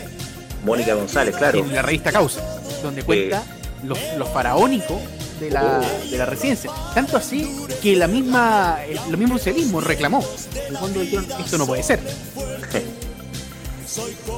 Mónica 0.64 0.94
González, 0.94 1.34
claro. 1.36 1.58
en 1.60 1.74
la 1.74 1.80
revista 1.82 2.12
Causa, 2.12 2.42
donde 2.82 3.02
cuenta 3.02 3.42
los, 3.86 3.98
los 4.16 4.28
faraónicos 4.30 5.00
de 5.40 5.50
la, 5.50 5.80
de 6.10 6.16
la 6.18 6.26
residencia. 6.26 6.70
Tanto 6.94 7.16
así 7.16 7.54
que 7.82 7.96
la 7.96 8.06
misma, 8.06 8.78
el, 8.88 8.98
lo 9.10 9.16
mismo 9.18 9.36
socialismo 9.38 9.80
reclamó. 9.80 10.24
En 10.54 10.74
el 10.74 10.78
fondo 10.78 11.00
dijeron, 11.00 11.26
esto 11.44 11.58
no 11.58 11.66
puede 11.66 11.82
ser. 11.82 12.00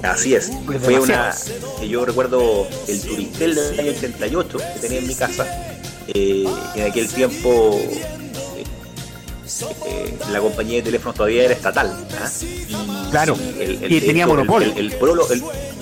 Así 0.02 0.34
es, 0.34 0.50
Pues 0.66 0.82
fue 0.82 0.98
una. 1.00 1.34
Yo 1.88 2.04
recuerdo 2.04 2.66
el 2.88 3.00
turistel 3.00 3.54
del 3.54 3.80
año 3.80 3.90
88 3.92 4.58
que 4.74 4.80
tenía 4.80 4.98
en 4.98 5.06
mi 5.06 5.14
casa. 5.14 5.46
eh, 6.08 6.44
en 6.74 6.90
aquel 6.90 7.08
tiempo 7.08 7.80
eh, 9.86 10.18
la 10.32 10.40
compañía 10.40 10.76
de 10.76 10.82
teléfonos 10.82 11.14
todavía 11.16 11.44
era 11.44 11.54
estatal. 11.54 12.06
¿ah? 12.20 12.30
Y 12.42 13.10
Claro, 13.10 13.36
el, 13.58 13.78
que 13.80 14.00
tenía 14.00 14.26
monopolio. 14.26 14.72
El, 14.76 14.98
prolo- 14.98 15.26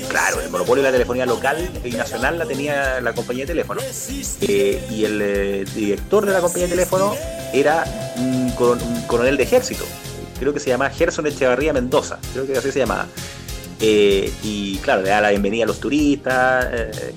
claro, 0.08 0.40
el 0.40 0.50
monopolio 0.50 0.82
de 0.84 0.90
la 0.90 0.92
telefonía 0.92 1.26
local 1.26 1.68
y 1.84 1.90
nacional 1.92 2.38
la 2.38 2.46
tenía 2.46 3.00
la 3.00 3.12
compañía 3.14 3.44
de 3.44 3.48
teléfono. 3.52 3.80
Eh, 4.42 4.86
y 4.90 5.04
el 5.04 5.20
eh, 5.22 5.64
director 5.74 6.26
de 6.26 6.32
la 6.32 6.40
compañía 6.40 6.66
de 6.66 6.72
teléfono 6.72 7.14
era 7.52 7.84
un, 8.18 8.50
coron- 8.56 8.82
un 8.82 9.02
coronel 9.06 9.36
de 9.36 9.42
ejército. 9.44 9.84
Creo 10.38 10.52
que 10.52 10.60
se 10.60 10.68
llamaba 10.70 10.90
Gerson 10.90 11.26
Echevarría 11.26 11.72
Mendoza. 11.72 12.18
Creo 12.32 12.46
que 12.46 12.56
así 12.58 12.70
se 12.72 12.80
llamaba. 12.80 13.06
Eh, 13.80 14.32
y 14.42 14.76
claro, 14.78 15.02
le 15.02 15.08
daba 15.08 15.22
la 15.22 15.30
bienvenida 15.30 15.64
a 15.64 15.66
los 15.66 15.80
turistas, 15.80 16.66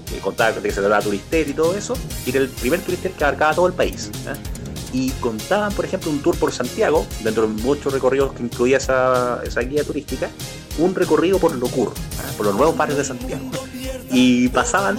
que 0.09 0.17
contaba 0.19 0.51
de 0.53 0.61
que 0.61 0.69
se 0.69 0.79
trataba 0.81 1.01
turistel 1.01 1.49
y 1.49 1.53
todo 1.53 1.75
eso. 1.75 1.95
Y 2.25 2.29
era 2.31 2.39
el 2.39 2.49
primer 2.49 2.79
turistel 2.81 3.11
que 3.11 3.23
abarcaba 3.23 3.53
todo 3.53 3.67
el 3.67 3.73
país. 3.73 4.09
Y 4.93 5.09
contaban, 5.19 5.73
por 5.73 5.85
ejemplo, 5.85 6.09
un 6.11 6.19
tour 6.21 6.35
por 6.37 6.51
Santiago, 6.53 7.05
dentro 7.23 7.43
de 7.47 7.49
muchos 7.61 7.91
recorridos 7.93 8.33
que 8.33 8.43
incluía 8.43 8.77
esa, 8.77 9.41
esa 9.45 9.61
guía 9.61 9.83
turística, 9.83 10.29
un 10.77 10.95
recorrido 10.95 11.39
por 11.39 11.53
Locur, 11.55 11.89
¿eh? 11.89 12.33
por 12.37 12.45
los 12.45 12.55
nuevos 12.55 12.75
barrios 12.77 12.97
de 12.99 13.03
Santiago. 13.05 13.49
Y 14.11 14.47
pasaban 14.49 14.97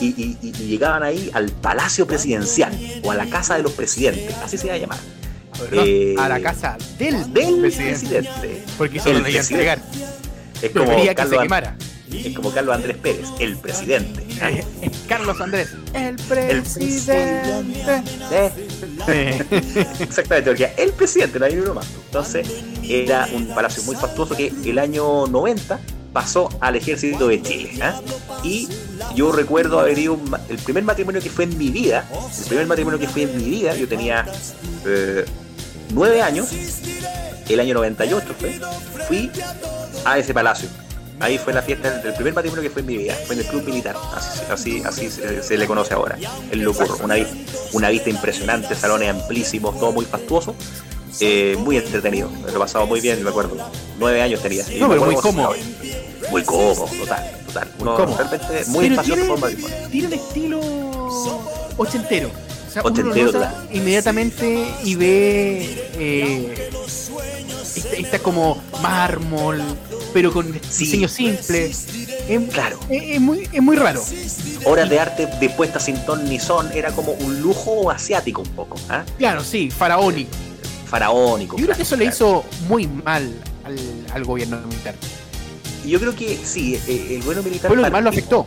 y, 0.00 0.06
y- 0.06 0.36
y 0.42 0.52
llegaban 0.52 1.02
ahí 1.02 1.30
al 1.34 1.50
Palacio 1.50 2.06
Presidencial 2.06 2.76
o 3.04 3.10
a 3.12 3.14
la 3.14 3.26
Casa 3.26 3.56
de 3.56 3.62
los 3.62 3.72
Presidentes, 3.72 4.34
así 4.42 4.58
se 4.58 4.66
iba 4.66 4.74
a 4.74 4.78
llamar. 4.78 4.98
Eh, 5.72 6.14
a 6.18 6.28
la 6.28 6.38
casa 6.40 6.78
del, 6.98 7.32
Del 7.32 7.60
presidente. 7.60 8.08
presidente. 8.22 8.64
Porque 8.76 8.98
eso 8.98 9.08
El 9.10 9.16
no 9.18 9.22
presidente. 9.24 9.54
entregar. 9.54 9.82
Es 10.62 10.70
como, 10.70 10.86
que 10.96 11.02
se 11.08 11.14
Carlos, 11.16 11.42
quemara. 11.42 11.76
es 12.12 12.36
como 12.36 12.50
Carlos 12.52 12.76
Andrés 12.76 12.96
Pérez, 12.96 13.26
el 13.40 13.56
presidente. 13.56 14.24
Carlos 15.08 15.40
Andrés, 15.40 15.70
el 15.94 16.04
El 16.10 16.16
presidente. 16.16 18.02
Exactamente, 20.00 20.50
porque 20.50 20.72
el 20.76 20.92
presidente, 20.92 21.42
hay 21.44 21.58
uno 21.58 21.74
más. 21.74 21.86
Entonces, 22.06 22.46
era 22.82 23.28
un 23.32 23.48
palacio 23.54 23.82
muy 23.84 23.96
fastuoso 23.96 24.36
que 24.36 24.52
el 24.64 24.78
año 24.78 25.26
90 25.26 25.78
pasó 26.12 26.48
al 26.60 26.76
ejército 26.76 27.28
de 27.28 27.42
Chile. 27.42 27.78
¿ah? 27.82 28.00
Y 28.42 28.68
yo 29.14 29.32
recuerdo 29.32 29.78
haber 29.80 29.98
ido 29.98 30.18
el 30.48 30.58
primer 30.58 30.84
matrimonio 30.84 31.20
que 31.20 31.30
fue 31.30 31.44
en 31.44 31.56
mi 31.58 31.70
vida, 31.70 32.08
el 32.40 32.46
primer 32.46 32.66
matrimonio 32.66 32.98
que 32.98 33.08
fue 33.08 33.22
en 33.22 33.36
mi 33.36 33.44
vida, 33.44 33.74
yo 33.76 33.88
tenía 33.88 34.26
eh, 34.86 35.24
nueve 35.90 36.22
años, 36.22 36.48
el 37.48 37.60
año 37.60 37.74
98 37.74 38.34
fue, 38.38 38.60
fui 39.06 39.30
a 40.04 40.18
ese 40.18 40.34
palacio. 40.34 40.68
Ahí 41.20 41.36
fue 41.38 41.52
la 41.52 41.62
fiesta 41.62 41.90
del, 41.98 42.14
primer 42.14 42.32
matrimonio 42.34 42.62
que 42.62 42.70
fue 42.70 42.80
en 42.82 42.86
mi 42.86 42.96
vida, 42.96 43.14
fue 43.26 43.34
en 43.34 43.40
el 43.40 43.46
club 43.48 43.64
militar, 43.64 43.96
así, 44.14 44.40
así, 44.50 44.82
así 44.84 45.10
se, 45.10 45.42
se 45.42 45.56
le 45.58 45.66
conoce 45.66 45.92
ahora, 45.94 46.16
el 46.52 46.60
Locurro, 46.60 46.96
una, 47.02 47.16
una 47.72 47.88
vista 47.90 48.08
impresionante, 48.08 48.74
salones 48.76 49.10
amplísimos, 49.10 49.78
todo 49.80 49.90
muy 49.90 50.04
fastuoso, 50.04 50.54
eh, 51.20 51.56
muy 51.58 51.76
entretenido, 51.76 52.30
me 52.30 52.42
lo 52.52 52.56
he 52.56 52.58
pasado 52.60 52.86
muy 52.86 53.00
bien, 53.00 53.22
me 53.24 53.30
acuerdo, 53.30 53.56
nueve 53.98 54.22
años 54.22 54.40
tenía. 54.42 54.64
y 54.72 54.78
No, 54.78 54.88
pero 54.88 55.04
muy 55.06 55.16
cómodo. 55.16 55.48
cómo- 55.48 56.30
Muy 56.30 56.42
cómodo, 56.44 56.84
total, 57.00 57.30
total, 57.46 57.68
uno 57.80 57.96
Cómodo. 57.96 58.16
realmente 58.18 58.64
muy 58.70 58.82
Pero 58.88 58.94
espacioso 58.94 59.14
tiene, 59.22 59.28
por 59.30 59.40
matrimonio. 59.40 59.76
tiene 59.90 60.06
un 60.06 60.12
estilo 60.12 60.60
ochentero. 61.76 62.30
O 62.68 62.70
sea, 62.70 62.82
Ochentero, 62.82 63.30
uno 63.30 63.48
inmediatamente 63.72 64.66
y 64.84 64.94
ve 64.94 65.88
eh, 65.94 66.70
esta, 67.74 67.96
esta 67.96 68.18
como 68.18 68.62
mármol, 68.82 69.62
pero 70.18 70.32
con 70.32 70.52
Sí. 70.68 70.84
diseño 70.84 71.06
simple. 71.06 71.66
Es, 71.66 71.86
Claro. 72.52 72.80
es- 72.90 73.02
es 73.14 73.20
muy, 73.20 73.48
es 73.52 73.62
muy 73.62 73.76
raro. 73.76 74.02
Obras 74.64 74.90
de 74.90 74.98
arte 74.98 75.28
dispuestas 75.40 75.84
sin 75.84 75.94
ton 76.04 76.28
ni 76.28 76.40
son, 76.40 76.72
era 76.72 76.90
como 76.90 77.12
un 77.12 77.40
lujo 77.40 77.88
asiático 77.88 78.42
un 78.42 78.48
poco, 78.48 78.76
¿ah? 78.88 79.04
Claro, 79.16 79.44
sí, 79.44 79.70
faraónico. 79.70 80.30
faraónico. 80.90 81.56
Yo 81.58 81.66
creo 81.66 81.76
que 81.76 81.82
eso 81.82 81.94
le 81.96 82.06
hizo 82.06 82.44
muy 82.66 82.88
mal 82.88 83.30
al, 83.62 83.78
al 84.12 84.24
gobierno 84.24 84.58
militar. 84.66 84.94
Y 85.84 85.90
yo 85.90 86.00
creo 86.00 86.16
que 86.16 86.36
sí, 86.44 86.74
eh, 86.88 87.14
el 87.16 87.20
gobierno 87.20 87.42
militar. 87.44 87.68
Fue 87.68 87.76
lo 87.76 87.84
que 87.84 87.90
más 87.90 88.02
lo 88.02 88.08
afectó. 88.10 88.44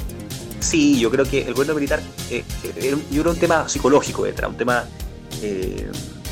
Sí, 0.59 0.99
yo 0.99 1.09
creo 1.11 1.23
que 1.23 1.43
el 1.43 1.53
gobierno 1.53 1.75
militar, 1.75 2.01
eh, 2.31 2.43
eh, 2.63 2.73
era 2.87 2.95
un- 2.97 3.03
yo 3.11 3.21
creo 3.21 3.31
un 3.33 3.39
tema 3.39 3.69
psicológico 3.69 4.23
detrás, 4.25 4.49
un 4.49 4.57
tema 4.57 4.83
eh, 5.41 5.87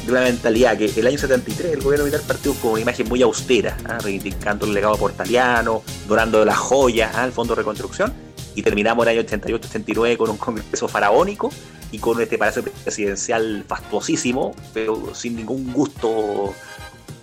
de 0.10 0.16
una 0.18 0.22
mentalidad 0.22 0.78
que 0.78 0.86
el 0.96 1.08
año 1.08 1.18
73 1.18 1.74
el 1.74 1.82
gobierno 1.82 2.06
militar 2.06 2.26
partió 2.28 2.54
con 2.56 2.72
una 2.72 2.82
imagen 2.82 3.08
muy 3.08 3.22
austera, 3.22 3.78
¿ah? 3.86 3.98
reivindicando 4.02 4.66
el 4.66 4.74
legado 4.74 4.98
portaliano, 4.98 5.84
donando 6.08 6.44
las 6.46 6.58
joyas 6.58 7.16
al 7.16 7.32
Fondo 7.32 7.54
de 7.56 7.60
Reconstrucción, 7.62 8.14
y 8.56 8.62
terminamos 8.64 9.06
el 9.08 9.18
año 9.20 9.28
88-89 9.28 10.18
con 10.18 10.30
un 10.32 10.38
congreso 10.38 10.88
faraónico 10.88 11.50
y 11.92 12.00
con 12.00 12.22
este 12.22 12.38
palacio 12.38 12.64
presidencial 12.64 13.64
fastuosísimo, 13.68 14.54
pero 14.74 15.14
sin 15.16 15.36
ningún 15.36 15.72
gusto. 15.74 16.54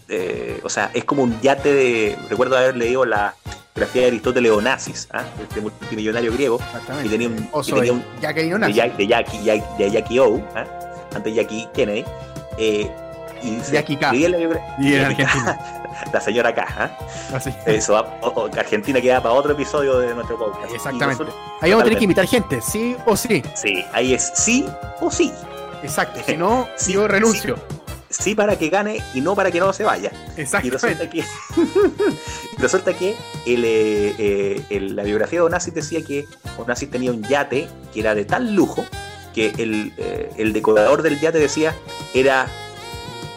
eh, 0.08 0.60
o 0.62 0.68
sea, 0.68 0.90
es 0.94 1.04
como 1.04 1.22
un 1.24 1.40
yate 1.40 1.72
de. 1.74 2.16
Recuerdo 2.30 2.56
haber 2.56 2.76
leído 2.76 3.04
la 3.04 3.34
grafía 3.74 4.02
de 4.02 4.08
Aristóteles 4.08 4.52
Onassis, 4.52 5.08
¿ah? 5.12 5.24
este 5.42 5.60
multimillonario 5.60 6.32
griego, 6.32 6.58
y 7.04 7.08
tenía 7.08 7.28
un, 7.28 7.48
y 7.68 7.72
tenía 7.80 7.92
un- 7.92 8.04
de. 8.68 8.72
Jack- 8.74 8.96
de 8.96 9.06
Jackie, 9.06 9.38
Jack- 9.44 9.76
de 9.76 9.90
Jackie 9.90 10.18
O, 10.20 10.36
¿ah? 10.54 10.64
antes 11.14 11.34
Jackie 11.34 11.68
Kennedy. 11.74 12.04
Eh, 12.58 12.90
y 13.42 13.60
se 13.60 13.78
escribía 13.78 14.28
la 14.30 14.38
biografía- 14.38 14.74
Y 14.78 14.94
en 14.94 15.04
Argentina. 15.04 15.58
la 16.12 16.20
señora 16.20 16.54
K. 16.54 16.66
¿ah? 16.78 16.90
Así. 17.34 17.50
Eso, 17.66 17.92
va- 17.94 18.18
o- 18.22 18.46
Argentina 18.56 19.00
queda 19.00 19.22
para 19.22 19.34
otro 19.34 19.52
episodio 19.52 19.98
de 19.98 20.14
nuestro 20.14 20.38
podcast. 20.38 20.70
Y 20.72 20.76
Exactamente. 20.76 21.24
Ahí 21.60 21.70
vamos 21.70 21.82
a 21.82 21.84
tener 21.84 21.98
que 21.98 22.04
invitar 22.04 22.26
gente, 22.26 22.60
sí 22.60 22.96
o 23.06 23.16
sí. 23.16 23.42
Sí, 23.54 23.84
ahí 23.92 24.14
es 24.14 24.32
sí 24.34 24.66
o 25.00 25.10
sí. 25.10 25.32
Exacto. 25.82 26.20
Si 26.26 26.36
no, 26.36 26.66
Sí, 26.76 26.92
yo 26.94 27.06
renuncio. 27.08 27.56
Sí 28.08 28.34
para 28.34 28.56
que 28.56 28.68
gane 28.70 29.02
y 29.14 29.20
no 29.20 29.34
para 29.34 29.50
que 29.50 29.58
no 29.60 29.72
se 29.72 29.84
vaya. 29.84 30.10
Y 30.36 30.40
Exactamente. 30.42 30.78
resulta 30.78 31.10
que, 31.10 31.24
resulta 32.58 32.94
que 32.94 33.14
el, 33.46 33.64
eh, 33.64 34.14
eh, 34.18 34.62
el- 34.70 34.96
la 34.96 35.02
biografía 35.02 35.40
de 35.40 35.46
Onassis 35.46 35.74
decía 35.74 36.02
que 36.02 36.24
Onassis 36.56 36.90
tenía 36.90 37.10
un 37.10 37.22
yate 37.22 37.68
que 37.92 38.00
era 38.00 38.14
de 38.14 38.24
tal 38.24 38.54
lujo 38.54 38.84
que 39.36 39.52
el, 39.62 39.92
eh, 39.98 40.32
el 40.38 40.52
decorador 40.52 41.02
del 41.02 41.20
yate 41.20 41.38
decía 41.38 41.74
era 42.14 42.48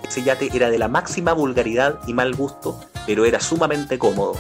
ese 0.08 0.24
yate 0.24 0.50
era 0.54 0.72
de 0.72 0.80
la 0.80 0.88
máxima 0.88 1.34
vulgaridad 1.34 2.00
y 2.08 2.14
mal 2.14 2.34
gusto, 2.34 2.80
pero 3.06 3.26
era 3.26 3.40
sumamente 3.40 4.00
cómodo. 4.00 4.36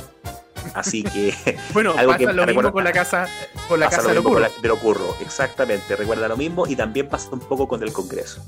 Así 0.73 1.03
que 1.13 1.33
Bueno, 1.73 1.93
algo 1.97 2.13
pasa 2.13 2.17
que 2.17 2.25
lo 2.25 2.33
me 2.33 2.45
mismo 2.47 2.61
recuerda- 2.61 2.71
con 2.71 2.83
la 2.85 2.91
casa, 2.91 3.27
con 3.67 3.79
la 3.79 3.85
pasa 3.87 3.97
casa 3.97 4.07
lo 4.07 4.13
de 4.15 4.19
mismo 4.21 4.33
con 4.33 4.41
locura. 4.41 4.55
la- 4.55 4.61
de 4.61 4.67
lo 4.67 4.77
curro, 4.79 5.15
exactamente, 5.21 5.95
recuerda 5.95 6.27
lo 6.27 6.37
mismo 6.37 6.65
y 6.65 6.75
también 6.75 7.07
pasa 7.07 7.29
un 7.31 7.39
poco 7.41 7.67
con 7.67 7.83
el 7.83 7.91
Congreso. 7.93 8.41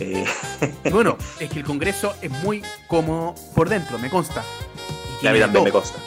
Eh, 0.00 0.24
Bueno, 0.90 1.16
es 1.38 1.48
que 1.48 1.60
el 1.60 1.64
Congreso 1.64 2.14
es 2.20 2.30
muy 2.42 2.62
cómodo 2.88 3.34
por 3.54 3.68
dentro, 3.68 3.98
me 3.98 4.10
consta. 4.10 4.42
Y 5.22 5.26
a 5.28 5.32
mí 5.32 5.38
también 5.38 5.64
me 5.64 5.70
todo. 5.70 5.80
consta. 5.80 5.98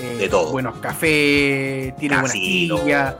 Eh, 0.00 0.16
de 0.18 0.28
todo. 0.28 0.50
Buenos 0.50 0.76
cafés, 0.78 1.94
tiene 1.96 2.16
buenas 2.16 2.32
sillas. 2.32 3.14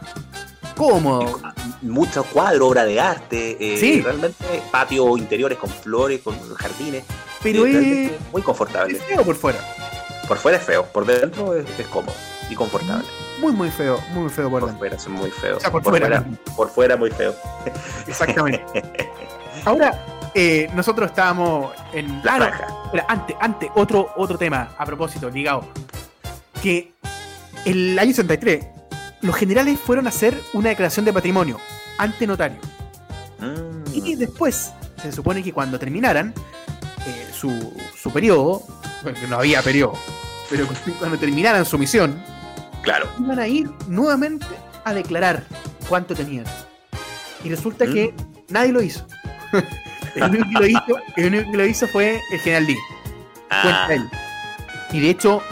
Cómodo. 0.76 1.40
muchos 1.82 2.24
cuadros, 2.26 2.68
obra 2.70 2.84
de 2.84 3.00
arte, 3.00 3.56
eh, 3.60 3.76
Sí. 3.78 4.00
realmente 4.00 4.62
patios 4.70 5.18
interiores 5.18 5.58
con 5.58 5.68
flores, 5.70 6.20
con 6.22 6.34
jardines, 6.54 7.04
Pero 7.42 7.66
eh, 7.66 8.06
es, 8.06 8.12
muy 8.32 8.42
confortable. 8.42 8.96
es 8.96 9.02
feo 9.04 9.22
por 9.22 9.36
fuera. 9.36 9.58
Por 10.26 10.38
fuera 10.38 10.56
es 10.58 10.64
feo, 10.64 10.84
por 10.86 11.04
dentro 11.04 11.54
es, 11.54 11.66
es 11.78 11.86
cómodo 11.88 12.14
y 12.48 12.54
confortable. 12.54 13.04
Muy, 13.40 13.52
muy 13.52 13.70
feo. 13.70 13.98
Muy 14.12 14.30
feo 14.30 14.48
por 14.50 14.60
Por 14.60 14.68
dentro. 14.70 14.78
fuera 14.78 14.96
es 14.96 15.08
muy 15.08 15.30
feo. 15.30 15.56
O 15.58 15.60
sea, 15.60 15.70
por 15.70 15.82
fuera. 15.82 16.24
por 16.56 16.70
fuera 16.70 16.96
muy 16.96 17.10
feo. 17.10 17.34
Exactamente. 18.06 18.64
Ahora, 19.64 20.02
eh, 20.34 20.68
nosotros 20.74 21.10
estábamos 21.10 21.72
en. 21.92 22.20
La 22.24 22.34
Ah, 22.36 22.38
no, 22.38 22.84
espera, 22.86 23.04
antes, 23.08 23.36
antes, 23.40 23.70
otro, 23.74 24.12
otro 24.16 24.38
tema 24.38 24.70
a 24.78 24.86
propósito, 24.86 25.28
ligado. 25.28 25.66
Que 26.62 26.92
el 27.66 27.98
año 27.98 28.10
63, 28.14 28.64
los 29.24 29.34
generales 29.36 29.78
fueron 29.80 30.06
a 30.06 30.10
hacer 30.10 30.40
una 30.52 30.68
declaración 30.68 31.04
de 31.04 31.12
patrimonio 31.12 31.58
ante 31.98 32.26
notario. 32.26 32.58
Mm, 33.40 33.92
Y 33.92 34.14
después, 34.16 34.72
se 35.02 35.12
supone 35.12 35.42
que 35.42 35.52
cuando 35.52 35.78
terminaran 35.78 36.32
eh, 37.06 37.28
su, 37.32 37.72
su 37.96 38.10
periodo, 38.12 38.62
porque 39.02 39.26
no 39.26 39.36
había 39.38 39.62
periodo, 39.62 39.94
pero 40.50 40.66
cuando 40.98 41.18
terminaran 41.18 41.64
su 41.64 41.78
misión, 41.78 42.22
claro. 42.82 43.08
iban 43.18 43.38
a 43.38 43.48
ir 43.48 43.70
nuevamente 43.88 44.46
a 44.84 44.92
declarar 44.94 45.44
cuánto 45.88 46.14
tenían. 46.14 46.44
Y 47.42 47.48
resulta 47.50 47.86
que 47.86 48.12
Mm. 48.12 48.52
nadie 48.52 48.72
lo 48.72 48.82
hizo. 48.82 49.06
el, 50.14 50.22
único 50.24 50.44
que 50.48 50.54
lo 50.60 50.66
hizo 50.66 50.96
el 51.16 51.26
único 51.26 51.50
que 51.50 51.56
lo 51.56 51.66
hizo 51.66 51.88
fue 51.88 52.20
el 52.32 52.40
general 52.40 52.66
Lee. 52.66 52.78
Ah, 53.50 53.88
él. 53.90 54.08
Y 54.92 55.00
de 55.00 55.10
hecho, 55.10 55.42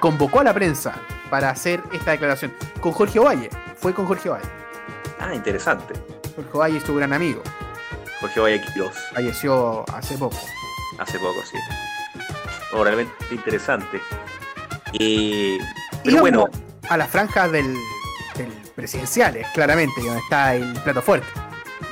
convocó 0.00 0.40
a 0.40 0.44
la 0.44 0.52
prensa 0.54 0.94
para 1.32 1.48
hacer 1.48 1.82
esta 1.94 2.10
declaración 2.10 2.52
con 2.82 2.92
Jorge 2.92 3.18
Ovalle. 3.18 3.48
Fue 3.76 3.94
con 3.94 4.04
Jorge 4.04 4.28
Ovalle. 4.28 4.44
ah, 5.18 5.34
interesante. 5.34 5.94
Jorge 6.36 6.50
Ovalle 6.52 6.76
es 6.76 6.84
su 6.84 6.94
gran 6.94 7.14
amigo. 7.14 7.42
Jorge 8.20 8.38
Guayaquilos, 8.38 8.94
Falleció 9.14 9.82
hace 9.94 10.18
poco. 10.18 10.36
hace 10.98 11.18
poco, 11.18 11.40
sí. 11.50 11.56
Realmente 12.70 13.14
interesante. 13.30 13.98
Eh, 14.92 15.56
pero 16.04 16.16
Íbamos 16.16 16.20
bueno, 16.20 16.48
a 16.90 16.98
las 16.98 17.08
franjas 17.08 17.50
del, 17.50 17.78
del 18.36 18.52
presidenciales, 18.74 19.46
claramente, 19.54 20.02
donde 20.02 20.20
está 20.20 20.54
el 20.54 20.74
plato 20.80 21.00
fuerte. 21.00 21.28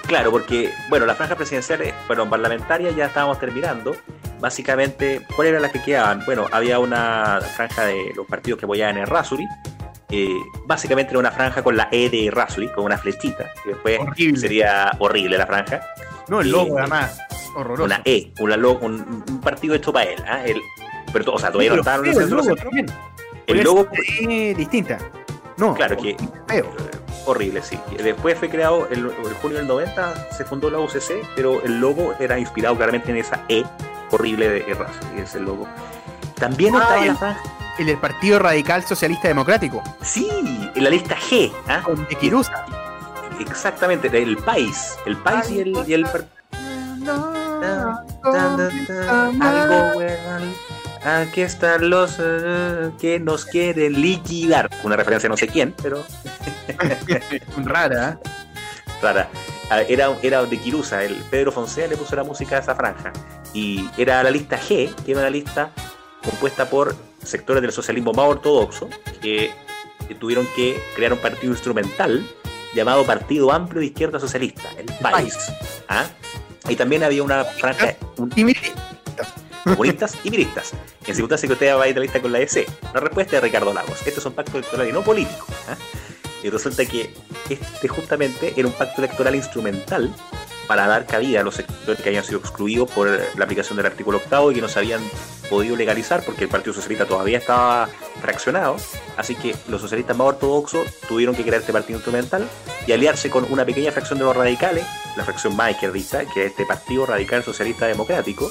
Claro, 0.06 0.30
porque, 0.32 0.70
bueno, 0.90 1.06
las 1.06 1.16
franjas 1.16 1.38
presidenciales, 1.38 1.94
bueno, 2.06 2.28
parlamentarias 2.28 2.94
ya 2.94 3.06
estábamos 3.06 3.38
terminando. 3.38 3.96
Básicamente, 4.40 5.20
¿cuáles 5.36 5.50
eran 5.52 5.62
las 5.62 5.72
que 5.72 5.82
quedaban? 5.82 6.22
Bueno, 6.24 6.46
había 6.50 6.78
una 6.78 7.40
franja 7.56 7.84
de 7.84 8.12
los 8.16 8.26
partidos 8.26 8.58
que 8.58 8.64
apoyaban 8.66 8.96
en 8.98 9.06
Rasuri. 9.06 9.46
eh, 10.12 10.34
básicamente 10.66 11.10
era 11.12 11.20
una 11.20 11.30
franja 11.30 11.62
con 11.62 11.76
la 11.76 11.88
E 11.92 12.10
de 12.10 12.30
Rasuri, 12.32 12.66
con 12.72 12.84
una 12.84 12.98
flechita. 12.98 13.48
Después 13.64 14.00
Horrible. 14.00 14.40
sería 14.40 14.90
horrible 14.98 15.38
la 15.38 15.46
franja. 15.46 15.80
No, 16.26 16.40
el 16.40 16.48
Y- 16.48 16.50
logo, 16.50 16.78
además, 16.80 17.16
horroroso. 17.54 17.84
Una 17.84 18.02
E, 18.04 18.32
una 18.40 18.56
lo- 18.56 18.78
un, 18.78 19.22
un 19.28 19.40
partido 19.40 19.72
hecho 19.76 19.92
para 19.92 20.10
él. 20.10 20.20
¿ah? 20.26 20.42
El- 20.44 20.60
pero, 21.12 21.34
o 21.34 21.38
sea, 21.38 21.50
todavía 21.52 21.70
no 21.74 21.78
estaban 21.80 22.04
en 22.06 22.12
feo 22.12 22.22
el 22.24 22.30
logo 22.30 22.56
también. 22.56 22.86
El 23.46 23.62
logo, 23.62 23.86
eh, 24.28 24.52
distinta. 24.56 24.98
No, 25.56 25.74
claro 25.74 25.96
que 25.96 26.16
feo. 26.48 26.64
Eh, 26.64 26.90
horrible, 27.26 27.62
sí. 27.62 27.78
Después 28.02 28.36
fue 28.36 28.48
creado, 28.48 28.88
el, 28.90 28.98
el 29.06 29.34
junio 29.40 29.58
del 29.58 29.68
90 29.68 30.30
se 30.32 30.44
fundó 30.44 30.70
la 30.70 30.78
UCC, 30.80 31.24
pero 31.36 31.62
el 31.62 31.78
logo 31.80 32.14
era 32.18 32.36
inspirado 32.36 32.74
claramente 32.76 33.10
en 33.12 33.18
esa 33.18 33.44
E 33.48 33.64
horrible 34.10 34.48
de 34.48 34.76
y 35.16 35.20
es 35.20 35.34
el 35.34 35.44
logo. 35.44 35.66
También 36.36 36.74
Ah, 36.76 36.80
estaba 36.82 37.04
el- 37.04 37.14
la 37.20 37.36
El 37.78 37.86
del 37.86 37.98
Partido 37.98 38.38
Radical 38.38 38.82
Socialista 38.84 39.28
Democrático, 39.28 39.82
sí, 40.02 40.28
en 40.74 40.84
la 40.84 40.90
lista 40.90 41.16
G, 41.16 41.50
¿ah? 41.68 41.80
con 41.82 42.06
de 42.06 42.14
Quirusa. 42.16 42.64
exactamente, 43.38 44.08
el 44.22 44.36
país, 44.36 44.96
el 45.06 45.16
país 45.16 45.50
y 45.50 45.60
el, 45.60 45.84
y 45.86 45.92
el 45.94 46.04
par- 46.04 46.26
Tan, 47.04 48.06
tan, 48.22 48.86
tan, 48.86 49.42
algo. 49.42 50.00
Aquí 51.02 51.40
están 51.40 51.88
los 51.88 52.16
eh, 52.20 52.90
que 53.00 53.18
nos 53.18 53.46
quieren 53.46 54.00
liquidar. 54.02 54.68
Una 54.84 54.96
referencia 54.96 55.26
a 55.28 55.30
no 55.30 55.36
sé 55.38 55.48
quién, 55.48 55.74
pero 55.82 56.04
Rara, 57.64 58.18
¿eh? 58.22 58.28
rara. 59.02 59.28
Ah, 59.70 59.80
Era, 59.82 60.10
era 60.22 60.44
de 60.44 60.58
Kirusa, 60.58 61.02
el 61.02 61.14
Pedro 61.30 61.52
Fonseca 61.52 61.88
le 61.88 61.96
puso 61.96 62.14
la 62.16 62.24
música 62.24 62.56
a 62.56 62.58
esa 62.58 62.74
franja. 62.74 63.12
Y 63.54 63.88
era 63.96 64.22
la 64.22 64.30
lista 64.30 64.58
G, 64.60 64.94
que 65.04 65.10
era 65.12 65.20
una 65.20 65.30
lista 65.30 65.72
compuesta 66.24 66.68
por 66.70 66.94
sectores 67.24 67.62
del 67.62 67.72
socialismo 67.72 68.12
más 68.12 68.26
ortodoxo, 68.28 68.88
que, 69.20 69.50
que 70.06 70.14
tuvieron 70.14 70.46
que 70.54 70.80
crear 70.94 71.12
un 71.12 71.18
partido 71.18 71.52
instrumental 71.52 72.26
llamado 72.74 73.04
Partido 73.04 73.50
Amplio 73.52 73.80
de 73.80 73.86
Izquierda 73.86 74.20
Socialista, 74.20 74.68
el 74.78 74.86
país. 75.00 75.36
¿Ah? 75.88 76.06
Y 76.68 76.76
también 76.76 77.02
había 77.02 77.22
una 77.22 77.44
franja, 77.44 77.96
un- 78.16 78.32
Y 78.36 78.44
mire, 78.44 78.60
comunistas 79.64 80.14
y 80.22 80.30
miristas. 80.30 80.72
En 81.06 81.14
circunstancia 81.14 81.48
que 81.48 81.52
usted 81.54 81.74
va 81.74 81.82
a 81.84 81.88
ir 81.88 81.94
a 81.96 81.98
la 81.98 82.02
lista 82.02 82.22
con 82.22 82.30
la 82.32 82.38
EC. 82.40 82.66
La 82.94 83.00
respuesta 83.00 83.36
es 83.36 83.42
Ricardo 83.42 83.72
Lagos. 83.74 84.06
Estos 84.06 84.22
son 84.22 84.32
pactos 84.34 84.54
electorales 84.56 84.94
no 84.94 85.02
políticos. 85.02 85.48
¿ah? 85.68 85.76
Y 86.42 86.48
resulta 86.50 86.84
que 86.86 87.12
este 87.48 87.88
justamente 87.88 88.54
era 88.56 88.66
un 88.68 88.72
pacto 88.74 89.02
electoral 89.02 89.34
instrumental 89.34 90.14
para 90.70 90.86
dar 90.86 91.04
cabida 91.04 91.40
a 91.40 91.42
los 91.42 91.56
sectores 91.56 92.00
que 92.00 92.10
habían 92.10 92.22
sido 92.22 92.38
excluidos 92.38 92.88
por 92.92 93.08
la 93.08 93.44
aplicación 93.44 93.76
del 93.76 93.86
artículo 93.86 94.18
octavo 94.18 94.52
y 94.52 94.54
que 94.54 94.60
no 94.60 94.68
se 94.68 94.78
habían 94.78 95.00
podido 95.48 95.74
legalizar 95.74 96.22
porque 96.24 96.44
el 96.44 96.48
Partido 96.48 96.74
Socialista 96.74 97.06
todavía 97.06 97.38
estaba 97.38 97.88
fraccionado. 98.20 98.76
Así 99.16 99.34
que 99.34 99.56
los 99.66 99.80
socialistas 99.80 100.16
más 100.16 100.28
ortodoxos 100.28 100.86
tuvieron 101.08 101.34
que 101.34 101.42
crear 101.42 101.60
este 101.60 101.72
partido 101.72 101.96
instrumental 101.96 102.48
y 102.86 102.92
aliarse 102.92 103.30
con 103.30 103.50
una 103.50 103.64
pequeña 103.64 103.90
fracción 103.90 104.20
de 104.20 104.24
los 104.26 104.36
radicales, 104.36 104.86
la 105.16 105.24
fracción 105.24 105.56
más 105.56 105.72
izquierdista, 105.72 106.24
que 106.26 106.44
es 106.44 106.52
este 106.52 106.64
Partido 106.66 107.04
Radical 107.04 107.42
Socialista 107.42 107.88
Democrático, 107.88 108.48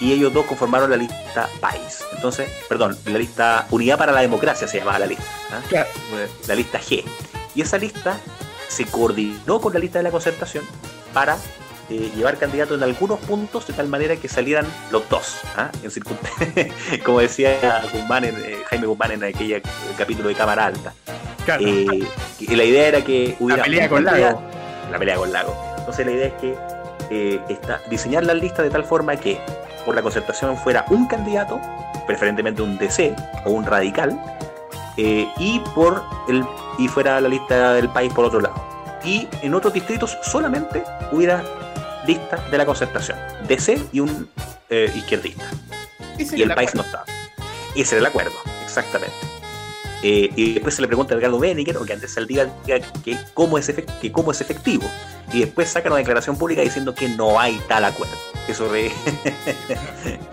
y 0.00 0.14
ellos 0.14 0.32
dos 0.32 0.46
conformaron 0.46 0.88
la 0.88 0.96
lista 0.96 1.50
PAIS. 1.60 2.06
Entonces, 2.14 2.48
perdón, 2.70 2.96
la 3.04 3.18
lista 3.18 3.66
Unidad 3.70 3.98
para 3.98 4.12
la 4.12 4.22
Democracia 4.22 4.66
se 4.66 4.78
llamaba 4.78 4.98
la 4.98 5.06
lista. 5.08 5.26
¿ah? 5.52 5.60
Claro. 5.68 5.90
La 6.48 6.54
lista 6.54 6.80
G. 6.80 7.04
Y 7.54 7.60
esa 7.60 7.76
lista 7.76 8.18
se 8.66 8.86
coordinó 8.86 9.60
con 9.60 9.74
la 9.74 9.78
lista 9.78 9.98
de 9.98 10.04
la 10.04 10.10
concertación 10.10 10.64
para 11.14 11.38
eh, 11.90 12.10
llevar 12.16 12.38
candidatos 12.38 12.78
en 12.78 12.82
algunos 12.82 13.20
puntos 13.20 13.66
de 13.66 13.74
tal 13.74 13.88
manera 13.88 14.16
que 14.16 14.26
salieran 14.28 14.66
los 14.90 15.06
dos. 15.08 15.36
¿ah? 15.56 15.70
En 15.82 16.98
Como 17.04 17.20
decía 17.20 17.82
Guzmán 17.92 18.24
en, 18.24 18.36
eh, 18.36 18.62
Jaime 18.68 18.86
Guzmán 18.86 19.12
en 19.12 19.24
aquel 19.24 19.62
capítulo 19.96 20.28
de 20.28 20.34
Cámara 20.34 20.66
Alta. 20.66 20.94
claro. 21.44 21.62
Eh, 21.66 22.08
la 22.48 22.64
idea 22.64 22.88
era 22.88 23.04
que 23.04 23.36
hubiera 23.38 23.62
pelea 23.62 23.84
un 23.84 23.88
con 23.90 24.04
Lago. 24.04 24.42
La 24.90 24.98
pelea 24.98 25.16
con 25.16 25.32
Lago. 25.32 25.54
Entonces 25.78 26.06
la 26.06 26.12
idea 26.12 26.26
es 26.26 26.34
que 26.34 27.44
está, 27.50 27.80
diseñar 27.90 28.24
la 28.24 28.34
lista 28.34 28.62
de 28.62 28.70
tal 28.70 28.84
forma 28.84 29.16
que 29.16 29.38
por 29.84 29.94
la 29.94 30.00
concertación 30.00 30.56
fuera 30.56 30.86
un 30.88 31.06
candidato, 31.06 31.60
preferentemente 32.06 32.62
un 32.62 32.78
DC 32.78 33.14
o 33.44 33.50
un 33.50 33.66
radical, 33.66 34.18
y 34.96 35.60
por 35.74 36.02
el 36.28 36.44
y 36.78 36.88
fuera 36.88 37.20
la 37.20 37.28
lista 37.28 37.74
del 37.74 37.90
país 37.90 38.12
por 38.12 38.24
otro 38.24 38.40
lado. 38.40 38.73
Y 39.04 39.28
en 39.42 39.54
otros 39.54 39.72
distritos 39.74 40.16
solamente 40.22 40.82
hubiera 41.12 41.44
lista 42.06 42.36
de 42.50 42.58
la 42.58 42.66
concertación, 42.66 43.18
DC 43.46 43.80
y 43.92 44.00
un 44.00 44.28
eh, 44.70 44.90
izquierdista. 44.94 45.44
Y 46.18 46.42
el 46.42 46.54
país 46.54 46.74
no 46.74 46.82
estaba. 46.82 47.04
Ese 47.74 47.96
era 47.96 48.00
el 48.00 48.06
acuerdo, 48.06 48.32
exactamente. 48.64 49.14
Eh, 50.02 50.30
y 50.36 50.52
después 50.54 50.74
se 50.74 50.82
le 50.82 50.86
pregunta 50.86 51.14
a 51.14 51.18
Edgardo 51.18 51.38
Beniger, 51.38 51.76
o 51.78 51.84
que 51.84 51.94
antes 51.94 52.14
el 52.18 52.26
día 52.26 52.50
diga 52.66 52.80
que 53.02 53.18
cómo, 53.32 53.56
es 53.58 53.72
que 54.00 54.12
cómo 54.12 54.32
es 54.32 54.40
efectivo. 54.40 54.88
Y 55.32 55.40
después 55.40 55.68
saca 55.70 55.88
una 55.88 55.96
declaración 55.98 56.36
pública 56.36 56.60
diciendo 56.62 56.94
que 56.94 57.08
no 57.08 57.40
hay 57.40 57.58
tal 57.68 57.84
acuerdo. 57.84 58.14
Eso 58.46 58.68
re- 58.68 58.92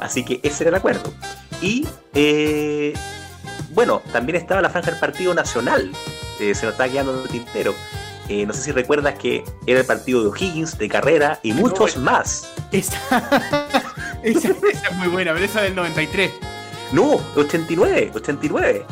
Así 0.00 0.24
que 0.24 0.40
ese 0.42 0.64
era 0.64 0.68
el 0.70 0.74
acuerdo. 0.76 1.12
Y 1.60 1.86
eh, 2.14 2.94
bueno, 3.70 4.02
también 4.12 4.36
estaba 4.36 4.60
la 4.60 4.70
franja 4.70 4.90
del 4.90 5.00
Partido 5.00 5.34
Nacional. 5.34 5.90
Eh, 6.40 6.54
se 6.54 6.66
nos 6.66 6.72
está 6.74 6.88
quedando 6.88 7.14
en 7.16 7.22
el 7.22 7.28
tintero. 7.28 7.74
Eh, 8.28 8.44
no 8.44 8.52
sé 8.52 8.62
si 8.62 8.72
recuerdas 8.72 9.18
que 9.18 9.42
era 9.66 9.80
el 9.80 9.86
partido 9.86 10.22
de 10.22 10.28
O'Higgins, 10.28 10.76
de 10.76 10.88
Carrera 10.88 11.40
y 11.42 11.52
muchos 11.52 11.96
más. 11.96 12.48
Esa, 12.72 12.96
esa, 14.22 14.48
esa 14.48 14.88
es 14.90 14.96
muy 14.96 15.08
buena, 15.08 15.32
pero 15.32 15.44
esa 15.44 15.62
del 15.62 15.74
93. 15.74 16.30
No, 16.92 17.20
89, 17.36 18.10
89. 18.14 18.84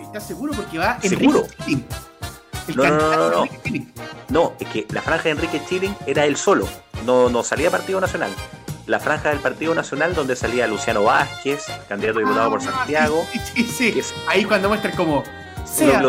¿Estás 0.00 0.26
seguro? 0.26 0.52
Porque 0.54 0.78
va 0.78 1.00
¿Seguro? 1.00 1.40
Enrique 1.44 1.56
Chilling. 1.64 1.84
El 2.68 2.76
No, 2.76 2.84
no, 2.84 2.96
no, 2.96 3.16
no, 3.16 3.30
no. 3.30 3.36
Enrique 3.44 3.60
Chilling. 3.64 3.92
No, 4.28 4.52
es 4.58 4.68
que 4.68 4.86
la 4.90 5.02
franja 5.02 5.24
de 5.24 5.30
Enrique 5.30 5.60
Chilling 5.68 5.94
era 6.06 6.24
él 6.26 6.36
solo, 6.36 6.68
no, 7.06 7.28
no 7.30 7.42
salía 7.44 7.70
Partido 7.70 8.00
Nacional. 8.00 8.30
La 8.86 8.98
franja 8.98 9.28
del 9.28 9.38
Partido 9.38 9.74
Nacional 9.74 10.14
donde 10.14 10.34
salía 10.34 10.66
Luciano 10.66 11.04
Vázquez, 11.04 11.66
candidato 11.88 12.18
a 12.18 12.22
diputado 12.22 12.50
por 12.50 12.60
Ah, 12.60 12.64
Santiago, 12.64 13.24
Sí, 13.32 13.38
sí, 13.54 13.92
sí. 13.92 13.98
es 14.00 14.12
Ahí 14.26 14.44
cuando 14.44 14.68
muestran 14.68 14.96
como. 14.96 15.22
Sea, 15.70 16.02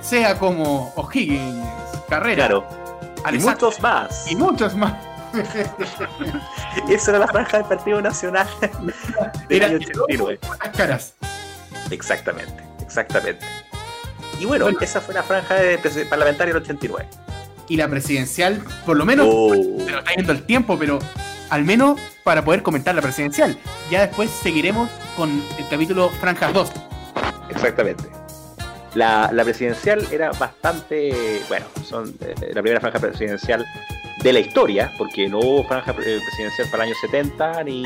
sea 0.00 0.38
como 0.38 0.92
O'Higgins, 0.96 1.66
Carrera, 2.08 2.46
claro. 2.48 2.66
Y 3.32 3.38
muchos 3.38 3.80
más. 3.80 4.30
y 4.30 4.36
muchos 4.36 4.74
más. 4.74 4.92
Esa 6.90 7.10
era 7.12 7.20
la 7.20 7.28
franja 7.28 7.58
del 7.58 7.66
Partido 7.66 8.02
Nacional 8.02 8.46
del 9.48 9.56
Era 9.56 9.66
año 9.66 9.76
89. 9.76 10.38
con 10.46 10.58
las 10.58 10.76
caras. 10.76 11.14
Exactamente, 11.90 12.62
exactamente. 12.82 13.44
Y 14.40 14.44
bueno, 14.44 14.64
Bueno. 14.66 14.78
esa 14.80 15.00
fue 15.00 15.14
la 15.14 15.22
franja 15.22 15.54
de 15.54 15.78
parlamentaria 16.10 16.52
del 16.52 16.62
89. 16.62 17.08
Y 17.68 17.76
la 17.76 17.88
presidencial, 17.88 18.62
por 18.84 18.96
lo 18.96 19.04
menos, 19.06 19.26
Oh, 19.30 19.54
nos 19.54 19.88
está 19.88 20.14
yendo 20.16 20.32
el 20.32 20.42
tiempo, 20.44 20.78
pero 20.78 20.98
al 21.48 21.64
menos 21.64 21.98
para 22.24 22.44
poder 22.44 22.62
comentar 22.62 22.94
la 22.94 23.02
presidencial. 23.02 23.56
Ya 23.90 24.06
después 24.06 24.30
seguiremos 24.30 24.90
con 25.16 25.30
el 25.58 25.68
capítulo 25.70 26.10
Franjas 26.20 26.52
2. 26.52 26.72
Exactamente. 27.50 28.04
La, 28.94 29.30
la 29.32 29.42
presidencial 29.44 30.06
era 30.12 30.32
bastante, 30.32 31.40
bueno, 31.48 31.64
son 31.84 32.14
eh, 32.20 32.34
la 32.54 32.60
primera 32.60 32.80
franja 32.80 32.98
presidencial 32.98 33.64
de 34.22 34.32
la 34.32 34.40
historia, 34.40 34.92
porque 34.98 35.28
no 35.28 35.38
hubo 35.38 35.64
franja 35.66 35.92
eh, 35.92 36.18
presidencial 36.26 36.68
para 36.70 36.84
el 36.84 36.90
año 36.90 36.98
70 37.00 37.64
ni, 37.64 37.82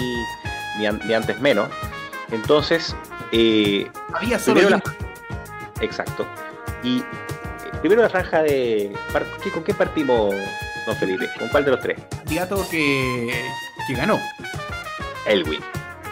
ni, 0.79 0.87
an- 0.87 1.01
ni 1.07 1.15
antes 1.15 1.39
menos. 1.41 1.69
Entonces, 2.33 2.97
eh, 3.31 3.89
Había 4.13 4.39
solo 4.41 4.69
la, 4.69 4.83
exacto. 5.81 6.27
Y 6.83 6.99
eh, 6.99 7.05
primero 7.81 8.03
la 8.03 8.09
franja 8.11 8.43
de... 8.43 8.93
par- 9.13 9.27
¿qué- 9.45 9.51
¿Con 9.53 9.63
qué 9.63 9.75
partimos, 9.75 10.35
don 10.87 10.97
Felipe? 10.97 11.29
¿Con 11.39 11.49
cuál 11.51 11.65
de 11.65 11.71
los 11.71 11.81
tres? 11.81 11.99
candidato 12.11 12.67
que, 12.69 13.45
que 13.87 13.95
ganó. 13.95 14.19
Elwin, 15.27 15.61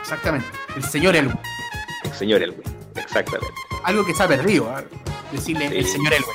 Exactamente. 0.01 0.47
El 0.77 0.85
señor 0.85 1.17
Elwin. 1.17 1.39
el 2.05 2.13
señor 2.13 2.43
Elwin, 2.43 2.63
exactamente. 2.97 3.55
Algo 3.85 4.05
que 4.05 4.15
se 4.15 4.23
ha 4.23 4.29
perdido, 4.29 4.75
decirle 5.33 5.69
Sí. 5.69 5.77
el 5.79 5.87
señor 5.87 6.13
Elwin. 6.15 6.31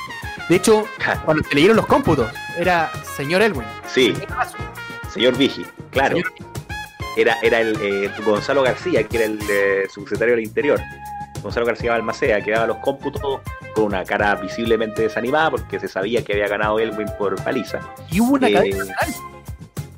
De 0.48 0.56
hecho, 0.56 0.84
cuando 1.24 1.44
se 1.48 1.54
leyeron 1.54 1.76
los 1.76 1.86
cómputos, 1.86 2.30
era 2.58 2.90
señor 3.16 3.42
Elwin. 3.42 3.66
Sí, 3.86 4.14
señor 5.12 5.36
Vigi, 5.36 5.64
claro. 5.90 6.16
Señor- 6.16 6.32
era, 7.16 7.36
era 7.42 7.60
el 7.60 7.76
eh, 7.82 8.10
Gonzalo 8.24 8.62
García, 8.62 9.02
que 9.04 9.16
era 9.16 9.26
el 9.26 9.38
eh, 9.50 9.86
subsecretario 9.92 10.36
del 10.36 10.44
Interior. 10.44 10.80
Gonzalo 11.42 11.66
García 11.66 11.92
Balmaceda, 11.92 12.40
que 12.40 12.52
daba 12.52 12.66
los 12.68 12.76
cómputos 12.78 13.40
con 13.74 13.84
una 13.84 14.04
cara 14.04 14.34
visiblemente 14.36 15.02
desanimada 15.02 15.50
porque 15.50 15.80
se 15.80 15.88
sabía 15.88 16.22
que 16.24 16.34
había 16.34 16.46
ganado 16.48 16.78
Elwin 16.78 17.08
por 17.18 17.34
paliza. 17.42 17.80
Y 18.10 18.20
hubo 18.20 18.34
una 18.34 18.48
Eh, 18.48 18.52
cadena 18.52 18.76
nacional. 18.84 19.14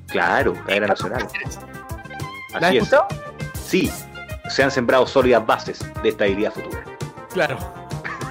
Claro, 0.08 0.54
cadena 0.66 0.86
nacional. 0.88 1.26
¿La 2.52 2.58
has 2.58 2.64
Así 2.64 2.76
es. 2.76 2.82
escuchado? 2.84 3.08
Sí, 3.66 3.90
se 4.48 4.62
han 4.62 4.70
sembrado 4.70 5.06
sólidas 5.06 5.44
bases 5.46 5.84
de 6.02 6.08
estabilidad 6.10 6.52
futura. 6.52 6.84
Claro. 7.32 7.56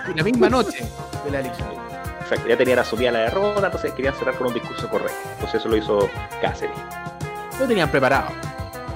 Y 0.09 0.17
la 0.17 0.23
misma 0.23 0.49
noche 0.49 0.85
de 1.25 1.31
la 1.31 1.39
elección. 1.39 1.69
O 1.69 2.27
sea, 2.27 2.37
que 2.41 2.49
ya 2.49 2.57
tenían 2.57 2.79
asumida 2.79 3.11
la 3.11 3.19
derrota, 3.19 3.65
entonces 3.65 3.93
querían 3.93 4.13
cerrar 4.15 4.35
con 4.35 4.47
un 4.47 4.53
discurso 4.53 4.89
correcto. 4.89 5.17
Entonces 5.33 5.59
eso 5.59 5.69
lo 5.69 5.77
hizo 5.77 6.09
Cáceres. 6.41 6.75
Lo 7.59 7.67
tenían 7.67 7.89
preparado. 7.89 8.29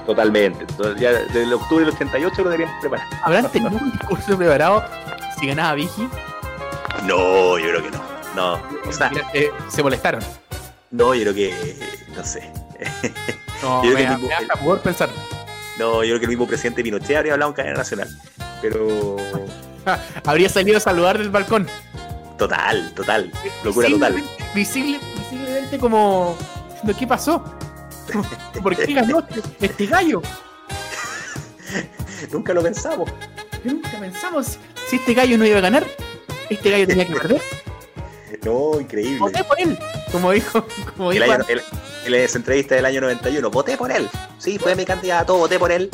Totalmente. 0.06 0.64
Entonces, 0.68 1.00
ya 1.00 1.12
desde 1.12 1.42
el 1.42 1.52
octubre 1.52 1.84
del 1.84 1.94
88 1.94 2.44
lo 2.44 2.50
tenían 2.50 2.70
preparado. 2.80 3.08
¿Habrán 3.22 3.50
tenido 3.50 3.72
un 3.76 3.90
discurso 3.92 4.36
preparado 4.38 4.84
si 5.38 5.46
ganaba 5.48 5.74
Vigi? 5.74 6.08
No, 7.04 7.58
yo 7.58 7.68
creo 7.70 7.82
que 7.82 7.90
no. 7.90 8.00
No, 8.34 8.54
o 8.88 8.92
sea, 8.92 9.08
Mira, 9.10 9.28
eh, 9.34 9.50
se 9.68 9.82
molestaron. 9.82 10.22
no, 10.90 11.14
yo 11.14 11.22
creo 11.22 11.34
que. 11.34 11.76
No 12.16 12.24
sé. 12.24 12.50
No, 13.62 13.82
Yo 13.82 13.94
creo 13.94 13.94
me, 13.94 14.20
que 14.20 14.28
da- 14.28 14.38
tipo- 14.40 14.54
me 14.58 14.64
poder 14.66 14.82
pensar. 14.82 15.08
No, 15.78 16.04
yo 16.04 16.10
creo 16.10 16.18
que 16.18 16.24
el 16.26 16.28
mismo 16.30 16.46
presidente 16.46 16.82
Pinochet 16.82 17.16
habría 17.16 17.32
hablado 17.32 17.52
en 17.52 17.56
cadena 17.56 17.78
nacional. 17.78 18.08
Pero. 18.60 19.16
Habría 20.24 20.48
salido 20.48 20.78
a 20.78 20.80
saludar 20.80 21.18
del 21.18 21.30
balcón. 21.30 21.66
Total, 22.38 22.92
total. 22.94 23.30
Locura 23.64 23.88
total. 23.88 24.14
Visiblemente- 24.14 24.54
Visible, 24.54 25.00
visiblemente 25.18 25.78
como 25.78 26.36
diciendo, 26.70 26.96
¿qué 26.98 27.06
pasó? 27.06 27.44
¿Por 28.62 28.76
qué 28.76 28.92
ganó 28.94 29.20
este, 29.20 29.42
este 29.66 29.86
gallo? 29.86 30.22
Nunca 32.32 32.54
lo 32.54 32.62
pensamos. 32.62 33.10
Nunca 33.64 33.90
pensamos 33.98 34.58
si 34.88 34.96
este 34.96 35.14
gallo 35.14 35.36
no 35.38 35.44
iba 35.46 35.58
a 35.58 35.62
ganar. 35.62 35.86
Este 36.48 36.70
gallo 36.70 36.86
tenía 36.86 37.06
que 37.06 37.14
perder. 37.14 37.42
No, 38.44 38.80
increíble. 38.80 39.18
Voté 39.18 39.42
por 39.44 39.60
él. 39.60 39.78
Como 40.12 40.30
dijo, 40.30 40.64
como 40.96 41.10
El 41.12 41.18
dijo 41.20 41.32
año, 41.32 41.44
el- 41.48 42.14
entrevista 42.14 42.76
del 42.76 42.84
año 42.84 43.00
91, 43.00 43.50
voté 43.50 43.76
por 43.76 43.90
él. 43.90 44.08
Sí, 44.38 44.58
fue 44.58 44.76
mi 44.76 44.84
candidato, 44.84 45.36
voté 45.36 45.58
por 45.58 45.72
él. 45.72 45.90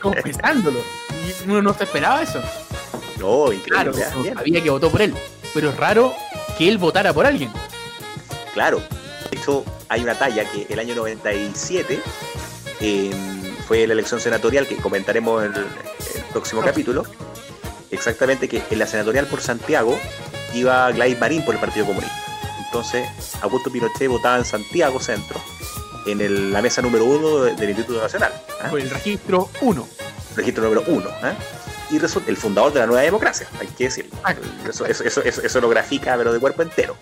confesándolo. 0.00 0.80
Uno 1.46 1.62
no 1.62 1.74
se 1.74 1.84
esperaba 1.84 2.22
eso. 2.22 2.40
No, 3.18 3.52
increíble. 3.52 3.92
Claro, 3.92 3.92
bien. 4.22 4.34
sabía 4.34 4.62
que 4.62 4.70
votó 4.70 4.90
por 4.90 5.02
él. 5.02 5.14
Pero 5.54 5.70
es 5.70 5.76
raro 5.76 6.14
que 6.58 6.68
él 6.68 6.78
votara 6.78 7.12
por 7.12 7.26
alguien. 7.26 7.50
Claro. 8.54 8.82
De 9.30 9.38
hecho, 9.38 9.64
hay 9.88 10.02
una 10.02 10.14
talla 10.18 10.44
que 10.50 10.66
el 10.72 10.78
año 10.78 10.94
97 10.94 12.00
eh, 12.80 13.10
fue 13.66 13.86
la 13.86 13.92
elección 13.94 14.20
senatorial 14.20 14.66
que 14.66 14.76
comentaremos 14.76 15.44
en 15.44 15.54
el, 15.54 15.60
el 15.62 16.22
próximo 16.32 16.60
Ah. 16.62 16.66
capítulo. 16.66 17.04
Exactamente 17.90 18.48
que 18.48 18.62
en 18.70 18.78
la 18.78 18.86
senatorial 18.86 19.26
por 19.26 19.40
Santiago 19.40 19.98
iba 20.54 20.90
Gladys 20.92 21.18
Marín 21.18 21.44
por 21.44 21.54
el 21.54 21.60
Partido 21.60 21.86
Comunista. 21.86 22.16
Entonces, 22.66 23.06
Augusto 23.42 23.70
Pinochet 23.70 24.08
votaba 24.08 24.38
en 24.38 24.44
Santiago 24.46 24.98
Centro, 24.98 25.38
en 26.06 26.20
el- 26.22 26.52
la 26.52 26.62
mesa 26.62 26.80
número 26.80 27.04
uno 27.04 27.44
de- 27.44 27.54
del 27.54 27.68
Instituto 27.70 28.00
Nacional, 28.02 28.32
¿ah? 28.62 28.68
Por 28.70 28.80
el 28.80 28.88
registro 28.88 29.50
1. 29.60 29.86
Registro 30.36 30.64
número 30.64 30.82
uno. 30.86 31.08
¿ah? 31.22 31.32
Y 31.90 31.98
resulta 31.98 32.30
el 32.30 32.36
fundador 32.36 32.72
de 32.72 32.80
la 32.80 32.86
nueva 32.86 33.02
democracia, 33.02 33.46
hay 33.60 33.66
que 33.68 33.84
decirlo. 33.84 34.16
Ah. 34.24 34.34
Eso, 34.68 34.86
eso, 34.86 35.22
eso, 35.22 35.60
lo 35.60 35.68
grafica, 35.68 36.14
pero 36.16 36.32
de 36.32 36.40
cuerpo 36.40 36.62
entero. 36.62 36.96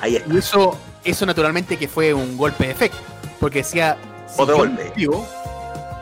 Ahí 0.00 0.16
está. 0.16 0.32
Y 0.32 0.38
eso, 0.38 0.76
eso 1.04 1.26
naturalmente 1.26 1.76
que 1.76 1.88
fue 1.88 2.12
un 2.14 2.36
golpe 2.36 2.64
de 2.66 2.70
efecto. 2.72 2.98
Porque 3.40 3.58
decía. 3.58 3.96
si 4.34 4.40
Otro 4.40 4.56
golpe. 4.56 4.82
inscribo, 4.84 5.26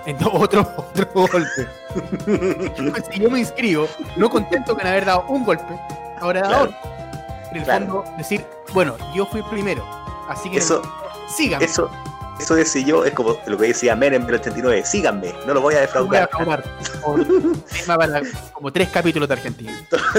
entonces 0.06 0.34
otro, 0.42 0.60
otro 0.76 1.09
golpe. 1.14 1.68
si 3.12 3.20
yo 3.20 3.30
me 3.30 3.38
inscribo, 3.40 3.88
no 4.16 4.28
contento 4.30 4.74
con 4.76 4.86
haber 4.86 5.05
dado 5.05 5.24
un 5.28 5.44
golpe, 5.44 5.78
ahora 6.20 6.40
he 6.40 6.42
dado 6.42 6.68
Claro. 6.68 6.76
otro. 6.78 6.90
En 7.51 7.56
el 7.56 7.64
Claro. 7.64 7.86
fondo, 7.86 8.05
decir, 8.18 8.47
bueno, 8.72 8.97
yo 9.14 9.26
fui 9.26 9.42
primero. 9.44 9.84
Así 10.28 10.48
que 10.51 10.59
Eso, 10.59 10.82
síganme. 11.34 11.64
eso, 11.64 11.90
eso 12.40 12.54
decía 12.54 12.84
yo, 12.84 13.04
es 13.04 13.12
como 13.12 13.38
lo 13.46 13.58
que 13.58 13.68
decía 13.68 13.94
Menem 13.94 14.22
en 14.22 14.28
el 14.28 14.34
89, 14.36 14.82
síganme, 14.84 15.32
no 15.46 15.54
lo 15.54 15.60
voy 15.60 15.74
a 15.74 15.86
no 15.94 16.06
voy 16.06 16.16
a 16.16 16.20
defraudar. 16.22 16.64
para 17.86 18.22
como 18.52 18.72
tres 18.72 18.88
capítulos 18.88 19.28
de 19.28 19.34
Argentina. 19.34 19.72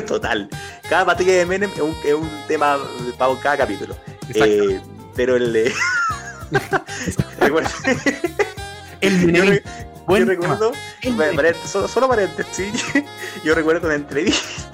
Total. 0.08 0.48
Cada 0.90 1.04
batalla 1.04 1.34
de 1.34 1.46
Menem 1.46 1.72
es 1.74 1.82
un, 1.82 1.96
es 2.04 2.14
un 2.14 2.30
tema 2.48 2.78
para 3.18 3.36
cada 3.42 3.58
capítulo. 3.58 3.96
Eh, 4.34 4.80
pero 5.16 5.36
el 5.36 5.54
recuerdo, 7.40 7.70
el 9.02 9.34
yo, 9.34 9.44
buen 10.06 10.28
recuerdo 10.28 10.74
solo, 11.66 11.88
solo 11.88 12.08
paréntesis, 12.08 12.86
yo 13.44 13.56
recuerdo 13.56 13.88
una 13.88 13.96
entrevista 13.96 14.72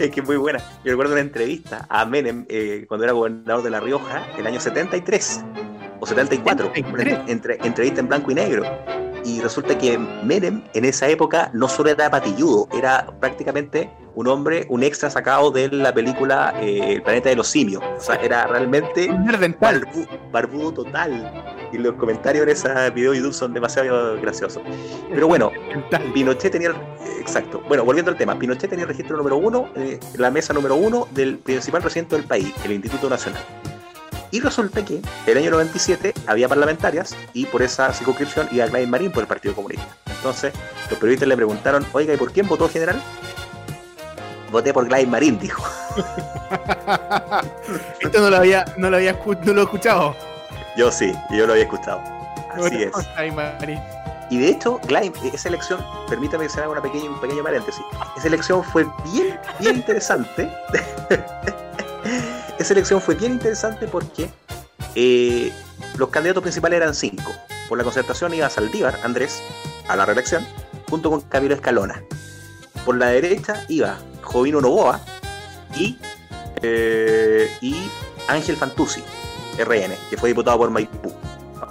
es 0.00 0.10
que 0.10 0.20
es 0.20 0.26
muy 0.26 0.36
buena. 0.36 0.58
Yo 0.84 0.92
recuerdo 0.92 1.12
una 1.12 1.20
entrevista 1.20 1.86
a 1.88 2.04
Menem 2.04 2.44
eh, 2.48 2.84
cuando 2.88 3.04
era 3.04 3.12
gobernador 3.12 3.62
de 3.62 3.70
La 3.70 3.80
Rioja, 3.80 4.26
el 4.38 4.46
año 4.46 4.60
73 4.60 5.44
o 6.02 6.06
74, 6.06 6.66
una 6.66 6.74
73. 6.74 7.18
entre- 7.28 7.58
entrevista 7.64 8.00
en 8.00 8.08
blanco 8.08 8.30
y 8.32 8.34
negro. 8.34 8.64
Y 9.24 9.40
resulta 9.40 9.78
que 9.78 9.96
Menem 9.98 10.62
en 10.74 10.84
esa 10.84 11.06
época 11.08 11.48
no 11.54 11.68
solo 11.68 11.90
era 11.90 12.10
patilludo, 12.10 12.66
era 12.76 13.06
prácticamente 13.20 13.88
un 14.16 14.26
hombre, 14.26 14.66
un 14.68 14.82
extra 14.82 15.10
sacado 15.10 15.52
de 15.52 15.68
la 15.68 15.94
película 15.94 16.52
eh, 16.60 16.94
El 16.94 17.02
planeta 17.02 17.28
de 17.28 17.36
los 17.36 17.46
simios. 17.46 17.82
O 17.96 18.00
sea, 18.00 18.16
era 18.16 18.48
realmente 18.48 19.08
barbu- 19.08 20.08
barbudo 20.32 20.72
total. 20.72 21.32
Y 21.72 21.78
los 21.78 21.94
comentarios 21.94 22.42
en 22.42 22.48
ese 22.50 22.90
video 22.90 23.12
de 23.12 23.18
YouTube 23.18 23.32
son 23.32 23.54
demasiado 23.54 24.20
graciosos. 24.20 24.60
Pero 25.08 25.28
bueno. 25.28 25.52
Pinochet 26.14 26.50
tenía. 26.50 26.72
Exacto. 27.20 27.62
Bueno, 27.68 27.84
volviendo 27.84 28.10
al 28.10 28.16
tema, 28.16 28.36
Pinochet 28.36 28.68
tenía 28.70 28.82
el 28.82 28.88
registro 28.88 29.16
número 29.16 29.36
uno, 29.36 29.68
eh, 29.76 30.00
la 30.18 30.32
mesa 30.32 30.52
número 30.52 30.74
uno 30.74 31.06
del 31.12 31.38
principal 31.38 31.80
recinto 31.84 32.16
del 32.16 32.24
país, 32.24 32.52
el 32.64 32.72
Instituto 32.72 33.08
Nacional. 33.08 33.42
Y 34.32 34.40
resulta 34.40 34.82
que 34.82 35.00
el 35.26 35.38
año 35.38 35.50
97 35.50 36.14
había 36.26 36.48
parlamentarias 36.48 37.14
y 37.34 37.44
por 37.44 37.62
esa 37.62 37.92
circunscripción 37.92 38.48
iba 38.50 38.64
Gladys 38.66 38.88
Marín 38.88 39.12
por 39.12 39.20
el 39.20 39.26
Partido 39.26 39.54
Comunista. 39.54 39.86
Entonces, 40.06 40.54
los 40.88 40.98
periodistas 40.98 41.28
le 41.28 41.36
preguntaron, 41.36 41.86
oiga, 41.92 42.14
¿y 42.14 42.16
por 42.16 42.32
quién 42.32 42.48
votó 42.48 42.66
general? 42.66 43.00
Voté 44.50 44.72
por 44.72 44.88
Gladys 44.88 45.06
Marín, 45.06 45.38
dijo. 45.38 45.62
Esto 48.00 48.20
no 48.22 48.30
lo 48.30 48.36
había, 48.38 48.64
no 48.78 48.88
lo 48.88 48.96
había 48.96 49.18
no 49.44 49.52
lo 49.52 49.60
he 49.60 49.64
escuchado. 49.64 50.16
Yo 50.78 50.90
sí, 50.90 51.12
yo 51.30 51.46
lo 51.46 51.52
había 51.52 51.64
escuchado. 51.64 52.02
Así 52.54 52.84
es. 52.84 52.92
Y 54.30 54.38
de 54.38 54.48
hecho, 54.48 54.80
Gladys, 54.88 55.12
esa 55.34 55.50
elección, 55.50 55.84
permítame 56.08 56.46
hacer 56.46 56.66
una 56.66 56.80
pequeña, 56.80 57.10
un 57.10 57.20
pequeño 57.20 57.42
paréntesis. 57.42 57.84
Esa 58.16 58.28
elección 58.28 58.64
fue 58.64 58.86
bien, 59.12 59.38
bien 59.60 59.76
interesante. 59.76 60.50
esa 62.62 62.72
elección 62.74 63.00
fue 63.00 63.14
bien 63.14 63.32
interesante 63.32 63.86
porque 63.86 64.30
eh, 64.94 65.52
los 65.96 66.08
candidatos 66.08 66.42
principales 66.42 66.78
eran 66.78 66.94
cinco. 66.94 67.32
Por 67.68 67.78
la 67.78 67.84
concertación 67.84 68.34
iba 68.34 68.48
Saldívar, 68.50 68.98
Andrés, 69.04 69.40
a 69.88 69.96
la 69.96 70.04
reelección, 70.06 70.46
junto 70.90 71.10
con 71.10 71.20
Camilo 71.22 71.54
Escalona. 71.54 72.02
Por 72.84 72.96
la 72.96 73.06
derecha 73.08 73.64
iba 73.68 73.96
Jovino 74.22 74.60
Novoa 74.60 75.00
y, 75.76 75.98
eh, 76.62 77.50
y 77.60 77.90
Ángel 78.28 78.56
Fantuzzi, 78.56 79.02
RN, 79.58 79.94
que 80.10 80.16
fue 80.16 80.28
diputado 80.30 80.58
por 80.58 80.70
Maipú, 80.70 81.12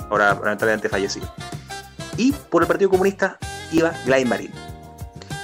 ahora 0.09 0.33
lamentablemente 0.33 0.89
fallecido. 0.89 1.31
Y 2.17 2.31
por 2.31 2.63
el 2.63 2.67
Partido 2.67 2.89
Comunista 2.89 3.37
iba 3.71 3.93
Gladys 4.05 4.27
Marín. 4.27 4.51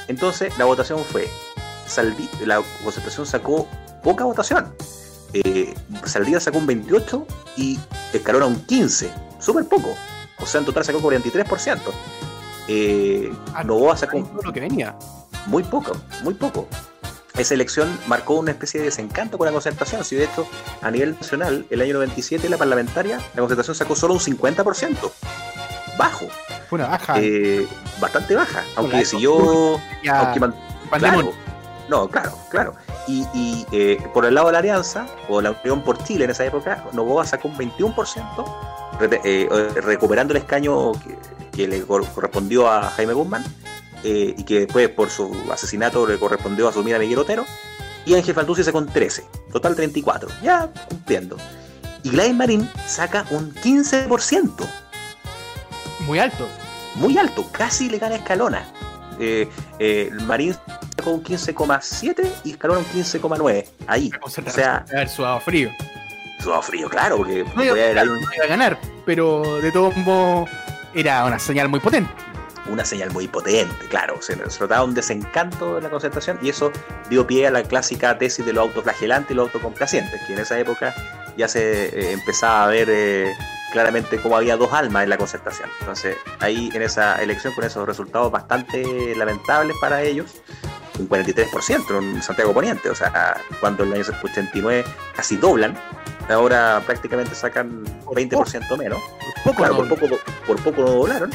Entonces 0.07 0.57
la 0.57 0.65
votación 0.65 1.03
fue, 1.03 1.29
Saldi- 1.87 2.29
la 2.45 2.61
concertación 2.83 3.25
sacó 3.25 3.67
poca 4.03 4.23
votación. 4.25 4.73
Eh, 5.33 5.73
sacó 6.39 6.57
un 6.57 6.67
28 6.67 7.27
y 7.57 7.79
Escalona 8.13 8.45
un 8.45 8.65
15, 8.65 9.11
súper 9.39 9.65
poco. 9.65 9.95
O 10.39 10.45
sea, 10.45 10.59
en 10.59 10.65
total 10.65 10.85
sacó 10.85 10.99
43%. 11.01 11.79
Eh, 12.67 13.31
Ah, 13.53 13.63
Novoa 13.63 13.97
sacó 13.97 14.23
Todo 14.23 14.41
lo 14.43 14.53
que 14.53 14.59
venía. 14.59 14.95
muy 15.47 15.63
poco, 15.63 15.91
muy 16.23 16.33
poco. 16.33 16.67
Esa 17.37 17.53
elección 17.53 17.97
marcó 18.07 18.33
una 18.35 18.51
especie 18.51 18.79
de 18.79 18.87
desencanto 18.87 19.37
con 19.37 19.45
la 19.45 19.51
concertación. 19.51 20.03
Si 20.03 20.15
de 20.15 20.23
hecho, 20.25 20.47
a 20.81 20.89
nivel 20.89 21.15
nacional, 21.19 21.65
el 21.69 21.81
año 21.81 21.93
97, 21.93 22.49
la 22.49 22.57
parlamentaria, 22.57 23.17
la 23.35 23.41
concertación 23.41 23.75
sacó 23.75 23.95
solo 23.95 24.15
un 24.15 24.19
50%. 24.19 25.11
Bajo, 25.97 26.25
Fue 26.69 26.77
una 26.79 26.87
baja. 26.87 27.15
eh, 27.19 27.67
bastante 27.99 28.35
baja. 28.35 28.63
Aunque 28.75 29.05
siguió. 29.05 29.79
Aunque 30.11 30.39
man- 30.39 30.55
claro, 30.97 31.31
no, 31.89 32.07
claro, 32.09 32.37
claro. 32.49 32.73
Y, 33.07 33.25
y, 33.33 33.65
eh, 33.71 34.05
por 34.13 34.25
el 34.25 34.33
lado 34.35 34.47
de 34.47 34.53
la 34.53 34.59
Alianza, 34.59 35.07
o 35.29 35.41
la 35.41 35.51
Unión 35.63 35.81
por 35.81 36.03
Chile 36.03 36.25
en 36.25 36.31
esa 36.31 36.45
época, 36.45 36.83
Novoa 36.93 37.25
sacó 37.25 37.47
un 37.47 37.57
21%, 37.57 38.45
rete- 38.99 39.21
eh, 39.23 39.47
recuperando 39.81 40.33
el 40.33 40.37
escaño 40.39 40.91
que, 40.93 41.17
que 41.51 41.67
le 41.67 41.83
cor- 41.83 42.05
correspondió 42.13 42.69
a 42.69 42.89
Jaime 42.91 43.13
Guzmán, 43.13 43.43
eh, 44.03 44.35
y 44.37 44.43
que 44.43 44.59
después 44.61 44.89
por 44.89 45.09
su 45.09 45.33
asesinato 45.51 46.05
le 46.05 46.19
correspondió 46.19 46.67
asumir 46.67 46.95
a 46.95 46.99
Miguel 46.99 47.19
Otero. 47.19 47.45
Y 48.05 48.13
Ángel 48.15 48.35
Fantuzzi 48.35 48.63
sacó 48.63 48.77
un 48.77 48.87
13, 48.87 49.25
total 49.51 49.75
34, 49.75 50.29
ya 50.43 50.69
cumpliendo. 50.89 51.37
Y 52.03 52.09
Gladys 52.09 52.35
Marín 52.35 52.69
saca 52.85 53.25
un 53.31 53.53
15%, 53.53 54.65
Muy 56.05 56.19
alto. 56.19 56.47
muy 56.95 57.17
alto, 57.17 57.45
casi 57.51 57.89
le 57.89 57.97
gana 57.99 58.15
a 58.15 58.17
Escalona. 58.19 58.65
Eh, 59.19 59.49
eh, 59.79 60.09
Marín 60.25 60.55
sacó 60.97 61.11
un 61.11 61.23
15,7 61.23 62.31
y 62.43 62.51
Escalona 62.51 62.79
un 62.79 62.85
15,9. 62.85 63.65
Ahí. 63.87 64.11
O 64.21 64.29
sea, 64.29 64.85
haber 64.91 65.09
sudado 65.09 65.39
frío. 65.39 65.69
sudado 66.39 66.61
frío, 66.61 66.89
claro, 66.89 67.17
porque 67.17 67.45
No 67.55 67.63
iba, 67.63 68.03
no 68.03 68.13
a 68.43 68.47
ganar, 68.47 68.79
pero 69.05 69.61
de 69.61 69.71
todos 69.71 69.95
modos 69.97 70.49
era 70.93 71.25
una 71.25 71.39
señal 71.39 71.69
muy 71.69 71.79
potente. 71.79 72.09
una 72.67 72.83
señal 72.83 73.11
muy 73.11 73.27
potente, 73.27 73.85
claro. 73.89 74.21
Se, 74.21 74.35
notaba 74.35 74.83
un 74.83 74.93
desencanto 74.93 75.77
en 75.77 75.83
la 75.83 75.89
concentración 75.89 76.39
y 76.41 76.49
eso 76.49 76.71
dio 77.09 77.25
pie 77.25 77.47
a 77.47 77.51
la 77.51 77.63
clásica 77.63 78.17
tesis 78.17 78.45
de 78.45 78.53
lo 78.53 78.61
autoflagelante 78.61 79.33
y 79.33 79.35
lo 79.35 79.43
autocomplaciente, 79.43 80.19
que 80.25 80.33
en 80.33 80.39
esa 80.39 80.59
época 80.59 80.93
ya 81.37 81.47
se 81.47 81.85
eh, 81.85 82.11
empezaba 82.11 82.65
a 82.65 82.67
ver 82.67 82.89
eh, 82.89 83.33
claramente 83.71 84.17
cómo 84.21 84.37
había 84.37 84.55
dos 84.57 84.71
almas 84.73 85.03
en 85.03 85.09
la 85.09 85.17
concertación. 85.17 85.69
Entonces, 85.79 86.15
ahí 86.39 86.69
en 86.73 86.81
esa 86.81 87.21
elección, 87.21 87.53
con 87.53 87.63
esos 87.63 87.85
resultados 87.87 88.31
bastante 88.31 89.15
lamentables 89.15 89.75
para 89.81 90.01
ellos, 90.01 90.41
un 90.99 91.07
43% 91.09 91.99
en 92.01 92.23
Santiago 92.23 92.53
Poniente, 92.53 92.89
o 92.89 92.95
sea, 92.95 93.37
cuando 93.59 93.83
en 93.83 93.93
el 93.93 94.01
año 94.01 94.17
89 94.23 94.83
casi 95.15 95.37
doblan, 95.37 95.77
ahora 96.29 96.81
prácticamente 96.85 97.35
sacan 97.35 97.83
20% 98.05 98.77
menos. 98.77 98.99
Poco 99.43 99.57
Claro, 99.57 99.77
por 99.77 99.87
poco, 99.89 100.17
por 100.47 100.63
poco 100.63 100.81
no 100.81 100.91
doblaron. 100.91 101.31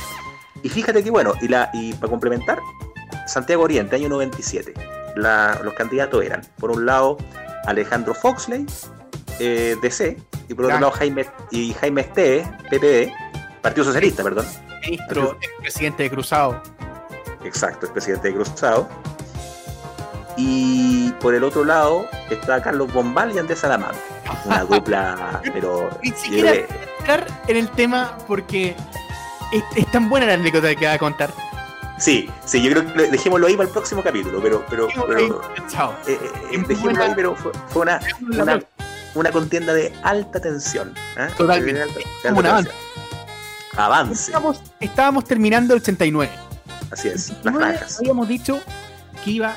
Y 0.62 0.68
fíjate 0.68 1.02
que 1.04 1.10
bueno, 1.10 1.34
y, 1.40 1.48
la, 1.48 1.70
y 1.72 1.92
para 1.94 2.10
complementar, 2.10 2.58
Santiago 3.26 3.62
Oriente, 3.64 3.96
año 3.96 4.08
97, 4.08 4.74
la- 5.16 5.60
los 5.62 5.74
candidatos 5.74 6.24
eran, 6.24 6.42
por 6.58 6.70
un 6.70 6.84
lado, 6.86 7.16
Alejandro 7.66 8.14
Foxley, 8.14 8.66
eh, 9.38 9.76
DC, 9.80 10.16
y 10.48 10.54
por 10.54 10.66
otro 10.66 10.78
lado, 10.80 10.92
Jaime, 10.92 11.26
y 11.50 11.72
Jaime 11.74 12.00
Este, 12.02 12.44
PPD, 12.70 13.12
Partido 13.60 13.84
Socialista, 13.84 14.22
perdón. 14.22 14.46
ministro, 14.82 15.38
presidente 15.60 16.02
de 16.04 16.10
Cruzado. 16.10 16.62
Exacto, 17.44 17.86
el 17.86 17.92
presidente 17.92 18.28
de 18.28 18.34
Cruzado. 18.34 18.88
Y 20.36 21.10
por 21.20 21.34
el 21.34 21.44
otro 21.44 21.64
lado 21.64 22.06
está 22.30 22.62
Carlos 22.62 22.92
Bombal 22.92 23.34
y 23.34 23.38
Andrés 23.38 23.58
Salamanca. 23.60 23.96
Una 24.44 24.64
dupla, 24.64 25.40
pero. 25.52 25.90
Ni 26.02 26.10
siquiera- 26.12 26.52
que- 26.52 26.66
Entrar 27.00 27.26
en 27.48 27.56
el 27.56 27.68
tema 27.70 28.16
porque 28.28 28.76
es, 29.52 29.64
es 29.74 29.90
tan 29.90 30.08
buena 30.08 30.24
la 30.26 30.34
anécdota 30.34 30.72
que 30.76 30.86
va 30.86 30.92
a 30.92 30.98
contar. 30.98 31.30
Sí, 31.98 32.30
sí, 32.44 32.62
yo 32.62 32.70
creo 32.70 32.94
que 32.94 33.10
dejémoslo 33.10 33.48
ahí 33.48 33.56
para 33.56 33.66
el 33.66 33.72
próximo 33.72 34.02
capítulo, 34.04 34.40
pero, 34.40 34.64
pero, 34.70 34.86
pero 35.08 35.18
eh, 35.18 35.28
eh, 36.06 36.18
Es 36.52 36.68
dejémoslo 36.68 37.02
ahí, 37.04 37.12
pero 37.16 37.34
fue, 37.34 37.50
fue 37.70 37.82
una, 37.82 38.00
una, 38.40 38.60
una 39.14 39.30
contienda 39.30 39.72
de 39.74 39.92
alta 40.02 40.40
tensión. 40.40 40.94
¿ah? 41.16 41.28
Totalmente. 41.36 41.74
De 41.74 41.82
alta- 41.82 42.00
de 42.24 42.32
un 42.32 42.46
avance. 42.46 42.70
Estábamos, 44.12 44.60
estábamos 44.80 45.24
terminando 45.24 45.74
el 45.74 45.80
89. 45.80 46.30
así 46.90 47.08
es, 47.08 47.30
las 47.42 47.54
89 47.54 47.72
franjas. 47.78 47.98
Habíamos 48.00 48.28
dicho 48.28 48.60
que 49.24 49.30
iba 49.30 49.56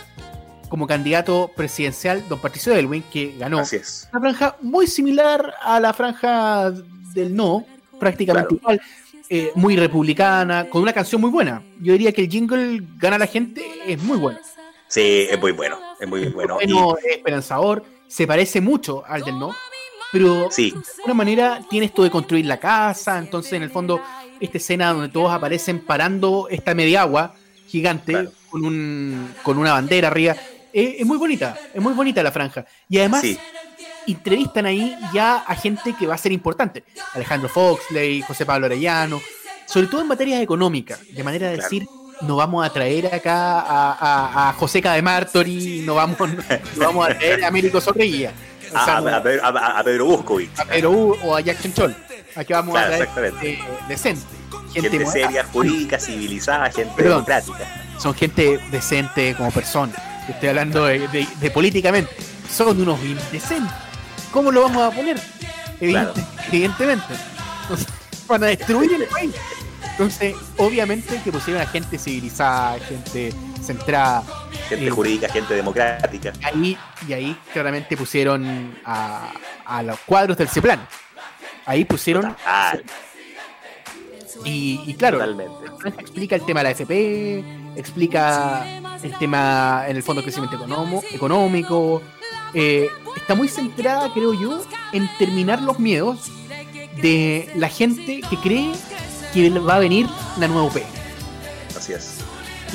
como 0.69 0.88
candidato 0.88 1.52
presidencial 1.56 2.23
don 2.30 2.40
Patricio 2.40 2.73
Elwin, 2.73 3.03
que 3.11 3.36
ganó 3.38 3.60
Así 3.60 3.76
es. 3.76 4.07
una 4.11 4.22
franja 4.22 4.56
muy 4.61 4.88
similar 4.88 5.53
a 5.61 5.80
la 5.80 5.94
franja 5.94 6.72
del 7.14 7.36
no, 7.36 7.65
prácticamente 7.99 8.48
Claro. 8.57 8.61
igual, 8.61 8.82
eh, 9.30 9.52
muy 9.56 9.76
republicana, 9.76 10.69
con 10.69 10.82
una 10.82 10.94
canción 10.94 11.19
muy 11.22 11.30
buena. 11.30 11.61
Yo 11.82 11.91
diría 11.94 12.11
que 12.14 12.22
el 12.23 12.30
jingle 12.30 12.82
Gana 12.98 13.18
la 13.18 13.27
gente 13.27 13.64
es 13.86 14.02
muy 14.02 14.18
bueno. 14.18 14.40
Sí, 14.88 15.27
es 15.30 15.40
muy 15.40 15.52
bueno, 15.52 15.77
es 15.99 16.07
muy 16.07 16.26
bueno. 16.30 16.57
Y- 16.61 16.72
Bueno, 16.72 16.95
es 17.03 17.18
esperanzador, 17.18 17.84
se 18.07 18.27
parece 18.27 18.61
mucho 18.61 19.03
al 19.06 19.22
del 19.23 19.38
no, 19.40 19.53
pero 20.11 20.49
sí, 20.52 20.72
de 20.72 20.77
alguna 20.98 21.14
manera 21.14 21.61
tiene 21.69 21.88
esto 21.88 22.03
de 22.03 22.10
construir 22.11 22.45
la 22.45 22.57
casa, 22.60 23.18
entonces 23.18 23.53
en 23.53 23.64
el 23.64 23.69
fondo 23.69 24.02
esta 24.40 24.57
escena 24.57 24.94
donde 24.94 25.10
todos 25.10 25.32
aparecen 25.34 25.80
parando 25.86 26.48
esta 26.49 26.73
media 26.76 27.02
agua 27.02 27.36
gigante 27.68 28.11
Claro. 28.11 28.32
con, 28.49 28.65
un, 28.65 29.34
con 29.44 29.57
una 29.57 29.73
bandera 29.73 30.07
arriba, 30.10 30.36
eh, 30.72 30.98
es 30.99 31.06
muy 31.06 31.18
bonita, 31.18 31.57
es 31.73 31.82
muy 31.82 31.94
bonita 31.94 32.22
la 32.22 32.32
franja. 32.32 32.65
Y 32.88 32.99
además 32.99 33.22
sí, 33.22 33.38
entrevistan 34.07 34.65
ahí 34.65 34.95
ya 35.14 35.38
a 35.38 35.56
gente 35.56 35.95
que 35.98 36.06
va 36.07 36.15
a 36.15 36.18
ser 36.18 36.32
importante, 36.32 36.84
Alejandro 37.14 37.49
Foxley, 37.49 38.22
José 38.22 38.45
Pablo 38.45 38.68
Arellano, 38.68 39.22
sobre 39.65 39.88
todo 39.88 40.02
en 40.02 40.07
materias 40.07 40.41
económicas, 40.41 40.99
de 41.10 41.23
manera 41.23 41.48
de 41.49 41.56
Claro. 41.56 41.69
decir, 41.69 41.88
no 42.22 42.36
vamos 42.36 42.66
a 42.66 42.70
traer 42.72 43.14
acá 43.14 43.60
a, 43.62 43.92
a, 43.94 44.50
a 44.50 44.54
José 44.54 44.82
de 44.82 45.02
Martori, 45.02 45.82
no 45.86 45.96
vamos, 45.96 46.18
no 46.20 46.28
vamos 46.78 47.10
a 47.10 47.14
traer 47.18 47.44
a 47.44 47.48
Américo 47.48 47.80
Zorrilla. 47.82 48.32
O 48.74 48.78
a, 48.78 48.86
sea, 48.86 48.98
a- 48.98 49.02
no- 49.02 49.16
a 49.16 49.22
Pedro- 49.24 49.46
a- 49.46 49.80
a 49.80 49.84
Pedro 49.84 50.06
Buscovich. 50.06 50.50
Perú 50.68 51.18
o 51.24 51.36
a 51.36 51.42
Jackson 51.42 51.74
Chol. 51.74 51.96
Aquí 52.36 52.52
vamos 52.54 52.74
Claro, 52.74 52.94
a 53.04 53.06
traer 53.14 53.34
eh, 53.44 53.60
decente. 53.88 54.26
Gente, 54.74 55.06
seria, 55.06 55.46
jurídica, 55.46 55.98
civilizada, 56.00 56.70
gente 56.70 56.92
Perdón. 56.98 57.24
democrática. 57.26 57.86
Son 57.98 58.14
gente 58.14 58.60
decente 58.72 59.34
como 59.36 59.50
persona. 59.52 59.94
estoy 60.28 60.50
hablando 60.50 60.86
de, 60.86 61.08
de- 61.08 61.28
de 61.40 61.52
políticamente, 61.52 62.12
son 62.52 62.82
unos 62.82 63.00
indecentes. 63.02 63.72
¿Cómo 64.32 64.52
lo 64.52 64.64
vamos 64.64 64.82
a 64.84 64.96
poner? 64.96 65.18
Evidente- 65.80 66.14
Claro. 66.14 66.44
Evidentemente. 66.52 67.14
Van 68.28 68.44
a 68.44 68.48
destruir 68.48 68.92
el 68.94 69.06
país. 69.06 69.32
Entonces, 69.97 70.35
obviamente 70.57 71.22
que 71.23 71.31
pusieron 71.31 71.61
a 71.61 71.65
gente 71.67 71.97
civilizada, 71.97 72.77
gente 72.80 73.31
centrada. 73.63 74.23
Gente 74.67 74.88
Eh, 74.88 74.89
jurídica, 74.89 75.30
gente 75.30 75.53
democrática. 75.53 76.34
Ahí, 76.43 76.77
y 77.07 77.13
ahí 77.13 77.38
claramente 77.53 77.95
pusieron 77.95 78.76
a, 78.84 79.31
a 79.65 79.84
los 79.84 79.97
cuadros 80.01 80.38
del 80.38 80.49
CEPLAN. 80.49 80.85
Ahí 81.65 81.85
pusieron. 81.85 82.35
Total, 82.35 82.84
Y, 84.43 84.81
y 84.85 84.93
claro, 84.95 85.17
totalmente. 85.17 85.53
Explica 86.01 86.35
el 86.35 86.45
tema 86.45 86.59
de 86.59 86.63
la 86.65 86.72
FP, 86.72 87.43
explica 87.77 88.65
el 89.01 89.17
tema 89.17 89.85
en 89.88 89.95
el 89.95 90.03
Fondo 90.03 90.22
de 90.22 90.26
Crecimiento 90.26 90.57
Economo- 90.57 91.03
Económico. 91.11 92.01
eh, 92.53 92.89
está 93.15 93.34
muy 93.35 93.47
centrada, 93.47 94.11
creo 94.13 94.34
yo, 94.34 94.61
en 94.91 95.09
terminar 95.17 95.61
los 95.61 95.80
miedos 95.80 96.30
de 97.01 97.49
la 97.55 97.69
gente 97.69 98.22
que 98.30 98.38
cree 98.38 98.72
que 99.36 99.49
va 99.60 99.76
a 99.76 99.80
venir 99.80 100.07
la 100.40 100.48
nueva 100.48 100.64
UP. 100.64 100.78
Así 101.78 101.94
es. 101.94 102.16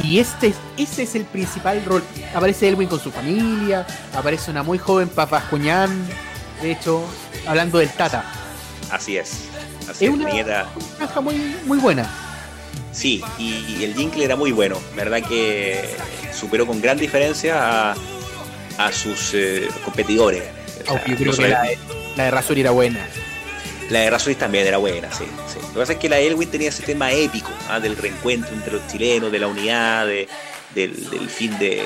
Y 0.05 0.19
este, 0.21 0.49
es- 0.49 0.57
ese 0.77 1.03
es 1.03 1.15
el 1.15 1.25
principal 1.25 1.85
rol. 1.85 2.03
Aparece 2.35 2.69
Elwin 2.69 2.89
con 2.89 3.01
su 3.01 3.11
familia, 3.11 3.87
aparece 4.17 4.51
una 4.51 4.63
muy 4.63 4.79
joven 4.79 5.09
Papa 5.09 5.43
Cuñán, 5.51 6.07
de 6.63 6.73
hecho, 6.73 7.05
hablando 7.47 7.79
del 7.79 7.89
Tata. 7.91 8.25
Así 8.91 9.17
es. 9.17 9.33
Así 9.91 10.05
Es 10.07 10.11
una- 10.13 10.31
nieta. 10.31 10.67
Muy, 11.23 11.57
muy 11.67 11.79
buena. 11.79 12.09
Sí, 12.93 13.23
y, 13.39 13.65
y 13.79 13.85
el 13.85 13.95
Jingle 13.95 14.25
era 14.25 14.37
muy 14.37 14.53
bueno. 14.53 14.77
Verdad 14.97 15.23
que 15.23 15.89
superó 16.33 16.67
con 16.67 16.81
gran 16.81 16.99
diferencia 16.99 17.91
a, 17.91 17.95
a 18.79 18.93
sus 18.93 19.33
eh, 19.35 19.69
competidores. 19.85 20.43
O 20.89 20.93
sea, 20.93 21.05
yo 21.07 21.17
creo 21.17 21.33
no 21.33 21.37
que 21.39 21.49
la 21.49 21.63
de, 21.63 21.79
la 22.17 22.25
de 22.25 22.31
Rasuri 22.31 22.61
era 22.63 22.71
buena. 22.73 23.07
La 23.91 24.01
de 24.01 24.11
Razoris 24.11 24.39
también 24.39 24.67
era 24.67 24.79
buena, 24.79 25.13
sí, 25.13 25.25
sí. 25.53 25.59
Lo 25.61 25.73
que 25.75 25.79
pasa 25.81 25.93
es 25.95 25.99
que 25.99 26.09
la 26.09 26.17
de 26.17 26.29
Elwin 26.29 26.49
tenía 26.49 26.69
ese 26.69 26.83
tema 26.85 27.11
épico, 27.13 27.51
¿ah? 27.69 27.81
del 27.81 27.97
reencuentro 27.97 28.53
entre 28.55 28.73
los 28.75 28.87
chilenos, 28.87 29.33
de 29.33 29.39
la 29.39 29.47
unidad, 29.49 30.07
de- 30.07 30.29
del, 30.75 31.11
del 31.11 31.29
fin 31.29 31.59
de 31.59 31.83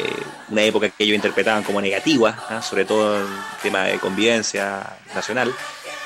una 0.51 0.63
época 0.63 0.91
que 0.91 1.05
ellos 1.05 1.15
interpretaban 1.17 1.63
como 1.63 1.81
negativa, 1.81 2.45
¿ah? 2.51 2.61
sobre 2.61 2.85
todo 2.85 3.19
en 3.19 3.27
tema 3.63 3.85
de 3.85 3.99
convivencia 3.99 4.99
nacional, 5.15 5.55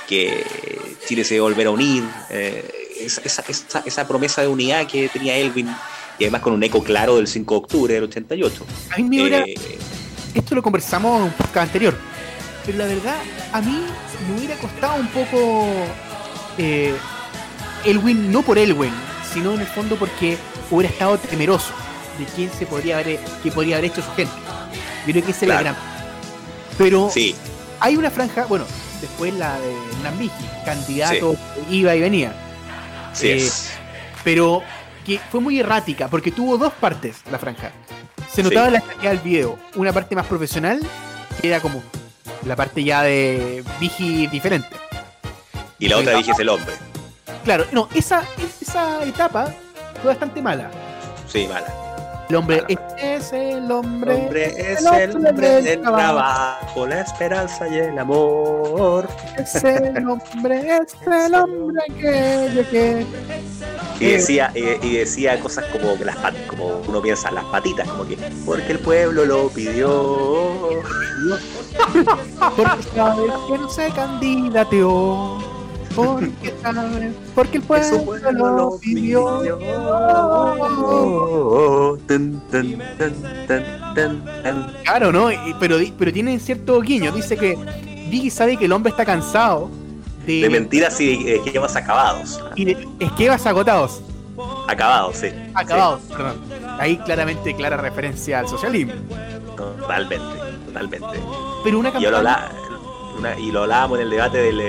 que 0.08 0.44
Chile 1.06 1.24
se 1.24 1.34
iba 1.34 1.42
a 1.44 1.48
volver 1.48 1.66
a 1.66 1.70
unir, 1.70 2.04
eh, 2.30 2.64
esa, 3.00 3.20
esa- 3.22 3.44
esa- 3.48 3.82
esa 3.84 4.06
promesa 4.06 4.42
de 4.42 4.46
unidad 4.48 4.86
que 4.86 5.08
tenía 5.08 5.36
Elwin, 5.36 5.68
y 6.20 6.24
además 6.24 6.42
con 6.42 6.52
un 6.52 6.62
eco 6.62 6.82
claro 6.84 7.16
del 7.16 7.26
5 7.26 7.54
de 7.54 7.58
octubre 7.58 7.94
del 7.94 8.04
88. 8.04 8.64
A 8.90 8.96
mí 8.98 9.02
me 9.02 9.16
Eh, 9.40 9.54
esto 10.34 10.54
lo 10.54 10.62
conversamos 10.62 11.16
en 11.18 11.22
un 11.24 11.32
podcast 11.32 11.56
anterior, 11.66 11.96
pero 12.68 12.78
la 12.78 12.84
verdad, 12.86 13.16
a 13.54 13.60
mí 13.62 13.82
me 14.28 14.36
hubiera 14.36 14.54
costado 14.56 14.96
un 15.00 15.06
poco 15.08 15.66
eh, 16.58 16.94
Elwin, 17.86 18.30
no 18.30 18.42
por 18.42 18.58
Elwin, 18.58 18.92
sino 19.32 19.54
en 19.54 19.60
el 19.60 19.66
fondo 19.66 19.96
porque 19.96 20.36
hubiera 20.70 20.92
estado 20.92 21.16
temeroso 21.16 21.72
de 22.18 22.26
quién 22.26 22.50
se 22.52 22.66
podría 22.66 22.98
haber, 22.98 23.18
qué 23.42 23.50
podría 23.50 23.76
haber 23.78 23.90
hecho 23.90 24.02
su 24.02 24.12
gente. 24.12 24.34
Yo 25.06 25.12
creo 25.12 25.24
que 25.24 25.30
esa 25.30 25.46
es 25.46 25.48
la 25.48 25.60
Claro. 25.60 25.64
gran. 25.64 25.76
Pero 26.76 27.08
sí, 27.10 27.34
hay 27.80 27.96
una 27.96 28.10
franja, 28.10 28.44
bueno, 28.44 28.66
después 29.00 29.32
la 29.32 29.58
de 29.60 29.74
Nambiji, 30.02 30.44
candidato 30.66 31.36
iba 31.70 31.94
y 31.96 32.00
venía, 32.00 32.34
sí 33.14 33.28
eh, 33.28 33.36
es. 33.38 33.70
pero 34.24 34.62
que 35.06 35.18
fue 35.30 35.40
muy 35.40 35.58
errática 35.58 36.08
porque 36.08 36.30
tuvo 36.32 36.58
dos 36.58 36.74
partes 36.74 37.16
la 37.30 37.38
franja. 37.38 37.70
Se 38.30 38.42
notaba 38.42 38.66
Sí. 38.66 38.72
la 38.74 38.80
calidad 38.82 39.10
del 39.12 39.20
video, 39.20 39.58
una 39.76 39.90
parte 39.94 40.14
más 40.14 40.26
profesional, 40.26 40.80
que 41.40 41.48
era 41.48 41.60
como 41.60 41.82
la 42.44 42.56
parte 42.56 42.84
ya 42.84 43.02
de 43.02 43.64
Vigi 43.80 44.26
diferente. 44.26 44.76
Y 45.78 45.88
la 45.88 45.98
otra 45.98 46.16
dije 46.16 46.32
es 46.32 46.38
el 46.38 46.48
hombre. 46.48 46.74
Claro, 47.44 47.64
no, 47.72 47.88
esa, 47.94 48.24
esa 48.60 49.04
etapa 49.04 49.54
fue 50.02 50.10
bastante 50.10 50.42
mala. 50.42 50.70
Sí, 51.26 51.46
mala. 51.46 51.87
El 52.28 52.36
hombre, 52.36 52.62
es 52.98 53.32
el 53.32 53.40
El 53.64 53.72
hombre. 53.72 54.46
es 54.72 54.80
el 54.80 54.86
el 54.86 55.16
hombre 55.16 55.48
del 55.48 55.64
del 55.64 55.80
trabajo, 55.80 56.86
la 56.86 57.00
esperanza 57.00 57.66
y 57.68 57.78
el 57.78 57.98
amor. 57.98 59.08
Es 59.38 59.54
el 59.64 60.06
hombre, 60.06 60.76
es 60.76 60.94
el 61.06 61.34
hombre 61.34 61.80
que 61.98 62.50
yo 62.54 62.70
que. 62.70 63.06
Y 63.98 64.12
decía, 64.12 64.52
y, 64.54 64.86
y 64.86 64.96
decía 64.98 65.40
cosas 65.40 65.64
como 65.72 65.96
que 65.96 66.04
las 66.04 66.16
como 66.48 66.82
uno 66.86 67.00
piensa, 67.00 67.30
las 67.30 67.44
patitas, 67.46 67.88
como 67.88 68.06
que 68.06 68.18
porque 68.44 68.72
el 68.72 68.78
pueblo 68.80 69.24
lo 69.24 69.48
pidió. 69.48 70.82
Porque 72.56 72.82
sabes 72.94 73.32
que 73.48 73.58
no 73.58 73.68
se 73.68 73.90
candidateó. 73.90 75.57
Porque 75.98 76.54
sabes, 76.62 77.12
porque 77.34 77.56
el 77.58 77.62
pueblo 77.64 78.56
lo 78.56 78.78
pidió. 78.78 79.42
Tun. 82.06 82.42
Claro, 84.84 85.12
¿no? 85.12 85.28
Pero, 85.58 85.78
tiene 86.12 86.38
cierto 86.38 86.80
guiño. 86.80 87.12
Dice 87.12 87.36
que 87.36 87.56
Vicky 88.08 88.30
sabe 88.30 88.56
que 88.56 88.66
el 88.66 88.72
hombre 88.72 88.90
está 88.90 89.04
cansado 89.04 89.70
de, 90.26 90.42
De 90.42 90.50
mentiras 90.50 91.00
y 91.00 91.24
de 91.24 91.36
esquemas 91.36 91.74
acabados. 91.76 92.40
y 92.54 92.64
de 92.66 92.88
esquemas 93.00 93.44
agotados. 93.46 94.00
Acabados, 94.68 95.16
sí. 95.16 95.28
Acabados, 95.54 96.00
perdón. 96.02 96.36
Ahí 96.78 96.96
claramente 96.98 97.54
clara 97.56 97.76
referencia 97.76 98.38
al 98.38 98.48
socialismo. 98.48 98.92
Totalmente, 99.56 100.24
totalmente. 100.66 101.06
Pero 101.64 101.78
una 101.80 101.88
Y, 101.98 102.02
yo 102.02 102.10
lo 102.12 102.22
campaña. 102.22 102.50
una- 103.18 103.38
y 103.40 103.50
lo 103.50 103.62
hablábamos 103.62 103.98
en 103.98 104.04
el 104.04 104.10
debate 104.10 104.38
del 104.38 104.60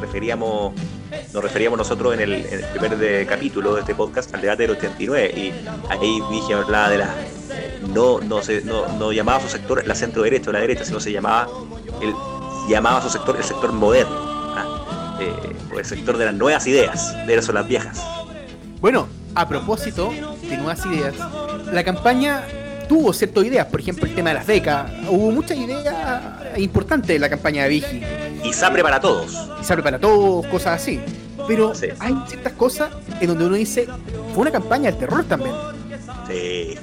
referíamos 0.00 0.74
nos 1.32 1.42
referíamos 1.42 1.78
nosotros 1.78 2.14
en 2.14 2.20
el, 2.20 2.32
en 2.34 2.52
el 2.60 2.64
primer 2.66 2.96
de- 2.98 3.26
capítulo 3.26 3.74
de 3.74 3.80
este 3.80 3.94
podcast 3.94 4.34
al 4.34 4.40
debate 4.40 4.62
del 4.66 4.72
89 4.76 5.32
y 5.36 5.52
ahí 5.90 6.20
dije 6.30 6.54
hablaba 6.54 6.88
de 6.90 6.98
la 6.98 7.14
no 7.94 8.20
no 8.20 8.42
se 8.42 8.62
no, 8.62 8.86
no 8.98 9.12
llamaba 9.12 9.38
a 9.38 9.40
su 9.42 9.48
sector 9.48 9.86
la 9.86 9.94
centro 9.94 10.22
derecha 10.22 10.50
o 10.50 10.52
la 10.52 10.60
derecha 10.60 10.84
sino 10.84 11.00
se 11.00 11.12
llamaba 11.12 11.48
el 12.00 12.14
llamaba 12.68 12.98
a 12.98 13.02
su 13.02 13.10
sector 13.10 13.36
el 13.36 13.44
sector 13.44 13.72
moderno 13.72 14.14
¿ah? 14.56 15.16
Eh, 15.20 15.32
el 15.78 15.84
sector 15.84 16.16
de 16.16 16.26
las 16.26 16.34
nuevas 16.34 16.66
ideas 16.66 17.14
de 17.26 17.40
son 17.42 17.54
las 17.56 17.66
viejas 17.66 18.02
Bueno, 18.80 19.08
a 19.34 19.48
propósito 19.48 20.10
de 20.42 20.56
nuevas 20.56 20.84
ideas, 20.86 21.14
la 21.72 21.82
campaña 21.84 22.44
tuvo 22.88 23.12
ciertas 23.12 23.44
ideas. 23.44 23.66
Por 23.66 23.80
ejemplo, 23.80 24.06
el 24.06 24.14
tema 24.14 24.30
de 24.30 24.34
las 24.36 24.46
becas. 24.46 24.90
Hubo 25.08 25.30
muchas 25.30 25.56
ideas 25.58 25.84
importantes 26.56 27.14
en 27.14 27.20
la 27.20 27.28
campaña 27.28 27.64
de 27.64 27.68
Vigi. 27.68 28.02
y 28.44 28.52
SAPRE 28.52 28.82
para 28.82 29.00
todos 29.00 29.48
y 29.60 29.64
se 29.64 29.72
abre 29.72 29.82
para 29.82 29.98
todos, 29.98 30.46
cosas 30.46 30.80
así. 30.80 31.00
Pero 31.46 31.74
Sí. 31.74 31.86
hay 31.98 32.14
ciertas 32.28 32.52
cosas 32.52 32.90
en 33.20 33.28
donde 33.28 33.46
uno 33.46 33.56
dice, 33.56 33.86
fue 34.32 34.42
una 34.42 34.50
campaña 34.50 34.90
del 34.90 34.98
terror 34.98 35.24
también. 35.24 35.54
sí, 36.28 36.74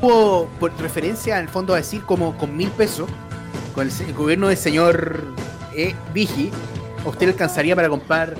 Hubo 0.00 0.48
por 0.60 0.72
referencia 0.80 1.36
en 1.38 1.44
el 1.44 1.48
fondo 1.48 1.72
a 1.74 1.78
decir 1.78 2.02
como 2.02 2.36
con 2.36 2.56
mil 2.56 2.70
pesos, 2.70 3.08
con 3.74 3.88
el, 3.88 4.14
gobierno 4.14 4.48
del 4.48 4.56
señor 4.56 5.22
eh, 5.74 5.94
Vigi, 6.12 6.50
a 7.04 7.08
usted 7.08 7.28
alcanzaría 7.28 7.74
para 7.74 7.88
comprar 7.88 8.34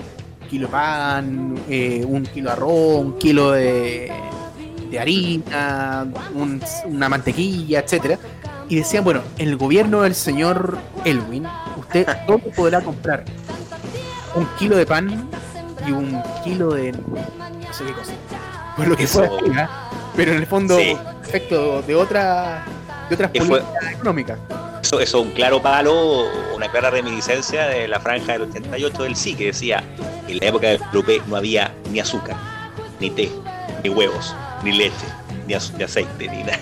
kilo 0.51 0.69
pan, 0.69 1.59
eh, 1.69 2.05
un 2.07 2.25
kilo 2.27 2.51
de 2.51 2.53
arroz, 2.53 3.01
un 3.01 3.19
kilo 3.19 3.53
de, 3.53 4.13
de 4.95 5.01
harina, 5.01 6.07
un- 6.35 6.63
una 6.87 7.09
mantequilla, 7.09 7.81
etcétera. 7.81 8.19
Y 8.69 8.77
decían, 8.77 9.05
bueno, 9.05 9.21
en 9.39 9.49
el 9.49 9.57
gobierno 9.57 10.03
del 10.03 10.15
señor 10.15 10.79
Elwin, 11.05 11.47
usted 11.77 12.07
¿dónde 12.27 12.51
podrá 12.51 12.81
comprar 12.81 13.25
un 14.35 14.47
kilo 14.59 14.77
de 14.77 14.87
pan 14.87 15.29
y 15.87 15.91
un 15.93 16.21
kilo 16.43 16.73
de 16.75 16.93
no 16.93 17.73
sé 17.73 17.85
qué 17.85 17.93
cosa. 17.93 18.13
Por 18.77 18.89
lo 18.89 18.97
que 18.97 19.07
fue, 19.07 19.29
pero 20.17 20.33
en 20.33 20.39
el 20.39 20.47
fondo, 20.47 20.77
Sí. 20.79 20.97
efecto 21.25 21.83
de 21.83 21.95
otra 21.95 22.65
de 23.09 23.15
otras 23.15 23.31
políticas 23.31 23.93
económicas. 23.93 24.39
Eso, 24.83 24.99
es 25.01 25.13
un 25.15 25.31
claro 25.33 25.61
palo, 25.63 26.25
una 26.55 26.71
clara 26.71 26.91
reminiscencia 26.91 27.67
de 27.67 27.87
la 27.89 28.01
franja 28.01 28.33
del 28.33 28.43
88 28.43 29.03
del 29.05 29.15
sí, 29.17 29.35
que 29.35 29.47
decía, 29.47 29.83
en 30.29 30.39
la 30.39 30.47
época 30.47 30.69
del 30.69 30.81
Lupe 30.93 31.21
no 31.27 31.37
había 31.37 31.73
ni 31.91 32.01
azúcar, 32.01 32.37
ni 33.01 33.11
té, 33.11 33.31
ni 33.83 33.91
huevos, 33.91 34.35
ni 34.65 34.73
leche, 34.73 35.07
ni, 35.47 35.55
aceite, 35.55 36.29
ni 36.29 36.43
nada. 36.43 36.59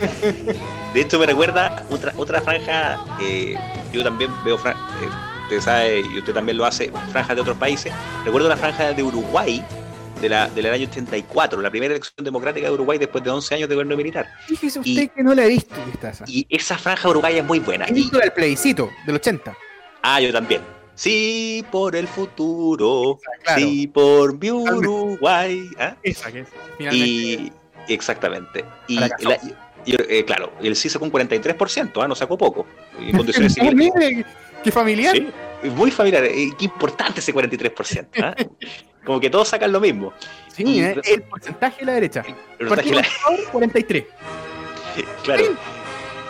De 0.94 1.00
hecho 1.00 1.18
me 1.18 1.26
recuerda 1.26 1.84
otra, 1.90 2.12
otra 2.16 2.40
franja, 2.40 2.98
eh, 3.20 3.54
yo 3.92 4.02
también 4.02 4.30
veo, 4.44 4.58
fran- 4.58 4.76
eh, 5.02 5.08
usted 5.44 5.60
sabe, 5.60 6.00
y 6.00 6.18
usted 6.18 6.32
también 6.32 6.56
lo 6.56 6.64
hace, 6.64 6.90
franjas 7.12 7.36
de 7.36 7.42
otros 7.42 7.56
países. 7.58 7.92
Recuerdo 8.24 8.48
la 8.48 8.56
franja 8.56 8.92
de 8.92 9.02
Uruguay, 9.02 9.62
de 10.20 10.28
la, 10.30 10.48
del 10.48 10.66
año 10.66 10.86
84, 10.88 11.60
la 11.60 11.70
primera 11.70 11.92
elección 11.94 12.24
democrática 12.24 12.66
de 12.68 12.72
Uruguay 12.72 12.98
después 12.98 13.22
de 13.22 13.30
11 13.30 13.54
años 13.54 13.68
de 13.68 13.74
gobierno 13.74 13.96
militar. 13.96 14.26
Fíjese 14.46 14.78
usted 14.78 15.02
Y- 15.02 15.08
que 15.08 15.22
no 15.22 15.34
la 15.34 15.44
he 15.44 15.48
visto 15.48 15.74
esa. 16.02 16.24
Y 16.26 16.46
esa 16.48 16.78
franja 16.78 17.08
uruguaya 17.08 17.38
es 17.40 17.44
muy 17.44 17.58
buena. 17.60 17.84
He 17.84 17.90
Y- 17.90 17.94
visto 17.94 18.20
el 18.22 18.32
plebiscito 18.32 18.90
del 19.06 19.16
80. 19.16 19.54
Ah, 20.02 20.20
yo 20.20 20.32
también. 20.32 20.62
Sí, 20.96 21.64
por 21.70 21.94
el 21.94 22.08
futuro. 22.08 23.20
Claro. 23.44 23.60
Sí, 23.60 23.86
por 23.86 24.36
mi 24.40 24.50
Uruguay. 24.50 25.68
¿ah? 25.78 25.94
Esa 26.02 26.32
que 26.32 26.40
es. 26.40 26.48
Y 26.92 27.52
exactamente. 27.88 28.64
Y 28.88 28.98
la, 28.98 29.08
Y, 29.84 29.94
eh, 29.94 30.24
claro, 30.24 30.50
él 30.60 30.74
sí 30.74 30.88
sacó 30.88 31.04
un 31.04 31.12
43%, 31.12 32.02
¿ah? 32.02 32.08
no 32.08 32.14
sacó 32.16 32.36
poco. 32.36 32.66
En 32.98 33.16
condiciones 33.16 33.54
civiles. 33.54 33.74
mire, 33.94 34.24
qué 34.64 34.72
familiar. 34.72 35.14
Sí, 35.14 35.28
muy 35.70 35.90
familiar. 35.92 36.24
eh, 36.24 36.50
Qué 36.58 36.64
importante 36.64 37.20
ese 37.20 37.32
43%. 37.32 38.08
¿ah? 38.22 38.34
Como 39.04 39.20
que 39.20 39.30
todos 39.30 39.46
sacan 39.48 39.70
lo 39.70 39.80
mismo. 39.80 40.12
Sí, 40.48 40.64
Y- 40.64 40.80
eh, 40.80 41.00
el 41.04 41.22
porcentaje 41.22 41.80
de 41.80 41.86
la 41.86 41.92
derecha. 41.92 42.24
Está 42.58 42.68
Partido 42.68 42.96
que 42.96 43.02
la- 43.02 43.08
Conservador, 43.24 43.52
43. 43.52 44.04
claro. 45.22 45.44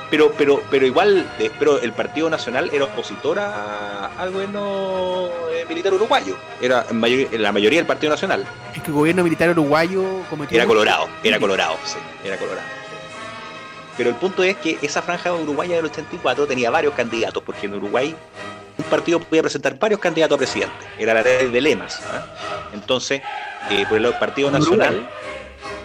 Pero, 0.08 0.32
pero, 0.38 0.62
pero 0.70 0.86
igual, 0.86 1.26
eh, 1.40 1.50
pero 1.58 1.80
el 1.80 1.92
Partido 1.92 2.30
Nacional 2.30 2.70
era 2.72 2.84
opositor 2.84 3.40
a- 3.40 4.06
al 4.18 4.30
gobierno 4.30 5.28
eh, 5.52 5.64
militar 5.68 5.92
uruguayo. 5.94 6.36
Era 6.60 6.86
en, 6.88 7.00
mayor- 7.00 7.28
en 7.34 7.42
la 7.42 7.50
mayoría 7.50 7.80
del 7.80 7.86
Partido 7.86 8.10
Nacional. 8.12 8.44
Es 8.74 8.82
que 8.82 8.88
el 8.88 8.92
gobierno 8.94 9.24
militar 9.24 9.50
uruguayo 9.50 10.04
cometió. 10.30 10.56
Era 10.56 10.66
Colorado, 10.66 11.08
era 11.24 11.40
Colorado, 11.40 11.76
sí, 11.84 11.98
era 12.24 12.36
Colorado. 12.36 12.62
sí. 12.88 12.96
Pero 13.96 14.10
el 14.10 14.16
punto 14.16 14.44
es 14.44 14.56
que 14.58 14.78
esa 14.82 15.02
franja 15.02 15.32
uruguaya 15.32 15.74
del 15.76 15.86
84 15.86 16.46
tenía 16.46 16.70
varios 16.70 16.94
candidatos, 16.94 17.42
porque 17.44 17.66
en 17.66 17.74
Uruguay 17.74 18.14
un 18.78 18.84
partido 18.84 19.18
podía 19.18 19.42
presentar 19.42 19.76
varios 19.78 19.98
candidatos 19.98 20.36
a 20.36 20.38
presidente. 20.38 20.74
Era 20.98 21.14
la 21.14 21.22
ley 21.22 21.48
de 21.50 21.60
lemas. 21.60 22.00
¿ah? 22.12 22.26
Entonces, 22.74 23.22
eh, 23.70 23.84
por 23.88 23.98
el 23.98 24.06
Partido 24.14 24.50
Nacional, 24.52 25.08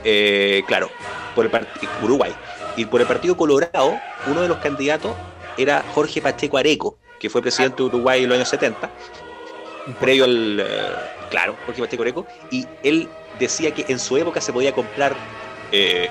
eh, 0.03 0.61
claro, 0.67 0.89
por 1.33 1.45
el 1.45 1.51
Partido 1.51 1.89
Uruguay. 2.03 2.33
Y 2.75 2.85
por 2.85 3.01
el 3.01 3.07
Partido 3.07 3.35
Colorado, 3.35 3.99
uno 4.25 4.41
de 4.41 4.47
los 4.47 4.57
candidatos 4.59 5.15
era 5.57 5.83
Jorge 5.89 6.21
Pacheco 6.21 6.57
Areco, 6.57 6.97
que 7.19 7.29
fue 7.29 7.41
presidente 7.41 7.77
de 7.77 7.83
Uruguay 7.83 8.23
en 8.23 8.29
los 8.29 8.35
años 8.37 8.49
70 8.49 8.89
previo 9.99 10.25
al. 10.25 10.59
eh, 10.59 10.95
claro, 11.29 11.57
Jorge 11.65 11.81
Pacheco 11.81 12.03
Areco, 12.03 12.27
y 12.49 12.67
él 12.83 13.09
decía 13.39 13.73
que 13.73 13.85
en 13.87 13.99
su 13.99 14.17
época 14.17 14.41
se 14.41 14.53
podía 14.53 14.73
comprar. 14.73 15.15
eh, 15.71 16.09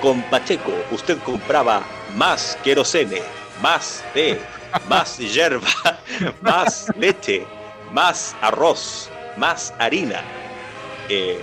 con 0.00 0.22
Pacheco, 0.30 0.72
usted 0.90 1.18
compraba 1.18 1.82
más 2.16 2.58
querosene, 2.64 3.20
más 3.60 4.02
té, 4.14 4.40
más 4.88 5.18
hierba, 5.34 5.68
más 6.40 6.90
leche, 6.96 7.46
más 7.92 8.34
arroz, 8.40 9.10
más 9.36 9.74
harina. 9.78 10.22
Eh, 11.10 11.38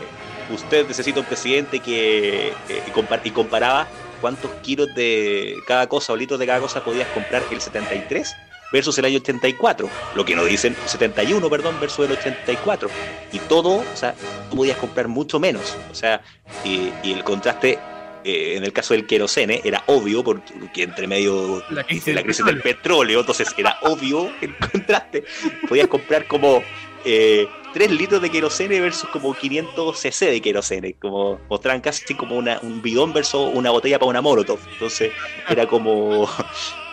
usted 0.49 0.87
necesita 0.87 1.19
un 1.19 1.25
presidente 1.27 1.79
que. 1.79 2.57
eh, 2.67 2.83
y 3.23 3.31
comparaba 3.31 3.87
cuántos 4.21 4.51
kilos 4.63 4.93
de 4.95 5.55
cada 5.67 5.87
cosa 5.87 6.13
o 6.13 6.15
litros 6.15 6.39
de 6.39 6.45
cada 6.45 6.59
cosa 6.59 6.83
podías 6.83 7.07
comprar 7.09 7.43
el 7.51 7.61
73 7.61 8.35
versus 8.71 8.97
el 8.97 9.05
año 9.05 9.17
84, 9.19 9.89
lo 10.15 10.25
que 10.25 10.35
no 10.35 10.43
dicen 10.43 10.75
71, 10.85 11.49
perdón, 11.49 11.79
versus 11.79 12.05
el 12.05 12.11
84. 12.13 12.89
Y 13.31 13.39
todo, 13.39 13.77
o 13.77 13.95
sea, 13.95 14.13
tú 14.49 14.57
podías 14.57 14.77
comprar 14.77 15.07
mucho 15.07 15.39
menos. 15.39 15.75
O 15.91 15.95
sea, 15.95 16.21
y, 16.65 16.91
y 17.03 17.13
el 17.13 17.23
contraste 17.23 17.79
eh, 18.27 18.57
en 18.57 18.65
el 18.65 18.73
caso 18.73 18.93
del 18.93 19.07
querosene 19.07 19.61
era 19.63 19.83
obvio 19.87 20.21
porque 20.21 20.83
entre 20.83 21.07
medio 21.07 21.63
La 21.69 21.85
crisis 21.85 22.05
de 22.05 22.13
la 22.13 22.17
del 22.17 22.25
crisis 22.25 22.45
del 22.45 22.61
petróleo, 22.61 23.21
entonces 23.21 23.53
era 23.57 23.77
obvio 23.83 24.29
el 24.41 24.53
contraste. 24.57 25.23
Podías 25.69 25.87
comprar 25.87 26.27
como 26.27 26.61
eh, 27.05 27.47
3 27.73 27.91
litros 27.91 28.21
de 28.21 28.29
querosene 28.29 28.79
versus 28.81 29.09
como 29.09 29.33
500 29.33 29.97
cc 29.99 30.25
de 30.31 30.41
querosene, 30.41 30.93
como 30.93 31.39
mostraban 31.49 31.81
casi 31.81 32.13
como 32.15 32.35
una, 32.37 32.59
un 32.61 32.81
bidón 32.81 33.13
versus 33.13 33.49
una 33.53 33.69
botella 33.71 33.99
para 33.99 34.09
una 34.09 34.21
molotov. 34.21 34.59
Entonces 34.73 35.11
era 35.49 35.65
como... 35.67 36.29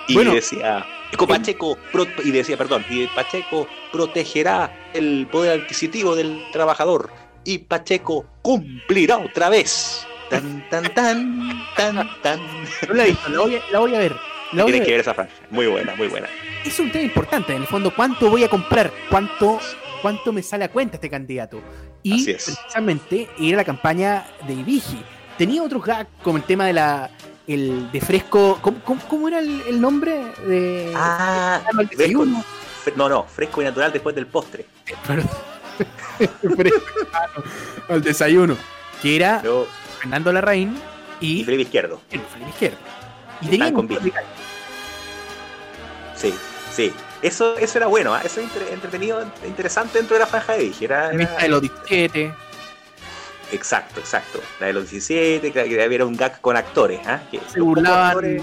Y 0.07 0.13
Bueno. 0.17 0.35
decía, 0.35 0.85
Eco 1.13 1.27
Pacheco, 1.27 1.79
pro- 1.91 2.07
y 2.23 2.31
decía, 2.31 2.59
perdón, 2.59 2.85
y 2.91 3.07
Pacheco 3.07 3.67
protegerá 3.91 4.91
el 4.93 5.27
poder 5.33 5.63
adquisitivo 5.63 6.15
del 6.15 6.45
trabajador 6.53 7.11
y 7.43 7.57
Pacheco 7.57 8.27
cumplirá 8.43 9.17
otra 9.17 9.49
vez. 9.49 10.07
Tan, 10.29 10.69
tan, 10.69 10.93
tan, 10.93 11.65
tan, 11.75 12.21
tan. 12.21 12.39
No 12.89 12.93
la 12.95 13.05
he 13.05 13.09
visto, 13.13 13.31
la 13.31 13.41
voy 13.41 13.57
a, 13.57 13.63
la 13.73 13.79
voy 13.79 13.95
a 13.95 13.99
ver. 13.99 14.15
La 14.53 14.65
Tienes 14.67 14.83
que 14.83 14.87
ver. 14.89 14.91
ver 14.91 15.01
esa 15.01 15.15
franja. 15.15 15.33
Muy 15.49 15.67
buena, 15.69 15.95
muy 15.97 16.09
buena. 16.09 16.29
Es 16.67 16.79
un 16.79 16.93
tema 16.93 17.05
importante, 17.05 17.55
en 17.55 17.63
el 17.63 17.67
fondo, 17.67 17.91
¿cuánto 17.95 18.29
voy 18.29 18.45
a 18.45 18.49
comprar? 18.51 18.93
¿Cuánto, 19.09 19.59
cuánto 20.05 20.35
me 20.35 20.43
sale 20.43 20.65
a 20.67 20.69
cuenta 20.71 20.97
este 20.99 21.09
candidato? 21.09 21.63
Y 22.03 22.13
Así 22.21 22.31
es. 22.33 22.45
precisamente 22.45 23.27
era 23.41 23.57
la 23.57 23.65
campaña 23.65 24.27
de 24.47 24.55
Vigi. 24.57 25.03
Tenía 25.39 25.63
otros 25.63 25.83
gags 25.83 26.11
como 26.23 26.37
el 26.37 26.43
tema 26.43 26.67
de 26.67 26.75
la 26.75 27.11
el 27.47 27.91
de 27.91 28.01
fresco. 28.03 28.59
¿Cómo, 28.61 28.81
cómo- 28.85 29.01
cómo 29.09 29.29
era 29.29 29.39
el, 29.39 29.63
el 29.67 29.81
nombre 29.81 30.27
de 30.47 30.93
Ah, 30.95 31.63
al 31.79 31.87
desayuno? 31.89 32.45
fre- 32.85 32.93
no, 32.97 33.09
no, 33.09 33.25
fresco 33.25 33.63
y 33.63 33.65
natural 33.65 33.91
después 33.93 34.15
del 34.15 34.27
postre. 34.27 34.67
Perdón. 35.07 35.31
Fresco, 36.57 36.81
al 37.89 38.03
desayuno. 38.03 38.57
Que 39.01 39.17
era 39.17 39.39
Pero, 39.41 39.67
Fernando 40.01 40.33
Larraín 40.35 40.79
y 41.21 41.41
y 41.41 41.45
Felipe 41.45 41.63
Izquierdo. 41.63 42.01
Felipe 42.11 42.51
Izquierdo. 42.51 42.77
Y 43.41 43.55
Estaban 43.55 43.87
tenían. 43.89 44.25
Sí, 46.15 46.35
sí. 46.73 46.93
Eso, 47.25 47.57
eso 47.57 47.79
era 47.79 47.87
bueno, 47.87 48.13
¿ah? 48.15 48.21
eso 48.23 48.41
es 48.41 48.47
entre- 48.53 48.71
entretenido, 48.73 49.25
interesante 49.47 49.97
dentro 49.99 50.15
de 50.15 50.21
la 50.21 50.27
franja 50.27 50.53
de 50.53 50.59
Vigi. 50.65 50.85
Era, 50.85 51.11
la 51.13 51.23
era- 51.23 51.37
de 51.39 51.49
los 51.49 51.63
17. 51.63 52.35
Exacto, 53.51 54.01
exacto. 54.01 54.41
La 54.61 54.67
de 54.67 54.73
los 54.75 54.91
17, 54.91 55.51
que, 55.51 55.83
había 55.83 56.05
un 56.05 56.17
gag 56.17 56.41
con 56.43 56.57
actores. 56.57 57.01
¿ah? 57.07 57.21
Que 57.31 57.41
Se 57.51 57.61
burlaban 57.61 58.11
actores- 58.11 58.43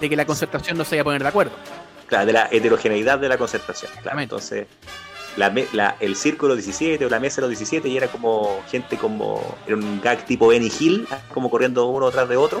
de 0.00 0.08
que 0.08 0.16
la 0.16 0.24
concertación 0.26 0.76
no 0.76 0.84
se 0.84 0.96
iba 0.96 1.02
a 1.02 1.04
poner 1.04 1.22
de 1.22 1.28
acuerdo. 1.28 1.52
Claro, 2.08 2.26
de 2.26 2.32
la 2.32 2.48
heterogeneidad 2.50 3.18
de 3.20 3.28
la 3.28 3.38
concertación. 3.38 3.92
Claro, 4.02 4.18
entonces, 4.20 4.66
la, 5.36 5.50
me- 5.50 5.68
la- 5.72 5.94
el 6.00 6.16
círculo 6.16 6.54
17 6.56 7.06
o 7.06 7.08
la 7.08 7.20
mesa 7.20 7.36
de 7.36 7.42
los 7.42 7.50
17 7.50 7.88
y 7.88 7.96
era 7.96 8.08
como 8.08 8.60
gente 8.70 8.96
como. 8.96 9.56
Era 9.68 9.76
un 9.76 10.00
gag 10.00 10.24
tipo 10.26 10.48
Benny 10.48 10.72
Hill, 10.80 11.06
¿ah? 11.12 11.18
como 11.32 11.48
corriendo 11.48 11.86
uno 11.86 12.10
tras 12.10 12.28
de 12.28 12.36
otro. 12.36 12.60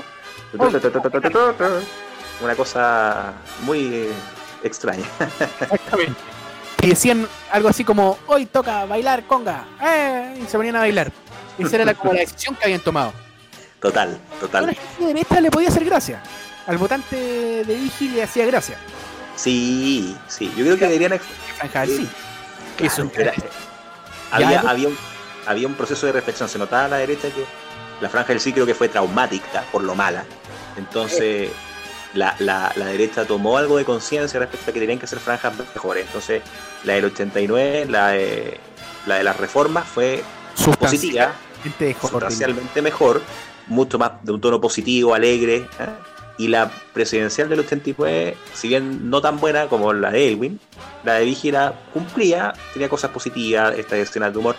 Una 2.40 2.54
cosa 2.54 3.32
muy 3.62 3.86
eh, 3.94 4.10
extraña. 4.62 5.04
Exactamente. 5.60 6.14
Y 6.82 6.88
decían 6.88 7.26
algo 7.50 7.68
así 7.68 7.84
como, 7.84 8.18
hoy 8.26 8.46
toca 8.46 8.84
bailar 8.86 9.24
conga. 9.26 9.64
¡Eh! 9.82 10.40
Y 10.42 10.46
se 10.46 10.56
ponían 10.56 10.76
a 10.76 10.80
bailar. 10.80 11.10
Esa 11.58 11.76
era 11.76 11.84
la, 11.86 11.94
como 11.94 12.12
la 12.12 12.20
decisión 12.20 12.54
que 12.54 12.64
habían 12.64 12.80
tomado. 12.80 13.12
Total, 13.80 14.18
total. 14.40 14.66
gente 14.66 14.80
de 14.98 15.06
derecha 15.06 15.40
le 15.40 15.50
podía 15.50 15.68
hacer 15.68 15.84
gracia. 15.84 16.22
Al 16.66 16.78
votante 16.78 17.16
de 17.64 17.74
Vigi 17.74 18.08
le 18.08 18.22
hacía 18.22 18.44
gracia. 18.46 18.76
Sí, 19.36 20.16
sí. 20.28 20.52
Yo 20.56 20.64
creo 20.64 20.78
que 20.78 20.86
deberían. 20.88 21.20
sí. 21.86 22.08
Que 22.76 22.86
eso 22.86 23.10
Era- 23.14 23.32
había, 24.30 24.60
pues. 24.60 24.70
había, 24.70 24.88
un, 24.88 24.98
había 25.46 25.66
un 25.66 25.74
proceso 25.74 26.06
de 26.06 26.12
reflexión. 26.12 26.48
Se 26.48 26.58
notaba 26.58 26.84
a 26.84 26.88
la 26.88 26.96
derecha 26.98 27.28
que 27.28 27.44
la 28.00 28.08
franja 28.08 28.28
del 28.28 28.40
sí 28.40 28.52
creo 28.52 28.66
que 28.66 28.74
fue 28.74 28.88
traumática 28.88 29.62
por 29.72 29.82
lo 29.82 29.94
mala. 29.94 30.24
Entonces, 30.76 31.50
la, 32.16 32.34
la- 32.38 32.72
la 32.76 32.86
derecha 32.86 33.24
tomó 33.24 33.58
algo 33.58 33.76
de 33.76 33.84
conciencia 33.84 34.40
respecto 34.40 34.70
a 34.70 34.74
que 34.74 34.80
tenían 34.80 34.98
que 34.98 35.06
ser 35.06 35.18
franjas 35.18 35.52
mejores. 35.56 36.06
Entonces, 36.06 36.42
la 36.84 36.94
del 36.94 37.06
89, 37.06 37.86
la 37.88 38.08
de, 38.08 38.58
la 39.06 39.16
de 39.16 39.24
las 39.24 39.36
reformas 39.36 39.86
fue 39.86 40.22
positiva, 40.78 41.32
sustancialmente 42.20 42.82
mejor, 42.82 43.22
mucho 43.66 43.98
más 43.98 44.12
de 44.22 44.32
un 44.32 44.40
tono 44.40 44.60
positivo, 44.60 45.14
alegre. 45.14 45.56
¿eh? 45.56 45.66
Y 46.38 46.48
la 46.48 46.70
presidencial 46.92 47.48
del 47.48 47.60
89, 47.60 48.36
si 48.52 48.68
bien 48.68 49.08
no 49.08 49.20
tan 49.22 49.40
buena 49.40 49.68
como 49.68 49.92
la 49.94 50.10
de 50.10 50.28
Elwin, 50.28 50.60
la 51.02 51.14
de 51.14 51.24
Vigila 51.24 51.72
cumplía, 51.94 52.52
tenía 52.74 52.88
cosas 52.90 53.10
positivas, 53.10 53.74
estas 53.78 53.98
escenas 54.00 54.32
de 54.32 54.38
humor. 54.38 54.54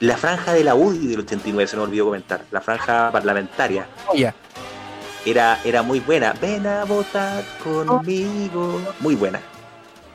La 0.00 0.16
franja 0.16 0.52
de 0.52 0.64
la 0.64 0.74
UDI 0.74 1.06
del 1.06 1.20
89, 1.20 1.68
se 1.68 1.76
me 1.76 1.82
olvidó 1.84 2.06
comentar, 2.06 2.42
la 2.50 2.60
franja 2.60 3.10
parlamentaria, 3.12 3.86
Oye, 4.08 4.34
era, 5.24 5.60
era 5.64 5.82
muy 5.82 6.00
buena. 6.00 6.34
Ven 6.40 6.66
a 6.66 6.84
votar 6.84 7.44
conmigo. 7.62 8.80
Muy 9.00 9.14
buena, 9.14 9.40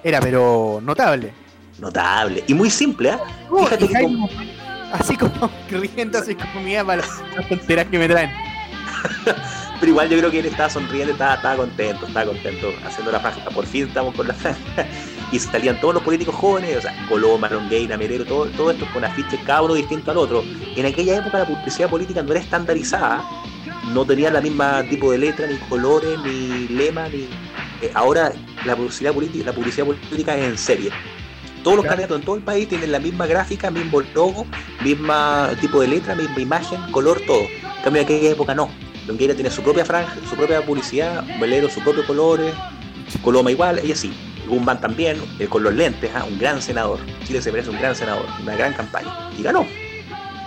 era 0.03 0.19
pero 0.21 0.79
notable. 0.83 1.33
notable 1.77 2.43
y 2.47 2.53
muy 2.53 2.69
simple. 2.69 3.11
¿ah? 3.11 3.19
Fíjate 3.63 3.85
Y 3.85 3.87
que 3.87 3.93
Jaime, 3.93 4.29
así 4.93 5.15
como 5.17 5.49
riendo, 5.69 6.19
así 6.19 6.35
como 6.35 6.61
mía 6.61 6.83
para 6.85 7.01
las 7.01 7.47
tonteras 7.49 7.85
que 7.87 7.99
me 7.99 8.07
traen. 8.07 8.31
Pero 9.79 9.91
igual 9.91 10.09
yo 10.09 10.17
creo 10.17 10.29
que 10.29 10.39
él 10.39 10.45
estaba 10.45 10.69
sonriendo, 10.69 11.13
estaba, 11.13 11.35
estaba 11.35 11.55
contento, 11.55 12.05
estaba 12.05 12.25
contento 12.25 12.73
haciendo 12.85 13.13
la 13.13 13.19
franja. 13.21 13.49
Por 13.49 13.65
fin 13.65 13.87
estamos 13.87 14.13
con 14.13 14.27
la 14.27 14.33
franja. 14.33 14.85
Y 15.31 15.39
salían 15.39 15.79
todos 15.79 15.93
los 15.93 16.03
políticos 16.03 16.35
jóvenes, 16.35 16.77
o 16.77 16.81
sea, 16.81 16.93
Coloma, 17.07 17.47
Longueira, 17.47 17.97
Merero, 17.97 18.25
todo, 18.25 18.47
todo 18.47 18.71
esto 18.71 18.85
con 18.91 19.05
afiches 19.05 19.39
cada 19.45 19.61
uno 19.61 19.75
distinto 19.75 20.11
al 20.11 20.17
otro. 20.17 20.43
En 20.75 20.85
aquella 20.85 21.19
época 21.19 21.39
la 21.39 21.45
publicidad 21.45 21.89
política 21.89 22.21
no 22.21 22.31
era 22.31 22.41
estandarizada, 22.41 23.23
no 23.93 24.05
tenía 24.05 24.29
la 24.31 24.41
misma 24.41 24.83
tipo 24.89 25.11
de 25.11 25.17
letra, 25.17 25.47
ni 25.47 25.55
colores, 25.69 26.17
ni 26.23 26.67
lema, 26.69 27.07
ni. 27.09 27.27
eh, 27.81 27.91
ahora 27.93 28.31
la 28.65 28.75
publicidad 28.75 29.13
política, 29.13 29.45
la 29.45 29.53
publicidad 29.53 29.85
política 29.85 30.35
es 30.37 30.45
en 30.45 30.57
serie. 30.57 30.89
Todos 31.63 31.75
los 31.77 31.83
Claro. 31.83 31.89
candidatos 31.97 32.19
en 32.19 32.25
todo 32.25 32.35
el 32.37 32.41
país 32.43 32.67
tienen 32.69 32.91
la 32.91 32.99
misma 32.99 33.25
gráfica, 33.25 33.69
mismo 33.71 34.01
logo, 34.13 34.45
misma 34.83 35.49
tipo 35.59 35.81
de 35.81 35.87
letra, 35.87 36.15
misma 36.15 36.39
imagen, 36.39 36.79
color, 36.91 37.19
todo. 37.27 37.41
En 37.41 37.83
cambio 37.83 38.01
en 38.01 38.05
aquella 38.05 38.29
época 38.31 38.53
no. 38.55 38.69
Longueira 39.07 39.33
tiene 39.33 39.49
su 39.49 39.61
propia 39.61 39.83
franja, 39.85 40.15
su 40.29 40.35
propia 40.35 40.61
publicidad, 40.65 41.23
Melero 41.39 41.67
sus 41.69 41.83
propios 41.83 42.05
colores, 42.05 42.53
Coloma 43.23 43.49
igual, 43.51 43.79
ella 43.79 43.95
sí. 43.95 44.13
Guzmán 44.47 44.79
también, 44.79 45.17
eh, 45.39 45.47
con 45.47 45.63
los 45.63 45.73
lentes, 45.73 46.09
ah, 46.15 46.25
un 46.29 46.37
gran 46.39 46.61
senador. 46.61 46.99
Chile 47.25 47.41
se 47.41 47.51
merece 47.51 47.69
un 47.71 47.79
gran 47.79 47.95
senador, 47.95 48.25
una 48.41 48.55
gran 48.55 48.73
campaña. 48.73 49.29
Y 49.37 49.41
ganó. 49.43 49.65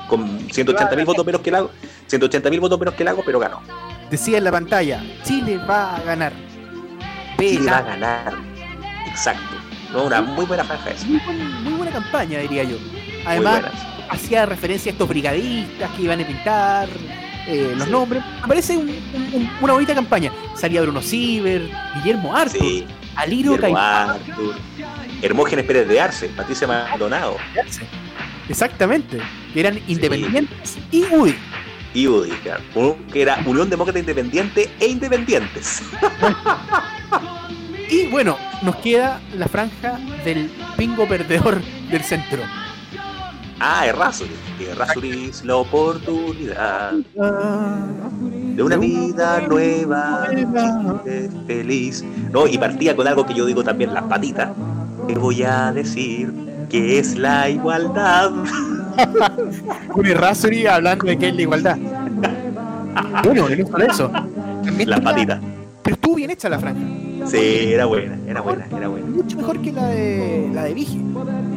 Con 0.09 0.39
180 0.51 0.95
mil 0.97 1.05
votos 1.05 1.25
menos 1.27 1.41
que 1.41 1.51
Lago, 1.51 1.71
180 2.13 2.51
mil 2.51 2.61
votos 2.61 2.79
menos 2.79 2.93
que 2.95 3.05
Lago, 3.05 3.23
pero 3.25 3.39
ganó. 3.39 3.63
decía 4.11 4.37
en 4.37 4.45
la 4.45 4.51
pantalla, 4.53 5.03
Chile 5.25 5.57
va 5.69 5.97
a 5.97 6.03
ganar. 6.03 6.33
Chile 7.39 7.71
va 7.71 7.79
a 7.79 7.83
ganar. 7.83 8.35
Exacto. 9.09 9.57
No, 9.95 10.05
una 10.05 10.21
muy 10.21 10.45
buena 10.45 10.63
franja 10.65 10.91
esa. 10.91 11.07
Muy, 11.07 11.19
buen- 11.21 11.63
muy 11.65 11.73
buena 11.73 11.93
campaña, 11.93 12.39
diría 12.41 12.65
yo. 12.65 12.77
Además, 13.25 13.63
hacía 14.11 14.45
referencia 14.45 14.91
a 14.91 14.93
estos 14.93 15.09
brigadistas 15.09 15.91
que 15.93 16.03
iban 16.03 16.21
a 16.21 16.27
pintar 16.27 16.89
eh, 17.49 17.73
los 17.77 17.87
Sí. 17.87 17.91
nombres. 17.91 18.23
Me 18.43 18.49
parece 18.49 18.77
un- 18.77 18.89
un- 18.91 19.31
un- 19.35 19.51
una 19.63 19.73
bonita 19.73 19.95
campaña. 19.95 20.31
Salía 20.55 20.81
Bruno 20.83 21.01
Ciber, 21.03 21.63
Guillermo 21.97 22.37
Arthur, 22.37 22.61
Sí. 22.61 22.85
Aliro 23.17 23.57
Caimán. 23.59 24.19
Hermógenes 25.23 25.65
Pérez 25.65 25.89
de 25.89 26.01
Arce, 26.01 26.29
Patricia 26.29 26.67
Maldonado 26.69 27.37
Exactamente. 28.49 29.19
Eran 29.55 29.79
independientes 29.89 30.79
y 30.91 31.05
UDI. 31.05 31.35
Y 31.95 32.07
Udi, 32.07 32.31
claro. 32.43 32.63
Uno 32.75 32.97
que 33.13 33.23
era 33.23 33.43
Unión 33.47 33.69
Demócrata 33.69 33.99
Independiente 33.99 34.71
e 34.81 34.87
Independientes. 34.87 35.83
Y 37.91 38.07
bueno, 38.07 38.39
nos 38.63 38.77
queda 38.77 39.21
la 39.37 39.47
franja 39.49 39.99
del 40.25 40.51
pingo 40.79 41.07
perdedor 41.07 41.61
del 41.91 42.03
centro. 42.03 42.41
Ah, 43.61 43.87
Errázuri. 43.87 44.33
Errázuri 44.59 45.29
es 45.29 45.45
la 45.45 45.57
oportunidad 45.57 46.93
de 46.93 48.63
una 48.63 48.77
vida 48.77 49.41
nueva, 49.47 50.27
feliz. 51.47 52.03
No, 52.33 52.47
y 52.47 52.57
partía 52.57 52.97
con 52.97 53.07
algo 53.07 53.27
que 53.27 53.35
yo 53.35 53.45
digo 53.45 53.63
también, 53.63 53.93
las 53.93 54.05
patitas. 54.05 54.51
Te 55.07 55.15
voy 55.15 55.43
a 55.43 55.71
decir 55.73 56.33
que 56.71 56.99
es 56.99 57.19
la 57.19 57.51
igualdad. 57.51 58.33
Un 59.95 60.07
Errázuri 60.07 60.67
hablando 60.67 61.07
de 61.07 61.17
que 61.19 61.29
es 61.29 61.35
la 61.35 61.43
igualdad. 61.43 61.77
Bueno, 63.25 63.49
no 63.49 63.67
solo 63.67 63.85
eso. 63.87 64.11
También 64.65 64.89
Las 64.91 65.01
tenía- 65.01 65.13
patitas. 65.15 65.41
Pero 65.83 65.95
estuvo 65.97 66.15
bien 66.15 66.31
hecha 66.31 66.49
la 66.49 66.59
franja. 66.61 66.81
Sí, 67.27 67.37
era 67.73 67.87
buena, 67.87 68.17
era 68.27 68.41
buena, 68.41 68.67
era 68.77 68.89
buena. 68.89 69.07
Mucho 69.07 69.37
mejor 69.37 69.61
que 69.61 69.73
la 69.73 69.87
de 69.89 70.51
la 70.53 70.65
de 70.65 70.75
Vigi. 70.75 71.01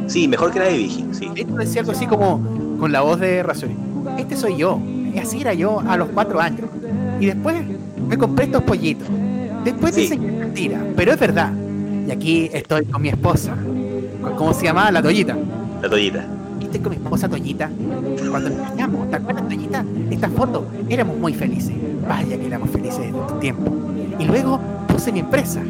Sí, 0.06 0.26
mejor 0.28 0.50
que 0.52 0.58
la 0.58 0.64
de 0.66 0.76
Vigi, 0.76 1.06
sí. 1.12 1.28
Esto 1.34 1.54
decía 1.54 1.80
algo 1.82 1.92
así 1.92 2.06
como 2.06 2.76
con 2.78 2.90
la 2.92 3.00
voz 3.02 3.20
de 3.20 3.42
Razori. 3.42 3.76
Este 4.18 4.36
soy 4.36 4.56
yo. 4.56 4.80
Y 5.14 5.18
así 5.18 5.40
era 5.40 5.54
yo 5.54 5.80
a 5.80 5.96
los 5.96 6.08
cuatro 6.10 6.40
años. 6.40 6.62
Y 7.20 7.26
después 7.26 7.56
me 8.08 8.18
compré 8.18 8.46
estos 8.46 8.62
pollitos. 8.62 9.06
Después 9.64 9.94
Sí. 9.94 10.02
dicen 10.02 10.20
que 10.20 10.26
es 10.28 10.32
mentira, 10.34 10.80
pero 10.96 11.12
es 11.12 11.18
verdad. 11.20 11.52
Y 12.06 12.10
aquí 12.10 12.50
estoy 12.52 12.84
con 12.86 13.02
mi 13.02 13.08
esposa. 13.08 13.54
¿Cómo 14.36 14.52
se 14.54 14.64
llamaba? 14.66 14.90
La 14.92 15.02
Toyita. 15.02 15.36
La 15.82 15.88
toallita. 15.88 16.24
Estoy 16.60 16.80
con 16.80 16.90
mi 16.90 16.96
esposa 16.96 17.28
Toyita. 17.28 17.70
Cuando 18.30 18.50
nos 18.50 18.70
casamos, 18.70 19.10
¿te 19.10 19.16
acuerdas, 19.16 19.48
Toyita? 19.48 19.84
Esta 20.10 20.28
foto, 20.30 20.66
éramos 20.88 21.16
muy 21.18 21.34
felices. 21.34 21.74
Vaya 22.08 22.36
que 22.38 22.46
éramos 22.46 22.70
felices 22.70 23.00
en 23.00 23.26
tu 23.26 23.34
tiempo. 23.38 23.72
Y 24.18 24.24
luego 24.24 24.60
puse 24.88 25.12
mi 25.12 25.20
empresa. 25.20 25.62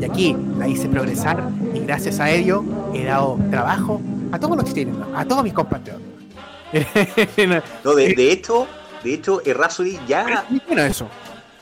Y 0.00 0.04
aquí 0.04 0.36
la 0.58 0.68
hice 0.68 0.88
progresar 0.88 1.42
y 1.74 1.78
gracias 1.80 2.20
a 2.20 2.30
ello 2.30 2.62
he 2.92 3.04
dado 3.04 3.38
trabajo 3.50 4.00
a 4.32 4.38
todos 4.38 4.56
los 4.56 4.66
chilenos, 4.66 4.98
a 5.14 5.24
todos 5.24 5.42
mis 5.42 5.52
compatriotas. 5.54 6.02
No, 7.84 7.94
de, 7.94 8.14
de 8.14 8.32
hecho, 8.32 8.66
de 9.04 9.14
hecho, 9.14 9.40
Errázuri 9.44 9.98
ya, 10.06 10.44
bueno 10.66 10.82
eso. 10.82 11.06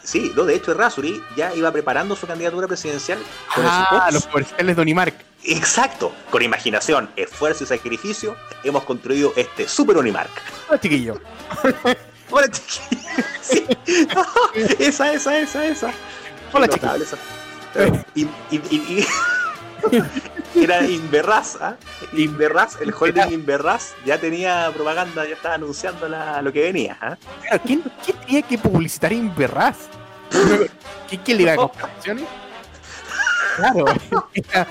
sí, 0.02 0.32
no, 0.34 0.44
de 0.44 0.56
hecho, 0.56 0.72
Errázuri 0.72 1.20
ya 1.36 1.54
iba 1.54 1.70
preparando 1.70 2.16
su 2.16 2.26
candidatura 2.26 2.66
presidencial 2.66 3.18
con 3.54 3.64
Ah, 3.66 4.08
los 4.12 4.26
comerciales 4.26 4.74
de 4.76 4.82
Unimark. 4.82 5.14
Exacto, 5.46 6.14
con 6.30 6.42
imaginación, 6.42 7.10
esfuerzo 7.16 7.64
y 7.64 7.66
sacrificio, 7.66 8.34
hemos 8.62 8.84
construido 8.84 9.32
este 9.36 9.68
super 9.68 9.96
Unimark. 9.96 10.30
Hola, 10.68 10.80
chiquillo. 10.80 11.20
Hola, 12.30 12.48
chiquillos. 12.50 13.04
Sí. 13.42 13.66
esa, 14.78 15.12
esa, 15.12 15.38
esa, 15.38 15.66
esa. 15.66 15.92
Hola, 16.52 16.66
esa. 16.66 17.18
Y, 18.14 18.22
y, 18.22 18.28
y- 18.50 18.58
y- 18.70 19.06
era 20.62 20.82
Inverraz, 20.86 21.56
¿ah? 21.60 21.76
Inverraz, 22.14 22.80
el 22.80 22.94
holding 22.98 23.32
Inverraz 23.32 23.92
ya 24.06 24.18
tenía 24.18 24.70
propaganda, 24.74 25.26
ya 25.26 25.34
estaba 25.34 25.56
anunciando 25.56 26.08
la- 26.08 26.40
lo 26.40 26.50
que 26.52 26.62
venía. 26.62 26.96
Claro, 27.42 27.62
¿quién, 27.66 27.82
quién 28.02 28.16
tenía 28.18 28.42
que 28.42 28.56
publicitar 28.56 29.12
Inverraz? 29.12 29.76
¿Quién, 31.08 31.20
quién 31.22 31.36
le 31.36 31.42
iba 31.42 31.52
a 31.52 31.56
comprar 31.56 31.90
acciones? 31.90 32.24
Claro, 33.56 33.84
esta- 34.32 34.66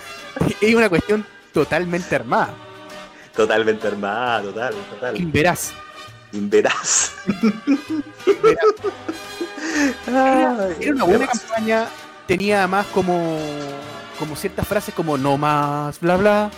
es 0.62 0.76
una 0.76 0.90
cuestión 0.90 1.26
totalmente 1.54 2.16
armada. 2.16 2.54
Totalmente 3.36 3.88
armada, 3.88 4.42
total, 4.44 4.74
total. 4.92 5.18
Inveraz. 5.20 5.72
Inveraz. 6.34 7.12
Era, 10.08 10.68
una 10.92 11.04
buena 11.04 11.24
Inveraz. 11.26 11.40
campaña, 11.42 11.88
tenía 12.28 12.60
además 12.60 12.86
como, 12.94 13.40
como 14.20 14.36
ciertas 14.36 14.68
frases 14.68 14.94
como 14.94 15.18
no 15.18 15.38
más, 15.38 16.00
bla 16.00 16.18
bla. 16.18 16.52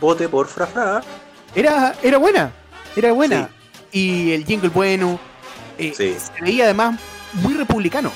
Vote 0.00 0.28
por 0.28 0.46
Frafra. 0.48 1.02
Era, 1.54 1.94
era 2.02 2.18
buena, 2.18 2.50
era 2.96 3.12
buena. 3.12 3.48
Y 3.92 4.32
el 4.32 4.44
jingle 4.44 4.68
bueno, 4.70 5.18
eh, 5.78 5.92
Sí. 5.96 6.16
se 6.18 6.42
veía 6.42 6.64
además 6.64 6.98
muy 7.34 7.54
republicano. 7.54 8.10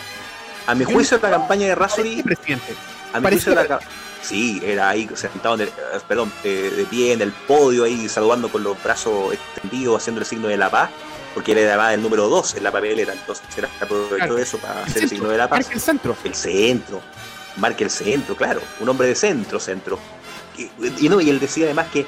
A 0.67 0.75
mi 0.75 0.85
Yo 0.85 0.91
juicio, 0.93 1.19
la 1.23 1.31
campaña 1.31 1.67
de 1.69 1.75
Rasuri. 1.75 2.23
presidente. 2.23 2.75
A 3.15 3.19
mi 3.19 3.23
parecía- 3.23 3.55
juicio, 3.55 3.55
la 3.55 3.67
ca- 3.67 3.81
Sí, 4.23 4.61
era 4.65 4.91
ahí 4.91 5.09
sentado, 5.15 5.55
en 5.55 5.61
el- 5.63 5.69
eh, 5.69 6.01
perdón, 6.07 6.33
eh, 6.45 6.73
de 6.77 6.85
pie 6.85 7.13
en 7.13 7.23
el 7.23 7.33
podio, 7.33 7.85
ahí 7.85 8.09
saludando 8.09 8.51
con 8.51 8.63
los 8.63 8.83
brazos 8.83 9.33
extendidos, 9.33 10.01
haciendo 10.03 10.21
el 10.21 10.27
signo 10.27 10.49
de 10.49 10.57
la 10.57 10.71
paz, 10.71 10.91
porque 11.35 11.53
él 11.53 11.59
era 11.59 11.95
el 11.95 12.03
número 12.03 12.29
2 12.29 12.55
en 12.57 12.65
la 12.65 12.73
papelera, 12.73 13.13
entonces 13.13 13.45
era 13.57 13.69
aprovechó 13.81 14.17
Claro. 14.17 14.39
eso 14.39 14.59
para 14.59 14.83
El 14.83 14.89
hacer 14.89 15.03
el 15.05 15.09
signo 15.09 15.29
de 15.29 15.39
la 15.39 15.49
paz. 15.49 15.61
marca 15.61 15.75
el 15.75 15.81
centro. 15.81 16.17
El 16.25 16.35
centro, 16.35 17.01
marque 17.57 17.85
el 17.85 17.91
centro, 17.91 18.37
claro, 18.37 18.61
un 18.81 18.89
hombre 18.89 19.07
de 19.09 19.15
centro, 19.15 19.61
centro. 19.61 19.99
Y, 20.57 20.69
y 21.05 21.09
no, 21.09 21.21
y 21.21 21.31
él 21.31 21.39
decía 21.39 21.67
además 21.67 21.87
que 21.93 22.05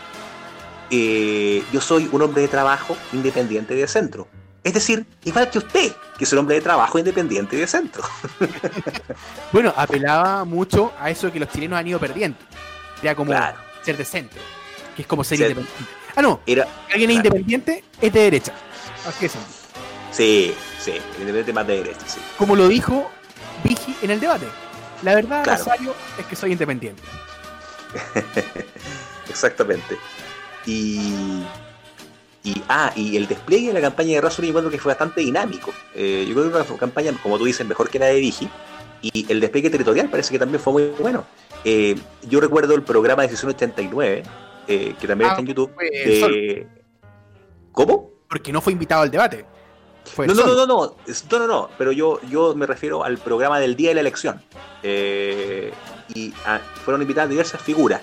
eh, 0.90 1.62
yo 1.72 1.80
soy 1.80 2.08
un 2.10 2.20
hombre 2.22 2.42
de 2.42 2.48
trabajo 2.48 2.96
independiente 3.12 3.74
de 3.74 3.86
centro. 3.86 4.26
Es 4.62 4.74
decir, 4.74 5.06
igual 5.24 5.48
que 5.50 5.58
usted, 5.58 5.92
que 6.18 6.24
es 6.24 6.32
un 6.32 6.40
hombre 6.40 6.56
de 6.56 6.60
trabajo 6.60 6.98
independiente 6.98 7.56
de 7.56 7.66
centro. 7.66 8.02
Bueno, 9.52 9.72
apelaba 9.76 10.44
mucho 10.44 10.92
a 11.00 11.10
eso 11.10 11.32
que 11.32 11.40
los 11.40 11.48
chilenos 11.48 11.78
han 11.78 11.86
ido 11.88 11.98
perdiendo. 11.98 12.38
Era 13.02 13.14
como 13.14 13.30
Claro. 13.32 13.58
ser 13.82 13.96
de 13.96 14.04
centro, 14.04 14.40
que 14.94 15.02
es 15.02 15.08
como 15.08 15.24
ser 15.24 15.38
Ser- 15.38 15.50
independiente. 15.50 15.92
Ah, 16.14 16.22
no, 16.22 16.40
Era, 16.46 16.64
si 16.86 16.92
alguien 16.92 17.10
es 17.10 17.16
independiente 17.16 17.84
es 18.00 18.12
de 18.12 18.20
derecha. 18.20 18.52
Así 19.06 19.26
es. 19.26 19.32
sí, 20.12 20.54
sí, 20.78 20.92
independiente 21.14 21.52
más 21.52 21.66
de 21.66 21.76
derecha, 21.78 22.06
sí. 22.06 22.20
Como 22.36 22.54
lo 22.54 22.68
dijo 22.68 23.10
Vigi 23.64 23.96
en 24.02 24.10
el 24.10 24.20
debate. 24.20 24.46
La 25.02 25.14
verdad, 25.14 25.42
Claro. 25.44 25.58
Rosario, 25.64 25.94
es 26.18 26.26
que 26.26 26.36
soy 26.36 26.52
independiente. 26.52 27.02
Exactamente. 29.28 29.96
Y, 30.66 31.42
y, 32.42 32.62
ah, 32.68 32.92
y 32.96 33.16
el 33.16 33.26
despliegue 33.26 33.68
de 33.68 33.74
la 33.74 33.80
campaña 33.80 34.14
de 34.14 34.20
Razor 34.20 34.44
yo 34.44 34.48
encuentro 34.50 34.70
que 34.70 34.78
fue 34.78 34.90
bastante 34.90 35.20
dinámico. 35.20 35.72
Eh, 35.94 36.24
yo 36.28 36.34
creo 36.34 36.46
que 36.52 36.64
fue 36.64 36.74
una 36.74 36.80
campaña, 36.80 37.12
como 37.22 37.38
tú 37.38 37.44
dices, 37.44 37.66
mejor 37.66 37.90
que 37.90 37.98
la 37.98 38.06
de 38.06 38.20
Vigi. 38.20 38.48
Y 39.02 39.30
el 39.32 39.40
despliegue 39.40 39.70
territorial 39.70 40.08
parece 40.08 40.30
que 40.32 40.38
también 40.38 40.60
fue 40.60 40.72
muy 40.72 40.82
bueno. 40.98 41.24
Eh, 41.64 41.96
yo 42.28 42.40
recuerdo 42.40 42.74
el 42.74 42.82
programa 42.82 43.22
Decisión 43.22 43.50
89, 43.50 44.22
eh, 44.68 44.94
que 45.00 45.06
también 45.06 45.28
Ah, 45.30 45.32
está 45.32 45.40
en 45.40 45.46
YouTube. 45.46 45.70
de- 45.78 46.66
¿Cómo? 47.72 48.10
Porque 48.28 48.52
no 48.52 48.60
fue 48.60 48.72
invitado 48.72 49.02
al 49.02 49.10
debate. 49.10 49.44
Fue 50.04 50.26
No, 50.26 50.34
no, 50.34 50.46
no, 50.46 50.54
no, 50.54 50.66
no, 50.66 50.96
no, 51.06 51.38
no, 51.38 51.46
no, 51.46 51.68
pero 51.76 51.92
yo, 51.92 52.20
yo 52.28 52.54
me 52.54 52.66
refiero 52.66 53.04
al 53.04 53.18
programa 53.18 53.60
del 53.60 53.76
día 53.76 53.90
de 53.90 53.96
la 53.96 54.00
elección. 54.00 54.42
Eh, 54.82 55.72
y 56.14 56.32
ah, 56.46 56.58
fueron 56.84 57.02
invitadas 57.02 57.28
diversas 57.30 57.60
figuras, 57.60 58.00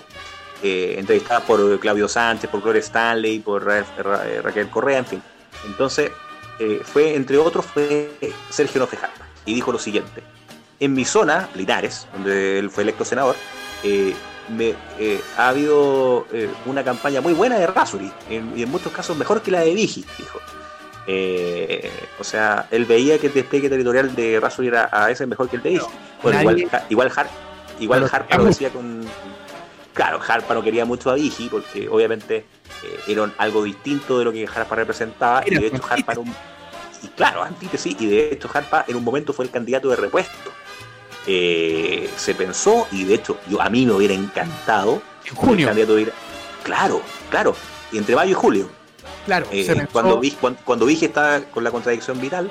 eh, 0.62 0.96
entrevistadas 0.98 1.44
por 1.44 1.78
Claudio 1.80 2.08
Sánchez, 2.08 2.50
por 2.50 2.60
Gloria 2.62 2.80
Stanley, 2.80 3.38
por 3.40 3.64
Ra- 3.64 3.84
Ra- 3.98 4.26
eh, 4.28 4.40
Raquel 4.42 4.68
Correa, 4.68 4.98
en 4.98 5.06
fin. 5.06 5.22
Entonces, 5.66 6.10
eh, 6.58 6.80
fue, 6.84 7.14
entre 7.14 7.36
otros, 7.38 7.64
fue 7.66 8.10
Sergio 8.50 8.80
Nofejarpa, 8.80 9.24
y 9.44 9.54
dijo 9.54 9.72
lo 9.72 9.78
siguiente. 9.78 10.22
En 10.80 10.92
mi 10.94 11.04
zona, 11.04 11.48
Linares, 11.54 12.06
donde 12.12 12.58
él 12.58 12.70
fue 12.70 12.82
electo 12.84 13.04
senador, 13.04 13.34
eh, 13.82 14.14
me, 14.48 14.74
eh, 14.98 15.20
ha 15.36 15.48
habido 15.48 16.26
eh, 16.32 16.48
una 16.66 16.82
campaña 16.84 17.20
muy 17.20 17.32
buena 17.34 17.56
de 17.58 17.66
Rasuri, 17.66 18.10
en- 18.30 18.52
y 18.56 18.62
en 18.62 18.70
muchos 18.70 18.92
casos 18.92 19.16
mejor 19.16 19.42
que 19.42 19.50
la 19.50 19.60
de 19.60 19.74
Vigi, 19.74 20.04
dijo. 20.16 20.38
Eh, 21.10 21.90
o 22.20 22.24
sea, 22.24 22.66
él 22.70 22.84
veía 22.84 23.18
que 23.18 23.28
el 23.28 23.32
despliegue 23.34 23.68
territorial 23.70 24.14
de 24.14 24.38
Rasuri 24.40 24.68
era 24.68 24.84
a 24.84 25.06
veces 25.06 25.26
mejor 25.26 25.48
que 25.48 25.56
el 25.56 25.62
de 25.62 25.70
Vigi. 25.70 25.86
Bueno, 26.22 26.40
igual, 26.40 26.56
igual, 26.90 27.10
Har- 27.16 27.30
igual 27.80 28.00
Harpa 28.12 28.36
lo 28.36 28.44
decía 28.44 28.70
con. 28.70 29.00
Claro, 29.98 30.20
Harpa 30.26 30.54
no 30.54 30.62
quería 30.62 30.84
mucho 30.84 31.10
a 31.10 31.14
Vigi 31.14 31.48
porque 31.48 31.88
obviamente 31.88 32.36
eh, 32.84 33.00
era 33.08 33.28
algo 33.38 33.64
distinto 33.64 34.16
de 34.20 34.24
lo 34.26 34.30
que 34.32 34.46
Harpa 34.46 34.76
representaba 34.76 35.42
y 35.44 35.56
de 35.56 35.66
hecho 35.66 35.82
Harpa 35.90 36.12
era 36.12 36.20
un. 36.20 36.32
Y 37.02 37.08
claro, 37.08 37.42
antítesis, 37.42 37.96
y 37.98 38.06
de 38.06 38.32
hecho 38.32 38.48
Harpa 38.54 38.84
en 38.86 38.94
un 38.94 39.02
momento 39.02 39.32
fue 39.32 39.44
el 39.44 39.50
candidato 39.50 39.88
de 39.88 39.96
repuesto. 39.96 40.52
Eh, 41.26 42.08
se 42.16 42.34
pensó, 42.36 42.86
y 42.92 43.04
de 43.04 43.14
hecho 43.14 43.38
yo 43.48 43.60
a 43.60 43.68
mí 43.68 43.84
me 43.86 43.92
hubiera 43.92 44.14
encantado 44.14 45.02
En 45.24 45.34
junio, 45.34 45.66
candidato 45.66 45.94
hubiera- 45.94 46.12
Claro, 46.62 47.02
claro. 47.28 47.56
Y 47.90 47.98
entre 47.98 48.14
mayo 48.14 48.30
y 48.30 48.34
julio. 48.34 48.68
claro. 49.26 49.46
Eh, 49.50 49.64
se 49.64 49.74
pensó- 49.74 49.92
cuando, 49.92 50.20
vi, 50.20 50.30
cuando, 50.30 50.60
cuando 50.64 50.86
Vigi 50.86 51.06
estaba 51.06 51.40
con 51.40 51.64
la 51.64 51.70
contradicción 51.72 52.20
vital, 52.20 52.48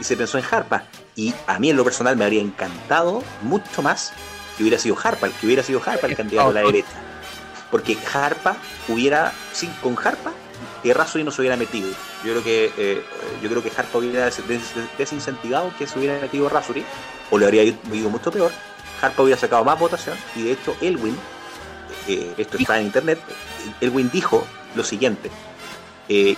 y 0.00 0.04
se 0.04 0.16
pensó 0.16 0.38
en 0.38 0.44
Harpa. 0.50 0.84
Y 1.14 1.34
a 1.46 1.58
mí 1.58 1.68
en 1.70 1.76
lo 1.76 1.84
personal 1.84 2.16
me 2.16 2.24
habría 2.24 2.40
encantado 2.42 3.22
mucho 3.42 3.82
más 3.82 4.12
que 4.56 4.62
hubiera 4.62 4.78
sido 4.78 4.96
Harpa, 5.02 5.28
que 5.28 5.46
hubiera 5.46 5.62
sido 5.62 5.80
Harpa 5.84 6.06
el 6.06 6.16
candidato 6.16 6.48
de 6.48 6.54
la 6.54 6.66
derecha. 6.66 6.88
Porque 7.70 7.96
Harpa 8.12 8.56
hubiera, 8.88 9.32
sin, 9.52 9.70
con 9.82 9.96
Harpa, 9.98 10.32
que 10.82 10.94
Razzoli 10.94 11.24
no 11.24 11.30
se 11.30 11.40
hubiera 11.42 11.56
metido. 11.56 11.88
Yo 12.24 12.32
creo 12.32 12.44
que 12.44 12.72
eh, 12.78 13.02
yo 13.42 13.48
creo 13.50 13.62
que 13.62 13.70
Harpa 13.76 13.98
hubiera 13.98 14.24
des- 14.26 14.46
des- 14.48 14.74
desincentivado 14.96 15.72
que 15.78 15.86
se 15.86 15.98
hubiera 15.98 16.18
metido 16.20 16.48
Razzoli, 16.48 16.84
o 17.30 17.38
le 17.38 17.44
habría 17.44 17.64
ido 17.64 18.10
mucho 18.10 18.30
peor. 18.30 18.52
Harpa 19.02 19.22
hubiera 19.22 19.38
sacado 19.40 19.64
más 19.64 19.78
votación, 19.78 20.16
y 20.34 20.42
de 20.44 20.52
hecho 20.52 20.76
Elwin, 20.80 21.16
eh, 22.08 22.32
esto 22.38 22.56
está 22.56 22.78
en 22.78 22.86
internet, 22.86 23.18
Elwin 23.80 24.10
dijo 24.12 24.46
lo 24.74 24.84
siguiente. 24.84 25.30
eh, 26.08 26.36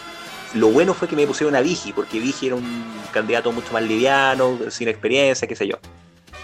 lo 0.54 0.68
bueno 0.70 0.94
fue 0.94 1.06
que 1.08 1.14
me 1.14 1.26
pusieron 1.26 1.54
a 1.56 1.60
Vigi, 1.60 1.92
porque 1.92 2.18
Vigi 2.18 2.46
era 2.46 2.56
un 2.56 2.84
candidato 3.12 3.52
mucho 3.52 3.70
más 3.70 3.82
liviano, 3.82 4.58
sin 4.70 4.88
experiencia, 4.88 5.46
qué 5.46 5.54
sé 5.54 5.68
yo. 5.68 5.76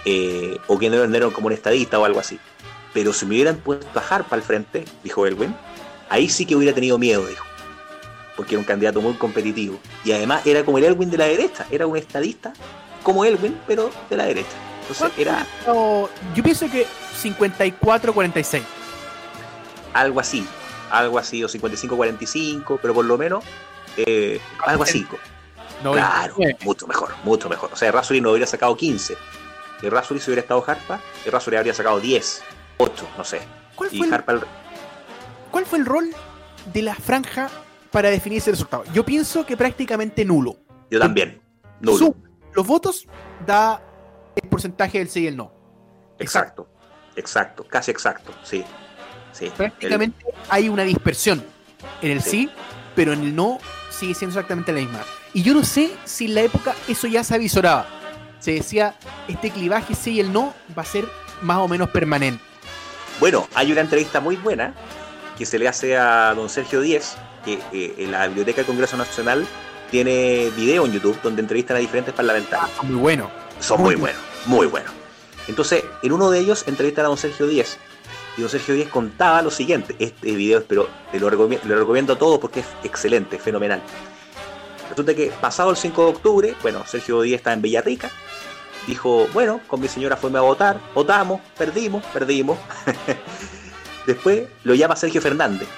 Eh, 0.05 0.59
o 0.67 0.79
que 0.79 0.91
no 0.91 1.07
no 1.07 1.17
era 1.17 1.31
como 1.31 1.47
un 1.47 1.53
estadista 1.53 1.99
o 1.99 2.05
algo 2.05 2.21
así. 2.21 2.39
Pero 2.93 3.13
si 3.13 3.27
me 3.27 3.35
hubieran 3.35 3.57
puesto 3.57 3.99
a 3.99 4.03
Harpa 4.03 4.37
al 4.37 4.43
frente, 4.43 4.85
dijo 5.03 5.27
Elwin, 5.27 5.55
ahí 6.09 6.29
sí 6.29 6.47
que 6.47 6.55
hubiera 6.55 6.75
tenido 6.75 6.99
miedo, 6.99 7.27
dijo. 7.27 7.45
Porque 8.37 8.55
era 8.55 8.61
un 8.61 8.65
candidato 8.65 9.01
muy 9.01 9.15
competitivo. 9.15 9.79
Y 10.05 10.13
además 10.13 10.47
era 10.47 10.65
como 10.65 10.79
el 10.79 10.85
Elwin 10.85 11.11
de 11.11 11.19
la 11.19 11.25
derecha, 11.27 11.67
era 11.71 11.87
un 11.87 11.97
estadista 11.97 12.53
como 13.03 13.25
Elwin, 13.25 13.59
pero 13.67 13.91
de 14.11 14.17
la 14.17 14.25
derecha. 14.25 14.57
Entonces 14.83 15.19
era 15.19 15.47
yo 16.35 16.43
pienso 16.43 16.71
que 16.71 16.87
54-46. 17.23 18.63
algo 19.95 20.21
así, 20.21 20.47
algo 20.91 21.19
así, 21.19 21.43
o 21.43 21.49
55-45, 21.49 22.79
pero 22.83 22.93
por 22.93 23.05
lo 23.05 23.17
menos 23.17 23.45
eh, 23.97 24.41
algo 24.67 24.83
así. 24.83 25.07
No, 25.83 25.93
Claro, 25.93 26.35
29. 26.37 26.59
mucho 26.65 26.87
mejor, 26.87 27.15
mucho 27.25 27.49
mejor. 27.49 27.71
O 27.73 27.77
sea, 27.77 27.93
Rasuri 27.93 28.21
no 28.21 28.31
hubiera 28.31 28.47
sacado 28.47 28.77
15. 28.77 29.17
Y 29.85 29.89
Rasuri 29.91 30.19
si 30.19 30.31
hubiera 30.31 30.41
estado 30.41 30.65
Harpa, 30.67 30.99
y 31.27 31.31
Rasuri 31.31 31.57
habría 31.59 31.75
sacado 31.75 32.01
10, 32.01 32.43
8, 32.79 33.09
no 33.19 33.25
sé. 33.25 33.41
¿Cuál 33.75 33.91
Y 33.93 33.99
fue, 33.99 34.07
el, 34.07 34.15
Harpa, 34.15 34.33
el- 34.33 34.41
cuál 35.51 35.67
fue 35.67 35.79
el 35.79 35.85
rol 35.87 36.11
de 36.73 36.83
la 36.83 36.95
franja 36.95 37.51
para 37.91 38.09
definir 38.09 38.39
ese 38.39 38.51
resultado? 38.53 38.85
Yo 38.95 39.05
pienso 39.05 39.45
que 39.45 39.57
prácticamente 39.57 40.25
nulo. 40.25 40.57
yo 40.91 40.99
también. 40.99 41.41
Nulo. 41.81 42.15
Los 42.55 42.67
votos 42.67 43.07
da 43.45 43.83
el 44.37 44.49
porcentaje 44.49 44.99
del 44.99 45.09
sí 45.09 45.21
y 45.25 45.27
el 45.27 45.37
no. 45.37 45.53
Exacto, 46.19 46.67
exacto, 47.17 47.65
casi 47.69 47.91
exacto, 47.91 48.33
sí. 48.43 48.65
sí. 49.33 49.53
Prácticamente 49.57 50.25
hay 50.49 50.69
una 50.69 50.85
dispersión 50.85 51.45
en 52.01 52.11
el 52.13 52.23
Sí. 52.23 52.31
sí, 52.31 52.51
pero 52.95 53.13
en 53.13 53.21
el 53.23 53.37
no 53.37 53.59
sigue 53.91 54.15
siendo 54.15 54.35
exactamente 54.39 54.73
la 54.73 54.79
misma. 54.81 55.01
Y 55.35 55.43
yo 55.43 55.53
no 55.53 55.63
sé 55.65 55.91
si 56.05 56.25
en 56.27 56.37
la 56.37 56.41
época 56.43 56.75
eso 56.89 57.07
ya 57.09 57.23
se 57.25 57.35
avisoraba. 57.35 57.87
Se 58.45 58.53
decía, 58.53 58.95
este 59.27 59.51
clivaje 59.51 59.95
sí 59.95 60.11
y 60.11 60.21
el 60.21 60.31
no 60.31 60.53
va 60.77 60.83
a 60.83 60.85
ser 60.85 61.07
más 61.41 61.57
o 61.61 61.67
menos 61.67 61.89
permanente. 61.89 62.45
Bueno, 63.19 63.49
hay 63.55 63.73
una 63.73 63.81
entrevista 63.81 64.21
muy 64.21 64.37
buena 64.37 64.75
que 65.39 65.47
se 65.47 65.59
le 65.59 65.67
hace 65.67 65.97
a 65.97 66.35
don 66.35 66.51
Sergio 66.51 66.83
Díez, 66.83 67.15
que 67.43 67.59
eh, 67.73 67.95
en 67.97 68.13
la 68.13 68.27
Biblioteca 68.27 68.59
del 68.59 68.67
Congreso 68.67 68.99
Nacional 68.99 69.47
tiene 69.91 70.51
video 70.59 70.85
en 70.85 70.93
YouTube 70.93 71.19
donde 71.23 71.41
entrevistan 71.41 71.79
a 71.79 71.81
diferentes 71.81 72.13
parlamentarios. 72.13 72.71
Muy 72.83 72.97
bueno. 72.97 73.31
Son 73.61 73.81
Muy 73.81 73.95
muy 73.95 74.01
buenos, 74.03 74.21
muy 74.45 74.67
buenos. 74.67 74.93
Entonces, 75.49 75.83
en 76.03 76.13
uno 76.13 76.31
de 76.31 76.41
ellos 76.41 76.65
entrevistan 76.67 77.07
a 77.07 77.09
don 77.09 77.17
Sergio 77.17 77.47
Díez. 77.47 77.79
Y 78.37 78.43
don 78.43 78.51
Sergio 78.51 78.75
Díez 78.75 78.91
contaba 78.91 79.41
lo 79.41 79.51
siguiente. 79.51 79.97
Este 79.99 80.33
video, 80.37 80.63
pero 80.65 80.91
te 81.11 81.19
lo, 81.19 81.31
recomi- 81.31 81.63
lo 81.65 81.79
recomiendo 81.79 82.13
a 82.13 82.19
todos 82.19 82.39
porque 82.41 82.61
es 82.61 82.67
excelente, 82.83 83.39
fenomenal. 83.39 83.81
Resulta 84.91 85.15
que 85.15 85.33
pasado 85.41 85.71
el 85.71 85.77
5 85.77 86.03
de 86.05 86.11
octubre, 86.11 86.55
bueno, 86.63 86.85
Sergio 86.87 87.23
Díez 87.23 87.39
está 87.39 87.53
en 87.53 87.63
Villarrica. 87.63 88.11
Dijo, 88.87 89.27
bueno, 89.33 89.61
con 89.67 89.81
mi 89.81 89.89
señora 89.89 90.17
fuimos 90.17 90.39
a 90.39 90.43
votar, 90.43 90.81
votamos, 90.95 91.41
perdimos, 91.57 92.05
perdimos. 92.07 92.59
Después 94.07 94.45
lo 94.65 94.75
llama 94.75 94.95
Sergio 94.97 95.23
Fernández. 95.23 95.69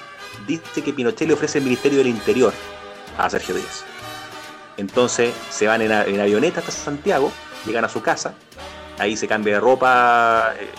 Dice 0.45 0.83
que 0.83 0.93
Pinochet 0.93 1.27
le 1.27 1.33
ofrece 1.33 1.59
el 1.59 1.63
Ministerio 1.63 1.99
del 1.99 2.07
Interior 2.07 2.53
a 3.17 3.29
Sergio 3.29 3.55
Díez. 3.55 3.85
Entonces 4.75 5.33
se 5.49 5.67
van 5.67 5.81
en, 5.81 5.91
avioneta 5.91 6.59
hasta 6.59 6.71
Santiago, 6.71 7.31
llegan 7.65 7.85
a 7.85 7.89
su 7.89 8.01
casa, 8.01 8.33
ahí 8.99 9.17
se 9.17 9.27
cambia 9.27 9.55
de 9.55 9.59
ropa. 9.59 10.53
eh, 10.59 10.69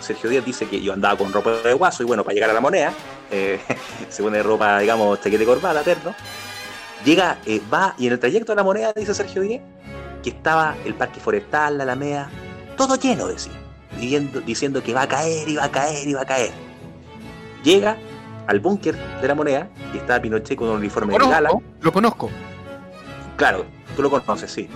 Sergio 0.00 0.30
Díaz 0.30 0.44
dice 0.44 0.68
que 0.68 0.80
yo 0.80 0.92
andaba 0.92 1.18
con 1.18 1.32
ropa 1.32 1.50
de 1.50 1.74
guaso 1.74 2.02
y 2.02 2.06
bueno, 2.06 2.22
para 2.22 2.34
llegar 2.34 2.50
a 2.50 2.52
la 2.52 2.60
moneda, 2.60 2.92
eh, 3.30 3.60
se 4.08 4.22
pone 4.22 4.42
ropa, 4.42 4.78
digamos, 4.78 5.20
chaquete 5.20 5.42
y 5.42 5.46
corbata, 5.46 5.82
terno. 5.82 6.14
Llega, 7.04 7.38
eh, 7.46 7.60
va 7.72 7.94
y 7.98 8.06
en 8.06 8.12
el 8.14 8.18
trayecto 8.18 8.52
a 8.52 8.54
la 8.54 8.64
moneda, 8.64 8.92
dice 8.94 9.14
Sergio 9.14 9.42
Díaz, 9.42 9.62
que 10.22 10.30
estaba 10.30 10.74
el 10.84 10.94
parque 10.94 11.20
forestal, 11.20 11.78
la 11.78 11.84
alameda, 11.84 12.28
todo 12.76 12.96
lleno 12.96 13.28
de 13.28 13.38
sí, 13.38 13.50
diciendo, 13.98 14.40
diciendo 14.40 14.82
que 14.82 14.92
va 14.92 15.02
a 15.02 15.08
caer 15.08 15.48
y 15.48 15.56
va 15.56 15.64
a 15.64 15.70
caer 15.70 16.08
y 16.08 16.12
va 16.14 16.22
a 16.22 16.26
caer. 16.26 16.50
Llega 17.62 17.96
al 18.46 18.60
búnker 18.60 18.96
de 19.20 19.28
la 19.28 19.34
moneda 19.34 19.68
y 19.92 19.98
está 19.98 20.20
Pinochet 20.20 20.56
con 20.56 20.68
un 20.68 20.76
uniforme 20.76 21.12
de 21.12 21.18
gala. 21.18 21.50
Lo 21.80 21.92
conozco. 21.92 22.30
Claro, 23.36 23.64
tú 23.94 24.02
lo 24.02 24.10
conoces, 24.10 24.50
sí. 24.50 24.68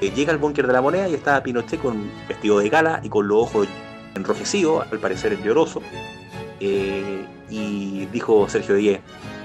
Eh, 0.00 0.10
llega 0.14 0.32
al 0.32 0.38
búnker 0.38 0.66
de 0.66 0.72
la 0.72 0.80
moneda 0.80 1.08
y 1.08 1.14
estaba 1.14 1.42
Pinochet 1.42 1.80
con 1.80 2.10
vestido 2.28 2.58
de 2.58 2.68
gala 2.68 3.00
y 3.02 3.08
con 3.08 3.26
los 3.26 3.38
ojos 3.38 3.68
enrojecidos, 4.14 4.86
al 4.90 4.98
parecer 4.98 5.40
lloroso. 5.42 5.80
Eh, 6.60 7.24
y 7.50 8.06
dijo 8.06 8.48
Sergio 8.48 8.74
Díez, 8.74 9.00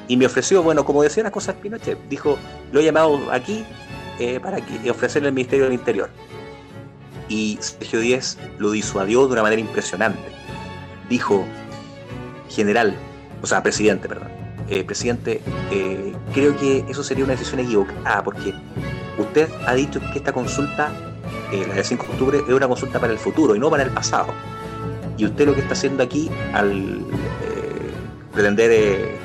y 0.07 0.17
me 0.17 0.25
ofreció, 0.25 0.63
bueno, 0.63 0.85
como 0.85 1.03
decía 1.03 1.23
las 1.23 1.31
cosas 1.31 1.55
Pinochet, 1.55 1.97
dijo, 2.09 2.37
lo 2.71 2.79
he 2.79 2.83
llamado 2.83 3.31
aquí 3.31 3.65
eh, 4.19 4.39
para 4.39 4.59
que, 4.61 4.89
ofrecerle 4.91 5.29
el 5.29 5.33
Ministerio 5.33 5.65
del 5.65 5.73
Interior. 5.73 6.09
Y 7.29 7.57
Sergio 7.61 7.99
Díez 7.99 8.37
lo 8.59 8.71
disuadió 8.71 9.25
de 9.27 9.33
una 9.33 9.43
manera 9.43 9.61
impresionante. 9.61 10.21
Dijo, 11.09 11.45
general, 12.49 12.95
o 13.41 13.47
sea, 13.47 13.63
presidente, 13.63 14.07
perdón. 14.07 14.29
Eh, 14.69 14.83
presidente, 14.83 15.41
eh, 15.71 16.13
creo 16.33 16.55
que 16.57 16.85
eso 16.89 17.03
sería 17.03 17.23
una 17.23 17.33
decisión 17.33 17.59
equivocada 17.59 18.23
porque 18.23 18.53
usted 19.17 19.49
ha 19.67 19.73
dicho 19.73 19.99
que 19.99 20.19
esta 20.19 20.31
consulta, 20.31 20.91
eh, 21.51 21.65
la 21.67 21.75
del 21.75 21.85
5 21.85 22.03
de 22.05 22.11
octubre, 22.11 22.37
es 22.47 22.53
una 22.53 22.67
consulta 22.67 22.99
para 22.99 23.13
el 23.13 23.19
futuro 23.19 23.55
y 23.55 23.59
no 23.59 23.69
para 23.69 23.83
el 23.83 23.89
pasado. 23.91 24.27
Y 25.17 25.25
usted 25.25 25.45
lo 25.45 25.53
que 25.53 25.61
está 25.61 25.73
haciendo 25.73 26.03
aquí 26.03 26.29
al 26.53 26.71
eh, 26.71 27.91
pretender 28.33 28.71
eh, 28.71 29.17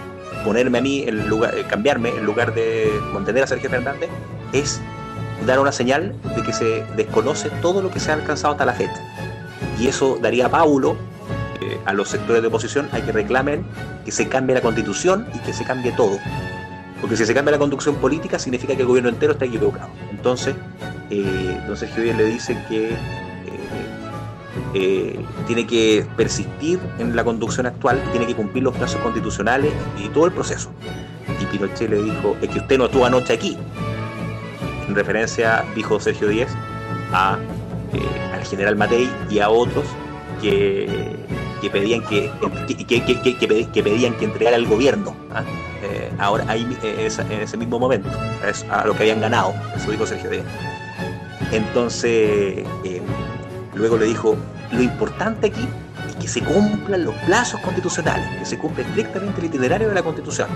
ponerme 0.44 0.78
a 0.78 0.80
mí, 0.80 1.04
en 1.06 1.28
lugar, 1.28 1.54
eh, 1.56 1.64
cambiarme 1.68 2.10
en 2.10 2.24
lugar 2.24 2.54
de 2.54 2.90
contener 3.12 3.44
a 3.44 3.46
Sergio 3.46 3.70
Fernández, 3.70 4.08
es 4.52 4.80
dar 5.46 5.58
una 5.58 5.72
señal 5.72 6.14
de 6.36 6.42
que 6.42 6.52
se 6.52 6.84
desconoce 6.96 7.50
todo 7.62 7.82
lo 7.82 7.90
que 7.90 8.00
se 8.00 8.10
ha 8.10 8.14
alcanzado 8.14 8.52
hasta 8.52 8.64
la 8.64 8.72
fecha. 8.72 9.00
Y 9.78 9.86
eso 9.86 10.18
daría 10.20 10.48
pábulo 10.48 10.96
eh, 11.60 11.78
a 11.84 11.92
los 11.92 12.08
sectores 12.08 12.42
de 12.42 12.48
oposición 12.48 12.88
a 12.92 13.00
que 13.00 13.12
reclamen 13.12 13.64
que 14.04 14.10
se 14.10 14.28
cambie 14.28 14.54
la 14.54 14.62
constitución 14.62 15.26
y 15.34 15.38
que 15.40 15.52
se 15.52 15.64
cambie 15.64 15.92
todo. 15.92 16.18
Porque 17.00 17.16
si 17.16 17.24
se 17.24 17.34
cambia 17.34 17.52
la 17.52 17.58
conducción 17.58 17.94
política 17.96 18.38
significa 18.38 18.74
que 18.74 18.82
el 18.82 18.88
gobierno 18.88 19.08
entero 19.08 19.32
está 19.32 19.44
equivocado. 19.44 19.88
Entonces, 20.10 20.56
eh, 21.10 21.60
don 21.66 21.76
Sergio 21.76 22.02
le 22.12 22.24
dice 22.24 22.56
que 22.68 22.96
eh, 24.74 25.18
tiene 25.46 25.66
que 25.66 26.04
persistir 26.16 26.78
en 26.98 27.14
la 27.16 27.24
conducción 27.24 27.66
actual 27.66 28.02
y 28.06 28.10
tiene 28.10 28.26
que 28.26 28.34
cumplir 28.34 28.64
los 28.64 28.74
plazos 28.76 29.00
constitucionales 29.00 29.72
y 30.02 30.08
todo 30.08 30.26
el 30.26 30.32
proceso. 30.32 30.70
Y 31.40 31.44
Pinochet 31.46 31.88
le 31.90 32.02
dijo, 32.02 32.36
es 32.42 32.48
que 32.48 32.58
usted 32.58 32.78
no 32.78 32.86
estuvo 32.86 33.04
anoche 33.06 33.32
aquí. 33.32 33.56
En 34.88 34.94
referencia, 34.94 35.64
dijo 35.74 36.00
Sergio 36.00 36.28
Díaz, 36.28 36.50
a, 37.12 37.38
eh, 37.92 38.34
al 38.34 38.44
general 38.44 38.76
Matei 38.76 39.08
y 39.30 39.38
a 39.38 39.50
otros 39.50 39.84
que, 40.40 40.88
que 41.60 41.70
pedían 41.70 42.00
que, 42.06 42.30
que, 42.66 43.66
que- 43.72 43.82
pedían 43.82 44.14
que 44.14 44.24
entregara 44.24 44.56
el 44.56 44.66
gobierno. 44.66 45.14
¿ah? 45.34 45.42
Eh, 45.82 46.10
ahora, 46.18 46.44
ahí, 46.48 46.66
en 46.82 47.40
ese 47.42 47.56
mismo 47.56 47.78
momento, 47.78 48.08
es 48.48 48.64
a 48.70 48.84
lo 48.86 48.94
que 48.94 49.04
habían 49.04 49.20
ganado, 49.20 49.54
eso 49.76 49.90
dijo 49.90 50.06
Sergio 50.06 50.30
Díaz. 50.30 50.44
Entonces, 51.52 52.64
luego 53.78 53.96
le 53.96 54.06
dijo, 54.06 54.36
lo 54.72 54.82
importante 54.82 55.46
aquí 55.46 55.66
es 56.08 56.16
que 56.16 56.28
se 56.28 56.42
cumplan 56.42 57.04
los 57.04 57.14
plazos 57.26 57.60
constitucionales, 57.60 58.26
que 58.38 58.44
se 58.44 58.58
cumpla 58.58 58.84
estrictamente 58.84 59.40
el 59.40 59.46
itinerario 59.46 59.88
de 59.88 59.94
la 59.94 60.02
constitución. 60.02 60.48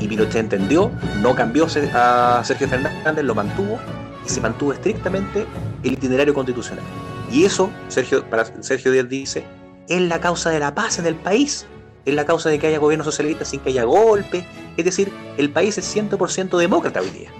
Y 0.00 0.08
Pinochet 0.08 0.36
entendió, 0.36 0.90
no 1.20 1.34
cambió 1.34 1.66
a 1.94 2.42
Sergio 2.44 2.68
Fernández, 2.68 3.24
lo 3.24 3.34
mantuvo 3.34 3.78
y 4.24 4.28
se 4.28 4.40
mantuvo 4.40 4.72
estrictamente 4.72 5.46
el 5.82 5.92
itinerario 5.92 6.32
constitucional. 6.32 6.84
Y 7.30 7.44
eso, 7.44 7.70
Sergio, 7.88 8.24
para 8.28 8.44
Sergio 8.62 8.92
Díaz 8.92 9.08
dice, 9.08 9.44
es 9.88 10.00
la 10.00 10.20
causa 10.20 10.50
de 10.50 10.58
la 10.58 10.74
paz 10.74 10.98
en 10.98 11.06
el 11.06 11.14
país, 11.16 11.66
es 12.04 12.14
la 12.14 12.24
causa 12.24 12.48
de 12.48 12.58
que 12.58 12.66
haya 12.68 12.78
gobierno 12.78 13.04
socialista 13.04 13.44
sin 13.44 13.60
que 13.60 13.70
haya 13.70 13.84
golpe, 13.84 14.46
es 14.76 14.84
decir, 14.84 15.12
el 15.36 15.50
país 15.50 15.78
es 15.78 15.96
100% 15.96 16.58
demócrata 16.58 17.00
hoy 17.00 17.10
día. 17.10 17.30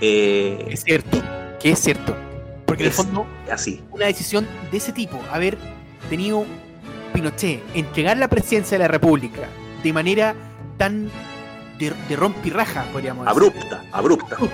Eh, 0.00 0.66
Es 0.70 0.82
cierto, 0.82 1.22
que 1.60 1.70
es 1.70 1.78
cierto. 1.78 2.16
Porque 2.66 2.84
en 2.84 2.88
el 2.88 2.92
fondo, 2.92 3.26
así, 3.52 3.82
una 3.90 4.06
decisión 4.06 4.46
de 4.70 4.76
ese 4.78 4.92
tipo, 4.92 5.20
haber 5.30 5.58
tenido 6.10 6.44
Pinochet 7.12 7.62
entregar 7.74 8.16
la 8.16 8.28
presidencia 8.28 8.76
de 8.78 8.84
la 8.84 8.88
República 8.88 9.42
de 9.82 9.92
manera 9.92 10.34
tan 10.76 11.08
de, 11.78 11.92
de 12.08 12.16
rompirraja, 12.16 12.84
podríamos 12.92 13.24
decir. 13.26 13.30
abrupta, 13.36 13.84
abrupta. 13.92 14.36
El 14.38 14.46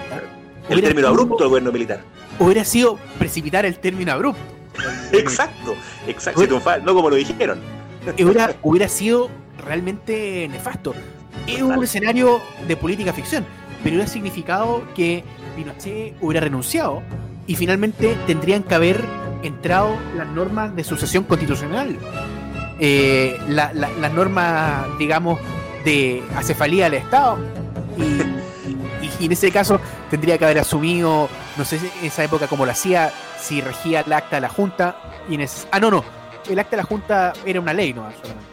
hubiera 0.75 0.89
término 0.89 1.09
sido- 1.09 1.09
abrupto 1.09 1.37
del 1.39 1.49
gobierno 1.49 1.73
militar. 1.73 2.01
Hubiera 2.39 2.65
sido 2.65 2.99
precipitar 3.19 3.65
el 3.67 3.79
término 3.79 4.13
abrupto. 4.13 4.41
Exacto, 5.13 5.75
exacto. 6.07 6.41
Si 6.41 6.47
triunfar, 6.47 6.83
no 6.85 6.95
como 6.95 7.11
lo 7.11 7.17
dijeron. 7.17 7.59
hubiera, 8.19 8.55
hubiera 8.63 8.89
sido 8.89 9.29
realmente 9.67 10.49
nefasto. 10.49 10.95
Es 11.47 11.61
un 11.63 11.83
escenario 11.83 12.41
de 12.67 12.77
política 12.77 13.13
ficción, 13.13 13.45
pero 13.83 13.97
hubiera 13.97 14.11
significado 14.11 14.85
que 14.95 15.25
Pinochet 15.57 16.15
hubiera 16.21 16.41
renunciado 16.45 17.03
y 17.51 17.57
finalmente 17.57 18.17
tendrían 18.29 18.63
que 18.63 18.77
haber 18.77 19.05
entrado 19.43 19.97
las 20.17 20.29
normas 20.29 20.77
de 20.77 20.85
sucesión 20.85 21.25
constitucional. 21.25 21.99
Eh, 22.79 23.37
la- 23.49 23.73
las 23.73 24.13
normas, 24.13 24.87
digamos, 25.01 25.41
de 25.85 26.23
acefalía 26.37 26.85
del 26.85 26.95
Estado. 27.03 27.39
Y, 27.99 29.25
en 29.27 29.33
ese 29.33 29.51
caso 29.51 29.81
tendría 30.11 30.39
que 30.39 30.45
haber 30.45 30.61
asumido, 30.61 31.29
no 31.59 31.65
sé 31.65 31.79
en 32.01 32.07
esa 32.07 32.23
época 32.23 32.47
como 32.47 32.65
lo 32.65 32.71
hacía, 32.71 33.11
si 33.41 33.61
regía 33.61 34.03
el 34.03 34.13
acta 34.13 34.37
de 34.37 34.43
la 34.43 34.49
Junta. 34.49 34.97
Y 35.29 35.37
ah, 35.73 35.81
no, 35.81 35.91
no, 35.91 36.05
el 36.49 36.57
acta 36.57 36.71
de 36.77 36.77
la 36.77 36.85
Junta 36.85 37.33
era 37.45 37.61
una 37.61 37.73
ley, 37.73 37.93
no 37.93 38.03
solamente. 38.13 38.45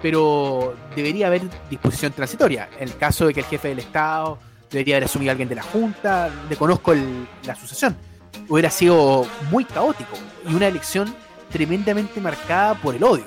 Pero 0.00 0.74
debería 0.96 1.26
haber 1.26 1.42
disposición 1.68 2.12
transitoria. 2.12 2.70
En 2.78 2.88
el 2.88 2.96
caso 2.96 3.26
de 3.26 3.34
que 3.34 3.40
el 3.40 3.46
jefe 3.46 3.68
del 3.68 3.80
Estado 3.80 4.38
debería 4.70 4.96
haber 4.96 5.04
asumido 5.04 5.30
a 5.30 5.32
alguien 5.32 5.50
de 5.50 5.54
la 5.56 5.62
Junta, 5.64 6.30
desconozco 6.48 6.94
el- 6.94 7.28
la 7.44 7.54
sucesión. 7.54 8.07
Hubiera 8.48 8.70
sido 8.70 9.26
muy 9.50 9.64
caótico 9.64 10.16
y 10.48 10.54
una 10.54 10.66
elección 10.68 11.14
tremendamente 11.50 12.20
marcada 12.20 12.74
por 12.74 12.94
el 12.94 13.04
odio. 13.04 13.24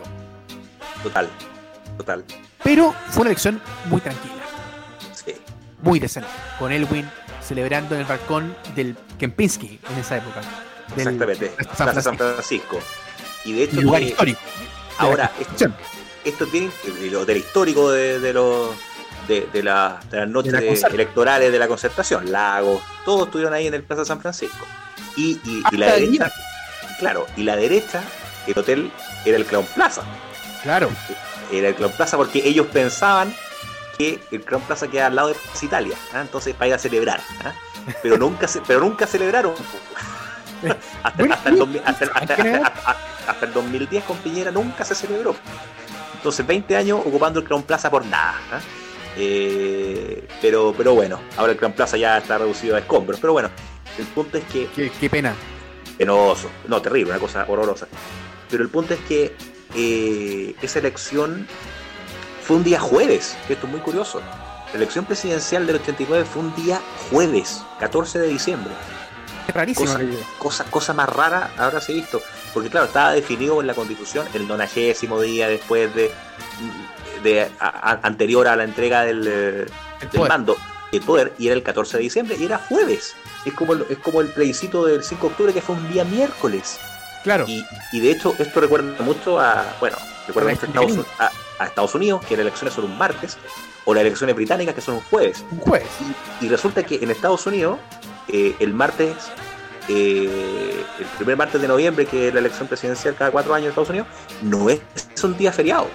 Total, 1.03 1.29
total. 1.97 2.23
Pero 2.63 2.93
fue 3.09 3.21
una 3.21 3.29
elección 3.31 3.61
muy 3.85 4.01
tranquila, 4.01 4.33
Sí. 5.13 5.33
muy 5.81 5.99
decente, 5.99 6.29
con 6.59 6.71
Elwin 6.71 7.09
celebrando 7.41 7.95
en 7.95 8.01
el 8.01 8.07
balcón 8.07 8.55
del 8.75 8.95
Kempinski 9.19 9.79
en 9.91 9.99
esa 9.99 10.17
época. 10.17 10.41
Del 10.95 10.99
Exactamente. 11.07 11.51
San 11.75 11.85
Plaza 11.85 12.01
San 12.01 12.17
Francisco. 12.17 12.79
Y 13.45 13.53
de 13.53 13.63
hecho, 13.63 13.81
lugar 13.81 14.01
que- 14.01 14.09
histórico. 14.09 14.39
ahora, 14.97 15.27
Constitución. 15.29 15.75
esto 16.23 16.45
tiene 16.47 16.69
el 17.01 17.15
hotel 17.15 17.37
histórico 17.37 17.91
de, 17.91 18.19
de 18.19 18.33
los 18.33 18.69
de, 19.27 19.47
de 19.53 19.63
la- 19.63 19.99
de 20.09 20.17
las 20.17 20.27
noches 20.29 20.51
De 20.51 20.61
la 20.61 20.87
electorales 20.89 21.51
de 21.51 21.59
la 21.59 21.67
concertación, 21.67 22.31
Lagos, 22.31 22.81
todos 23.05 23.25
estuvieron 23.27 23.53
ahí 23.53 23.67
en 23.67 23.73
el 23.75 23.83
Plaza 23.83 24.03
San 24.05 24.19
Francisco. 24.19 24.65
Y, 25.15 25.39
y- 25.43 25.59
y 25.59 25.61
Hasta 25.65 25.77
la 25.77 25.91
derecha, 25.93 26.31
claro, 26.99 27.27
y 27.37 27.43
la 27.43 27.55
derecha, 27.55 28.01
el 28.47 28.57
hotel 28.57 28.91
era 29.25 29.37
el 29.37 29.45
Clown 29.45 29.65
Plaza. 29.75 30.03
Claro, 30.63 30.89
Era 31.51 31.69
el 31.69 31.75
Clown 31.75 31.91
Plaza 31.93 32.17
porque 32.17 32.39
ellos 32.47 32.67
pensaban 32.67 33.33
que 33.97 34.19
el 34.31 34.41
Clown 34.43 34.61
Plaza 34.63 34.87
queda 34.87 35.07
al 35.07 35.15
lado 35.15 35.27
de 35.29 35.33
Plaza 35.35 35.65
Italia, 35.65 35.95
¿ah? 36.13 36.21
entonces 36.21 36.53
para 36.55 36.67
ir 36.69 36.73
a 36.75 36.79
celebrar. 36.79 37.19
¿ah? 37.43 37.51
Pero 38.01 38.17
nunca 38.17 38.47
se, 38.47 38.61
pero 38.61 38.79
nunca 38.79 39.05
celebraron. 39.07 39.53
hasta, 41.03 41.17
Bueno, 41.17 41.33
hasta 41.33 41.49
el 41.49 41.57
2000 41.57 41.81
hasta- 41.85 42.05
hay 42.13 42.21
hasta- 42.21 42.35
que 42.35 42.43
ver. 42.43 42.61
hasta- 42.63 42.95
hasta 43.27 43.45
el 43.45 43.53
2010 43.53 44.03
con 44.05 44.17
Piñera 44.17 44.51
nunca 44.51 44.85
se 44.85 44.95
celebró. 44.95 45.35
Entonces 46.15 46.45
20 46.45 46.75
años 46.77 46.99
ocupando 47.05 47.39
el 47.39 47.45
Crown 47.45 47.63
Plaza 47.63 47.89
por 47.89 48.05
nada. 48.05 48.35
¿ah? 48.51 48.59
Eh, 49.17 50.27
pero, 50.41 50.73
pero 50.77 50.93
bueno, 50.93 51.19
ahora 51.37 51.51
el 51.51 51.57
Crown 51.57 51.73
Plaza 51.73 51.97
ya 51.97 52.17
está 52.17 52.37
reducido 52.37 52.75
a 52.75 52.79
escombros. 52.79 53.19
Pero 53.19 53.33
bueno, 53.33 53.49
el 53.97 54.05
punto 54.07 54.37
es 54.37 54.43
que 54.45 54.67
qué, 54.75 54.91
qué 54.99 55.09
pena. 55.09 55.33
penoso, 55.97 56.49
no, 56.67 56.81
terrible, 56.81 57.11
una 57.11 57.19
cosa 57.19 57.45
horrorosa. 57.47 57.87
Pero 58.49 58.63
el 58.63 58.69
punto 58.69 58.93
es 58.93 58.99
que 59.01 59.35
eh, 59.75 60.55
esa 60.61 60.79
elección 60.79 61.47
fue 62.43 62.57
un 62.57 62.63
día 62.63 62.79
jueves, 62.79 63.37
que 63.47 63.53
esto 63.53 63.65
es 63.67 63.71
muy 63.71 63.81
curioso. 63.81 64.21
La 64.71 64.77
elección 64.77 65.05
presidencial 65.05 65.67
del 65.67 65.77
89 65.77 66.25
fue 66.25 66.41
un 66.43 66.55
día 66.55 66.79
jueves, 67.11 67.61
14 67.79 68.19
de 68.19 68.27
diciembre. 68.27 68.71
Es 69.47 69.53
rarísimo. 69.53 69.85
Cosa- 69.91 70.03
Cosa, 70.37 70.63
cosa 70.65 70.93
más 70.93 71.09
rara 71.09 71.51
ahora 71.57 71.81
se 71.81 71.91
ha 71.91 71.95
visto. 71.95 72.21
Porque 72.53 72.69
claro, 72.69 72.87
estaba 72.87 73.11
definido 73.13 73.59
en 73.61 73.67
la 73.67 73.73
constitución 73.73 74.27
el 74.33 74.47
nonagésimo 74.47 75.19
día 75.21 75.47
después 75.47 75.93
de, 75.95 76.11
de 77.23 77.41
a- 77.59 77.67
a- 77.91 77.99
anterior 78.03 78.47
a 78.47 78.55
la 78.55 78.63
entrega 78.63 79.03
del, 79.03 79.25
eh, 79.27 79.65
del 80.11 80.27
mando 80.27 80.57
el 80.91 81.01
poder 81.01 81.33
y 81.37 81.47
era 81.47 81.55
el 81.55 81.63
14 81.63 81.97
de 81.97 82.03
diciembre 82.03 82.35
y 82.39 82.45
era 82.45 82.57
jueves. 82.57 83.13
Es 83.45 83.53
como, 83.53 83.73
el- 83.73 83.85
es 83.89 83.97
como 83.99 84.21
el 84.21 84.27
plebiscito 84.27 84.85
del 84.85 85.03
5 85.03 85.21
de 85.27 85.31
octubre 85.31 85.53
que 85.53 85.61
fue 85.61 85.75
un 85.75 85.91
día 85.91 86.03
miércoles. 86.03 86.79
Claro. 87.23 87.45
Y, 87.47 87.65
y 87.91 87.99
de 87.99 88.11
hecho, 88.11 88.33
esto 88.39 88.59
recuerda 88.61 89.01
mucho 89.03 89.39
a. 89.39 89.63
Bueno, 89.79 89.95
recuerda 90.27 90.51
Estados, 90.53 90.97
a, 91.19 91.31
a 91.59 91.65
Estados 91.67 91.93
Unidos, 91.95 92.25
que 92.25 92.35
las 92.35 92.41
elecciones 92.41 92.73
son 92.73 92.85
un 92.85 92.97
martes, 92.97 93.37
o 93.85 93.93
las 93.93 94.01
elecciones 94.01 94.35
británicas, 94.35 94.73
que 94.73 94.81
son 94.81 94.95
un 94.95 95.01
jueves. 95.01 95.43
Un 95.51 95.59
jueves. 95.59 95.87
Y, 96.41 96.45
y 96.45 96.49
resulta 96.49 96.83
que 96.83 96.95
en 96.95 97.11
Estados 97.11 97.45
Unidos, 97.45 97.77
eh, 98.27 98.55
el 98.59 98.73
martes, 98.73 99.13
eh, 99.87 100.83
el 100.99 101.05
primer 101.17 101.37
martes 101.37 101.61
de 101.61 101.67
noviembre, 101.67 102.05
que 102.05 102.27
es 102.29 102.33
la 102.33 102.39
elección 102.39 102.67
presidencial 102.67 103.15
cada 103.15 103.31
cuatro 103.31 103.53
años 103.53 103.65
en 103.65 103.69
Estados 103.69 103.89
Unidos, 103.89 104.07
no 104.41 104.69
es, 104.69 104.81
es 105.13 105.23
un 105.23 105.37
día 105.37 105.51
feriado. 105.51 105.87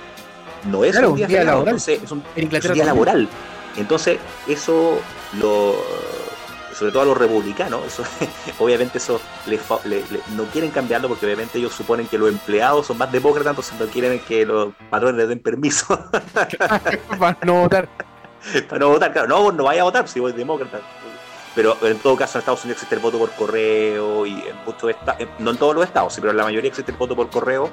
No 0.64 0.84
es 0.84 0.92
Claro, 0.92 1.10
un 1.10 1.16
día, 1.16 1.26
un 1.26 1.28
día 1.28 1.38
feriado, 1.38 1.58
laboral. 1.58 1.74
entonces 1.74 2.02
es 2.02 2.10
un, 2.10 2.22
es 2.34 2.50
día 2.50 2.60
también. 2.60 2.86
laboral. 2.86 3.28
Entonces, 3.76 4.18
eso 4.46 4.98
lo 5.34 5.76
sobre 6.74 6.92
todo 6.92 7.02
a 7.02 7.06
los 7.06 7.16
republicanos, 7.16 7.86
eso, 7.86 8.02
obviamente 8.58 8.98
eso 8.98 9.18
les 9.46 9.62
fa- 9.62 9.78
le- 9.84 10.04
le- 10.10 10.20
no 10.34 10.44
quieren 10.44 10.70
cambiarlo 10.70 11.08
porque 11.08 11.24
obviamente 11.24 11.56
ellos 11.56 11.72
suponen 11.72 12.06
que 12.06 12.18
los 12.18 12.28
empleados 12.28 12.86
son 12.88 12.98
más 12.98 13.10
demócratas, 13.10 13.52
entonces 13.52 13.74
no 13.80 13.86
quieren 13.86 14.18
que 14.20 14.44
los 14.44 14.74
patrones 14.90 15.16
les 15.16 15.28
den 15.28 15.38
permiso 15.40 15.86
Para 17.18 17.38
no 17.44 17.54
votar. 17.62 17.88
para 18.68 18.78
no 18.78 18.88
votar. 18.90 19.10
Claro, 19.12 19.26
no, 19.28 19.52
no 19.52 19.64
vaya 19.64 19.80
a 19.80 19.84
votar 19.84 20.06
si 20.06 20.20
vos 20.20 20.36
demócrata. 20.36 20.80
Pero 21.54 21.78
en 21.80 21.98
todo 22.00 22.14
caso 22.16 22.36
en 22.36 22.40
Estados 22.40 22.62
Unidos 22.64 22.76
existe 22.82 22.94
el 22.94 23.00
voto 23.00 23.18
por 23.18 23.30
correo 23.32 24.26
y 24.26 24.32
en 24.46 24.56
muchos 24.66 24.90
estados, 24.90 25.26
no 25.38 25.52
en 25.52 25.56
todos 25.56 25.74
los 25.74 25.84
estados, 25.84 26.12
sí, 26.12 26.20
pero 26.20 26.32
en 26.32 26.36
la 26.36 26.44
mayoría 26.44 26.68
existe 26.68 26.92
el 26.92 26.98
voto 26.98 27.16
por 27.16 27.30
correo 27.30 27.70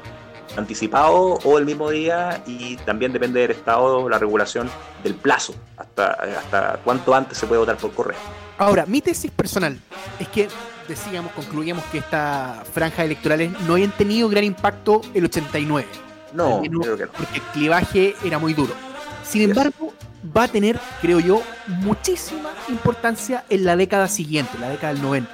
anticipado 0.57 1.39
o 1.43 1.57
el 1.57 1.65
mismo 1.65 1.89
día 1.89 2.41
y 2.45 2.77
también 2.77 3.11
depende 3.13 3.41
del 3.41 3.51
estado 3.51 4.07
la 4.09 4.17
regulación 4.19 4.69
del 5.03 5.15
plazo, 5.15 5.53
hasta, 5.77 6.11
hasta 6.39 6.79
cuánto 6.83 7.13
antes 7.15 7.37
se 7.37 7.47
puede 7.47 7.59
votar 7.59 7.77
por 7.77 7.91
correo. 7.91 8.17
Ahora, 8.57 8.85
mi 8.85 9.01
tesis 9.01 9.31
personal 9.31 9.79
es 10.19 10.27
que 10.27 10.47
decíamos, 10.87 11.31
concluíamos 11.33 11.83
que 11.85 11.97
estas 11.99 12.67
franjas 12.69 13.05
electorales 13.05 13.51
no 13.67 13.73
habían 13.73 13.91
tenido 13.91 14.29
gran 14.29 14.43
impacto 14.43 15.01
el 15.13 15.25
89, 15.25 15.87
No, 16.33 16.61
menos 16.61 16.81
creo 16.81 16.97
que 16.97 17.05
no. 17.05 17.11
porque 17.11 17.35
el 17.37 17.41
clivaje 17.53 18.15
era 18.23 18.37
muy 18.39 18.53
duro. 18.53 18.73
Sin 19.27 19.41
Yes. 19.41 19.49
embargo, 19.49 19.93
va 20.35 20.43
a 20.43 20.47
tener, 20.47 20.79
creo 21.01 21.19
yo, 21.19 21.41
muchísima 21.67 22.51
importancia 22.69 23.43
en 23.49 23.65
la 23.65 23.75
década 23.75 24.07
siguiente, 24.07 24.57
la 24.59 24.69
década 24.69 24.93
del 24.93 25.01
90. 25.01 25.29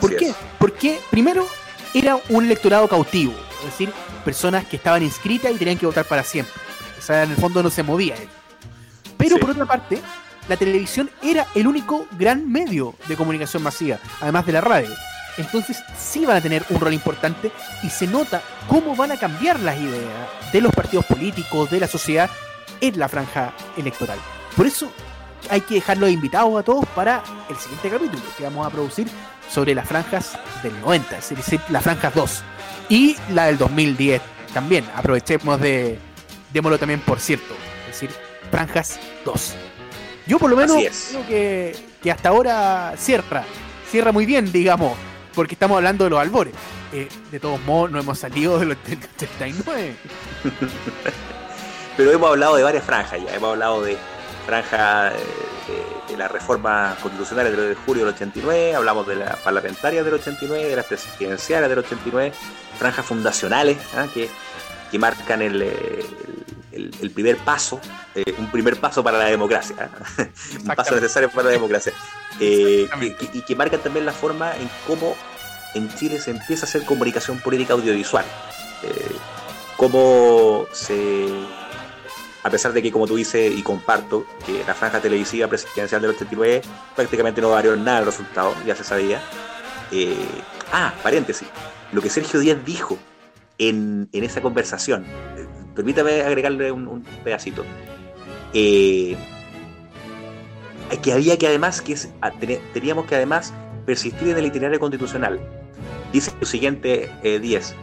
¿Por 0.00 0.16
qué? 0.16 0.28
es. 0.30 0.36
Porque 0.58 1.00
primero 1.10 1.46
era 1.94 2.18
un 2.28 2.44
electorado 2.44 2.86
cautivo, 2.88 3.32
es 3.60 3.66
decir, 3.66 3.92
personas 4.24 4.64
que 4.66 4.76
estaban 4.76 5.02
inscritas 5.02 5.52
y 5.52 5.56
tenían 5.56 5.78
que 5.78 5.86
votar 5.86 6.04
para 6.04 6.22
siempre. 6.24 6.54
O 6.98 7.02
sea, 7.02 7.22
en 7.24 7.30
el 7.30 7.36
fondo 7.36 7.62
no 7.62 7.70
se 7.70 7.82
movía 7.82 8.14
él. 8.16 8.28
Pero 9.16 9.36
Sí. 9.36 9.40
por 9.40 9.50
otra 9.50 9.66
parte, 9.66 10.00
la 10.48 10.56
televisión 10.56 11.10
era 11.22 11.46
el 11.54 11.66
único 11.66 12.06
gran 12.12 12.50
medio 12.50 12.94
de 13.08 13.16
comunicación 13.16 13.62
masiva, 13.62 13.98
además 14.20 14.46
de 14.46 14.52
la 14.52 14.60
radio. 14.60 14.90
Entonces 15.38 15.78
sí 15.98 16.26
van 16.26 16.36
a 16.36 16.40
tener 16.40 16.64
un 16.70 16.80
rol 16.80 16.92
importante 16.92 17.52
y 17.82 17.88
se 17.90 18.06
nota 18.06 18.42
cómo 18.68 18.96
van 18.96 19.12
a 19.12 19.16
cambiar 19.16 19.60
las 19.60 19.78
ideas 19.78 20.28
de 20.52 20.60
los 20.60 20.72
partidos 20.74 21.04
políticos, 21.06 21.70
de 21.70 21.80
la 21.80 21.86
sociedad 21.86 22.28
en 22.80 22.98
la 22.98 23.08
franja 23.08 23.52
electoral. 23.76 24.18
Por 24.56 24.66
eso 24.66 24.90
hay 25.48 25.60
que 25.62 25.74
dejarlos 25.74 26.10
invitados 26.10 26.58
a 26.58 26.62
todos 26.62 26.84
para 26.88 27.22
el 27.48 27.56
siguiente 27.56 27.90
capítulo 27.90 28.22
que 28.36 28.44
vamos 28.44 28.66
a 28.66 28.70
producir 28.70 29.08
sobre 29.50 29.74
las 29.74 29.88
franjas 29.88 30.38
del 30.62 30.78
90, 30.80 31.18
es 31.18 31.30
decir, 31.30 31.60
las 31.68 31.82
franjas 31.82 32.14
2 32.14 32.42
y 32.88 33.16
la 33.32 33.46
del 33.46 33.58
2010 33.58 34.22
también. 34.54 34.84
Aprovechemos 34.94 35.60
de, 35.60 35.98
démoslo 36.52 36.78
también 36.78 37.00
por 37.00 37.20
cierto, 37.20 37.54
es 37.88 38.00
decir, 38.00 38.10
franjas 38.50 39.00
2. 39.24 39.54
Yo 40.26 40.38
por 40.38 40.50
lo 40.50 40.56
menos 40.56 40.76
creo 40.76 41.26
que, 41.26 41.76
que 42.02 42.10
hasta 42.10 42.28
ahora 42.28 42.94
cierra, 42.96 43.44
cierra 43.90 44.12
muy 44.12 44.26
bien, 44.26 44.52
digamos, 44.52 44.96
porque 45.34 45.54
estamos 45.54 45.76
hablando 45.76 46.04
de 46.04 46.10
los 46.10 46.20
albores. 46.20 46.54
Eh, 46.92 47.08
de 47.30 47.38
todos 47.38 47.60
modos, 47.62 47.92
no 47.92 48.00
hemos 48.00 48.18
salido 48.18 48.58
de 48.58 48.66
los 48.66 48.76
89. 49.16 49.94
Pero 51.96 52.12
hemos 52.12 52.30
hablado 52.30 52.56
de 52.56 52.62
varias 52.62 52.84
franjas 52.84 53.20
ya, 53.24 53.34
hemos 53.34 53.50
hablado 53.50 53.82
de 53.82 53.96
franja 54.46 55.12
eh, 55.12 55.49
de, 55.70 56.12
de 56.12 56.16
las 56.18 56.30
reformas 56.30 56.98
constitucionales 56.98 57.56
del 57.56 57.70
de 57.70 57.74
julio 57.74 58.04
del 58.04 58.14
89, 58.14 58.74
hablamos 58.74 59.06
de 59.06 59.16
las 59.16 59.36
parlamentarias 59.38 60.04
del 60.04 60.14
89, 60.14 60.68
de 60.68 60.76
las 60.76 60.86
presidenciales 60.86 61.68
del 61.68 61.78
89, 61.78 62.32
franjas 62.78 63.06
fundacionales 63.06 63.78
¿ah? 63.96 64.06
que, 64.12 64.28
que 64.90 64.98
marcan 64.98 65.42
el, 65.42 65.62
eh, 65.62 66.06
el- 66.72 66.94
el 67.00 67.10
primer 67.10 67.36
paso, 67.38 67.80
eh, 68.14 68.34
un 68.38 68.50
primer 68.50 68.78
paso 68.80 69.02
para 69.04 69.18
la 69.18 69.24
democracia, 69.26 69.76
¿ah? 69.78 70.24
un 70.60 70.64
paso 70.74 70.94
necesario 70.94 71.30
para 71.30 71.44
la 71.44 71.50
democracia, 71.52 71.92
eh, 72.40 72.88
que- 73.18 73.30
y 73.32 73.42
que 73.42 73.54
marcan 73.56 73.80
también 73.80 74.04
la 74.06 74.12
forma 74.12 74.54
en 74.56 74.68
cómo 74.86 75.16
en 75.74 75.92
Chile 75.94 76.20
se 76.20 76.30
empieza 76.32 76.66
a 76.66 76.68
hacer 76.68 76.84
comunicación 76.84 77.38
política 77.38 77.74
audiovisual. 77.74 78.24
Eh, 78.82 79.12
cómo 79.76 80.66
se 80.72 81.28
a 82.42 82.50
pesar 82.50 82.72
de 82.72 82.82
que, 82.82 82.90
como 82.90 83.06
tú 83.06 83.16
dices, 83.16 83.52
y 83.56 83.62
comparto, 83.62 84.24
que 84.46 84.64
la 84.66 84.74
franja 84.74 85.00
televisiva 85.00 85.48
presidencial 85.48 86.00
del 86.00 86.12
89 86.12 86.62
prácticamente 86.96 87.40
no 87.40 87.50
varió 87.50 87.76
nada 87.76 88.00
el 88.00 88.06
resultado, 88.06 88.54
ya 88.66 88.74
se 88.74 88.84
sabía. 88.84 89.20
Eh, 89.92 90.14
ah, 90.72 90.94
paréntesis, 91.02 91.48
lo 91.92 92.00
que 92.00 92.10
Sergio 92.10 92.40
Díaz 92.40 92.58
dijo 92.64 92.98
en, 93.58 94.08
en 94.12 94.24
esa 94.24 94.40
conversación, 94.40 95.04
eh, 95.36 95.46
permítame 95.74 96.22
agregarle 96.22 96.72
un, 96.72 97.04
pedacito, 97.24 97.64
eh, 98.54 99.16
que 101.02 101.12
había 101.12 101.38
que 101.38 101.46
además, 101.46 101.80
que 101.80 101.96
teníamos 102.72 103.06
que 103.06 103.16
además 103.16 103.52
persistir 103.86 104.28
en 104.28 104.38
el 104.38 104.46
itinerario 104.46 104.80
constitucional. 104.80 105.40
Dice 106.12 106.32
lo 106.40 106.46
siguiente, 106.46 107.10
eh, 107.22 107.38
10. 107.38 107.74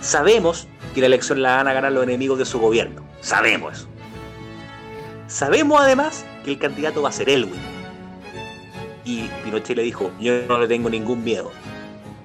Sabemos 0.00 0.68
que 0.94 1.00
la 1.00 1.06
elección 1.06 1.42
la 1.42 1.56
van 1.56 1.68
a 1.68 1.72
ganar 1.72 1.92
los 1.92 2.02
enemigos 2.04 2.38
de 2.38 2.44
su 2.44 2.58
gobierno. 2.58 3.02
Sabemos 3.20 3.78
eso. 3.78 3.93
Sabemos 5.34 5.80
además 5.80 6.24
que 6.44 6.52
el 6.52 6.58
candidato 6.60 7.02
va 7.02 7.08
a 7.08 7.12
ser 7.12 7.28
Elwin. 7.28 7.60
Y 9.04 9.22
Pinochet 9.42 9.76
le 9.76 9.82
dijo, 9.82 10.12
yo 10.20 10.46
no 10.46 10.60
le 10.60 10.68
tengo 10.68 10.88
ningún 10.88 11.24
miedo. 11.24 11.50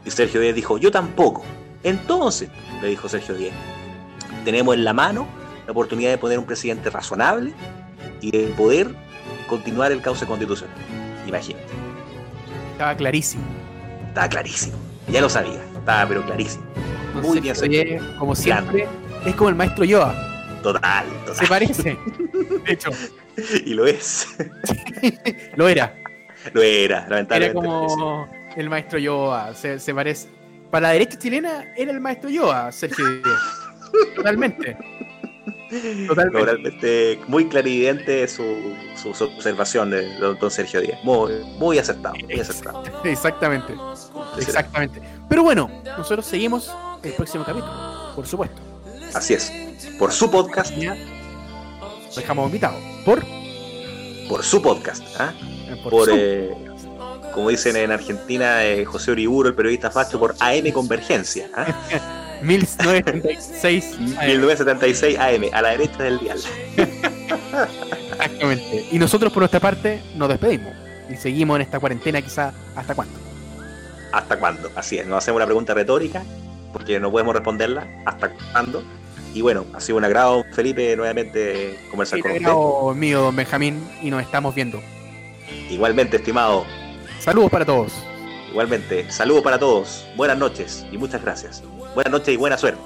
Y 0.05 0.11
Sergio 0.11 0.39
Díaz 0.39 0.53
dijo, 0.53 0.77
yo 0.77 0.91
tampoco. 0.91 1.43
Entonces, 1.81 2.49
le 2.83 2.89
dijo 2.89 3.09
Sergio 3.09 3.33
Díaz, 3.33 3.55
tenemos 4.45 4.75
en 4.75 4.83
la 4.83 4.93
mano 4.93 5.27
la 5.65 5.71
oportunidad 5.71 6.11
de 6.11 6.19
poner 6.19 6.37
un 6.37 6.45
presidente 6.45 6.91
razonable 6.91 7.51
y 8.21 8.29
de 8.29 8.43
poder 8.49 8.93
continuar 9.47 9.91
el 9.91 10.03
cauce 10.03 10.27
constitucional. 10.27 10.75
Imagínate, 11.25 11.65
Estaba 12.73 12.95
clarísimo. 12.95 13.43
estaba 14.07 14.29
clarísimo. 14.29 14.77
Ya 15.07 15.19
lo 15.21 15.29
sabía, 15.29 15.63
estaba 15.75 16.07
pero 16.07 16.23
clarísimo. 16.27 16.63
Muy 17.23 17.39
bien, 17.39 17.55
Sergio. 17.55 17.83
Díez, 17.83 18.03
como 18.19 18.35
siempre, 18.35 18.87
es 19.25 19.33
como 19.33 19.49
el 19.49 19.55
maestro 19.55 19.83
Yoda. 19.83 20.38
Total, 20.63 21.05
Se 21.25 21.25
total. 21.25 21.47
parece. 21.47 21.97
De 22.65 22.73
hecho, 22.73 22.89
Y 23.65 23.73
lo 23.73 23.85
es. 23.87 24.27
lo 25.55 25.67
era. 25.69 25.93
Lo 26.53 26.61
era, 26.61 26.99
Era 26.99 27.09
lamentablemente. 27.09 27.53
como 27.61 28.27
el 28.55 28.69
maestro 28.69 28.99
Yoda. 28.99 29.53
Se, 29.53 29.79
se 29.79 29.93
parece. 29.93 30.27
Para 30.71 30.87
la 30.87 30.93
derecha 30.93 31.17
chilena 31.17 31.65
era 31.75 31.91
el 31.91 31.99
maestro 31.99 32.29
Yoda, 32.29 32.71
Sergio. 32.71 33.05
Totalmente. 34.15 34.77
Totalmente. 36.07 36.45
Realmente 36.45 37.19
muy 37.27 37.47
clarividente 37.47 38.27
su, 38.27 38.75
su, 38.95 39.13
su 39.13 39.25
observación 39.25 39.91
de 39.91 40.17
don, 40.19 40.37
don 40.39 40.49
Sergio 40.51 40.81
Díaz. 40.81 40.99
Muy, 41.03 41.33
muy 41.59 41.77
acertado, 41.77 42.15
muy 42.15 42.39
acertado. 42.39 42.83
Exactamente. 43.03 43.73
Exactamente. 44.37 45.01
Pero 45.29 45.43
bueno, 45.43 45.69
nosotros 45.97 46.25
seguimos 46.25 46.73
el 47.03 47.13
próximo 47.13 47.43
capítulo, 47.43 48.11
por 48.15 48.25
supuesto. 48.27 48.61
Así 49.13 49.33
es. 49.33 49.51
Por 49.97 50.11
su 50.11 50.29
podcast, 50.29 50.73
Ya 50.75 50.95
dejamos 52.15 52.47
invitado. 52.47 52.77
Por, 53.05 53.23
por 54.27 54.43
su 54.43 54.61
podcast. 54.61 55.03
¿ah? 55.19 55.33
por, 55.83 55.91
Por, 55.91 56.09
eh, 56.11 56.53
como 57.33 57.49
dicen 57.49 57.75
en 57.75 57.91
Argentina, 57.91 58.65
eh, 58.65 58.85
José 58.85 59.11
Uriburo, 59.11 59.49
el 59.49 59.55
periodista 59.55 59.91
facho, 59.91 60.19
por 60.19 60.35
AM 60.39 60.71
Convergencia. 60.71 61.49
¿ah? 61.55 61.67
1936. 62.41 63.95
AM. 64.17 64.27
1976 64.27 65.17
AM, 65.19 65.49
a 65.53 65.61
la 65.61 65.69
derecha 65.69 66.03
del 66.03 66.19
dial. 66.19 66.39
Exactamente. 68.11 68.87
Y 68.91 68.99
nosotros 68.99 69.31
por 69.31 69.41
nuestra 69.41 69.59
parte 69.59 70.01
nos 70.15 70.29
despedimos. 70.29 70.73
Y 71.09 71.15
seguimos 71.15 71.55
en 71.55 71.63
esta 71.63 71.79
cuarentena 71.79 72.21
quizá 72.21 72.53
hasta 72.75 72.95
cuándo. 72.95 73.13
¿Hasta 74.11 74.39
cuándo? 74.39 74.71
Así 74.75 74.97
es, 74.97 75.05
nos 75.05 75.19
hacemos 75.19 75.37
una 75.37 75.45
pregunta 75.45 75.73
retórica, 75.73 76.23
porque 76.73 76.99
no 76.99 77.11
podemos 77.11 77.33
responderla. 77.33 77.87
¿Hasta 78.05 78.31
cuándo? 78.51 78.83
Y 79.33 79.41
bueno, 79.41 79.65
ha 79.73 79.79
sido 79.79 79.97
un 79.97 80.05
agrado, 80.05 80.43
Felipe, 80.53 80.95
nuevamente 80.95 81.77
conversar 81.89 82.19
con 82.19 82.31
te 82.31 82.39
usted. 82.39 82.99
mío, 82.99 83.21
don 83.21 83.35
Benjamín, 83.35 83.87
y 84.01 84.09
nos 84.09 84.21
estamos 84.21 84.55
viendo. 84.55 84.81
Igualmente, 85.69 86.17
estimado, 86.17 86.65
Saludos 87.19 87.51
para 87.51 87.65
todos. 87.65 87.93
igualmente, 88.49 89.11
saludos 89.11 89.43
para 89.43 89.59
todos, 89.59 90.07
buenas 90.15 90.37
noches 90.37 90.85
y 90.91 90.97
muchas 90.97 91.21
gracias. 91.21 91.61
Buenas 91.93 92.11
noches 92.11 92.33
y 92.33 92.37
buena 92.37 92.57
suerte. 92.57 92.79